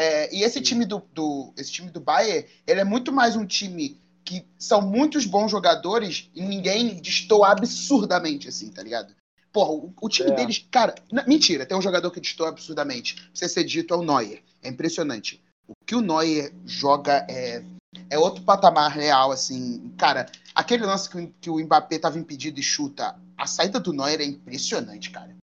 É, 0.00 0.32
e 0.32 0.44
esse 0.44 0.60
time 0.60 0.84
do, 0.84 1.02
do- 1.12 1.52
esse 1.56 1.72
time 1.72 1.90
do 1.90 1.98
Bayern, 1.98 2.46
ele 2.68 2.78
é 2.80 2.84
muito 2.84 3.10
mais 3.12 3.34
um 3.34 3.44
time 3.44 4.00
que 4.24 4.44
são 4.56 4.80
muitos 4.80 5.26
bons 5.26 5.50
jogadores 5.50 6.30
e 6.36 6.40
ninguém 6.40 6.94
destoa 7.00 7.48
absurdamente, 7.50 8.46
assim, 8.46 8.70
tá 8.70 8.80
ligado? 8.80 9.12
Porra, 9.52 9.72
o, 9.72 9.92
o 10.00 10.08
time 10.08 10.30
É. 10.30 10.34
deles, 10.34 10.64
cara, 10.70 10.94
n- 11.10 11.24
mentira, 11.26 11.66
tem 11.66 11.76
um 11.76 11.82
jogador 11.82 12.12
que 12.12 12.20
destoa 12.20 12.50
absurdamente. 12.50 13.16
Precisa 13.30 13.52
ser 13.52 13.64
dito, 13.64 13.92
é 13.92 13.96
o 13.96 14.02
Neuer. 14.04 14.40
É 14.62 14.68
impressionante. 14.68 15.42
O 15.66 15.72
que 15.84 15.96
o 15.96 16.00
Neuer 16.00 16.52
joga 16.64 17.26
é, 17.28 17.64
é 18.08 18.18
outro 18.18 18.44
patamar 18.44 18.92
real, 18.92 19.32
assim. 19.32 19.92
Cara, 19.98 20.26
aquele 20.54 20.84
lance 20.86 21.10
que, 21.10 21.18
o- 21.18 21.34
que 21.40 21.50
o 21.50 21.58
Mbappé 21.58 21.98
tava 21.98 22.20
impedido 22.20 22.60
e 22.60 22.62
chuta, 22.62 23.18
a 23.36 23.46
saída 23.48 23.80
do 23.80 23.92
Neuer 23.92 24.20
é 24.20 24.24
impressionante, 24.24 25.10
cara. 25.10 25.34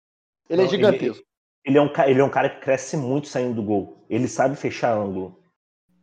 Ele 0.48 0.62
é 0.62 0.64
Não, 0.64 0.70
gigantesco. 0.70 1.25
Ele 1.66 1.78
é, 1.78 1.82
um, 1.82 1.90
ele 2.06 2.20
é 2.20 2.24
um 2.24 2.30
cara 2.30 2.48
que 2.48 2.60
cresce 2.60 2.96
muito 2.96 3.26
saindo 3.26 3.54
do 3.54 3.62
gol. 3.62 3.96
Ele 4.08 4.28
sabe 4.28 4.54
fechar 4.54 4.96
ângulo. 4.96 5.36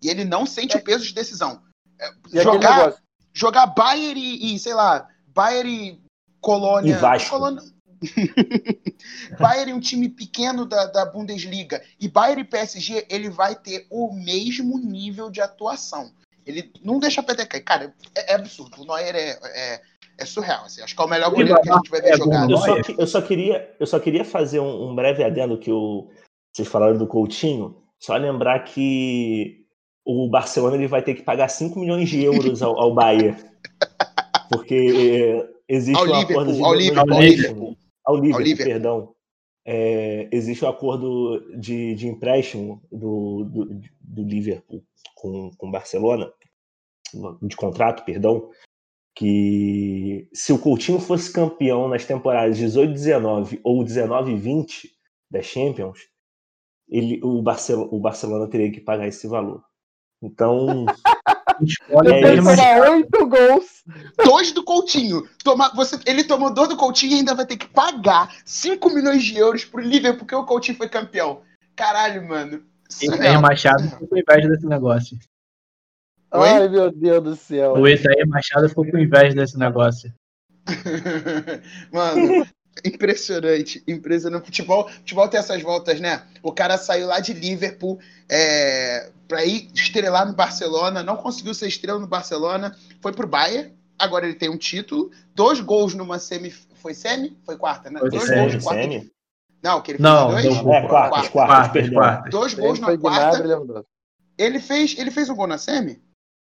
E 0.01 0.09
ele 0.09 0.25
não 0.25 0.45
sente 0.45 0.75
o 0.75 0.83
peso 0.83 1.05
de 1.05 1.13
decisão. 1.13 1.63
É, 1.97 2.09
E 2.33 2.39
aquele 2.39 2.43
Jogar, 2.43 2.95
jogar 3.33 3.67
Bayern 3.67 4.19
e, 4.19 4.55
e, 4.55 4.59
sei 4.59 4.73
lá, 4.73 5.07
Bayern 5.27 5.71
e 5.71 6.01
Colônia. 6.41 6.91
E 6.91 6.99
Vasco. 6.99 7.29
Colônia... 7.29 7.63
Bayern 9.39 9.71
é 9.71 9.75
um 9.75 9.79
time 9.79 10.09
pequeno 10.09 10.65
da, 10.65 10.87
da 10.87 11.05
Bundesliga. 11.05 11.81
E 11.97 12.09
Bayern 12.09 12.41
e 12.41 12.45
PSG, 12.45 13.07
ele 13.09 13.29
vai 13.29 13.55
ter 13.55 13.87
o 13.89 14.13
mesmo 14.13 14.77
nível 14.77 15.31
de 15.31 15.39
atuação. 15.39 16.11
Ele 16.45 16.73
não 16.83 16.99
deixa 16.99 17.21
a 17.21 17.45
cair. 17.45 17.63
Cara, 17.63 17.95
é, 18.13 18.33
é 18.33 18.35
absurdo. 18.35 18.81
O 18.81 18.85
Neuer 18.85 19.15
é, 19.15 19.39
é, 19.45 19.81
é 20.17 20.25
surreal. 20.25 20.65
assim. 20.65 20.81
Acho 20.81 20.95
que 20.95 21.01
é 21.01 21.05
o 21.05 21.09
melhor 21.09 21.29
goleiro 21.31 21.61
que 21.61 21.69
a 21.69 21.75
gente 21.75 21.89
vai 21.89 22.01
ver 22.01 22.09
É 22.13 22.17
jogar. 22.17 22.49
Eu 22.49 22.57
só, 22.57 22.81
que- 22.81 23.01
eu 23.01 23.07
só 23.07 23.21
queria, 23.21 23.75
eu 23.79 23.85
só 23.87 23.99
queria 23.99 24.25
fazer 24.25 24.59
um, 24.59 24.89
um 24.89 24.95
breve 24.95 25.23
adendo 25.23 25.57
que 25.57 25.71
o, 25.71 26.09
vocês 26.53 26.67
falaram 26.67 26.97
do 26.97 27.07
Coutinho. 27.07 27.75
Só 27.99 28.15
lembrar 28.17 28.59
que 28.65 29.65
o 30.05 30.29
Barcelona 30.29 30.75
ele 30.75 30.87
vai 30.87 31.01
ter 31.01 31.13
que 31.15 31.21
pagar 31.23 31.47
5 31.47 31.79
milhões 31.79 32.09
de 32.09 32.21
euros 32.23 32.61
ao, 32.61 32.77
ao 32.79 32.93
Bayern. 32.93 33.37
Porque 34.49 34.75
é, 34.75 35.49
existe 35.73 35.97
Ao 35.99 36.07
um 36.07 36.13
acordo 36.13 36.53
de 36.53 36.61
ao 36.61 36.71
não 36.71 36.77
Liverpool, 36.77 37.13
ao 37.13 37.23
empréstimo. 37.23 37.77
Ao 38.05 38.15
Liverpool, 38.17 38.41
Liverpool. 38.43 38.65
perdão. 38.73 39.13
É, 39.65 40.27
existe 40.31 40.65
um 40.65 40.67
acordo 40.67 41.39
de, 41.57 41.95
de 41.95 42.07
empréstimo 42.07 42.81
do, 42.91 43.45
do, 43.45 43.81
do 44.01 44.23
Liverpool 44.23 44.83
com 45.15 45.51
com 45.57 45.69
o 45.69 45.71
Barcelona, 45.71 46.29
de 47.41 47.55
contrato, 47.55 48.03
perdão, 48.03 48.49
que 49.15 50.27
se 50.33 50.51
o 50.51 50.59
Coutinho 50.59 50.99
fosse 50.99 51.31
campeão 51.31 51.87
nas 51.87 52.05
temporadas 52.05 52.57
18-19 52.57 53.59
ou 53.63 53.83
19-20 53.83 54.89
da 55.29 55.41
Champions, 55.41 55.99
ele, 56.89 57.19
o, 57.23 57.41
Barcelona, 57.41 57.89
o 57.91 57.99
Barcelona 57.99 58.49
teria 58.49 58.71
que 58.71 58.81
pagar 58.81 59.07
esse 59.07 59.27
valor. 59.27 59.63
Então, 60.21 60.85
Escolhe 61.61 62.11
É 62.11 62.35
isso. 62.35 62.91
oito 62.91 63.27
gols. 63.27 63.83
Dois 64.23 64.51
do 64.51 64.63
Coutinho. 64.63 65.27
Toma, 65.43 65.71
você, 65.75 65.99
ele 66.05 66.23
tomou 66.23 66.53
dois 66.53 66.69
do 66.69 66.77
Coutinho 66.77 67.13
e 67.13 67.15
ainda 67.15 67.35
vai 67.35 67.45
ter 67.45 67.57
que 67.57 67.67
pagar 67.67 68.33
5 68.45 68.89
milhões 68.89 69.23
de 69.23 69.37
euros 69.37 69.65
pro 69.65 69.81
Liverpool 69.81 70.19
porque 70.19 70.35
o 70.35 70.45
Coutinho 70.45 70.77
foi 70.77 70.89
campeão. 70.89 71.41
Caralho, 71.75 72.27
mano. 72.27 72.63
Itaí 73.01 73.17
Surreal. 73.17 73.41
Machado 73.41 73.83
ficou 73.89 74.07
com 74.07 74.17
inveja 74.17 74.47
desse 74.47 74.65
negócio. 74.65 75.17
Oi? 76.33 76.49
Ai, 76.49 76.67
meu 76.67 76.91
Deus 76.91 77.23
do 77.23 77.35
céu. 77.35 77.73
O 77.73 77.87
Itaí 77.87 78.25
Machado 78.25 78.67
ficou 78.67 78.85
com 78.89 78.97
inveja 78.97 79.35
desse 79.35 79.57
negócio. 79.57 80.11
Mano, 81.91 82.45
impressionante. 82.83 83.83
Impressionante. 83.87 84.45
Futebol, 84.45 84.89
futebol 84.89 85.27
tem 85.27 85.39
essas 85.39 85.61
voltas, 85.61 85.99
né? 85.99 86.23
O 86.41 86.51
cara 86.51 86.77
saiu 86.77 87.07
lá 87.07 87.19
de 87.19 87.33
Liverpool 87.33 87.99
é, 88.29 89.11
pra 89.27 89.45
ir 89.45 89.69
estrelar 89.75 90.25
no 90.25 90.33
Barcelona, 90.33 91.03
não 91.03 91.17
conseguiu 91.17 91.53
ser 91.53 91.67
estrela 91.67 91.99
no 91.99 92.07
Barcelona, 92.07 92.75
foi 93.01 93.11
pro 93.13 93.27
Bayern. 93.27 93.73
Agora 93.99 94.25
ele 94.25 94.33
tem 94.35 94.49
um 94.49 94.57
título, 94.57 95.11
dois 95.35 95.59
gols 95.59 95.93
numa 95.93 96.17
semi. 96.17 96.49
Foi 96.49 96.93
semi? 96.95 97.37
Foi 97.45 97.55
quarta, 97.57 97.89
né? 97.91 97.99
Foi 97.99 98.09
dois 98.09 98.23
semi, 98.23 98.39
gols 98.39 98.51
de 98.53 98.63
quarta. 98.63 98.81
semi? 98.81 99.11
Não, 99.61 99.81
que 99.81 99.91
ele 99.91 99.97
fez 99.99 100.09
Não, 100.09 100.31
dois. 100.31 100.43
deu- 100.43 100.73
É, 100.73 100.87
quartas, 100.87 100.89
quartas, 100.89 101.29
Quartas, 101.29 101.89
quartas. 101.89 102.31
Dois 102.31 102.53
gols 102.55 102.79
na 102.79 102.97
quarta. 102.97 103.85
Ele 104.37 104.59
fez, 104.59 104.95
ele 104.97 105.11
fez 105.11 105.29
um 105.29 105.35
gol 105.35 105.47
na 105.47 105.57
semi? 105.59 106.01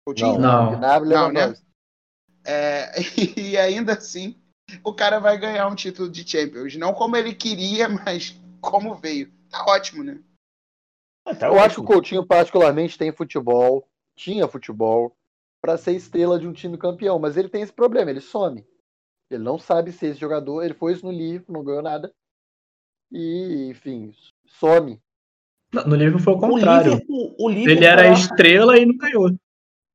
Coutinho? 0.09 0.39
Não. 0.39 0.71
Gnabry 0.79 1.11
e 1.11 1.13
Não, 1.13 1.33
né? 1.33 1.55
É, 2.45 2.93
e 3.37 3.57
ainda 3.59 3.93
assim, 3.93 4.35
o 4.83 4.95
cara 4.95 5.19
vai 5.19 5.37
ganhar 5.39 5.67
um 5.69 5.75
título 5.75 6.09
de 6.09 6.27
Champions. 6.29 6.77
Não 6.77 6.95
como 6.95 7.17
ele 7.17 7.35
queria, 7.35 7.89
mas 7.89 8.41
como 8.61 8.95
veio. 8.95 9.31
Tá 9.51 9.65
ótimo, 9.67 10.03
né? 10.03 10.19
Ah, 11.27 11.35
tá 11.35 11.47
Eu 11.49 11.59
acho 11.61 11.77
que 11.77 11.81
o 11.83 11.85
Coutinho 11.85 12.25
particularmente 12.27 12.97
tem 12.97 13.13
futebol, 13.13 13.87
tinha 14.17 14.49
futebol, 14.49 15.15
pra 15.61 15.77
ser 15.77 15.93
estrela 15.93 16.39
de 16.39 16.47
um 16.47 16.53
time 16.53 16.79
campeão, 16.79 17.19
mas 17.19 17.37
ele 17.37 17.49
tem 17.49 17.63
esse 17.63 17.73
problema, 17.73 18.11
ele 18.11 18.21
some. 18.21 18.67
Ele 19.31 19.43
não 19.43 19.59
sabe 19.59 19.93
ser 19.93 20.07
esse 20.09 20.21
jogador, 20.21 20.63
ele 20.63 20.73
foi 20.75 20.93
isso 20.95 21.05
no 21.05 21.13
Liverpool, 21.13 21.55
não 21.55 21.65
ganhou 21.65 21.83
nada. 21.83 22.11
E, 23.13 23.69
enfim, 23.71 24.15
some. 24.47 24.99
Não, 25.73 25.85
No 25.87 25.97
livro 25.97 26.19
foi 26.19 26.33
o 26.33 26.37
O 26.37 26.41
contrário. 26.41 26.93
Liverpool, 26.93 27.37
o 27.39 27.49
Liverpool 27.51 27.73
Ele 27.77 27.85
era 27.85 28.03
tá- 28.05 28.13
estrela 28.13 28.79
e 28.79 28.87
não 28.87 28.97
ganhou. 28.97 29.31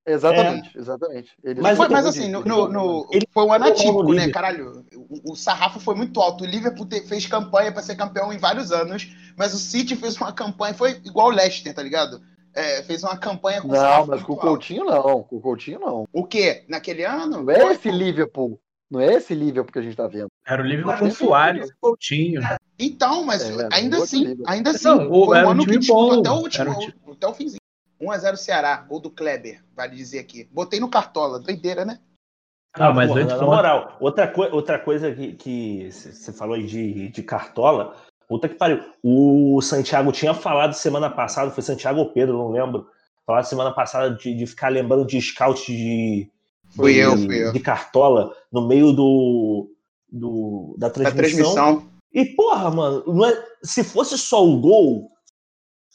Exatamente, 0.06 0.78
exatamente. 0.78 1.32
Ele 1.44 1.62
Mas- 1.62 1.78
Mas, 1.78 2.06
assim, 2.06 2.30
no, 2.30 2.44
no- 2.44 2.68
no- 2.68 3.08
Ele- 3.12 3.28
foi 3.34 3.46
um 3.46 3.54
ano 3.54 3.66
ele 3.66 3.72
atípico, 3.74 4.04
né, 4.04 4.10
Liverpool. 4.26 4.34
caralho? 4.34 4.86
O, 4.96 5.32
o 5.32 5.36
sarrafo 5.36 5.80
foi 5.80 5.96
muito 5.96 6.20
alto. 6.20 6.44
O 6.44 6.48
Liverpool 6.48 6.86
te- 6.86 7.02
fez 7.08 7.26
campanha 7.26 7.72
pra 7.72 7.82
ser 7.82 7.96
campeão 7.96 8.32
em 8.34 8.38
vários 8.38 8.72
anos, 8.72 9.08
mas 9.38 9.54
o 9.54 9.58
City 9.58 9.96
fez 9.96 10.18
uma 10.18 10.34
campanha, 10.34 10.74
foi 10.74 10.92
igual 11.06 11.28
o 11.28 11.32
Leicester, 11.32 11.74
tá 11.74 11.82
ligado? 11.82 12.22
É, 12.56 12.84
fez 12.84 13.02
uma 13.02 13.18
campanha 13.18 13.62
com 13.62 13.70
Não, 13.70 14.06
mas 14.06 14.22
com 14.22 14.34
o 14.34 14.36
alto. 14.36 14.48
Coutinho 14.48 14.86
não, 14.86 15.24
com 15.24 15.38
o 15.38 15.42
Coutinho 15.42 15.80
não. 15.80 16.06
O 16.14 16.24
quê? 16.26 16.66
Naquele 16.68 17.04
ano? 17.06 17.42
Não 17.44 17.50
é 17.52 17.72
esse 17.74 17.90
Liverpool, 17.90 18.60
não 18.92 19.00
é 19.00 19.14
esse 19.14 19.34
Liverpool 19.34 19.72
que 19.74 19.80
a 19.80 19.82
gente 19.82 19.96
tá 19.96 20.06
vendo. 20.08 20.28
Era 20.46 20.62
o 20.62 20.86
Mas 20.86 21.00
com 21.00 21.08
é 21.08 21.12
Soares 21.12 21.70
e 21.70 21.74
Coutinho. 21.82 22.42
Então, 22.78 23.24
mas 23.24 23.42
É, 23.50 23.70
ainda 23.72 23.98
assim, 23.98 24.36
ainda 24.46 24.72
assim, 24.72 24.84
Não, 24.88 25.10
o- 25.12 25.26
foi 25.28 25.38
um 25.40 25.46
um 25.46 25.50
ano 25.50 25.66
que 25.66 25.78
disputou 25.78 26.10
bom, 26.12 26.20
até 26.20 26.30
o 26.32 26.36
último, 26.36 26.94
um 27.08 27.12
até 27.14 27.28
o 27.28 27.34
finzinho. 27.34 27.60
1x0 28.04 28.36
Ceará, 28.38 28.78
gol 28.78 29.00
do 29.00 29.10
Kleber, 29.10 29.64
vale 29.76 29.96
dizer 29.96 30.20
aqui. 30.20 30.48
Botei 30.52 30.80
no 30.80 30.90
Cartola, 30.90 31.40
doideira, 31.40 31.86
né? 31.86 32.00
Ah, 32.76 32.92
mas 32.92 33.08
porra, 33.08 33.22
antes 33.22 33.38
na 33.38 33.44
moral, 33.46 33.98
outra, 34.00 34.28
coi- 34.28 34.52
outra 34.52 34.80
coisa 34.80 35.14
que- 35.14 35.34
que 35.34 35.92
você 35.92 36.34
falou 36.34 36.56
aí 36.56 36.66
de, 36.66 37.10
de 37.10 37.22
cartola, 37.22 37.96
puta 38.28 38.50
que 38.50 38.56
pariu. 38.56 38.80
O 39.04 39.62
Santiago 39.62 40.12
tinha 40.12 40.34
falado 40.34 40.74
semana 40.74 41.08
passada, 41.10 41.52
foi 41.52 41.62
Santiago 41.62 42.00
ou 42.00 42.10
Pedro, 42.12 42.36
não 42.38 42.50
lembro. 42.52 42.88
Falado 43.28 43.46
semana 43.46 43.72
passada 43.72 44.16
de, 44.16 44.34
de 44.36 44.46
ficar 44.48 44.70
lembrando 44.70 45.06
de 45.06 45.22
scout 45.22 45.66
de, 45.72 46.30
Fui 46.76 46.94
de, 46.94 47.00
eu, 47.00 47.16
fui 47.16 47.44
eu. 47.46 47.52
de 47.54 47.60
cartola 47.60 48.36
no 48.52 48.68
meio 48.68 48.92
do, 48.92 49.70
do- 50.12 50.76
da 50.80 50.88
Da 50.88 50.94
transmissão. 50.94 51.54
transmissão. 51.54 51.90
E, 52.12 52.26
porra, 52.26 52.72
mano, 52.72 53.04
não 53.08 53.26
é- 53.26 53.46
se 53.64 53.84
fosse 53.84 54.18
só 54.18 54.44
o 54.44 54.60
gol, 54.60 55.12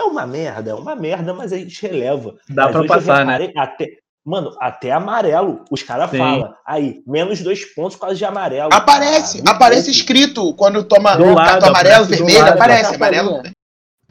é 0.00 0.04
uma 0.04 0.26
merda, 0.26 0.70
é 0.70 0.74
uma 0.74 0.94
merda, 0.94 1.34
mas 1.34 1.52
a 1.52 1.56
gente 1.58 1.80
releva. 1.86 2.34
Dá 2.48 2.64
Mas 2.64 2.72
pra 2.72 2.84
passar, 2.84 3.26
né? 3.26 3.52
Até, 3.56 3.98
mano, 4.24 4.54
até 4.60 4.92
amarelo, 4.92 5.64
os 5.70 5.82
caras 5.82 6.10
falam. 6.10 6.54
Aí, 6.66 7.02
menos 7.06 7.40
dois 7.42 7.64
pontos 7.74 7.96
causa 7.96 8.14
de 8.14 8.24
amarelo. 8.24 8.70
Aparece, 8.72 9.42
me 9.42 9.50
aparece 9.50 9.90
escrito 9.90 10.54
quando 10.54 10.84
toma 10.84 11.16
Do 11.16 11.24
o 11.24 11.34
lado, 11.34 11.46
cartão 11.48 11.68
amarelo, 11.70 12.04
aparece 12.04 12.16
vermelho, 12.22 12.38
lado. 12.44 12.54
aparece 12.54 12.98
Cartolinha. 12.98 13.20
amarelo. 13.22 13.52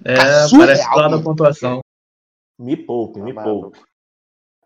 É, 0.05 0.15
Tá 0.15 0.21
parece 0.23 0.49
surreal, 0.49 0.97
lá 0.97 1.09
mano. 1.09 1.23
pontuação. 1.23 1.79
Me 2.59 2.75
poupe, 2.75 3.19
me 3.21 3.33
Tá 3.33 3.43
poupe. 3.43 3.79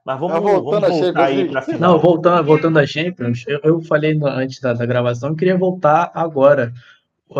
Mas 0.03 0.19
vamos, 0.19 0.33
Mas 0.33 0.41
voltando 0.43 0.81
vamos 0.81 0.99
a 0.99 1.03
voltar 1.03 1.23
aí 1.25 1.49
pra 1.49 1.61
final. 1.61 1.79
Não, 1.79 1.99
voltando, 1.99 2.43
voltando 2.43 2.79
à 2.79 2.87
Champions, 2.87 3.43
eu, 3.47 3.59
eu 3.63 3.81
falei 3.81 4.15
no- 4.15 4.25
antes 4.27 4.59
da, 4.59 4.73
da 4.73 4.85
gravação, 4.85 5.29
eu 5.29 5.35
queria 5.35 5.55
voltar 5.57 6.09
agora. 6.15 6.73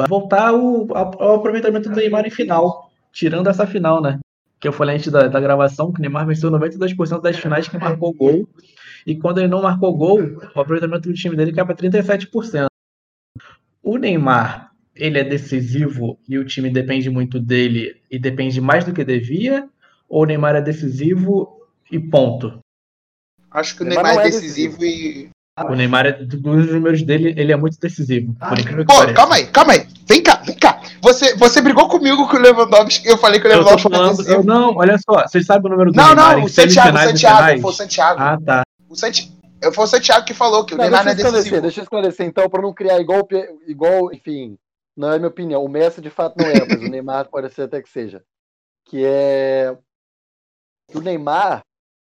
Voltar 0.07 0.53
o, 0.53 0.87
a- 0.93 0.99
ao 1.19 1.35
aproveitamento 1.35 1.89
do 1.89 1.95
Neymar 1.95 2.25
em 2.27 2.29
final, 2.29 2.90
tirando 3.11 3.47
essa 3.49 3.65
final, 3.67 4.01
né? 4.01 4.19
Que 4.59 4.67
eu 4.67 4.73
falei 4.73 4.95
antes 4.95 5.11
da, 5.11 5.27
da 5.27 5.39
gravação 5.39 5.91
que 5.91 5.99
o 5.99 6.01
Neymar 6.01 6.25
venceu 6.25 6.51
92% 6.51 7.21
das 7.21 7.37
finais 7.37 7.67
que 7.67 7.77
marcou 7.77 8.13
gol. 8.13 8.47
E 9.05 9.15
quando 9.15 9.39
ele 9.39 9.47
não 9.47 9.61
marcou 9.63 9.95
gol, 9.97 10.21
o 10.55 10.59
aproveitamento 10.59 11.09
do 11.09 11.15
time 11.15 11.35
dele 11.35 11.51
cai 11.51 11.65
para 11.65 11.75
37%. 11.75 12.67
O 13.81 13.97
Neymar, 13.97 14.71
ele 14.95 15.17
é 15.17 15.23
decisivo 15.23 16.19
e 16.29 16.37
o 16.37 16.45
time 16.45 16.69
depende 16.69 17.09
muito 17.09 17.39
dele 17.39 17.99
e 18.11 18.19
depende 18.19 18.61
mais 18.61 18.85
do 18.85 18.93
que 18.93 19.03
devia? 19.03 19.67
Ou 20.07 20.21
o 20.21 20.25
Neymar 20.25 20.55
é 20.55 20.61
decisivo 20.61 21.67
e 21.91 21.99
ponto? 21.99 22.59
Acho 23.49 23.75
que 23.75 23.83
o 23.83 23.85
Neymar 23.85 24.05
Neymar 24.05 24.25
é 24.25 24.29
não 24.29 24.37
é 24.37 24.39
decisivo 24.39 24.85
e. 24.85 25.29
O 25.67 25.75
Neymar, 25.75 26.05
é- 26.05 26.23
dos 26.23 26.71
números 26.71 27.01
dele, 27.03 27.33
ele 27.37 27.51
é 27.51 27.55
muito 27.55 27.79
decisivo. 27.79 28.33
Por 28.35 28.57
incrível 28.59 28.85
que 28.85 28.93
Pô, 28.93 28.99
pareça. 28.99 29.13
calma 29.15 29.35
aí, 29.35 29.47
calma 29.47 29.73
aí. 29.73 29.87
Vem 30.07 30.23
cá, 30.23 30.35
vem 30.45 30.55
cá. 30.55 30.80
Você, 31.01 31.35
você 31.35 31.61
brigou 31.61 31.87
comigo 31.89 32.27
com 32.27 32.37
o 32.37 32.39
Lewandowski. 32.39 33.07
Eu 33.07 33.17
falei 33.17 33.39
que 33.39 33.47
o 33.47 33.49
Eu 33.51 33.59
Lewandowski 33.59 33.87
é 33.87 33.91
falando, 33.91 34.27
eu, 34.27 34.43
não, 34.43 34.75
olha 34.75 34.97
só, 34.97 35.27
vocês 35.27 35.45
sabem 35.45 35.67
o 35.67 35.71
número 35.71 35.91
do 35.91 35.95
Não, 35.97 36.07
Neymar 36.07 36.37
não, 36.37 36.45
o 36.45 36.49
Santiago, 36.49 36.97
o 36.97 37.01
Santiago, 37.01 37.61
foi 37.61 37.71
o 37.71 37.73
Santiago. 37.73 38.19
Ah, 38.21 38.37
tá. 38.45 38.63
O 38.87 38.95
Santi... 38.95 39.31
Foi 39.73 39.83
o 39.83 39.87
Santiago 39.87 40.25
que 40.25 40.33
falou 40.33 40.65
que 40.65 40.73
o 40.73 40.77
Não, 40.77 40.83
Neymar 40.83 41.03
deixa 41.05 41.23
não 41.23 41.29
eu 41.31 41.35
é 41.37 41.39
esclarecer, 41.39 41.43
decisivo. 41.43 41.61
deixa 41.61 41.79
eu 41.79 41.83
esclarecer 41.83 42.25
então, 42.25 42.49
para 42.49 42.61
não 42.61 42.73
criar 42.73 42.99
igual, 42.99 43.27
igual, 43.67 44.11
enfim, 44.13 44.57
não 44.95 45.11
é 45.11 45.17
minha 45.17 45.29
opinião. 45.29 45.63
O 45.63 45.69
Messi 45.69 46.01
de 46.01 46.09
fato 46.09 46.35
não 46.37 46.45
é, 46.47 46.65
mas 46.67 46.81
o 46.81 46.89
Neymar 46.89 47.29
pode 47.29 47.51
ser 47.53 47.63
até 47.63 47.81
que 47.81 47.89
seja. 47.89 48.23
Que 48.85 49.03
é. 49.05 49.75
O 50.93 50.99
Neymar, 50.99 51.61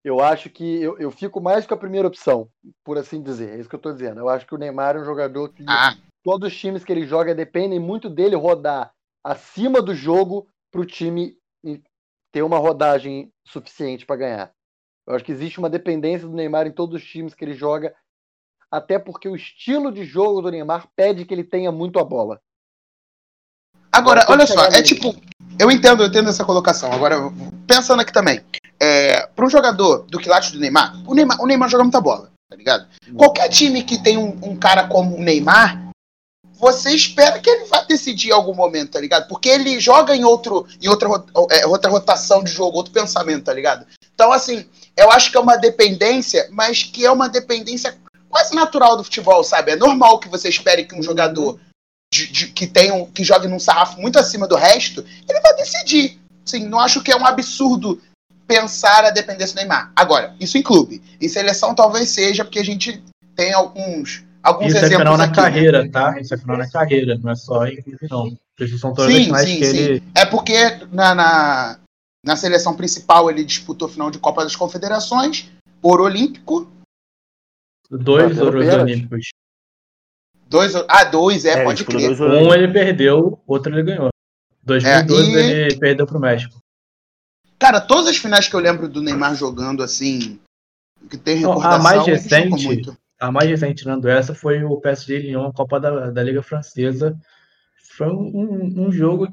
eu 0.05 0.21
acho 0.21 0.49
que 0.51 0.83
eu, 0.83 0.99
eu 0.99 1.11
fico 1.11 1.41
mais 1.41 1.67
com 1.67 1.75
a 1.75 1.77
primeira 1.77 2.09
opção, 2.09 2.49
por 2.85 2.97
assim 2.97 3.23
dizer. 3.23 3.51
É 3.51 3.59
isso 3.59 3.69
que 3.69 3.75
eu 3.75 3.81
tô 3.81 3.93
dizendo. 3.93 4.21
Eu 4.21 4.29
acho 4.29 4.47
que 4.47 4.55
o 4.55 4.59
Neymar 4.59 4.97
é 4.97 5.01
um 5.01 5.05
jogador 5.05 5.49
que 5.51 5.65
Ah, 5.69 5.95
todos 6.23 6.53
os 6.53 6.59
times 6.59 6.85
que 6.85 6.93
ele 6.93 7.07
joga 7.07 7.35
dependem 7.35 7.79
muito 7.79 8.09
dele 8.09 8.37
rodar 8.37 8.93
acima 9.25 9.81
do 9.81 9.95
jogo 9.95 10.49
para 10.71 10.81
o 10.81 10.87
time 10.87 11.37
ter 12.33 12.43
uma 12.43 12.59
rodagem 12.59 13.31
suficiente 13.47 14.07
para 14.07 14.17
ganhar. 14.17 14.53
Eu 15.07 15.15
acho 15.15 15.25
que 15.25 15.33
existe 15.33 15.59
uma 15.59 15.69
dependência 15.69 16.27
do 16.27 16.35
Neymar 16.35 16.67
em 16.67 16.73
todos 16.73 17.01
os 17.01 17.07
times 17.07 17.35
que 17.35 17.45
ele 17.45 17.55
joga, 17.55 17.95
até 18.71 18.99
porque 18.99 19.29
o 19.29 19.37
estilo 19.37 19.93
de 19.93 20.05
jogo 20.05 20.41
do 20.41 20.51
Neymar 20.51 20.89
pede 20.97 21.25
que 21.25 21.35
ele 21.35 21.45
tenha 21.45 21.71
muito 21.71 21.99
a 21.99 22.05
bola. 22.05 22.41
Agora, 23.91 24.25
olha 24.29 24.47
só, 24.47 24.65
é 24.67 24.83
tipo, 24.83 25.15
eu 25.59 25.71
entendo, 25.71 26.03
eu 26.03 26.09
entendo 26.09 26.31
essa 26.31 26.45
colocação. 26.45 26.91
Agora, 26.91 27.17
pensando 27.67 28.01
aqui 28.01 28.13
também, 28.13 28.41
é, 28.81 29.27
para 29.27 29.45
um 29.45 29.51
jogador 29.51 30.07
do 30.07 30.19
quilate 30.19 30.53
do 30.53 30.59
Neymar, 30.59 31.03
o 31.07 31.15
Neymar, 31.15 31.41
o 31.43 31.47
Neymar 31.47 31.69
joga 31.69 31.85
muita 31.85 32.01
bola, 32.01 32.33
tá 32.49 32.57
ligado? 32.57 32.89
Qualquer 33.15 33.51
time 33.51 33.83
que 33.83 34.03
tem 34.03 34.17
um, 34.17 34.39
um 34.43 34.57
cara 34.57 34.89
como 34.89 35.17
o 35.17 35.23
Neymar, 35.23 35.82
você 36.59 36.91
espera 36.95 37.39
que 37.41 37.49
ele 37.51 37.65
vá 37.67 37.83
decidir 37.83 38.29
em 38.29 38.33
algum 38.33 38.55
momento, 38.55 38.93
tá 38.93 39.01
ligado? 39.01 39.27
Porque 39.29 39.49
ele 39.49 39.81
joga 39.81 40.15
em, 40.15 40.25
outro, 40.25 40.67
em 40.81 40.89
outra, 40.89 41.09
é, 41.51 41.67
outra 41.67 41.91
rotação 41.91 42.43
de 42.43 42.51
jogo, 42.53 42.77
outro 42.77 42.93
pensamento, 42.93 43.45
tá 43.45 43.53
ligado? 43.53 43.87
Então, 44.15 44.33
assim, 44.33 44.65
eu 44.97 45.11
acho 45.11 45.31
que 45.31 45.37
é 45.37 45.41
uma 45.41 45.57
dependência, 45.57 46.49
mas 46.53 46.83
que 46.83 47.05
é 47.05 47.11
uma 47.11 47.29
dependência 47.29 47.97
quase 48.29 48.55
natural 48.55 48.97
do 48.97 49.05
futebol, 49.05 49.43
sabe? 49.43 49.73
É 49.73 49.77
normal 49.77 50.19
que 50.19 50.29
você 50.29 50.49
espere 50.49 50.85
que 50.85 50.95
um 50.95 51.03
jogador 51.03 51.59
de- 52.13 52.27
de- 52.29 52.47
que, 52.49 52.67
tem 52.67 52.93
um, 52.93 53.07
que 53.07 53.25
jogue 53.25 53.49
num 53.49 53.59
sarrafo 53.59 54.01
muito 54.01 54.19
acima 54.19 54.47
do 54.47 54.55
resto, 54.57 55.05
ele 55.29 55.41
vai 55.41 55.55
decidir. 55.57 56.21
Sim, 56.45 56.67
não 56.69 56.79
acho 56.79 57.03
que 57.03 57.11
é 57.13 57.17
um 57.17 57.27
absurdo 57.27 58.01
pensar 58.47 59.05
a 59.05 59.11
dependência 59.11 59.55
do 59.55 59.59
Neymar. 59.59 59.93
Agora, 59.97 60.35
isso 60.39 60.59
em 60.59 60.63
clube. 60.63 61.03
Em 61.21 61.29
seleção 61.29 61.75
talvez 61.75 62.11
seja, 62.11 62.45
porque 62.45 62.59
a 62.59 62.65
gente 62.65 63.03
tem 63.35 63.53
alguns, 63.53 64.23
alguns 64.43 64.69
Isso 64.69 64.77
é 64.77 64.81
exemplos 64.81 64.99
final 64.99 65.17
na 65.17 65.25
aqui, 65.25 65.37
né? 65.37 65.43
carreira, 65.43 65.91
tá? 65.91 66.21
Isso 66.21 66.35
é 66.35 66.39
final 66.39 66.57
na 66.59 66.71
carreira, 66.71 67.19
não 67.19 67.31
é 67.31 67.35
só 67.35 67.67
em 67.67 67.81
clube, 67.83 67.99
não. 68.11 68.37
São 68.79 68.95
todas 68.95 69.11
as 69.15 69.25
Sim, 69.25 69.35
sim, 69.37 69.59
que 69.59 69.65
sim. 69.67 69.77
ele. 69.79 70.03
É 70.15 70.25
porque 70.27 70.55
na, 70.93 71.15
na, 71.15 71.79
na 72.25 72.37
seleção 72.37 72.77
principal 72.77 73.29
ele 73.31 73.45
disputou 73.45 73.89
final 73.89 74.11
de 74.11 74.19
Copa 74.19 74.43
das 74.45 74.55
Confederações, 74.55 75.51
ouro 75.83 76.05
olímpico, 76.05 76.71
Dois 77.91 78.29
Bateu 78.31 78.45
ouros 78.47 78.69
olímpicos. 78.75 79.29
dois, 80.49 80.75
ah, 80.89 81.05
dois, 81.05 81.45
é, 81.45 81.51
É, 81.61 81.65
pode 81.65 81.77
disputou 81.79 82.01
crer. 82.01 82.17
dois. 82.17 82.47
Um 82.47 82.55
ele 82.55 82.73
perdeu, 82.73 83.39
outro 83.47 83.73
ele 83.75 83.83
ganhou. 83.83 84.09
2012 84.63 85.31
É, 85.37 85.41
e- 85.41 85.51
ele 85.67 85.77
perdeu 85.79 86.07
pro 86.07 86.19
México. 86.21 86.59
Cara, 87.59 87.81
todas 87.81 88.07
as 88.07 88.17
finais 88.17 88.49
que 88.49 88.55
eu 88.57 88.61
lembro 88.61 88.89
do 88.89 89.03
Neymar 89.03 89.35
jogando 89.35 89.83
assim, 89.83 90.39
que 91.11 91.17
tem 91.19 91.41
Não, 91.41 91.53
a 91.53 91.55
recordação, 91.57 91.83
mais 91.83 92.07
ele 92.09 92.17
jogou 92.19 92.41
recente- 92.57 92.65
muito. 92.67 92.97
A 93.23 93.31
mais 93.31 93.49
recente, 93.49 93.83
tirando 93.85 94.09
essa, 94.09 94.35
foi 94.35 94.65
o 94.65 94.77
PSG 94.81 95.19
Lyon, 95.21 95.53
Copa 95.53 95.79
da, 95.79 96.11
da 96.11 96.23
Liga 96.25 96.43
Francesa. 96.43 97.17
Foi 97.97 98.09
um, 98.09 98.87
um- 98.89 98.91
jogo 98.93 99.29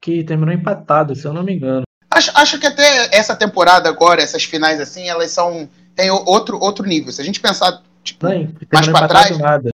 que 0.00 0.22
terminou 0.22 0.54
empatado, 0.54 1.16
se 1.16 1.26
eu 1.26 1.32
não 1.32 1.42
me 1.42 1.52
engano. 1.54 1.82
Acho, 2.10 2.30
acho 2.36 2.60
que 2.60 2.66
até 2.66 3.08
essa 3.12 3.34
temporada 3.34 3.88
agora, 3.88 4.22
essas 4.22 4.44
finais 4.44 4.78
assim, 4.80 5.08
elas 5.08 5.32
são. 5.32 5.68
tem 5.96 6.10
outro, 6.12 6.58
outro 6.60 6.86
nível. 6.86 7.10
Se 7.12 7.20
a 7.20 7.24
gente 7.24 7.40
pensar, 7.40 7.82
tipo, 8.04 8.24
Não, 8.28 8.52
mais 8.72 8.86
empatado 8.86 9.08
trás? 9.08 9.38
nada. 9.38 9.70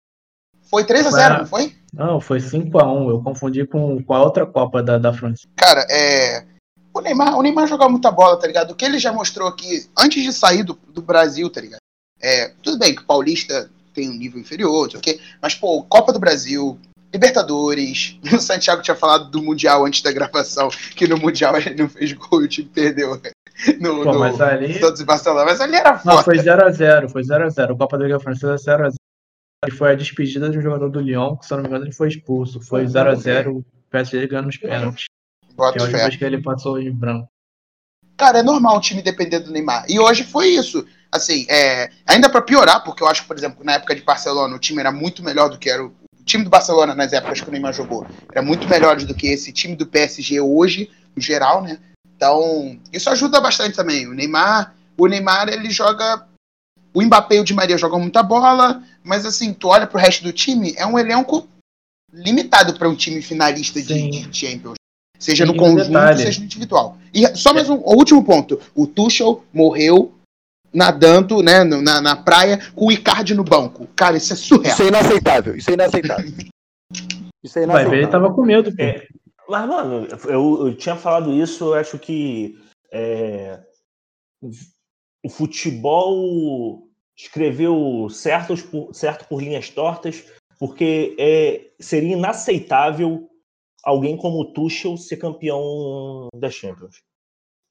foi 0.69 0.83
3x0, 0.83 1.09
Foi- 1.11 1.37
não 1.39 1.45
foi? 1.47 1.75
Não, 1.93 2.21
foi 2.21 2.39
5x1. 2.39 3.09
Eu 3.09 3.23
confundi 3.23 3.65
com, 3.65 4.03
com 4.03 4.13
a 4.13 4.21
outra 4.21 4.45
Copa 4.45 4.83
da, 4.83 4.99
da 4.99 5.11
França. 5.11 5.47
Cara, 5.55 5.83
é. 5.89 6.45
O 6.93 7.01
Neymar, 7.01 7.35
o 7.37 7.41
Neymar 7.41 7.65
joga 7.67 7.89
muita 7.89 8.11
bola, 8.11 8.37
tá 8.39 8.45
ligado? 8.45 8.71
O 8.71 8.75
que 8.75 8.85
ele 8.85 8.99
já 8.99 9.11
mostrou 9.11 9.47
aqui, 9.47 9.87
antes 9.97 10.21
de 10.23 10.31
sair 10.31 10.61
do, 10.63 10.73
do 10.89 11.01
Brasil, 11.01 11.49
tá 11.49 11.59
ligado? 11.61 11.79
É, 12.21 12.51
tudo 12.61 12.79
bem 12.79 12.95
que 12.95 13.01
o 13.01 13.05
Paulista 13.05 13.69
tem 13.93 14.09
um 14.09 14.13
nível 14.13 14.39
inferior, 14.39 14.83
não 14.83 14.91
sei 14.91 14.99
o 14.99 15.03
quê, 15.03 15.19
mas, 15.41 15.55
pô, 15.55 15.83
Copa 15.83 16.13
do 16.13 16.19
Brasil, 16.19 16.79
Libertadores, 17.13 18.19
o 18.33 18.39
Santiago 18.39 18.81
tinha 18.81 18.95
falado 18.95 19.29
do 19.31 19.41
Mundial 19.41 19.85
antes 19.85 20.01
da 20.01 20.11
gravação, 20.11 20.69
que 20.95 21.07
no 21.07 21.17
Mundial 21.17 21.57
ele 21.57 21.75
não 21.75 21.89
fez 21.89 22.13
gol 22.13 22.41
e 22.41 22.45
o 22.45 22.47
time 22.47 22.69
perdeu. 22.69 23.19
No, 23.79 24.03
Pô, 24.03 24.13
no 24.13 24.19
mas 24.19 24.39
ali. 24.39 24.77
E 24.77 25.03
Barcelona, 25.03 25.45
mas 25.45 25.59
ali 25.59 25.75
era 25.75 25.93
Não, 26.05 26.17
foda. 26.17 26.23
foi 26.23 26.37
0x0. 26.37 27.09
Foi 27.09 27.23
0x0. 27.23 27.75
Copa 27.75 27.97
da 27.97 28.03
Liga 28.03 28.19
Francesa 28.19 28.55
0x0. 28.55 28.93
E 29.67 29.71
foi 29.71 29.93
a 29.93 29.95
despedida 29.95 30.47
de 30.49 30.59
um 30.59 30.61
jogador 30.61 30.89
do 30.89 30.99
Lyon, 30.99 31.35
que 31.37 31.45
se 31.47 31.51
não 31.53 31.61
me 31.63 31.67
engano 31.67 31.85
ele 31.85 31.93
foi 31.93 32.09
expulso. 32.09 32.61
Foi 32.61 32.85
0x0. 32.85 33.47
O 33.57 33.65
PSG 33.89 34.27
ganhando 34.27 34.49
os 34.49 34.57
pênaltis. 34.57 35.05
Que 35.47 35.55
Bota 35.55 35.77
é 35.77 35.79
fé. 35.79 35.85
última 35.85 36.03
vez 36.03 36.15
que 36.15 36.23
ele 36.23 36.41
passou 36.41 36.79
em 36.79 36.91
branco. 36.91 37.27
Cara, 38.17 38.39
é 38.39 38.43
normal 38.43 38.77
o 38.77 38.81
time 38.81 39.01
depender 39.01 39.39
do 39.39 39.51
Neymar. 39.51 39.85
E 39.87 39.99
hoje 39.99 40.23
foi 40.23 40.47
isso. 40.49 40.85
Assim, 41.11 41.45
é, 41.47 41.89
ainda 42.05 42.27
pra 42.29 42.41
piorar, 42.41 42.83
porque 42.83 43.01
eu 43.01 43.07
acho 43.07 43.21
que, 43.21 43.27
por 43.27 43.37
exemplo, 43.37 43.63
na 43.63 43.73
época 43.73 43.95
de 43.95 44.01
Barcelona, 44.01 44.55
o 44.55 44.59
time 44.59 44.79
era 44.79 44.91
muito 44.91 45.23
melhor 45.23 45.49
do 45.49 45.57
que 45.57 45.69
era 45.69 45.85
o, 45.85 45.87
o 46.19 46.23
time 46.25 46.43
do 46.43 46.49
Barcelona 46.49 46.93
nas 46.95 47.13
épocas 47.13 47.39
que 47.39 47.47
o 47.47 47.51
Neymar 47.51 47.73
jogou. 47.73 48.05
Era 48.31 48.41
muito 48.41 48.67
melhor 48.67 48.97
do 48.97 49.13
que 49.13 49.27
esse 49.27 49.53
time 49.53 49.75
do 49.75 49.85
PSG 49.85 50.41
hoje, 50.41 50.89
no 51.15 51.21
geral, 51.21 51.61
né? 51.61 51.77
Então, 52.15 52.77
isso 52.91 53.09
ajuda 53.09 53.39
bastante 53.39 53.75
também. 53.75 54.07
O 54.07 54.13
Neymar, 54.13 54.73
o 54.97 55.07
Neymar, 55.07 55.47
ele 55.49 55.69
joga. 55.69 56.25
O 56.93 57.01
Mbappé 57.01 57.35
e 57.35 57.39
o 57.39 57.43
Di 57.43 57.53
Maria 57.53 57.77
jogam 57.77 57.99
muita 57.99 58.23
bola, 58.23 58.81
mas 59.03 59.23
assim, 59.23 59.53
tu 59.53 59.67
olha 59.67 59.85
pro 59.85 59.99
resto 59.99 60.23
do 60.23 60.33
time, 60.33 60.73
é 60.77 60.85
um 60.85 60.97
elenco 60.97 61.47
limitado 62.11 62.73
para 62.73 62.89
um 62.89 62.95
time 62.95 63.21
finalista 63.21 63.79
de, 63.79 64.09
de 64.09 64.35
Champions. 64.35 64.75
Seja 65.19 65.45
no 65.45 65.53
E 65.53 65.55
um 65.55 65.59
conjunto, 65.59 65.87
detalhe. 65.87 66.23
seja 66.23 66.39
no 66.39 66.45
individual. 66.45 66.96
E 67.13 67.27
só 67.35 67.53
mais 67.53 67.69
um 67.69 67.75
o 67.75 67.95
último 67.95 68.23
ponto. 68.23 68.59
O 68.75 68.85
Tuchel 68.87 69.43
morreu 69.53 70.13
nadando, 70.73 71.41
né, 71.41 71.63
no- 71.63 71.81
na, 71.81 72.01
na 72.01 72.15
praia 72.15 72.59
com 72.75 72.87
o 72.87 72.91
Icardi 72.91 73.33
no 73.33 73.43
banco. 73.43 73.87
Cara, 73.95 74.17
isso 74.17 74.33
é 74.33 74.35
surreal. 74.35 74.73
Isso 74.73 74.83
é 74.83 74.87
inaceitável. 74.87 75.55
Isso 75.55 75.69
é 75.69 75.73
inaceitável. 75.73 76.33
Isso 77.43 77.59
é 77.59 77.65
Vai 77.65 77.83
ver, 77.85 77.89
ele 77.89 78.01
inaceitável. 78.01 78.09
tava 78.11 78.33
com 78.33 78.41
medo. 78.43 78.73
É. 78.79 79.07
Mas, 79.49 79.67
mano, 79.67 80.07
eu, 80.25 80.67
eu 80.67 80.75
tinha 80.75 80.95
falado 80.95 81.31
isso, 81.33 81.63
eu 81.65 81.73
acho 81.75 81.97
que 81.97 82.59
é, 82.91 83.59
o 85.23 85.29
futebol 85.29 86.87
escreveu 87.17 88.07
certos 88.11 88.61
por- 88.61 88.93
certo 88.93 89.27
por 89.27 89.41
linhas 89.41 89.69
tortas, 89.69 90.23
porque 90.59 91.15
é, 91.17 91.67
seria 91.79 92.15
inaceitável 92.15 93.27
alguém 93.87 94.17
como 94.17 94.41
o 94.41 94.51
Tuchel 94.51 94.97
ser 94.97 95.15
campeão 95.15 96.27
da 96.35 96.49
Champions. 96.49 96.97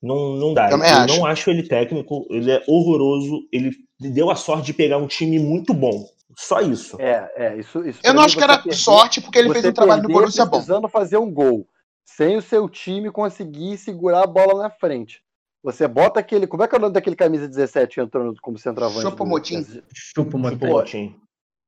Não, 0.02 0.32
não 0.32 0.54
dá. 0.54 0.70
Também 0.70 0.90
eu 0.90 0.96
acho. 0.96 1.16
não 1.16 1.26
acho 1.26 1.50
ele 1.50 1.62
técnico, 1.62 2.26
ele 2.30 2.50
é 2.50 2.62
horroroso, 2.66 3.46
ele 3.52 3.70
deu 4.00 4.30
a 4.30 4.34
sorte 4.34 4.66
de 4.66 4.74
pegar 4.74 4.96
um 4.96 5.06
time 5.06 5.38
muito 5.38 5.74
bom. 5.74 6.08
Só 6.38 6.60
isso. 6.60 7.00
É, 7.00 7.32
é, 7.36 7.56
isso, 7.58 7.86
isso 7.86 8.00
Eu 8.02 8.14
não 8.14 8.22
acho 8.22 8.36
que 8.36 8.42
era 8.42 8.58
perder- 8.58 8.74
sorte, 8.76 9.20
porque 9.20 9.38
ele 9.38 9.52
fez 9.52 9.64
um 9.64 9.72
trabalho 9.72 10.02
no 10.02 10.08
Borussia 10.08 10.44
bom. 10.44 10.52
precisando 10.52 10.88
fazer 10.88 11.18
um 11.18 11.30
gol, 11.30 11.68
sem 12.06 12.36
o 12.36 12.42
seu 12.42 12.68
time 12.68 13.10
conseguir 13.10 13.76
segurar 13.76 14.24
a 14.24 14.26
bola 14.26 14.62
na 14.62 14.70
frente. 14.70 15.22
Você 15.62 15.86
bota 15.86 16.20
aquele. 16.20 16.46
Como 16.46 16.62
é 16.62 16.68
que 16.68 16.74
é 16.74 16.78
o 16.78 16.80
nome 16.80 16.94
daquele 16.94 17.16
camisa 17.16 17.48
17 17.48 17.94
que 17.94 18.00
entrou 18.00 18.34
como 18.40 18.58
centroavante? 18.58 19.02
do. 19.02 19.26
PSG? 19.64 19.82
Chupa 19.94 20.38
time. 20.84 21.16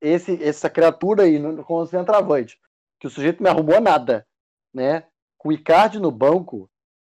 esse, 0.01 0.43
essa 0.43 0.69
criatura 0.69 1.23
aí 1.23 1.39
como 1.63 1.85
centroavante, 1.85 2.57
que 2.99 3.07
o 3.07 3.09
sujeito 3.09 3.43
não 3.43 3.51
arrumou 3.51 3.81
nada, 3.81 4.25
né? 4.73 5.05
Com 5.37 5.49
o 5.49 5.51
Icardi 5.51 5.99
no 5.99 6.11
banco. 6.11 6.69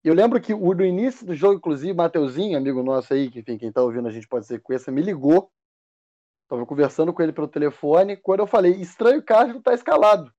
Eu 0.03 0.13
lembro 0.13 0.39
que 0.39 0.53
no 0.53 0.85
início 0.85 1.25
do 1.25 1.35
jogo, 1.35 1.55
inclusive, 1.55 1.93
Mateuzinho, 1.93 2.57
amigo 2.57 2.81
nosso 2.81 3.13
aí, 3.13 3.29
que 3.29 3.39
enfim, 3.39 3.57
quem 3.57 3.71
tá 3.71 3.81
ouvindo 3.81 4.07
a 4.07 4.11
gente 4.11 4.27
pode 4.27 4.45
ser 4.45 4.61
conheça, 4.61 4.91
me 4.91 5.01
ligou. 5.01 5.51
Tava 6.47 6.65
conversando 6.65 7.13
com 7.13 7.21
ele 7.21 7.33
pelo 7.33 7.47
telefone. 7.47 8.17
Quando 8.17 8.39
eu 8.39 8.47
falei, 8.47 8.73
estranho 8.73 9.17
o 9.17 9.19
Icardi 9.19 9.53
não 9.53 9.61
tá 9.61 9.73
escalado. 9.73 10.33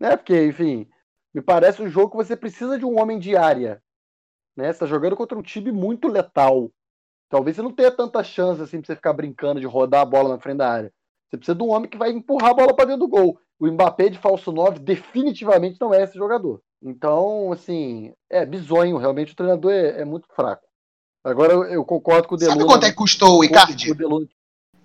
Né? 0.00 0.16
Porque, 0.16 0.46
enfim, 0.46 0.88
me 1.32 1.40
parece 1.40 1.82
um 1.82 1.88
jogo 1.88 2.10
que 2.10 2.16
você 2.16 2.36
precisa 2.36 2.78
de 2.78 2.84
um 2.84 2.98
homem 3.00 3.18
de 3.18 3.36
área. 3.36 3.82
Né? 4.56 4.72
Você 4.72 4.80
tá 4.80 4.86
jogando 4.86 5.16
contra 5.16 5.38
um 5.38 5.42
time 5.42 5.70
muito 5.70 6.08
letal. 6.08 6.70
Talvez 7.28 7.56
você 7.56 7.62
não 7.62 7.72
tenha 7.72 7.90
tanta 7.90 8.22
chance 8.22 8.62
assim 8.62 8.80
pra 8.80 8.86
você 8.86 8.96
ficar 8.96 9.12
brincando 9.12 9.60
de 9.60 9.66
rodar 9.66 10.02
a 10.02 10.04
bola 10.04 10.30
na 10.30 10.40
frente 10.40 10.58
da 10.58 10.70
área. 10.70 10.92
Você 11.30 11.36
precisa 11.36 11.54
de 11.56 11.62
um 11.62 11.70
homem 11.70 11.88
que 11.90 11.98
vai 11.98 12.10
empurrar 12.10 12.50
a 12.50 12.54
bola 12.54 12.74
para 12.74 12.84
dentro 12.86 13.00
do 13.00 13.08
gol. 13.08 13.38
O 13.58 13.66
Mbappé 13.66 14.08
de 14.08 14.18
falso 14.18 14.52
9 14.52 14.78
definitivamente 14.80 15.80
não 15.80 15.92
é 15.94 16.02
esse 16.02 16.14
jogador. 16.18 16.60
Então, 16.82 17.50
assim, 17.52 18.12
é 18.30 18.44
bizonho. 18.44 18.98
Realmente 18.98 19.32
o 19.32 19.36
treinador 19.36 19.72
é, 19.72 20.00
é 20.02 20.04
muito 20.04 20.26
fraco. 20.34 20.62
Agora 21.24 21.52
eu, 21.54 21.84
concordo 21.84 22.28
com 22.28 22.34
o 22.34 22.38
Deluna. 22.38 22.58
Sabe 22.58 22.70
quanto 22.70 22.84
é 22.84 22.90
que 22.90 22.96
custou 22.96 23.38
o 23.38 23.44
Icardi? 23.44 23.92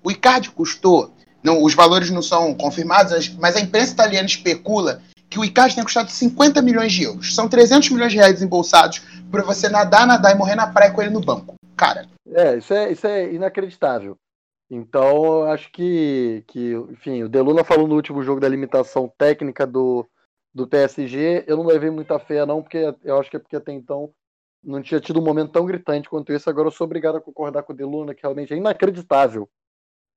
O 0.01 0.09
Icardi 0.09 0.51
custou, 0.51 1.11
não, 1.43 1.61
os 1.61 1.73
valores 1.73 2.09
não 2.09 2.21
são 2.21 2.55
confirmados, 2.55 3.11
as- 3.11 3.27
mas 3.27 3.57
a 3.57 3.59
imprensa 3.59 3.91
italiana 3.91 4.25
especula 4.25 5.01
que 5.29 5.37
o 5.37 5.43
Icardi 5.43 5.75
tem 5.75 5.83
custado 5.83 6.09
50 6.09 6.61
milhões 6.61 6.93
de 6.93 7.03
euros. 7.03 7.35
São 7.35 7.49
300 7.49 7.89
milhões 7.89 8.11
de 8.13 8.17
reais 8.17 8.33
desembolsados 8.35 9.01
para 9.29 9.43
você 9.43 9.67
nadar, 9.67 10.07
nadar 10.07 10.33
e 10.33 10.37
morrer 10.37 10.55
na 10.55 10.67
praia 10.71 10.91
com 10.91 11.01
ele 11.01 11.11
no 11.11 11.19
banco. 11.19 11.55
Cara, 11.75 12.07
É, 12.31 12.57
isso 12.57 12.73
é, 12.73 12.91
isso 12.91 13.05
é 13.07 13.33
inacreditável. 13.33 14.15
Então, 14.69 15.41
eu 15.41 15.45
acho 15.47 15.71
que, 15.71 16.43
que, 16.47 16.73
enfim, 16.91 17.23
o 17.23 17.29
Deluna 17.29 17.63
falou 17.63 17.87
no 17.87 17.95
último 17.95 18.21
jogo 18.21 18.39
da 18.39 18.47
limitação 18.47 19.11
técnica 19.17 19.65
do, 19.65 20.07
do 20.53 20.67
PSG. 20.67 21.43
Eu 21.47 21.57
não 21.57 21.65
levei 21.65 21.89
muita 21.89 22.19
fé, 22.19 22.45
não, 22.45 22.61
porque 22.61 22.93
eu 23.03 23.19
acho 23.19 23.29
que 23.29 23.37
é 23.37 23.39
porque 23.39 23.55
até 23.55 23.71
então 23.71 24.11
não 24.63 24.81
tinha 24.81 24.99
tido 24.99 25.19
um 25.19 25.23
momento 25.23 25.51
tão 25.51 25.65
gritante 25.65 26.09
quanto 26.09 26.31
esse. 26.31 26.47
Agora 26.49 26.67
eu 26.67 26.71
sou 26.71 26.85
obrigado 26.85 27.17
a 27.17 27.21
concordar 27.21 27.63
com 27.63 27.73
o 27.73 27.75
Deluna, 27.75 28.13
que 28.13 28.21
realmente 28.21 28.53
é 28.53 28.57
inacreditável 28.57 29.49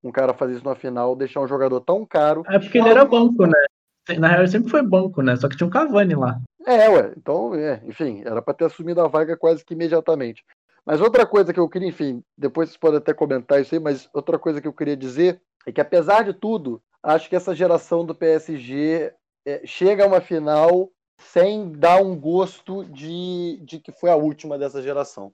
um 0.03 0.11
cara 0.11 0.35
fazer 0.35 0.55
isso 0.55 0.65
na 0.65 0.75
final, 0.75 1.15
deixar 1.15 1.41
um 1.41 1.49
jogador 1.49 1.81
tão 1.81 2.05
caro. 2.05 2.43
É 2.49 2.59
porque 2.59 2.79
ele 2.79 2.89
era 2.89 3.05
banco, 3.05 3.47
né? 3.47 4.19
Na 4.19 4.29
real, 4.29 4.41
ele 4.41 4.51
sempre 4.51 4.69
foi 4.69 4.83
banco, 4.83 5.23
né? 5.23 5.37
Só 5.37 5.49
que 5.49 5.57
tinha 5.57 5.67
um 5.67 5.71
Cavani 5.71 6.15
lá. 6.15 6.41
É, 6.67 6.89
ué. 6.89 7.13
Então, 7.17 7.55
é, 7.55 7.81
enfim, 7.87 8.23
era 8.25 8.43
para 8.43 8.55
ter 8.55 8.65
assumido 8.65 9.01
a 9.01 9.07
vaga 9.07 9.37
quase 9.37 9.65
que 9.65 9.75
imediatamente. 9.75 10.45
Mas 10.85 11.01
outra 11.01 11.25
coisa 11.25 11.53
que 11.53 11.61
eu 11.61 11.69
queria, 11.69 11.89
enfim, 11.89 12.25
depois 12.37 12.69
vocês 12.69 12.79
podem 12.79 12.99
até 12.99 13.15
comentar 13.15 13.61
isso 13.61 13.75
aí, 13.75 13.81
mas 13.81 14.09
outra 14.13 14.39
coisa 14.39 14.61
que 14.61 14.67
eu 14.67 14.73
queria 14.73 14.97
dizer 14.97 15.41
é 15.65 15.73
que, 15.73 15.81
apesar 15.81 16.25
de 16.25 16.33
tudo, 16.33 16.83
acho 17.03 17.29
que 17.29 17.37
essa 17.37 17.55
geração 17.55 18.05
do 18.05 18.15
PSG 18.15 19.15
é, 19.47 19.63
chega 19.65 20.05
a 20.05 20.07
uma 20.07 20.21
final 20.21 20.91
sem 21.19 21.71
dar 21.73 22.03
um 22.03 22.19
gosto 22.19 22.85
de, 22.85 23.61
de 23.65 23.79
que 23.79 23.93
foi 23.93 24.11
a 24.11 24.17
última 24.17 24.59
dessa 24.59 24.83
geração. 24.83 25.33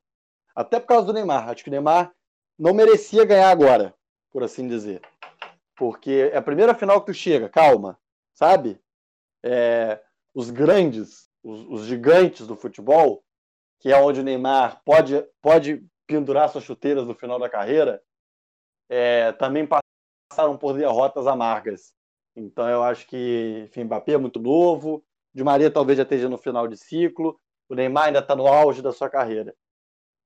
Até 0.55 0.79
por 0.79 0.87
causa 0.87 1.07
do 1.07 1.13
Neymar. 1.13 1.49
Acho 1.49 1.65
que 1.65 1.71
o 1.71 1.73
Neymar 1.73 2.13
não 2.59 2.75
merecia 2.75 3.25
ganhar 3.25 3.51
agora, 3.51 3.95
por 4.31 4.43
assim 4.43 4.69
dizer. 4.69 5.01
Porque 5.77 6.31
é 6.33 6.37
a 6.37 6.43
primeira 6.43 6.75
final 6.75 7.01
que 7.01 7.07
tu 7.07 7.15
chega, 7.15 7.49
calma, 7.49 7.99
sabe? 8.35 8.79
É, 9.43 10.01
os 10.35 10.51
grandes, 10.51 11.31
os, 11.43 11.65
os 11.69 11.87
gigantes 11.87 12.47
do 12.47 12.57
futebol, 12.57 13.23
que 13.79 13.93
é 13.93 13.97
onde 14.01 14.21
o 14.21 14.25
Neymar 14.25 14.81
pode, 14.85 15.25
pode 15.41 15.85
pendurar 16.07 16.49
suas 16.49 16.65
chuteiras 16.65 17.07
no 17.07 17.15
final 17.15 17.39
da 17.39 17.49
carreira, 17.49 18.03
é, 18.89 19.33
também 19.33 19.67
passaram 19.67 20.57
por 20.57 20.77
derrotas 20.77 21.27
amargas. 21.27 21.93
Então 22.35 22.69
eu 22.69 22.83
acho 22.83 23.07
que, 23.07 23.65
enfim, 23.67 23.85
Mbappé 23.85 24.13
é 24.13 24.19
muito 24.19 24.41
novo, 24.41 25.05
Di 25.35 25.45
Maria 25.45 25.71
talvez 25.71 25.97
já 25.97 26.03
esteja 26.03 26.29
no 26.29 26.39
final 26.39 26.67
de 26.67 26.77
ciclo, 26.77 27.39
o 27.69 27.75
Neymar 27.75 28.07
ainda 28.07 28.21
está 28.21 28.35
no 28.35 28.47
auge 28.47 28.83
da 28.83 28.93
sua 28.93 29.11
carreira. 29.11 29.55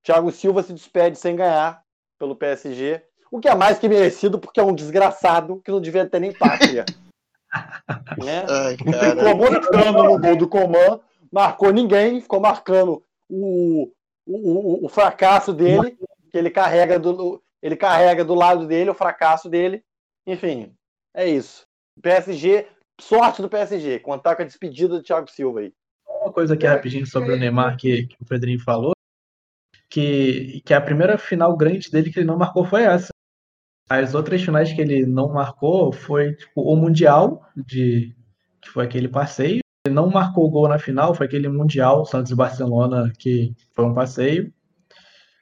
Thiago 0.03 0.31
Silva 0.31 0.63
se 0.63 0.73
despede 0.73 1.19
sem 1.19 1.37
ganhar 1.37 1.83
pelo 2.19 2.37
PSG, 2.37 3.03
o 3.31 3.41
que 3.41 3.49
é 3.49 3.55
mais 3.55 3.79
que 3.79 3.89
merecido 3.89 4.39
porque 4.39 4.61
é 4.61 4.63
um 4.63 4.75
desgraçado 4.75 5.61
que 5.65 5.71
não 5.71 5.81
devia 5.81 6.09
ter 6.09 6.21
nem 6.21 6.33
pátria. 6.33 6.85
né? 8.23 8.45
Ai, 8.49 8.77
Ficou 8.77 9.37
marcando 9.37 10.03
no 10.05 10.19
gol 10.19 10.37
do 10.37 10.49
Coman, 10.49 11.01
marcou 11.31 11.73
ninguém, 11.73 12.21
ficou 12.21 12.41
marcando 12.41 13.03
o, 13.33 13.93
o, 14.27 14.87
o, 14.87 14.89
fracasso 14.89 15.53
dele, 15.53 15.97
que 16.31 16.37
ele 16.37 16.51
carrega 16.51 16.99
do, 16.99 17.43
ele 17.63 17.77
carrega 17.77 18.25
do 18.25 18.35
lado 18.35 18.67
dele 18.67 18.91
o 18.91 18.95
fracasso 18.95 19.49
dele. 19.49 19.83
Enfim, 20.27 20.75
é 21.15 21.27
isso. 21.27 21.67
PSG, 22.03 22.67
sorte 23.01 23.41
do 23.41 23.49
PSG, 23.49 23.99
contar 24.01 24.37
com 24.37 24.43
a 24.43 24.45
despedida 24.45 24.97
do 24.97 25.03
Thiago 25.03 25.31
Silva 25.31 25.61
aí. 25.61 25.73
Uma 26.07 26.33
coisa 26.33 26.55
aqui 26.55 26.67
rapidinho 26.67 27.07
sobre 27.07 27.33
o 27.33 27.37
Neymar 27.37 27.77
que, 27.77 28.07
que 28.07 28.17
o 28.21 28.25
Pedrinho 28.25 28.61
falou, 28.61 28.93
que, 29.91 30.61
que 30.65 30.75
a 30.75 30.81
primeira 30.81 31.19
final 31.19 31.57
grande 31.57 31.91
dele 31.91 32.13
que 32.13 32.21
ele 32.21 32.27
não 32.27 32.39
marcou 32.39 32.65
foi 32.65 32.83
essa. 32.83 33.09
As 33.89 34.15
outras 34.15 34.43
finais 34.43 34.73
que 34.73 34.81
ele 34.81 35.05
não 35.05 35.33
marcou 35.33 35.93
foi 35.93 36.35
tipo, 36.35 36.63
o 36.63 36.77
Mundial, 36.77 37.47
de, 37.57 38.15
que 38.61 38.71
foi 38.71 38.85
aquele 38.85 39.09
passeio. 39.09 39.61
Ele 39.85 39.97
não 39.97 40.09
marcou 40.09 40.49
gol 40.49 40.69
na 40.69 40.79
final, 40.79 41.13
foi 41.13 41.27
aquele 41.27 41.49
Mundial, 41.49 42.07
Santos 42.07 42.31
e 42.31 42.37
Barcelona, 42.37 43.13
que 43.19 43.53
foi 43.73 43.85
um 43.85 43.93
passeio. 43.93 44.53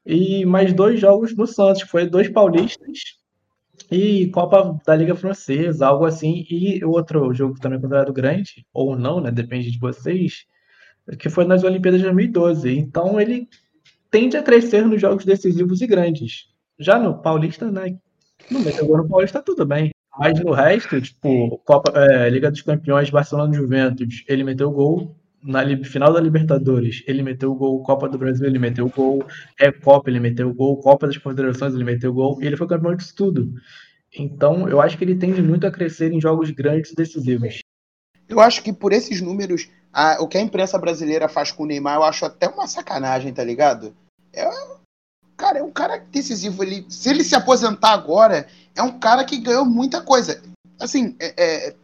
E 0.05 0.47
mais 0.47 0.73
dois 0.73 0.99
jogos 0.99 1.37
no 1.37 1.47
Santos, 1.47 1.83
foi 1.83 2.09
dois 2.09 2.27
paulistas 2.29 3.21
e 3.91 4.31
Copa 4.31 4.79
da 4.87 4.97
Liga 4.97 5.15
Francesa, 5.15 5.87
algo 5.87 6.07
assim. 6.07 6.47
E 6.49 6.83
outro 6.83 7.35
jogo 7.35 7.61
também 7.61 7.79
considerado 7.79 8.15
grande, 8.15 8.67
ou 8.73 8.97
não, 8.97 9.21
né? 9.21 9.31
Depende 9.31 9.71
de 9.71 9.79
vocês, 9.79 10.47
que 11.19 11.29
foi 11.29 11.45
nas 11.45 11.63
Olimpíadas 11.63 12.01
de 12.01 12.07
2012. 12.07 12.79
Então 12.79 13.21
ele 13.21 13.47
tende 14.11 14.39
a 14.39 14.43
crescer 14.43 14.87
nos 14.87 15.01
jogos 15.01 15.27
decisivos 15.27 15.83
e 15.83 15.87
grandes. 15.87 16.47
Já 16.79 16.99
no 16.99 17.21
Paulista, 17.21 17.71
né? 17.71 17.99
No 18.51 18.61
meteu 18.61 18.87
no 18.89 19.07
Paulista, 19.07 19.43
tudo 19.43 19.67
bem. 19.67 19.91
Mas 20.19 20.39
no 20.41 20.53
resto, 20.53 21.01
tipo, 21.01 21.59
Copa, 21.65 21.93
é, 21.95 22.29
Liga 22.29 22.51
dos 22.51 22.63
Campeões, 22.63 23.11
Barcelona 23.11 23.55
Juventus, 23.55 24.25
ele 24.29 24.45
meteu 24.45 24.71
gol. 24.71 25.17
Na 25.43 25.63
final 25.85 26.13
da 26.13 26.21
Libertadores, 26.21 27.03
ele 27.07 27.23
meteu 27.23 27.55
gol. 27.55 27.83
Copa 27.83 28.09
do 28.09 28.19
Brasil, 28.19 28.47
ele 28.47 28.59
meteu 28.59 28.89
gol. 28.91 29.25
Recopa, 29.59 30.11
ele 30.11 30.21
meteu 30.21 30.53
gol. 30.53 30.77
Copa 30.81 31.07
das 31.07 31.17
Confederações, 31.17 31.73
ele 31.75 31.85
meteu 31.85 32.13
gol. 32.13 32.43
E 32.43 32.47
ele 32.47 32.57
foi 32.57 32.67
campeão 32.67 32.95
disso 32.95 33.15
tudo. 33.17 33.51
Então, 34.15 34.69
eu 34.69 34.81
acho 34.81 34.99
que 34.99 35.05
ele 35.05 35.15
tende 35.15 35.41
muito 35.41 35.67
a 35.67 35.71
crescer 35.71 36.13
em 36.13 36.21
jogos 36.21 36.51
grandes 36.51 36.91
e 36.91 36.97
decisivos. 36.97 37.61
Eu 38.29 38.41
acho 38.41 38.63
que 38.63 38.73
por 38.73 38.93
esses 38.93 39.21
números, 39.23 39.71
a- 39.93 40.19
o 40.21 40.29
que 40.29 40.37
a 40.37 40.41
imprensa 40.41 40.79
brasileira 40.79 41.29
faz 41.29 41.51
com 41.51 41.63
o 41.63 41.67
Neymar, 41.67 41.97
eu 41.97 42.05
acho 42.05 42.25
até 42.25 42.47
uma 42.49 42.67
sacanagem, 42.67 43.33
tá 43.33 43.43
ligado? 43.43 43.95
É, 44.33 44.45
cara, 45.41 45.59
é 45.59 45.63
um 45.63 45.73
cara 45.73 45.99
decisivo. 45.99 46.63
Ele, 46.63 46.85
se 46.89 47.09
ele 47.09 47.25
se 47.25 47.35
aposentar 47.35 47.93
agora, 47.93 48.47
é 48.75 48.83
um 48.83 48.99
cara 48.99 49.25
que 49.25 49.39
ganhou 49.39 49.65
muita 49.65 50.03
coisa. 50.03 50.43
Assim, 50.79 51.17
é, 51.19 51.35
é, 51.37 51.77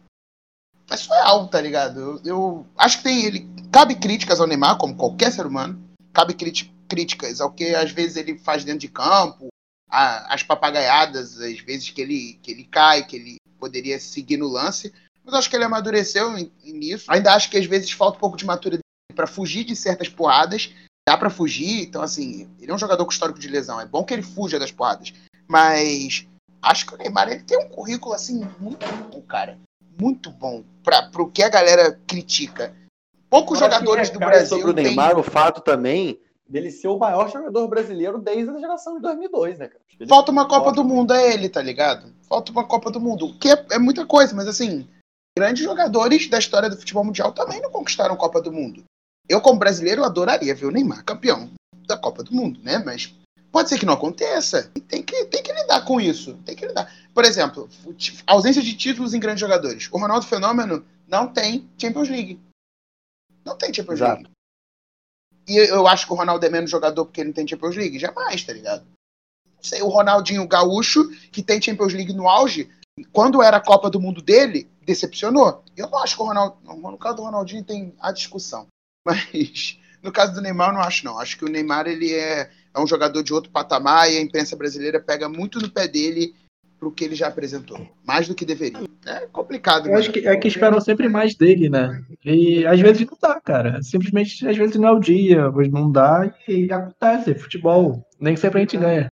é 0.89 0.97
surreal, 0.97 1.47
tá 1.47 1.59
ligado? 1.59 1.99
Eu, 1.99 2.21
eu 2.23 2.67
acho 2.77 2.97
que 2.97 3.03
tem 3.03 3.25
ele. 3.25 3.49
Cabe 3.71 3.95
críticas 3.95 4.39
ao 4.39 4.47
Neymar, 4.47 4.77
como 4.77 4.95
qualquer 4.95 5.31
ser 5.31 5.45
humano. 5.45 5.81
Cabe 6.13 6.33
críti- 6.33 6.73
críticas 6.87 7.41
ao 7.41 7.51
que 7.51 7.75
às 7.75 7.91
vezes 7.91 8.17
ele 8.17 8.37
faz 8.37 8.63
dentro 8.63 8.79
de 8.81 8.87
campo, 8.87 9.47
a- 9.89 10.33
as 10.33 10.43
papagaiadas, 10.43 11.39
às 11.41 11.59
vezes 11.59 11.89
que 11.89 12.01
ele, 12.01 12.39
que 12.41 12.51
ele 12.51 12.63
cai, 12.63 13.05
que 13.05 13.15
ele 13.15 13.35
poderia 13.59 13.99
seguir 13.99 14.37
no 14.37 14.47
lance. 14.47 14.93
Mas 15.25 15.33
acho 15.33 15.49
que 15.49 15.55
ele 15.55 15.65
amadureceu 15.65 16.31
nisso. 16.63 17.05
Ainda 17.11 17.33
acho 17.33 17.49
que 17.49 17.57
às 17.57 17.65
vezes 17.65 17.91
falta 17.91 18.17
um 18.17 18.21
pouco 18.21 18.37
de 18.37 18.45
maturidade 18.45 18.83
para 19.13 19.27
fugir 19.27 19.63
de 19.65 19.75
certas 19.75 20.07
porradas. 20.07 20.73
Dá 21.07 21.15
para 21.17 21.29
fugir, 21.29 21.83
então 21.83 22.01
assim, 22.01 22.49
ele 22.59 22.69
é 22.69 22.75
um 22.75 22.77
jogador 22.77 23.05
com 23.05 23.11
histórico 23.13 23.39
de 23.39 23.47
lesão. 23.47 23.79
É 23.79 23.85
bom 23.85 24.03
que 24.03 24.13
ele 24.13 24.21
fuja 24.21 24.59
das 24.59 24.73
porradas. 24.73 25.13
Mas 25.47 26.27
acho 26.61 26.85
que 26.85 26.95
o 26.95 26.97
Neymar 26.97 27.29
ele 27.29 27.43
tem 27.43 27.57
um 27.57 27.69
currículo 27.69 28.13
assim 28.13 28.45
muito 28.59 28.85
bom, 29.09 29.21
cara. 29.21 29.57
Muito 29.97 30.29
bom 30.29 30.65
para 30.83 31.09
o 31.21 31.31
que 31.31 31.41
a 31.41 31.47
galera 31.49 31.97
critica. 32.05 32.75
Poucos 33.29 33.57
que 33.57 33.63
jogadores 33.63 34.09
do 34.09 34.19
recai 34.19 34.29
Brasil 34.31 34.57
sobre 34.59 34.71
o 34.71 34.73
Neymar 34.83 35.17
o 35.17 35.23
fato 35.23 35.61
também 35.61 36.19
dele 36.45 36.71
ser 36.71 36.89
o 36.89 36.97
maior 36.97 37.31
jogador 37.31 37.67
brasileiro 37.69 38.17
desde 38.17 38.49
a 38.49 38.59
geração 38.59 38.95
de 38.95 39.01
2002, 39.01 39.59
né, 39.59 39.67
cara? 39.69 39.81
Ele- 39.97 40.09
Falta 40.09 40.29
uma 40.31 40.45
Copa 40.45 40.73
do 40.73 40.83
Mundo 40.83 41.11
a 41.13 41.21
ele, 41.21 41.47
tá 41.47 41.61
ligado? 41.61 42.13
Falta 42.27 42.51
uma 42.51 42.65
Copa 42.65 42.91
do 42.91 42.99
Mundo. 42.99 43.27
O 43.27 43.39
que 43.39 43.49
é, 43.49 43.65
é 43.71 43.79
muita 43.79 44.05
coisa, 44.05 44.35
mas 44.35 44.47
assim, 44.47 44.85
grandes 45.37 45.63
jogadores 45.63 46.29
da 46.29 46.37
história 46.37 46.69
do 46.69 46.77
futebol 46.77 47.03
mundial 47.05 47.31
também 47.31 47.61
não 47.61 47.71
conquistaram 47.71 48.15
Copa 48.17 48.41
do 48.41 48.51
Mundo. 48.51 48.83
Eu, 49.29 49.41
como 49.41 49.59
brasileiro, 49.59 50.03
adoraria 50.03 50.55
ver 50.55 50.65
o 50.65 50.71
Neymar 50.71 51.03
campeão 51.03 51.49
da 51.85 51.97
Copa 51.97 52.23
do 52.23 52.33
Mundo, 52.33 52.59
né? 52.63 52.77
Mas 52.79 53.13
pode 53.51 53.69
ser 53.69 53.79
que 53.79 53.85
não 53.85 53.93
aconteça. 53.93 54.71
E 54.75 54.79
tem 54.79 55.03
que, 55.03 55.25
tem 55.25 55.43
que 55.43 55.51
lidar 55.51 55.83
com 55.83 55.99
isso. 55.99 56.35
Tem 56.45 56.55
que 56.55 56.65
lidar. 56.65 56.93
Por 57.13 57.25
exemplo, 57.25 57.69
ausência 58.25 58.61
de 58.61 58.75
títulos 58.75 59.13
em 59.13 59.19
grandes 59.19 59.41
jogadores. 59.41 59.89
O 59.91 59.97
Ronaldo 59.97 60.25
Fenômeno 60.25 60.85
não 61.07 61.27
tem 61.31 61.69
Champions 61.77 62.09
League. 62.09 62.39
Não 63.45 63.57
tem 63.57 63.73
Champions 63.73 63.99
Exato. 63.99 64.21
League. 64.23 64.31
E 65.47 65.55
eu 65.55 65.87
acho 65.87 66.05
que 66.05 66.13
o 66.13 66.15
Ronaldo 66.15 66.45
é 66.45 66.49
menos 66.49 66.69
jogador 66.69 67.05
porque 67.05 67.21
ele 67.21 67.29
não 67.29 67.33
tem 67.33 67.47
Champions 67.47 67.75
League? 67.75 67.97
Jamais, 67.97 68.43
tá 68.43 68.51
ligado? 68.51 68.85
Não 69.45 69.63
sei, 69.63 69.81
o 69.81 69.87
Ronaldinho 69.87 70.47
Gaúcho, 70.47 71.09
que 71.31 71.41
tem 71.41 71.61
Champions 71.61 71.93
League 71.93 72.13
no 72.13 72.27
auge, 72.27 72.69
quando 73.11 73.41
era 73.41 73.57
a 73.57 73.63
Copa 73.63 73.89
do 73.89 73.99
Mundo 73.99 74.21
dele, 74.21 74.69
decepcionou. 74.81 75.63
Eu 75.75 75.89
não 75.89 75.99
acho 75.99 76.15
que 76.15 76.21
o 76.21 76.25
Ronaldo. 76.25 76.57
No 76.63 76.97
caso 76.97 77.17
do 77.17 77.23
Ronaldinho 77.23 77.63
tem 77.63 77.95
a 77.99 78.11
discussão. 78.11 78.67
Mas 79.07 79.79
no 80.03 80.11
caso 80.11 80.33
do 80.33 80.41
Neymar, 80.41 80.69
eu 80.69 80.73
não 80.73 80.81
acho, 80.81 81.05
não. 81.05 81.17
Acho 81.17 81.37
que 81.37 81.45
o 81.45 81.49
Neymar 81.49 81.87
ele 81.87 82.13
é, 82.13 82.49
é 82.73 82.79
um 82.79 82.87
jogador 82.87 83.23
de 83.23 83.33
outro 83.33 83.51
patamar 83.51 84.11
e 84.11 84.17
a 84.17 84.21
imprensa 84.21 84.55
brasileira 84.55 84.99
pega 84.99 85.29
muito 85.29 85.59
no 85.59 85.69
pé 85.69 85.87
dele 85.87 86.35
pro 86.77 86.91
que 86.91 87.05
ele 87.05 87.15
já 87.15 87.27
apresentou. 87.27 87.87
Mais 88.05 88.27
do 88.27 88.35
que 88.35 88.45
deveria. 88.45 88.87
É 89.05 89.25
complicado, 89.27 89.87
Eu 89.87 89.97
acho 89.97 90.11
que 90.11 90.27
é 90.27 90.35
que 90.35 90.47
esperam 90.47 90.79
sempre 90.79 91.09
mais 91.09 91.33
dele, 91.33 91.69
né? 91.69 92.03
E 92.23 92.65
às 92.67 92.79
vezes 92.79 93.07
não 93.07 93.17
dá, 93.19 93.41
cara. 93.41 93.81
Simplesmente, 93.81 94.47
às 94.47 94.55
vezes 94.55 94.75
não 94.75 94.89
é 94.89 94.91
o 94.91 94.99
dia, 94.99 95.49
hoje 95.49 95.71
não 95.71 95.91
dá 95.91 96.31
e 96.47 96.71
acontece. 96.71 97.33
Futebol, 97.33 98.05
nem 98.19 98.35
sempre 98.35 98.59
a 98.59 98.61
gente 98.61 98.77
ganha. 98.77 99.07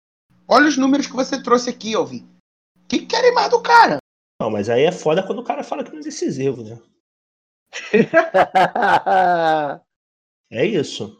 Olha 0.48 0.68
os 0.68 0.78
números 0.78 1.08
que 1.08 1.14
você 1.14 1.42
trouxe 1.42 1.70
aqui, 1.70 1.96
Alvin. 1.96 2.28
O 2.76 2.88
que 2.88 3.00
que 3.00 3.06
querem 3.08 3.34
mais 3.34 3.50
do 3.50 3.62
cara? 3.62 3.98
Não, 4.40 4.52
mas 4.52 4.70
aí 4.70 4.84
é 4.84 4.92
foda 4.92 5.24
quando 5.24 5.40
o 5.40 5.44
cara 5.44 5.64
fala 5.64 5.84
que 5.84 5.92
não 5.92 6.00
é 6.00 6.04
decisivo, 6.04 6.64
né? 6.64 6.78
É 10.56 10.66
isso. 10.66 11.20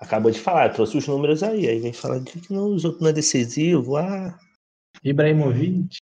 Acabou 0.00 0.32
de 0.32 0.40
falar, 0.40 0.72
trouxe 0.72 0.98
os 0.98 1.06
números 1.06 1.42
aí. 1.44 1.68
Aí 1.68 1.78
vem 1.78 1.92
falar 1.92 2.18
de 2.18 2.40
que 2.40 2.52
não, 2.52 2.74
os 2.74 2.84
outros 2.84 3.00
não 3.00 3.10
é 3.10 3.12
decisivo. 3.12 3.96
Ah, 3.96 4.36
Ibrahimovic. 5.04 5.98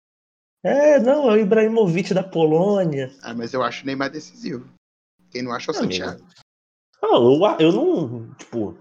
é, 0.63 1.01
não, 1.01 1.31
é 1.31 1.33
o 1.33 1.39
Ibrahimovic 1.39 2.13
da 2.13 2.23
Polônia. 2.23 3.11
Ah, 3.23 3.33
mas 3.33 3.55
eu 3.55 3.63
acho 3.63 3.83
o 3.83 3.87
Neymar 3.87 4.11
decisivo. 4.11 4.69
Quem 5.31 5.43
não 5.43 5.53
acha 5.53 5.71
é 5.71 5.73
o. 5.73 5.75
Santiago. 5.75 6.23
Não, 7.03 7.33
eu, 7.33 7.59
eu 7.59 7.73
não, 7.73 8.35
tipo, 8.35 8.79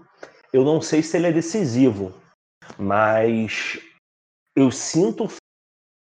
eu 0.52 0.64
não 0.64 0.82
sei 0.82 1.02
se 1.02 1.16
ele 1.16 1.28
é 1.28 1.32
decisivo, 1.32 2.14
mas 2.78 3.78
eu 4.54 4.70
sinto 4.70 5.28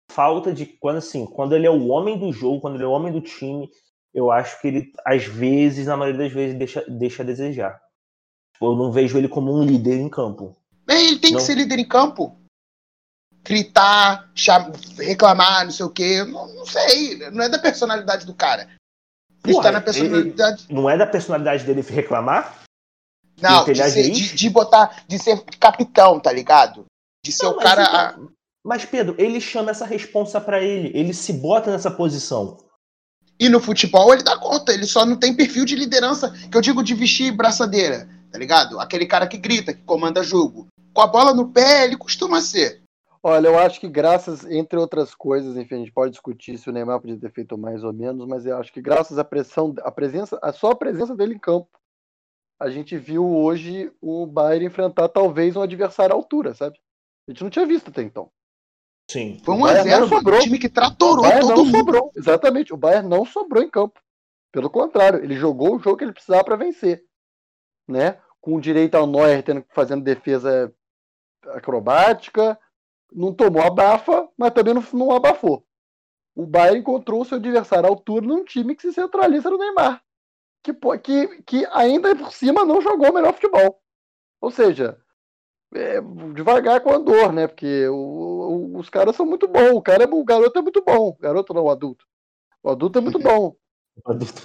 falta 0.09 0.53
de 0.53 0.65
quando 0.65 0.97
assim, 0.97 1.25
quando 1.25 1.55
ele 1.55 1.65
é 1.65 1.71
o 1.71 1.87
homem 1.87 2.17
do 2.17 2.31
jogo, 2.31 2.61
quando 2.61 2.75
ele 2.75 2.83
é 2.83 2.87
o 2.87 2.91
homem 2.91 3.11
do 3.11 3.19
time, 3.19 3.69
eu 4.13 4.31
acho 4.31 4.59
que 4.61 4.67
ele 4.67 4.93
às 5.05 5.23
vezes, 5.25 5.87
na 5.87 5.97
maioria 5.97 6.23
das 6.25 6.31
vezes, 6.33 6.57
deixa, 6.57 6.83
deixa 6.87 7.23
a 7.23 7.25
desejar. 7.25 7.81
Eu 8.61 8.75
não 8.75 8.91
vejo 8.91 9.17
ele 9.17 9.27
como 9.27 9.53
um 9.53 9.63
líder 9.63 9.95
em 9.99 10.09
campo. 10.09 10.55
Bem, 10.85 11.07
ele 11.07 11.19
tem 11.19 11.31
Não. 11.31 11.39
que 11.39 11.45
ser 11.45 11.55
líder 11.55 11.79
em 11.79 11.87
campo. 11.87 12.37
Gritar, 13.43 14.31
cham- 14.35 14.71
reclamar, 14.97 15.65
não 15.65 15.71
sei 15.71 15.85
o 15.85 15.89
quê. 15.89 16.23
Não, 16.23 16.47
não 16.55 16.65
sei. 16.65 17.17
Não 17.31 17.43
é 17.43 17.49
da 17.49 17.59
personalidade 17.59 18.25
do 18.25 18.33
cara. 18.33 18.69
Porra, 19.41 19.63
tá 19.63 19.71
na 19.73 19.81
personalidade. 19.81 20.65
Não 20.69 20.89
é 20.89 20.97
da 20.97 21.05
personalidade 21.05 21.65
dele 21.65 21.81
reclamar? 21.81 22.63
Não, 23.41 23.63
ele 23.67 23.73
de, 23.73 23.89
ser- 23.91 24.09
de, 24.11 24.35
de 24.35 24.49
botar. 24.49 25.03
De 25.07 25.19
ser 25.19 25.43
capitão, 25.59 26.19
tá 26.19 26.31
ligado? 26.31 26.85
De 27.25 27.31
ser 27.33 27.43
Não, 27.45 27.53
o 27.53 27.55
mas 27.57 27.63
cara. 27.65 28.11
então- 28.13 28.31
Mas 28.63 28.85
Pedro, 28.85 29.15
ele 29.17 29.41
chama 29.41 29.71
essa 29.71 29.85
responsa 29.85 30.39
pra 30.39 30.61
ele, 30.61 30.97
ele 30.97 31.13
se 31.13 31.33
bota 31.33 31.69
nessa 31.69 31.91
posição. 31.91 32.57
E 33.39 33.49
no 33.49 33.59
futebol 33.59 34.13
ele 34.13 34.23
dá 34.23 34.37
conta, 34.37 34.73
ele 34.73 34.85
só 34.85 35.05
não 35.05 35.15
tem 35.15 35.35
perfil 35.35 35.65
de 35.65 35.75
liderança, 35.75 36.31
que 36.49 36.55
eu 36.55 36.61
digo 36.61 36.83
de 36.83 36.93
vestir 36.93 37.31
braçadeira, 37.31 38.07
tá 38.31 38.37
ligado? 38.37 38.79
Aquele 38.79 39.05
cara 39.05 39.27
que 39.27 39.37
grita, 39.37 39.73
que 39.73 39.81
comanda 39.83 40.23
jogo. 40.23 40.67
Com 40.93 41.01
a 41.01 41.07
bola 41.07 41.33
no 41.33 41.49
pé, 41.49 41.85
ele 41.85 41.97
costuma 41.97 42.39
ser. 42.39 42.83
Olha, 43.25 43.47
eu 43.47 43.57
acho 43.57 43.79
que 43.79 43.87
graças, 43.87 44.45
entre 44.45 44.77
outras 44.77 45.15
coisas, 45.15 45.55
enfim, 45.55 45.75
a 45.75 45.77
gente 45.77 45.91
pode 45.93 46.11
discutir 46.11 46.57
se 46.57 46.69
o 46.69 46.73
Neymar 46.73 46.99
podia 46.99 47.17
ter 47.17 47.31
feito 47.31 47.57
mais 47.57 47.83
ou 47.83 47.93
menos, 47.93 48.27
mas 48.27 48.45
eu 48.45 48.57
acho 48.57 48.71
que 48.71 48.81
graças 48.81 49.17
à 49.17 49.23
pressão, 49.23 49.73
a 49.81 49.89
presença, 49.89 50.37
a 50.41 50.51
só 50.51 50.71
a 50.71 50.75
presença 50.75 51.15
dele 51.15 51.35
em 51.35 51.39
campo, 51.39 51.69
a 52.59 52.69
gente 52.69 52.97
viu 52.97 53.25
hoje 53.25 53.91
o 54.01 54.25
Bayern 54.25 54.65
enfrentar 54.65 55.07
talvez 55.07 55.55
um 55.55 55.61
adversário 55.61 56.13
à 56.13 56.17
altura, 56.17 56.53
sabe? 56.53 56.77
A 57.27 57.31
gente 57.31 57.43
não 57.43 57.49
tinha 57.49 57.65
visto 57.65 57.89
até 57.89 58.01
então. 58.01 58.29
Sim. 59.09 59.39
Foi 59.43 59.55
O 59.55 59.57
1 59.57 59.65
a 59.65 59.73
Bayern 59.73 59.89
0 59.89 60.01
não 60.01 60.07
sobrou. 60.07 60.39
um 60.39 60.39
time 60.39 60.59
que 60.59 60.67
O 60.67 60.69
tratorou 60.69 61.21
Bayern 61.21 61.41
todo 61.41 61.55
não 61.55 61.65
mundo. 61.65 61.77
sobrou, 61.77 62.11
exatamente. 62.15 62.73
O 62.73 62.77
Bayern 62.77 63.07
não 63.07 63.25
sobrou 63.25 63.63
em 63.63 63.69
campo. 63.69 63.99
Pelo 64.51 64.69
contrário, 64.69 65.23
ele 65.23 65.35
jogou 65.35 65.75
o 65.75 65.79
jogo 65.79 65.97
que 65.97 66.03
ele 66.03 66.13
precisava 66.13 66.43
para 66.43 66.55
vencer, 66.55 67.03
né? 67.87 68.21
Com 68.39 68.59
direito 68.59 68.95
ao 68.95 69.07
Neuer 69.07 69.43
tendo 69.43 69.65
fazendo 69.69 70.03
defesa 70.03 70.73
acrobática, 71.49 72.59
não 73.11 73.33
tomou 73.33 73.61
abafa, 73.63 74.27
mas 74.37 74.51
também 74.53 74.73
não, 74.73 74.83
não 74.93 75.11
abafou. 75.11 75.65
O 76.35 76.45
Bayern 76.45 76.79
encontrou 76.79 77.21
o 77.21 77.25
seu 77.25 77.37
adversário 77.37 77.85
à 77.85 77.89
altura 77.89 78.25
num 78.25 78.43
time 78.43 78.75
que 78.75 78.81
se 78.81 78.93
centraliza 78.93 79.49
no 79.49 79.57
Neymar, 79.57 80.01
que, 80.63 80.73
que, 81.03 81.41
que 81.43 81.65
ainda 81.71 82.15
por 82.15 82.31
cima 82.31 82.65
não 82.65 82.81
jogou 82.81 83.09
o 83.09 83.13
melhor 83.13 83.33
futebol. 83.33 83.79
Ou 84.41 84.49
seja, 84.51 84.99
é, 85.75 86.01
devagar 86.33 86.81
com 86.81 86.91
a 86.91 86.97
dor, 86.97 87.31
né? 87.33 87.47
Porque 87.47 87.87
o- 87.87 87.93
o- 88.73 88.77
os 88.79 88.89
caras 88.89 89.15
são 89.15 89.25
muito 89.25 89.47
bons. 89.47 89.71
O, 89.71 89.81
cara 89.81 90.03
é, 90.03 90.07
o 90.07 90.23
garoto 90.23 90.59
é 90.59 90.61
muito 90.61 90.83
bom. 90.85 91.09
O 91.09 91.17
garoto 91.19 91.53
não, 91.53 91.63
o 91.63 91.69
adulto. 91.69 92.05
O 92.63 92.69
adulto 92.71 92.99
é 92.99 93.01
muito 93.01 93.19
bom. 93.19 93.55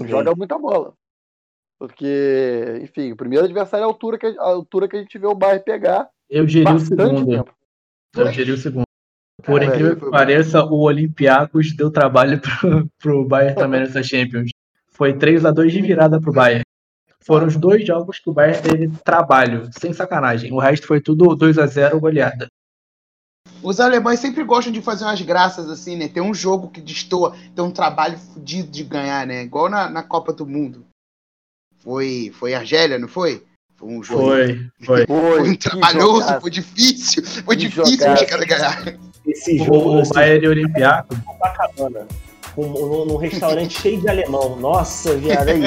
Joga 0.06 0.34
muita 0.34 0.58
bola. 0.58 0.92
Porque, 1.78 2.80
enfim, 2.82 3.12
o 3.12 3.16
primeiro 3.16 3.44
adversário 3.44 3.84
é 3.84 3.86
a 3.86 3.88
altura 3.88 4.18
que 4.18 4.26
a, 4.26 4.30
a 4.40 4.44
altura 4.48 4.88
que 4.88 4.96
a 4.96 5.00
gente 5.00 5.16
vê 5.18 5.26
o 5.26 5.34
Bayern 5.34 5.62
pegar. 5.64 6.08
Eu 6.28 6.44
diria 6.44 6.68
o 6.70 6.72
bastante 6.74 7.02
segundo. 7.02 7.26
tempo. 7.30 7.54
Eu 8.16 8.30
diria 8.32 8.54
o 8.54 8.56
segundo. 8.58 8.82
Por 9.44 9.60
Cara, 9.60 9.66
incrível 9.66 9.92
eu- 9.92 10.00
que 10.00 10.10
pareça, 10.10 10.64
o 10.64 10.80
Olympiacos 10.80 11.74
deu 11.76 11.90
trabalho 11.92 12.40
pro, 12.42 12.88
pro 12.98 13.24
Bayern 13.24 13.54
também 13.54 13.80
nessa 13.80 14.02
Champions. 14.02 14.50
Foi 14.90 15.16
3 15.16 15.44
a 15.44 15.52
2 15.52 15.72
de 15.72 15.80
virada 15.80 16.20
pro 16.20 16.32
Bayern. 16.32 16.62
Foram 17.28 17.46
os 17.46 17.56
dois 17.56 17.86
jogos 17.86 18.18
que 18.18 18.30
o 18.30 18.32
Bayern 18.32 18.62
teve 18.62 18.88
trabalho, 19.04 19.68
sem 19.78 19.92
sacanagem. 19.92 20.50
O 20.50 20.58
resto 20.58 20.86
foi 20.86 20.98
tudo 20.98 21.36
2 21.36 21.58
a 21.58 21.66
0 21.66 22.00
goleada. 22.00 22.46
Os 23.62 23.80
alemães 23.80 24.18
sempre 24.18 24.42
gostam 24.44 24.72
de 24.72 24.80
fazer 24.80 25.04
umas 25.04 25.20
graças 25.20 25.68
assim, 25.68 25.94
né? 25.94 26.08
Tem 26.08 26.22
um 26.22 26.32
jogo 26.32 26.70
que 26.70 26.80
destoa, 26.80 27.36
tem 27.54 27.62
um 27.62 27.70
trabalho 27.70 28.16
fodido 28.16 28.70
de 28.70 28.82
ganhar, 28.82 29.26
né? 29.26 29.42
Igual 29.42 29.68
na, 29.68 29.90
na 29.90 30.02
Copa 30.02 30.32
do 30.32 30.46
Mundo. 30.46 30.86
Foi, 31.80 32.32
foi 32.32 32.54
Argélia, 32.54 32.98
não 32.98 33.08
foi? 33.08 33.44
Foi 33.76 33.90
um 33.90 34.02
jogo. 34.02 34.22
Foi, 34.22 34.70
foi. 34.86 35.06
Foi 35.06 35.50
um 35.50 35.54
trabalhoso, 35.54 36.40
foi 36.40 36.50
difícil. 36.50 37.22
Foi 37.44 37.56
Que 37.56 37.68
difícil 37.68 38.10
os 38.10 38.22
caras 38.22 38.46
ganhar. 38.46 38.98
Esse 39.26 39.58
jogo 39.58 39.76
O, 39.76 39.96
o 39.96 40.00
esse 40.00 40.14
Bayern 40.14 40.46
e 40.46 40.48
o 40.48 40.50
Olympiacos. 40.52 41.18
É 42.64 42.68
num, 42.68 43.04
num 43.04 43.16
restaurante 43.16 43.78
cheio 43.80 44.00
de 44.00 44.08
alemão. 44.08 44.56
Nossa, 44.56 45.14
viado 45.16 45.48
aí. 45.48 45.64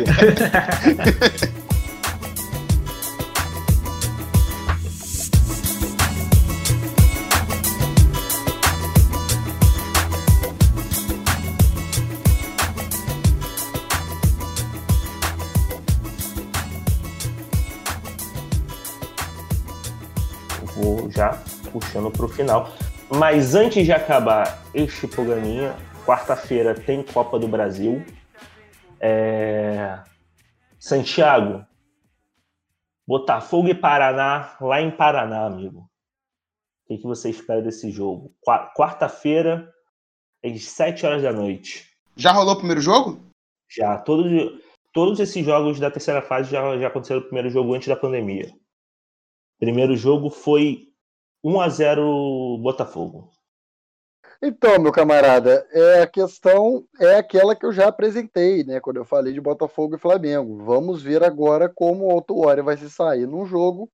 Eu 20.62 20.68
Vou 20.76 21.12
já 21.12 21.38
puxando 21.72 22.12
para 22.12 22.26
o 22.26 22.30
final. 22.30 22.74
Mas 23.10 23.56
antes 23.56 23.86
de 23.86 23.92
acabar 23.92 24.64
este 24.74 25.06
programinha, 25.06 25.76
quarta-feira 26.06 26.73
tem 26.76 27.03
Copa 27.03 27.38
do 27.40 27.48
Brasil. 27.48 28.03
É, 28.99 30.02
Santiago, 30.80 31.65
Botafogo 33.07 33.68
e 33.69 33.76
Paraná, 33.76 34.56
lá 34.61 34.82
em 34.82 34.91
Paraná, 34.91 35.45
amigo. 35.45 35.90
O 36.90 36.98
que, 36.98 37.03
você 37.03 37.30
espera 37.30 37.61
desse 37.61 37.90
jogo? 37.90 38.36
Qua- 38.41 38.72
Quarta-feira, 38.76 39.72
às 40.44 40.64
7 40.65 41.06
horas 41.06 41.23
da 41.23 41.32
noite. 41.32 41.90
Já 42.15 42.32
rolou 42.32 42.53
o 42.53 42.57
primeiro 42.57 42.82
jogo? 42.82 43.22
Já, 43.69 43.98
todos, 43.98 44.30
todos 44.94 45.19
esses 45.19 45.45
jogos 45.45 45.80
da 45.80 45.90
terceira 45.90 46.22
fase 46.22 46.52
já, 46.52 46.78
já 46.78 46.88
aconteceram 46.88 47.22
no 47.22 47.28
primeiro 47.28 47.49
jogo 47.49 47.73
antes 47.73 47.88
da 47.88 47.95
pandemia. 47.95 48.52
Primeiro 49.57 49.95
jogo 49.95 50.30
foi 50.30 50.88
1 51.44 51.61
a 51.61 51.69
0 51.69 52.57
Botafogo. 52.61 53.30
Então, 54.44 54.80
meu 54.80 54.92
camarada, 54.92 55.68
é 55.72 56.02
a 56.02 56.08
questão 56.08 56.84
é 57.00 57.16
aquela 57.16 57.56
que 57.56 57.64
eu 57.64 57.72
já 57.72 57.88
apresentei, 57.88 58.64
né? 58.64 58.80
Quando 58.80 58.98
eu 58.98 59.06
falei 59.06 59.34
de 59.34 59.40
Botafogo 59.40 59.96
e 59.96 60.00
Flamengo. 60.00 60.64
Vamos 60.66 61.04
ver 61.04 61.24
agora 61.24 61.70
como 61.70 62.08
o 62.08 62.12
Autuori 62.12 62.62
vai 62.64 62.76
se 62.76 62.90
sair 62.90 63.28
num 63.28 63.46
jogo 63.46 63.88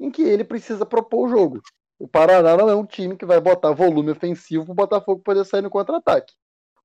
em 0.00 0.10
que 0.10 0.22
ele 0.22 0.42
precisa 0.42 0.84
propor 0.84 1.26
o 1.26 1.28
jogo. 1.28 1.62
O 2.00 2.08
Paraná 2.08 2.56
não 2.56 2.68
é 2.68 2.74
um 2.74 2.84
time 2.84 3.16
que 3.16 3.24
vai 3.24 3.40
botar 3.40 3.70
volume 3.70 4.10
ofensivo 4.10 4.64
para 4.64 4.72
o 4.72 4.74
Botafogo 4.74 5.22
poder 5.22 5.44
sair 5.44 5.62
no 5.62 5.70
contra-ataque. 5.70 6.34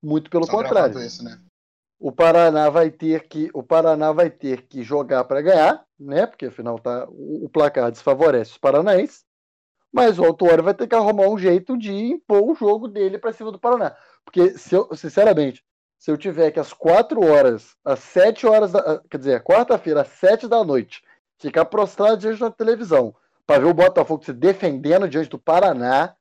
Muito 0.02 0.30
pelo 0.30 0.46
Só 0.46 0.52
contrário. 0.52 1.00
Isso, 1.00 1.24
né? 1.24 1.40
O 2.00 2.12
Paraná 2.12 2.70
vai 2.70 2.92
ter 2.92 3.28
que 3.28 3.50
o 3.52 3.64
Paraná 3.64 4.12
vai 4.12 4.30
ter 4.30 4.68
que 4.68 4.84
jogar 4.84 5.24
para 5.24 5.42
ganhar, 5.42 5.84
né? 6.00 6.28
Porque 6.28 6.46
afinal 6.46 6.78
tá 6.78 7.08
o, 7.10 7.46
o 7.46 7.50
placar 7.50 7.92
desfavorece 7.92 8.52
os 8.52 8.58
paranaenses. 8.60 9.26
Mas 9.92 10.20
o 10.20 10.26
Autuori 10.26 10.62
vai 10.62 10.74
ter 10.74 10.88
que 10.88 10.96
arrumar 10.96 11.28
um 11.28 11.38
jeito 11.38 11.78
de 11.78 11.92
impor 11.94 12.44
o 12.44 12.56
jogo 12.56 12.88
dele 12.88 13.18
para 13.18 13.32
cima 13.34 13.52
do 13.52 13.60
Paraná. 13.60 13.96
Porque 14.24 14.58
se 14.58 14.76
eu, 14.76 14.90
sinceramente, 14.96 15.64
se 15.98 16.12
eu 16.12 16.18
tiver 16.18 16.52
que 16.52 16.60
às 16.60 16.74
4 16.74 17.24
horas, 17.26 17.76
às 17.84 18.00
7 18.00 18.46
horas, 18.46 18.72
da, 18.72 19.02
quer 19.10 19.18
dizer, 19.18 19.44
quarta-feira 19.44 20.02
às 20.02 20.10
7 20.10 20.48
da 20.48 20.64
noite, 20.64 21.02
ficar 21.38 21.66
prostrado 21.66 22.18
diante 22.18 22.40
da 22.40 22.52
televisão 22.52 23.16
para 23.46 23.60
ver 23.62 23.68
o 23.68 23.74
Botafogo 23.74 24.24
se 24.24 24.34
defendendo 24.34 25.08
diante 25.08 25.30
do 25.30 25.40
Paraná, 25.40 26.14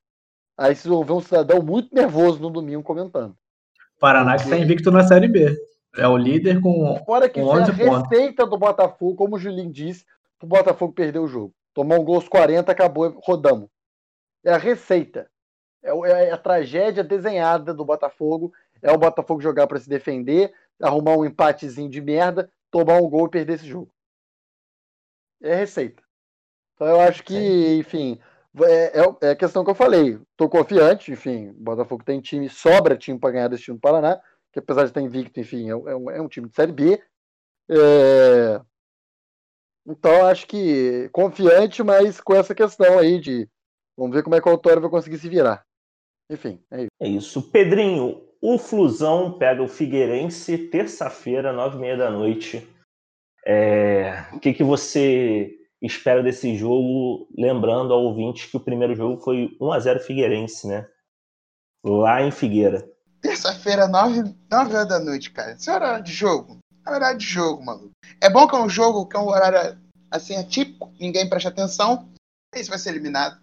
aí 0.56 0.74
vocês 0.74 0.86
vão 0.86 1.04
ver 1.04 1.12
um 1.12 1.20
cidadão 1.20 1.60
muito 1.60 1.94
nervoso 1.94 2.40
no 2.40 2.50
domingo 2.50 2.82
comentando. 2.82 3.36
Paraná 3.98 4.36
que 4.36 4.44
está 4.44 4.56
invicto 4.56 4.90
na 4.90 5.02
Série 5.02 5.26
B. 5.28 5.56
É 5.96 6.06
o 6.06 6.16
líder 6.16 6.60
com. 6.60 7.02
Fora 7.04 7.28
que 7.28 7.40
Com 7.40 7.48
foi 7.48 7.60
a 7.60 7.62
11 7.64 7.72
pontos. 7.72 8.10
receita 8.10 8.46
do 8.46 8.58
Botafogo, 8.58 9.16
como 9.16 9.36
o 9.36 9.38
Julinho 9.38 9.72
disse, 9.72 10.04
o 10.42 10.46
Botafogo 10.46 10.92
perdeu 10.92 11.24
o 11.24 11.28
jogo. 11.28 11.54
Tomou 11.76 12.00
um 12.00 12.04
gol 12.04 12.14
aos 12.14 12.26
40, 12.26 12.72
acabou, 12.72 13.20
rodamos. 13.22 13.68
É 14.42 14.50
a 14.50 14.56
receita. 14.56 15.30
É, 15.82 15.92
o- 15.92 16.06
é 16.06 16.30
a 16.30 16.38
tragédia 16.38 17.04
desenhada 17.04 17.74
do 17.74 17.84
Botafogo. 17.84 18.50
É 18.80 18.90
o 18.90 18.96
Botafogo 18.96 19.42
jogar 19.42 19.66
para 19.66 19.78
se 19.78 19.86
defender, 19.86 20.54
arrumar 20.80 21.18
um 21.18 21.24
empatezinho 21.26 21.90
de 21.90 22.00
merda, 22.00 22.50
tomar 22.70 22.94
um 22.96 23.10
gol 23.10 23.26
e 23.26 23.30
perder 23.30 23.56
esse 23.56 23.66
jogo. 23.66 23.92
É 25.42 25.52
a 25.52 25.56
receita. 25.56 26.02
Então 26.74 26.86
eu 26.86 26.98
acho 26.98 27.22
que, 27.22 27.76
enfim, 27.78 28.18
é, 28.64 28.98
é- 28.98 29.16
é 29.28 29.30
a 29.32 29.36
questão 29.36 29.62
que 29.62 29.70
eu 29.70 29.74
falei. 29.74 30.18
Tô 30.34 30.48
confiante, 30.48 31.12
enfim, 31.12 31.50
o 31.50 31.52
Botafogo 31.62 32.02
tem 32.02 32.22
time, 32.22 32.48
sobra 32.48 32.96
time 32.96 33.18
para 33.18 33.32
ganhar 33.32 33.48
desse 33.48 33.64
time 33.64 33.76
do 33.76 33.80
Paraná, 33.82 34.18
que 34.50 34.60
apesar 34.60 34.84
de 34.84 34.88
estar 34.92 35.02
invicto, 35.02 35.38
enfim, 35.38 35.68
é, 35.68 35.76
um- 35.76 35.88
é 35.90 35.94
um, 35.96 36.10
é 36.10 36.20
um 36.22 36.28
time 36.28 36.48
de 36.48 36.54
Série 36.54 36.72
B. 36.72 37.02
Então, 39.86 40.26
acho 40.26 40.46
que 40.46 41.08
confiante, 41.12 41.82
mas 41.82 42.20
com 42.20 42.34
essa 42.34 42.54
questão 42.54 42.98
aí 42.98 43.20
de 43.20 43.48
vamos 43.96 44.14
ver 44.14 44.22
como 44.22 44.34
é 44.34 44.40
que 44.40 44.48
o 44.48 44.52
Autório 44.52 44.82
vai 44.82 44.90
conseguir 44.90 45.18
se 45.18 45.28
virar. 45.28 45.64
Enfim, 46.30 46.60
é 46.70 46.82
isso. 46.82 46.90
É 47.00 47.08
isso. 47.08 47.50
Pedrinho, 47.50 48.20
o 48.42 48.58
Flusão 48.58 49.38
pega 49.38 49.62
o 49.62 49.68
Figueirense 49.68 50.58
terça-feira, 50.58 51.52
nove 51.52 51.76
e 51.76 51.80
meia 51.80 51.96
da 51.96 52.10
noite. 52.10 52.66
É, 53.46 54.24
O 54.32 54.40
que, 54.40 54.52
que 54.52 54.64
você 54.64 55.52
espera 55.80 56.22
desse 56.22 56.56
jogo? 56.56 57.28
Lembrando 57.38 57.94
ao 57.94 58.02
ouvinte 58.02 58.50
que 58.50 58.56
o 58.56 58.64
primeiro 58.64 58.94
jogo 58.96 59.22
foi 59.22 59.56
1 59.60 59.72
a 59.72 59.78
0 59.78 60.00
Figueirense, 60.00 60.66
né? 60.66 60.86
Lá 61.84 62.22
em 62.22 62.32
Figueira. 62.32 62.84
Terça-feira, 63.20 63.86
9, 63.86 64.34
nove 64.50 64.74
horas 64.74 64.88
da 64.88 64.98
noite, 64.98 65.30
cara. 65.30 65.52
Esse 65.52 65.70
é 65.70 65.74
horário 65.74 66.04
de 66.04 66.12
jogo. 66.12 66.58
É 66.86 66.90
horário 66.90 67.18
de 67.18 67.26
jogo, 67.26 67.64
maluco. 67.64 67.90
É 68.20 68.30
bom 68.30 68.46
que 68.46 68.54
é 68.54 68.58
um 68.58 68.68
jogo 68.68 69.06
que 69.06 69.16
é 69.16 69.20
um 69.20 69.28
horário 69.28 69.76
assim 70.08 70.36
atípico, 70.36 70.92
ninguém 71.00 71.28
presta 71.28 71.48
atenção. 71.48 72.08
Esse 72.54 72.70
vai 72.70 72.78
ser 72.78 72.90
eliminado. 72.90 73.40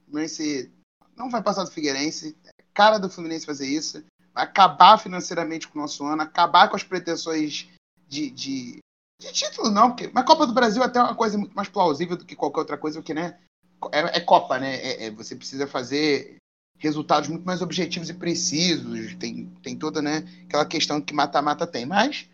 O 0.00 0.10
Fluminense 0.10 0.72
não 1.14 1.28
vai 1.28 1.42
passar 1.42 1.64
do 1.64 1.70
Figueirense. 1.70 2.34
É 2.46 2.64
cara 2.72 2.98
do 2.98 3.10
Fluminense 3.10 3.44
fazer 3.44 3.66
isso. 3.66 4.02
Vai 4.32 4.44
acabar 4.44 4.98
financeiramente 4.98 5.68
com 5.68 5.78
o 5.78 5.82
nosso 5.82 6.04
ano, 6.04 6.22
acabar 6.22 6.68
com 6.68 6.76
as 6.76 6.82
pretensões 6.82 7.68
de, 8.08 8.30
de, 8.30 8.78
de 9.20 9.32
título, 9.32 9.70
não. 9.70 9.90
Porque, 9.90 10.10
mas 10.12 10.24
Copa 10.24 10.46
do 10.46 10.54
Brasil 10.54 10.82
é 10.82 10.86
até 10.86 11.00
uma 11.00 11.14
coisa 11.14 11.36
muito 11.36 11.54
mais 11.54 11.68
plausível 11.68 12.16
do 12.16 12.24
que 12.24 12.34
qualquer 12.34 12.60
outra 12.60 12.78
coisa, 12.78 12.98
porque, 12.98 13.14
né? 13.14 13.38
É, 13.92 14.18
é 14.18 14.20
Copa, 14.20 14.58
né? 14.58 14.74
É- 14.76 15.04
é- 15.06 15.10
você 15.10 15.36
precisa 15.36 15.66
fazer 15.66 16.36
resultados 16.78 17.28
muito 17.28 17.44
mais 17.44 17.60
objetivos 17.60 18.08
e 18.08 18.14
precisos. 18.14 19.14
Tem, 19.16 19.46
tem 19.62 19.76
toda 19.76 20.00
né, 20.00 20.24
aquela 20.46 20.64
questão 20.64 21.00
que 21.00 21.14
mata-mata 21.14 21.66
tem. 21.66 21.84
Mas 21.84 22.28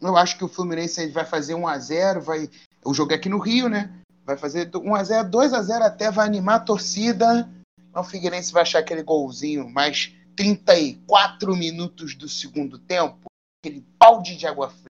eu 0.00 0.16
acho 0.16 0.36
que 0.36 0.44
o 0.44 0.48
Fluminense 0.48 1.08
vai 1.08 1.24
fazer 1.24 1.54
1 1.54 1.66
a 1.66 1.78
0 1.78 2.20
vai 2.20 2.50
O 2.84 2.92
jogo 2.92 3.12
é 3.12 3.16
aqui 3.16 3.28
no 3.28 3.38
Rio, 3.38 3.68
né? 3.68 3.92
Vai 4.24 4.36
fazer 4.36 4.70
1 4.74 4.94
a 4.94 5.04
0 5.04 5.30
2 5.30 5.52
a 5.52 5.62
0 5.62 5.84
até, 5.84 6.10
vai 6.10 6.26
animar 6.26 6.56
a 6.56 6.60
torcida. 6.60 7.48
O 7.94 8.02
Figueirense 8.02 8.52
vai 8.52 8.62
achar 8.62 8.80
aquele 8.80 9.02
golzinho 9.02 9.68
mais 9.68 10.14
34 10.36 11.56
minutos 11.56 12.14
do 12.14 12.28
segundo 12.28 12.78
tempo. 12.78 13.24
Aquele 13.64 13.84
balde 13.98 14.36
de 14.36 14.46
água 14.46 14.68
fria. 14.68 14.86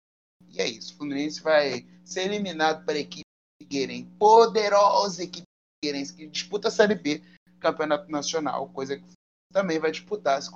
E 0.49 0.61
é 0.61 0.67
isso. 0.67 0.93
O 0.93 0.97
Fluminense 0.97 1.41
vai 1.41 1.85
ser 2.03 2.21
eliminado 2.21 2.83
para 2.83 2.95
a 2.95 2.99
equipe 2.99 3.25
Figueirense. 3.61 4.09
Poderosa 4.17 5.23
equipe 5.23 5.45
Figueirense 5.83 6.13
que 6.13 6.25
disputa 6.27 6.69
a 6.69 6.71
Série 6.71 6.95
B, 6.95 7.21
Campeonato 7.59 8.09
Nacional. 8.09 8.69
Coisa 8.69 8.97
que 8.97 9.05
também 9.53 9.77
vai 9.77 9.91
disputar 9.91 10.41
se 10.41 10.49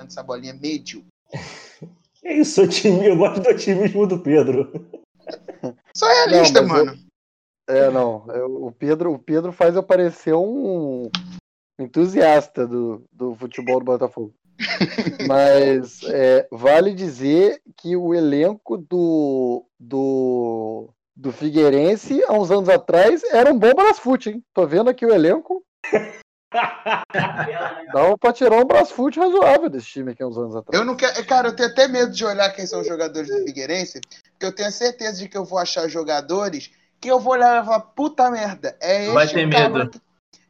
essa 0.00 0.22
bolinha 0.22 0.52
médio. 0.52 1.04
É 2.26 2.32
isso, 2.34 2.60
eu, 2.62 2.68
time, 2.68 3.06
eu 3.06 3.16
gosto 3.16 3.40
do 3.40 3.48
otimismo 3.50 4.04
do 4.04 4.18
Pedro. 4.18 4.68
Sou 5.96 6.08
realista, 6.08 6.60
Não, 6.60 6.68
mas 6.68 6.78
eu- 6.78 6.84
mano. 6.86 6.98
É, 7.68 7.90
não. 7.90 8.26
eu- 8.34 8.64
o, 8.66 8.72
Pedro, 8.72 9.12
o 9.12 9.18
Pedro 9.18 9.52
faz 9.52 9.76
eu 9.76 9.82
parecer 9.82 10.34
um 10.34 11.08
entusiasta 11.78 12.66
do, 12.66 13.04
do 13.12 13.34
futebol 13.36 13.78
do 13.78 13.84
Botafogo. 13.84 14.34
Mas 15.26 16.02
é, 16.04 16.48
vale 16.50 16.92
dizer 16.94 17.60
que 17.76 17.94
o 17.96 18.12
elenco 18.14 18.76
do, 18.78 19.64
do, 19.78 20.88
do 21.14 21.30
Figueirense, 21.32 22.24
há 22.24 22.32
uns 22.32 22.50
anos 22.50 22.68
atrás, 22.68 23.22
era 23.24 23.52
um 23.52 23.58
bom 23.58 23.72
Brasfoot, 23.74 24.30
hein? 24.30 24.42
Tô 24.54 24.66
vendo 24.66 24.88
aqui 24.90 25.04
o 25.06 25.12
elenco. 25.14 25.62
Dava 27.92 28.16
pra 28.18 28.32
tirar 28.32 28.56
um 28.60 28.64
Brasfoot 28.64 29.18
razoável 29.18 29.68
desse 29.68 29.86
time 29.86 30.12
aqui 30.12 30.22
há 30.22 30.26
uns 30.26 30.38
anos 30.38 30.56
atrás. 30.56 30.78
Eu 30.78 30.84
não 30.86 30.94
quero, 30.96 31.24
cara, 31.26 31.48
eu 31.48 31.56
tenho 31.56 31.68
até 31.68 31.88
medo 31.88 32.12
de 32.12 32.24
olhar 32.24 32.50
quem 32.50 32.66
são 32.66 32.80
os 32.80 32.86
jogadores 32.86 33.28
do 33.28 33.44
Figueirense, 33.44 34.00
porque 34.00 34.46
eu 34.46 34.54
tenho 34.54 34.68
a 34.68 34.72
certeza 34.72 35.18
de 35.18 35.28
que 35.28 35.36
eu 35.36 35.44
vou 35.44 35.58
achar 35.58 35.88
jogadores 35.88 36.70
que 37.00 37.08
eu 37.10 37.20
vou 37.20 37.34
olhar 37.34 37.62
e 37.62 37.64
falar, 37.64 37.80
puta 37.80 38.30
merda, 38.30 38.76
é 38.80 39.10
Vai 39.12 39.24
este 39.24 39.34
ter 39.34 39.50
cabra 39.50 39.78
medo. 39.84 39.90
que, 39.90 40.00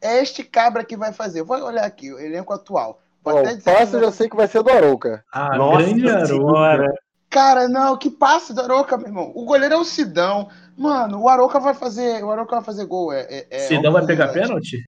é 0.00 0.22
este 0.22 0.44
cabra 0.44 0.84
que 0.84 0.96
vai 0.96 1.12
fazer. 1.12 1.42
Vou 1.42 1.58
olhar 1.62 1.84
aqui, 1.84 2.12
o 2.12 2.18
elenco 2.20 2.52
atual. 2.52 3.00
Vou 3.24 3.42
passe 3.42 3.94
eu 3.94 4.00
vai- 4.00 4.00
já 4.02 4.12
sei 4.12 4.28
que 4.28 4.36
vai 4.36 4.46
ser 4.46 4.62
do 4.62 4.70
Arouca. 4.70 5.24
Ah, 5.32 5.56
Nossa 5.56 5.82
grande 5.86 6.02
garoto. 6.02 6.26
senhora. 6.28 6.94
Cara, 7.28 7.68
não, 7.68 7.96
que 7.98 8.08
passe 8.08 8.54
do 8.54 8.60
Aroca, 8.62 8.96
meu 8.96 9.08
irmão. 9.08 9.32
O 9.34 9.44
goleiro 9.44 9.74
é 9.74 9.76
o 9.76 9.84
Sidão. 9.84 10.48
Mano, 10.76 11.20
o 11.22 11.28
Aroca 11.28 11.58
vai 11.58 11.74
fazer, 11.74 12.22
o 12.22 12.30
Aroca 12.30 12.54
vai 12.56 12.64
fazer 12.64 12.84
gol. 12.86 13.12
É, 13.12 13.22
é, 13.28 13.46
é 13.50 13.58
Sidão 13.60 13.92
vai 13.92 14.06
pegar 14.06 14.26
ambulante. 14.28 14.46
pênalti? 14.48 14.84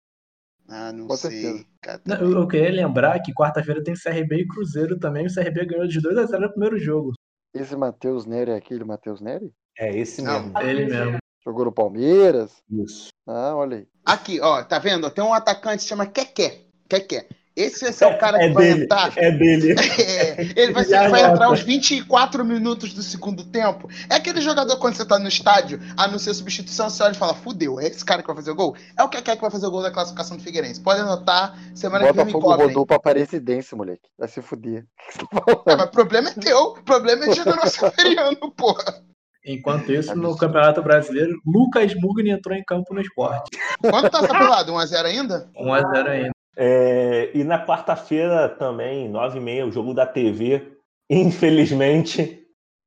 Ah, 0.68 0.92
não 0.92 1.08
Com 1.08 1.16
sei. 1.18 1.42
certeza. 1.42 2.02
Não, 2.06 2.16
eu, 2.18 2.32
eu 2.32 2.48
queria 2.48 2.72
lembrar 2.72 3.20
que 3.22 3.34
quarta-feira 3.34 3.84
tem 3.84 3.94
CRB 3.94 4.42
e 4.42 4.48
Cruzeiro 4.48 4.98
também. 4.98 5.28
O 5.28 5.34
CRB 5.34 5.66
ganhou 5.66 5.88
de 5.88 6.00
2 6.02 6.18
a 6.18 6.26
0 6.26 6.42
no 6.44 6.50
primeiro 6.52 6.78
jogo. 6.80 7.14
Esse 7.54 7.76
Matheus 7.76 8.26
Nery 8.26 8.52
é 8.52 8.56
aquele 8.56 8.84
Matheus 8.84 9.22
Nery? 9.22 9.54
É 9.78 9.96
esse 9.96 10.22
Não. 10.22 10.44
mesmo. 10.44 10.60
Ele 10.60 10.86
mesmo. 10.86 11.18
Jogou 11.46 11.66
no 11.66 11.72
Palmeiras? 11.72 12.64
Isso. 12.70 13.10
Ah, 13.28 13.56
olha 13.56 13.78
aí. 13.78 13.88
Aqui, 14.06 14.40
ó, 14.42 14.64
tá 14.64 14.80
vendo? 14.80 15.10
Tem 15.12 15.24
um 15.24 15.34
atacante 15.34 15.78
que 15.78 15.84
se 15.84 15.90
chama 15.90 16.06
Keké. 16.06 16.66
Keké. 16.90 17.28
Esse 17.56 17.84
vai 17.84 17.94
ser 17.94 18.06
o 18.06 18.18
cara 18.18 18.40
que 18.40 18.46
É 18.46 18.50
vai 18.52 18.64
dele. 18.66 18.84
entrar. 18.84 19.14
É 19.16 19.32
dele. 19.32 19.76
É, 20.04 20.42
ele 20.56 20.74
vai, 20.74 20.84
ser, 20.84 20.92
Já 20.92 21.08
vai 21.10 21.22
entrar 21.24 21.46
aos 21.46 21.62
24 21.62 22.44
minutos 22.44 22.94
do 22.94 23.04
segundo 23.04 23.44
tempo. 23.46 23.88
É 24.10 24.16
aquele 24.16 24.42
jogador 24.42 24.78
quando 24.78 24.96
você 24.96 25.06
tá 25.06 25.20
no 25.20 25.28
estádio, 25.28 25.80
anuncia 25.96 26.34
substituição, 26.34 26.90
você 26.90 27.04
olha 27.04 27.12
e 27.12 27.16
fala, 27.18 27.34
fudeu, 27.34 27.80
é 27.80 27.88
esse 27.88 28.04
cara 28.04 28.22
que 28.22 28.28
vai 28.28 28.36
fazer 28.36 28.52
o 28.52 28.56
gol? 28.56 28.76
É 28.98 29.04
o 29.04 29.10
Keké 29.10 29.36
que 29.36 29.42
vai 29.42 29.52
fazer 29.52 29.68
o 29.68 29.72
gol 29.72 29.84
da 29.84 29.92
classificação 29.92 30.36
do 30.38 30.44
Figueirense. 30.44 30.82
Pode 30.82 31.00
anotar, 31.02 31.56
semana 31.76 32.06
que 32.08 32.14
vem 32.14 32.26
me 32.26 32.32
Botafogo 32.32 32.64
rodou 32.64 32.86
pra 32.86 32.96
Aparecidense, 32.96 33.76
moleque. 33.76 34.10
Vai 34.18 34.28
se 34.28 34.42
fuder. 34.42 34.86
É, 35.68 35.76
mas 35.76 35.86
o 35.86 35.92
problema 35.92 36.30
é 36.30 36.34
teu. 36.34 36.58
O 36.58 36.84
problema 36.84 37.26
é 37.26 37.30
de 37.30 37.36
General 37.36 37.68
Severiano, 37.68 38.52
porra. 38.52 39.02
Enquanto 39.46 39.92
isso, 39.92 40.16
no 40.16 40.36
Campeonato 40.38 40.82
Brasileiro, 40.82 41.34
Lucas 41.46 41.94
Mugni 41.96 42.32
entrou 42.32 42.56
em 42.56 42.64
campo 42.64 42.94
no 42.94 43.02
esporte. 43.02 43.52
Quanto 43.82 44.10
tá 44.10 44.20
essa 44.20 44.28
pelada? 44.28 44.72
1x0 44.72 45.06
ainda? 45.06 45.50
1x0 45.58 46.08
ainda. 46.08 46.33
É, 46.56 47.32
e 47.34 47.44
na 47.44 47.66
quarta-feira 47.66 48.48
também, 48.50 49.12
9h30, 49.12 49.68
o 49.68 49.72
jogo 49.72 49.94
da 49.94 50.06
TV, 50.06 50.72
infelizmente, 51.10 52.46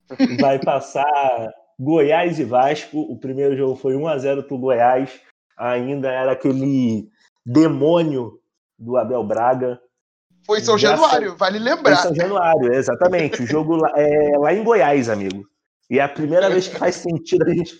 vai 0.40 0.58
passar 0.58 1.52
Goiás 1.78 2.38
e 2.38 2.44
Vasco. 2.44 3.00
O 3.00 3.18
primeiro 3.18 3.56
jogo 3.56 3.76
foi 3.76 3.94
1x0 3.94 4.44
pro 4.44 4.58
Goiás. 4.58 5.20
Ainda 5.58 6.10
era 6.10 6.32
aquele 6.32 7.08
demônio 7.44 8.38
do 8.78 8.96
Abel 8.96 9.24
Braga. 9.24 9.80
Foi 10.44 10.60
São 10.60 10.78
Já 10.78 10.90
Januário, 10.90 11.34
vale 11.36 11.58
Em 11.58 11.62
lembrar. 11.62 11.96
São 11.96 12.14
Januário, 12.14 12.72
exatamente. 12.72 13.42
O 13.42 13.46
jogo 13.46 13.76
lá, 13.76 13.90
é 13.96 14.38
lá 14.38 14.54
em 14.54 14.62
Goiás, 14.62 15.08
amigo. 15.08 15.42
E 15.90 15.98
é 15.98 16.02
a 16.02 16.08
primeira 16.08 16.48
vez 16.50 16.68
que 16.68 16.76
faz 16.76 16.94
sentido 16.96 17.44
a 17.48 17.54
gente 17.54 17.78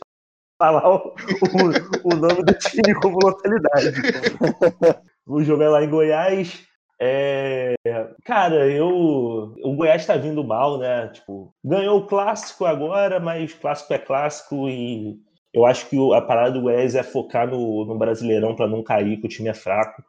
falar 0.58 0.88
o, 0.88 0.96
o- 1.14 2.12
o 2.12 2.16
nome 2.16 2.42
do 2.42 2.54
time 2.54 2.94
como 3.00 3.18
localidade. 3.22 3.92
O 5.27 5.43
jogo 5.43 5.62
é 5.62 5.69
lá 5.69 5.82
em 5.85 5.90
Goiás. 5.90 6.65
É, 7.01 7.74
Cara, 8.24 8.66
eu. 8.69 8.89
O 8.89 9.74
Goiás 9.77 10.07
tá 10.07 10.16
vindo 10.16 10.43
mal, 10.44 10.78
né? 10.78 11.09
Tipo, 11.09 11.53
ganhou 11.65 11.98
o 11.98 12.07
clássico 12.07 12.65
agora, 12.65 13.20
mas 13.20 13.53
clássico 13.55 13.93
é 13.93 13.98
clássico 13.98 14.69
e 14.69 15.19
eu 15.53 15.65
acho 15.66 15.89
que 15.89 15.97
a 16.15 16.20
parada 16.23 16.53
do 16.53 16.62
Goiás 16.62 16.94
é 16.94 17.03
focar 17.03 17.48
no, 17.48 17.85
no 17.85 17.98
Brasileirão 17.98 18.55
para 18.55 18.66
não 18.69 18.82
cair, 18.82 19.19
que 19.20 19.27
o 19.27 19.28
time 19.28 19.48
é 19.48 19.55
fraco. 19.55 20.03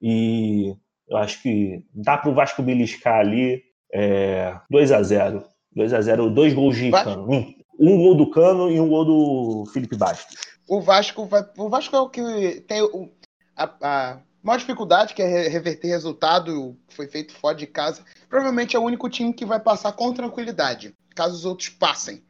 E 0.00 0.74
eu 1.08 1.16
acho 1.18 1.42
que 1.42 1.84
dá 1.94 2.16
pro 2.16 2.34
Vasco 2.34 2.62
beliscar 2.62 3.20
ali. 3.20 3.62
É, 3.94 4.58
2 4.70 4.90
a 4.92 5.02
0 5.02 5.44
2 5.74 5.92
a 5.92 6.00
0 6.00 6.30
dois 6.30 6.54
gols 6.54 6.76
de 6.76 6.88
Vasco? 6.90 7.10
Cano. 7.10 7.30
Um, 7.30 7.54
um 7.78 7.96
gol 7.98 8.14
do 8.14 8.30
Cano 8.30 8.70
e 8.70 8.80
um 8.80 8.88
gol 8.88 9.04
do 9.04 9.70
Felipe 9.72 9.96
Bastos. 9.96 10.34
O 10.68 10.80
Vasco 10.80 11.26
vai. 11.26 11.42
O 11.58 11.68
Vasco 11.68 11.94
é 11.94 12.00
o 12.00 12.08
que 12.08 12.60
tem 12.62 12.80
o- 12.82 13.10
a, 13.54 13.70
a 13.82 14.20
maior 14.42 14.58
dificuldade, 14.58 15.14
que 15.14 15.22
é 15.22 15.26
re- 15.26 15.48
reverter 15.48 15.88
resultado 15.88 16.76
que 16.88 16.94
foi 16.94 17.06
feito 17.06 17.32
fora 17.34 17.56
de 17.56 17.66
casa. 17.66 18.02
Provavelmente 18.28 18.74
é 18.76 18.78
o 18.78 18.82
único 18.84 19.08
time 19.08 19.32
que 19.32 19.44
vai 19.46 19.60
passar 19.60 19.92
com 19.92 20.12
tranquilidade, 20.12 20.94
caso 21.14 21.34
os 21.34 21.44
outros 21.44 21.68
passem. 21.68 22.22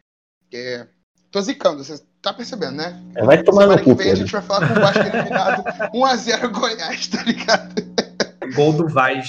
É, 0.52 0.86
tô 1.30 1.40
zicando, 1.40 1.82
você 1.82 2.02
tá 2.20 2.32
percebendo, 2.32 2.76
né? 2.76 3.02
É, 3.14 3.24
vai 3.24 3.42
tomar 3.42 3.62
Semana 3.62 3.76
no 3.78 3.84
que 3.84 3.94
vem 3.94 4.12
a 4.12 4.14
gente 4.14 4.30
vai 4.32 4.42
falar 4.42 4.68
com 4.68 4.74
o 4.74 4.80
Vasco 4.82 4.98
eliminado 5.00 5.64
1x0 5.94 6.50
Goiás, 6.52 7.06
tá 7.08 7.22
ligado? 7.22 7.74
Gol 8.54 8.72
do 8.74 8.88
Vaz. 8.88 9.28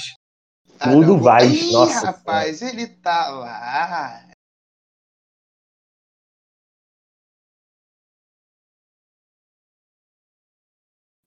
Gol 0.84 1.02
do 1.02 1.14
não. 1.14 1.18
Vaz, 1.20 1.50
Ih, 1.52 1.72
nossa 1.72 2.06
rapaz, 2.06 2.60
ele 2.60 2.86
tá 2.86 3.28
lá. 3.30 4.26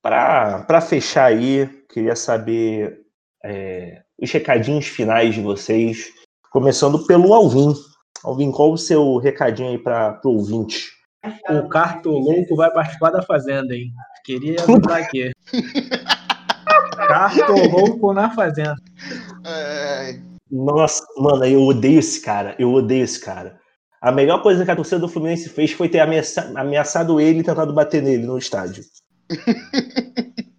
Para 0.10 0.80
fechar 0.80 1.26
aí, 1.26 1.68
queria 1.90 2.16
saber 2.16 3.02
é, 3.44 4.02
os 4.18 4.32
recadinhos 4.32 4.88
finais 4.88 5.36
de 5.36 5.42
vocês, 5.42 6.08
começando 6.50 7.06
pelo 7.06 7.34
Alvin. 7.34 7.74
Alvin, 8.24 8.50
qual 8.50 8.72
o 8.72 8.78
seu 8.78 9.18
recadinho 9.18 9.70
aí 9.72 9.78
para 9.78 10.18
o 10.24 10.30
ouvinte? 10.30 10.88
O 11.50 11.68
Cartolouco 11.68 12.56
vai 12.56 12.72
participar 12.72 13.10
da 13.10 13.22
Fazenda, 13.22 13.76
hein? 13.76 13.92
Queria 14.24 14.56
avisar 14.62 15.02
aqui. 15.02 15.32
Cartolouco 16.96 18.14
na 18.14 18.30
Fazenda. 18.34 18.76
É, 19.46 20.20
Nossa, 20.50 21.06
mano, 21.18 21.44
eu 21.44 21.64
odeio 21.64 22.00
esse 22.00 22.22
cara, 22.22 22.56
eu 22.58 22.72
odeio 22.72 23.04
esse 23.04 23.20
cara. 23.20 23.60
A 24.02 24.10
melhor 24.10 24.42
coisa 24.42 24.64
que 24.64 24.72
a 24.72 24.76
torcida 24.76 25.00
do 25.00 25.10
Fluminense 25.10 25.50
fez 25.50 25.72
foi 25.74 25.90
ter 25.90 26.00
ameaça- 26.00 26.54
ameaçado 26.56 27.20
ele 27.20 27.40
e 27.40 27.44
tentado 27.44 27.74
bater 27.74 28.02
nele 28.02 28.26
no 28.26 28.38
estádio. 28.38 28.86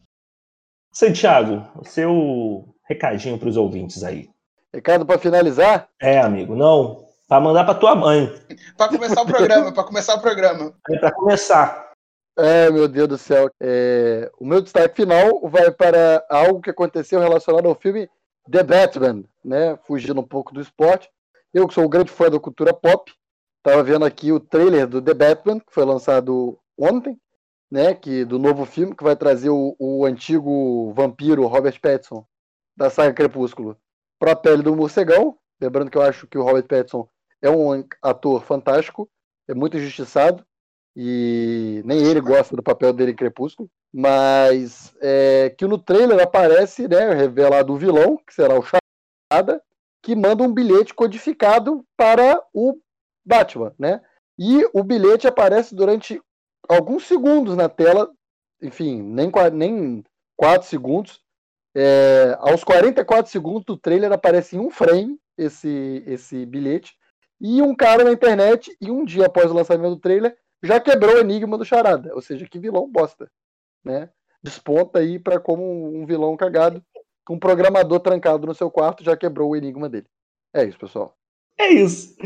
Santiago, 0.93 1.67
o 1.77 1.85
seu 1.85 2.75
recadinho 2.89 3.39
para 3.39 3.49
os 3.49 3.57
ouvintes 3.57 4.03
aí. 4.03 4.29
Recado 4.73 5.07
pra 5.07 5.19
finalizar? 5.19 5.89
É, 6.01 6.21
amigo, 6.21 6.57
não. 6.57 7.07
Para 7.29 7.41
mandar 7.41 7.65
para 7.65 7.79
tua 7.79 7.95
mãe. 7.95 8.33
pra 8.77 8.89
começar 8.89 9.23
o 9.23 9.27
programa, 9.27 9.73
pra 9.73 9.85
começar 9.85 10.15
o 10.15 10.21
programa. 10.21 10.75
É 10.91 10.99
para 10.99 11.13
começar. 11.13 11.93
É, 12.37 12.71
meu 12.71 12.89
Deus 12.89 13.09
do 13.09 13.19
céu. 13.19 13.51
É, 13.61 14.31
o 14.39 14.47
meu 14.47 14.61
destaque 14.61 14.95
final 14.95 15.41
vai 15.49 15.71
para 15.71 16.25
algo 16.31 16.61
que 16.61 16.71
aconteceu 16.71 17.21
relacionado 17.21 17.67
ao 17.67 17.75
filme 17.75 18.09
The 18.51 18.63
Batman, 18.63 19.25
né? 19.45 19.79
Fugindo 19.87 20.21
um 20.21 20.27
pouco 20.27 20.55
do 20.55 20.61
esporte. 20.61 21.11
Eu 21.53 21.67
que 21.67 21.75
sou 21.75 21.85
um 21.85 21.89
grande 21.89 22.11
fã 22.11 22.31
da 22.31 22.39
cultura 22.39 22.73
pop, 22.73 23.13
estava 23.59 23.83
vendo 23.83 24.05
aqui 24.05 24.33
o 24.33 24.41
trailer 24.41 24.87
do 24.87 25.03
The 25.03 25.15
Batman, 25.15 25.61
que 25.61 25.73
foi 25.73 25.85
lançado 25.85 26.59
ontem, 26.79 27.19
né? 27.71 27.95
Que, 27.95 28.25
do 28.25 28.39
novo 28.39 28.65
filme, 28.65 28.95
que 28.95 29.05
vai 29.05 29.17
trazer 29.17 29.51
o, 29.51 29.77
o 29.79 30.05
antigo 30.05 30.93
vampiro 30.93 31.47
Robert 31.47 31.81
Pattinson, 31.81 32.25
da 32.77 32.91
saga 32.91 33.13
Crepúsculo, 33.13 33.77
para 34.19 34.33
a 34.33 34.37
pele 34.37 34.63
do 34.63 34.75
morcegão. 34.77 35.37
Lembrando 35.61 35.91
que 35.91 35.99
eu 35.99 36.03
acho 36.03 36.27
que 36.27 36.39
o 36.39 36.43
Robert 36.43 36.67
Pattinson 36.67 37.09
é 37.43 37.51
um 37.51 37.85
ator 38.03 38.43
fantástico, 38.45 39.09
é 39.49 39.55
muito 39.55 39.77
injustiçado. 39.77 40.45
e 40.97 41.81
nem 41.85 42.05
ele 42.05 42.21
gosta 42.21 42.57
do 42.57 42.63
papel 42.63 42.93
dele 42.93 43.13
em 43.13 43.17
Crepúsculo, 43.17 43.71
mas 43.93 44.93
é, 45.01 45.51
que 45.57 45.65
no 45.67 45.79
trailer 45.79 46.21
aparece, 46.21 46.89
né, 46.89 47.13
revelado 47.15 47.73
o 47.73 47.77
vilão, 47.77 48.17
que 48.27 48.35
será 48.35 48.59
o 48.59 48.63
Charada, 48.63 49.63
que 50.03 50.17
manda 50.17 50.43
um 50.43 50.53
bilhete 50.53 50.93
codificado 50.93 51.85
para 51.97 52.43
o 52.53 52.77
Batman, 53.25 53.73
né? 53.79 54.01
E 54.39 54.69
o 54.73 54.83
bilhete 54.83 55.27
aparece 55.27 55.75
durante 55.75 56.21
alguns 56.69 57.07
segundos 57.07 57.57
na 57.57 57.69
tela, 57.69 58.11
enfim, 58.63 59.03
nem, 59.03 59.31
nem 59.53 60.05
4 60.37 60.69
segundos. 60.69 61.21
É, 61.75 62.37
aos 62.41 62.65
44 62.65 63.31
segundos 63.31 63.65
do 63.65 63.77
trailer 63.77 64.13
aparece 64.13 64.57
em 64.57 64.59
um 64.59 64.71
frame 64.71 65.19
esse, 65.37 66.03
esse 66.07 66.45
bilhete. 66.45 66.97
E 67.41 67.63
um 67.63 67.75
cara 67.75 68.05
na 68.05 68.13
internet, 68.13 68.77
e 68.81 68.91
um 68.91 69.05
dia 69.05 69.27
após 69.27 69.51
o 69.51 69.55
lançamento 69.55 69.95
do 69.95 70.01
trailer, 70.01 70.37
já 70.63 70.81
quebrou 70.81 71.15
o 71.15 71.21
enigma 71.21 71.57
do 71.57 71.65
Charada. 71.65 72.13
Ou 72.15 72.21
seja, 72.21 72.49
que 72.49 72.59
vilão 72.59 72.91
bosta. 72.91 73.31
Né? 73.85 74.11
Desponta 74.43 74.99
aí 74.99 75.19
para 75.19 75.39
como 75.39 75.97
um 75.97 76.05
vilão 76.05 76.37
cagado. 76.37 76.85
Um 77.31 77.39
programador 77.39 78.01
trancado 78.01 78.47
no 78.47 78.55
seu 78.55 78.71
quarto 78.71 79.05
já 79.05 79.17
quebrou 79.17 79.51
o 79.51 79.57
enigma 79.57 79.89
dele. 79.89 80.07
É 80.53 80.65
isso, 80.65 80.79
pessoal. 80.79 81.17
É 81.59 81.69
isso. 81.69 82.17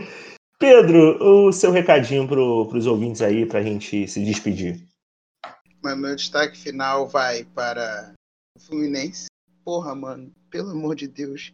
Pedro, 0.62 1.18
o 1.20 1.52
seu 1.52 1.72
recadinho 1.72 2.28
para 2.28 2.38
os 2.40 2.86
ouvintes 2.86 3.20
aí, 3.20 3.44
para 3.44 3.58
a 3.58 3.62
gente 3.64 4.06
se 4.06 4.24
despedir. 4.24 4.86
Mas 5.82 5.98
meu 5.98 6.14
destaque 6.14 6.56
final 6.56 7.08
vai 7.08 7.42
para 7.42 8.14
o 8.56 8.60
Fluminense. 8.60 9.26
Porra, 9.64 9.92
mano, 9.92 10.32
pelo 10.48 10.70
amor 10.70 10.94
de 10.94 11.08
Deus. 11.08 11.52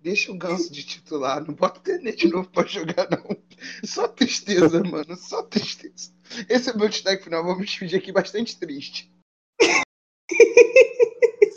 Deixa 0.00 0.32
o 0.32 0.36
Ganso 0.36 0.72
de 0.72 0.84
titular, 0.84 1.46
não 1.46 1.54
bota 1.54 1.78
o 1.78 1.82
Tenê 1.84 2.16
de 2.16 2.28
novo 2.28 2.50
pra 2.50 2.66
jogar, 2.66 3.08
não. 3.08 3.36
Só 3.84 4.08
tristeza, 4.08 4.82
mano, 4.90 5.16
só 5.16 5.44
tristeza. 5.44 6.12
Esse 6.48 6.70
é 6.70 6.76
meu 6.76 6.88
destaque 6.88 7.22
final, 7.22 7.44
vou 7.44 7.56
me 7.56 7.64
despedir 7.64 7.96
aqui 8.00 8.10
bastante 8.10 8.58
triste. 8.58 9.08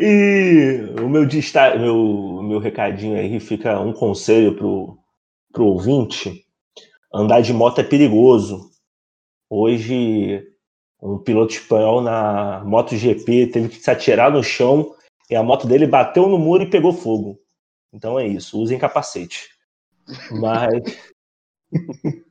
E 0.00 0.78
o 1.02 1.08
meu 1.08 1.26
destaque, 1.26 1.76
meu, 1.76 2.40
meu 2.44 2.60
recadinho 2.60 3.18
aí 3.18 3.40
fica 3.40 3.80
um 3.80 3.92
conselho 3.92 4.54
pro, 4.54 4.97
pro 5.58 5.66
ouvinte. 5.66 6.46
Andar 7.12 7.40
de 7.40 7.52
moto 7.52 7.80
é 7.80 7.84
perigoso. 7.84 8.70
Hoje, 9.50 10.46
um 11.02 11.18
piloto 11.18 11.52
espanhol 11.52 12.00
na 12.00 12.62
MotoGP 12.64 13.48
teve 13.48 13.68
que 13.68 13.80
se 13.80 13.90
atirar 13.90 14.30
no 14.30 14.40
chão 14.40 14.94
e 15.28 15.34
a 15.34 15.42
moto 15.42 15.66
dele 15.66 15.84
bateu 15.84 16.28
no 16.28 16.38
muro 16.38 16.62
e 16.62 16.70
pegou 16.70 16.92
fogo. 16.92 17.40
Então 17.92 18.20
é 18.20 18.28
isso, 18.28 18.56
usem 18.60 18.78
capacete. 18.78 19.48
Mas. 20.30 20.80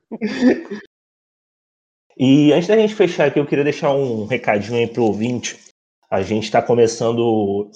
e 2.18 2.54
antes 2.54 2.70
da 2.70 2.78
gente 2.78 2.96
fechar 2.96 3.28
aqui, 3.28 3.40
eu 3.40 3.46
queria 3.46 3.66
deixar 3.66 3.92
um 3.94 4.26
recadinho 4.26 4.78
aí 4.78 4.88
pro 4.88 5.04
ouvinte. 5.04 5.60
A 6.10 6.22
gente 6.22 6.46
está 6.46 6.62
começando 6.62 7.70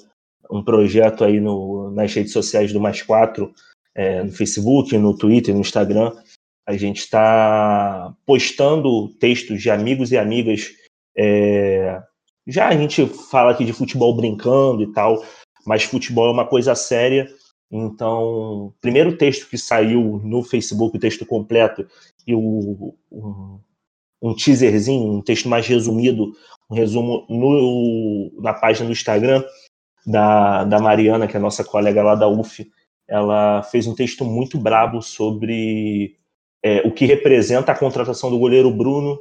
um 0.49 0.63
projeto 0.63 1.25
aí 1.25 1.41
no, 1.41 1.91
nas 1.91 2.13
redes 2.13 2.31
sociais 2.31 2.71
do 2.71 2.79
Mais 2.79 3.01
Quatro, 3.01 3.53
é, 3.95 4.23
no 4.23 4.31
Facebook, 4.31 4.97
no 4.97 5.17
Twitter, 5.17 5.53
no 5.53 5.61
Instagram. 5.61 6.11
A 6.67 6.77
gente 6.77 6.99
está 6.99 8.13
postando 8.25 9.09
textos 9.19 9.61
de 9.61 9.69
amigos 9.69 10.11
e 10.11 10.17
amigas 10.17 10.71
é, 11.17 12.01
já 12.47 12.67
a 12.67 12.75
gente 12.75 13.05
fala 13.05 13.51
aqui 13.51 13.63
de 13.63 13.73
futebol 13.73 14.15
brincando 14.15 14.81
e 14.81 14.91
tal, 14.91 15.23
mas 15.65 15.83
futebol 15.83 16.27
é 16.27 16.31
uma 16.31 16.47
coisa 16.47 16.73
séria. 16.75 17.27
Então, 17.71 18.73
primeiro 18.81 19.17
texto 19.17 19.47
que 19.49 19.57
saiu 19.57 20.19
no 20.23 20.43
Facebook, 20.43 20.97
o 20.97 20.99
texto 20.99 21.25
completo, 21.25 21.87
e 22.27 22.35
o, 22.35 22.95
um, 23.11 23.59
um 24.21 24.35
teaserzinho, 24.35 25.13
um 25.13 25.21
texto 25.21 25.47
mais 25.47 25.65
resumido, 25.67 26.33
um 26.69 26.75
resumo 26.75 27.25
no, 27.29 28.31
na 28.41 28.53
página 28.53 28.87
do 28.87 28.91
Instagram 28.91 29.43
da, 30.05 30.63
da 30.65 30.79
Mariana, 30.79 31.27
que 31.27 31.37
é 31.37 31.39
nossa 31.39 31.63
colega 31.63 32.03
lá 32.03 32.15
da 32.15 32.27
UF. 32.27 32.69
Ela 33.11 33.61
fez 33.63 33.85
um 33.87 33.93
texto 33.93 34.23
muito 34.23 34.57
brabo 34.57 35.01
sobre 35.01 36.15
é, 36.63 36.87
o 36.87 36.91
que 36.91 37.05
representa 37.05 37.73
a 37.73 37.77
contratação 37.77 38.31
do 38.31 38.39
goleiro 38.39 38.71
Bruno 38.71 39.19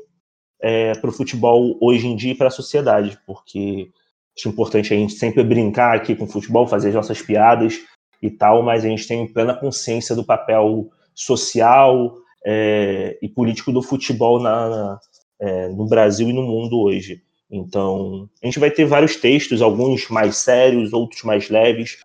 é, 0.63 0.93
para 0.93 1.11
o 1.11 1.13
futebol 1.13 1.77
hoje 1.81 2.07
em 2.07 2.15
dia 2.15 2.33
e 2.33 2.37
para 2.37 2.47
a 2.47 2.53
sociedade, 2.53 3.19
porque 3.27 3.91
acho 4.39 4.49
importante 4.49 4.95
a 4.95 4.97
gente 4.97 5.15
sempre 5.15 5.43
brincar 5.43 5.97
aqui 5.97 6.15
com 6.15 6.25
o 6.25 6.29
futebol, 6.29 6.69
fazer 6.69 6.91
as 6.91 6.95
nossas 6.95 7.21
piadas 7.21 7.81
e 8.23 8.31
tal, 8.31 8.63
mas 8.63 8.85
a 8.85 8.89
gente 8.89 9.09
tem 9.09 9.27
plena 9.27 9.55
consciência 9.55 10.15
do 10.15 10.25
papel 10.25 10.89
social 11.13 12.15
é, 12.47 13.19
e 13.21 13.29
político 13.29 13.73
do 13.73 13.83
futebol 13.83 14.41
na, 14.41 14.69
na 14.69 15.01
é, 15.41 15.69
no 15.69 15.87
Brasil 15.87 16.29
e 16.29 16.33
no 16.33 16.43
mundo 16.43 16.79
hoje. 16.79 17.23
Então, 17.51 18.29
a 18.43 18.47
gente 18.47 18.61
vai 18.61 18.71
ter 18.71 18.85
vários 18.85 19.17
textos, 19.17 19.63
alguns 19.63 20.09
mais 20.09 20.37
sérios, 20.37 20.93
outros 20.93 21.23
mais 21.23 21.49
leves. 21.49 21.99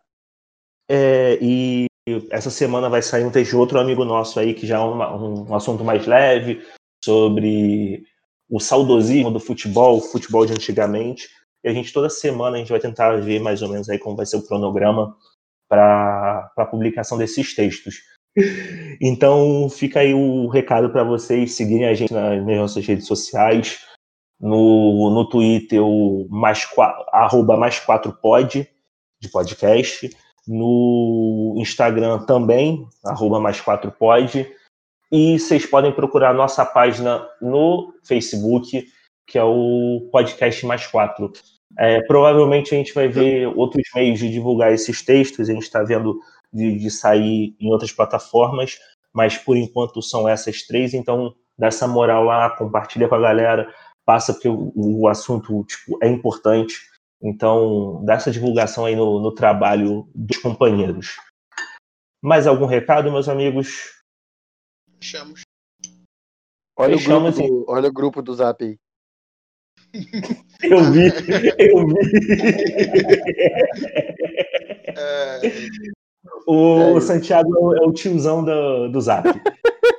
É, 0.90 1.38
e 1.42 1.88
essa 2.30 2.50
semana 2.50 2.90
vai 2.90 3.02
sair 3.02 3.24
um 3.24 3.32
texto 3.32 3.52
de 3.52 3.58
outro 3.58 3.80
amigo 3.80 4.06
nosso 4.06 4.40
aí, 4.40 4.54
que 4.54 4.68
já 4.68 4.78
é 4.78 4.80
um, 4.80 5.50
um 5.50 5.56
assunto 5.56 5.84
mais 5.84 6.06
leve, 6.06 6.62
sobre 7.04 8.04
o 8.50 8.60
saudosismo 8.60 9.32
do 9.32 9.40
futebol, 9.40 9.98
o 9.98 10.02
futebol 10.02 10.46
de 10.46 10.54
antigamente. 10.54 11.28
E 11.64 11.70
a 11.70 11.74
gente 11.74 11.92
toda 11.92 12.10
semana 12.10 12.56
a 12.56 12.60
gente 12.60 12.70
vai 12.70 12.80
tentar 12.80 13.18
ver 13.18 13.40
mais 13.40 13.62
ou 13.62 13.70
menos 13.70 13.90
aí 13.90 13.98
como 13.98 14.16
vai 14.16 14.26
ser 14.26 14.38
o 14.38 14.46
cronograma 14.46 15.16
para 15.68 16.52
a 16.58 16.66
publicação 16.66 17.18
desses 17.18 17.56
textos. 17.56 17.96
Então 19.02 19.70
fica 19.70 20.02
aí 20.02 20.14
o 20.14 20.48
recado 20.48 20.90
para 20.90 21.04
vocês 21.04 21.54
seguirem 21.54 21.88
a 21.88 21.94
gente 21.94 22.14
nas 22.14 22.46
nossas 22.46 22.86
redes 22.86 23.08
sociais, 23.08 23.80
no, 24.40 25.10
no 25.10 25.28
Twitter 25.30 25.82
o 25.82 26.28
mais, 26.30 26.68
arroba 27.12 27.58
mais 27.58 27.80
4 27.80 28.12
pod 28.22 28.70
de 29.22 29.30
podcast, 29.30 30.10
no 30.48 31.56
Instagram 31.58 32.20
também, 32.20 32.88
arroba 33.04 33.40
mais 33.40 33.60
4 33.60 33.92
pod, 33.92 34.48
e 35.12 35.40
vocês 35.40 35.66
podem 35.66 35.92
procurar 35.92 36.34
nossa 36.34 36.66
página 36.66 37.26
no 37.42 37.94
Facebook, 38.04 38.88
que 39.28 39.38
é 39.38 39.44
o 39.44 40.08
Podcast 40.12 40.66
Mais 40.66 40.86
Quatro. 40.88 41.32
É, 41.78 42.02
provavelmente 42.04 42.74
a 42.74 42.78
gente 42.78 42.94
vai 42.94 43.08
ver 43.08 43.48
outros 43.48 43.84
meios 43.96 44.20
de 44.20 44.30
divulgar 44.30 44.72
esses 44.72 45.02
textos, 45.02 45.50
a 45.50 45.54
gente 45.54 45.64
está 45.64 45.84
vendo 45.84 46.20
de, 46.54 46.78
de, 46.78 46.90
sair 46.90 47.56
em 47.60 47.72
outras 47.72 47.92
plataformas, 47.92 48.78
mas 49.14 49.38
por 49.38 49.58
enquanto 49.58 50.02
são 50.02 50.28
essas 50.28 50.64
três, 50.64 50.94
então 50.94 51.34
dá 51.58 51.68
essa 51.68 51.88
moral 51.88 52.24
lá, 52.24 52.50
compartilha 52.50 53.08
com 53.08 53.16
a 53.16 53.20
galera, 53.20 53.68
passa 54.06 54.34
porque 54.34 54.48
o, 54.48 54.72
o 54.76 55.08
assunto 55.08 55.66
tipo, 55.66 55.98
é 56.02 56.08
importante, 56.08 56.76
então 57.22 58.04
dá 58.06 58.14
essa 58.16 58.32
divulgação 58.32 58.86
aí 58.86 58.96
no, 58.96 59.20
no 59.22 59.34
trabalho 59.34 60.08
dos 60.14 60.38
companheiros. 60.38 61.18
Mais 62.24 62.48
algum 62.48 62.66
recado, 62.66 63.12
meus 63.12 63.30
amigos? 63.30 63.94
Fechamos. 65.00 65.42
Olha, 66.78 66.98
Fechamos, 66.98 67.38
o 67.38 67.42
grupo, 67.42 67.54
do, 67.66 67.72
olha 67.72 67.90
o 67.90 67.94
grupo 67.94 68.22
do 68.22 68.34
Zap 68.34 68.64
aí. 68.64 68.78
Eu 70.64 70.92
vi, 70.92 71.08
eu 71.60 71.88
vi. 71.88 71.96
É, 74.98 75.42
O, 76.48 76.98
É. 76.98 77.02
Santiago 77.02 77.56
é 77.56 77.60
o- 77.60 77.76
é 77.78 77.88
o 77.88 77.94
tiozão 77.94 78.44
do, 78.44 78.90
do 78.90 79.00
Zap. 79.02 79.26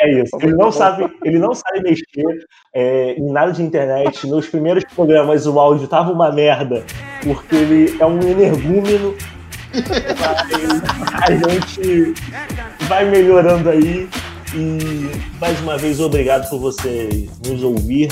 É 0.00 0.22
isso. 0.22 0.36
Ele 0.40 0.54
não 0.54 0.70
sabe, 0.70 1.10
ele 1.24 1.38
não 1.38 1.52
sabe 1.54 1.82
mexer 1.82 2.46
é, 2.72 3.14
em 3.14 3.32
nada 3.32 3.52
de 3.52 3.62
internet. 3.62 4.26
Nos 4.26 4.46
primeiros 4.46 4.84
programas 4.84 5.46
o 5.46 5.58
áudio 5.58 5.88
tava 5.88 6.12
uma 6.12 6.30
merda, 6.30 6.84
porque 7.22 7.56
ele 7.56 7.96
é 8.00 8.06
um 8.06 8.20
energúmeno. 8.20 9.14
Mas 11.28 11.42
a 11.42 11.48
gente 11.50 12.14
vai 12.82 13.04
melhorando 13.04 13.68
aí. 13.70 14.08
E 14.54 15.10
mais 15.38 15.60
uma 15.60 15.76
vez, 15.76 16.00
obrigado 16.00 16.48
por 16.48 16.58
você 16.58 17.28
nos 17.46 17.62
ouvir 17.62 18.08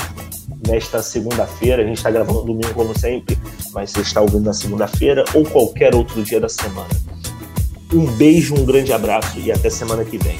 nesta 0.67 1.01
segunda-feira. 1.01 1.81
A 1.81 1.85
gente 1.85 1.97
está 1.97 2.11
gravando 2.11 2.43
domingo, 2.43 2.73
como 2.73 2.97
sempre, 2.97 3.37
mas 3.73 3.91
você 3.91 4.01
está 4.01 4.21
ouvindo 4.21 4.43
na 4.43 4.53
segunda-feira 4.53 5.23
ou 5.33 5.43
qualquer 5.45 5.95
outro 5.95 6.21
dia 6.21 6.39
da 6.39 6.49
semana. 6.49 6.89
Um 7.93 8.05
beijo, 8.17 8.53
um 8.53 8.65
grande 8.65 8.91
abraço 8.91 9.39
e 9.39 9.51
até 9.51 9.69
semana 9.69 10.03
que 10.03 10.17
vem. 10.17 10.37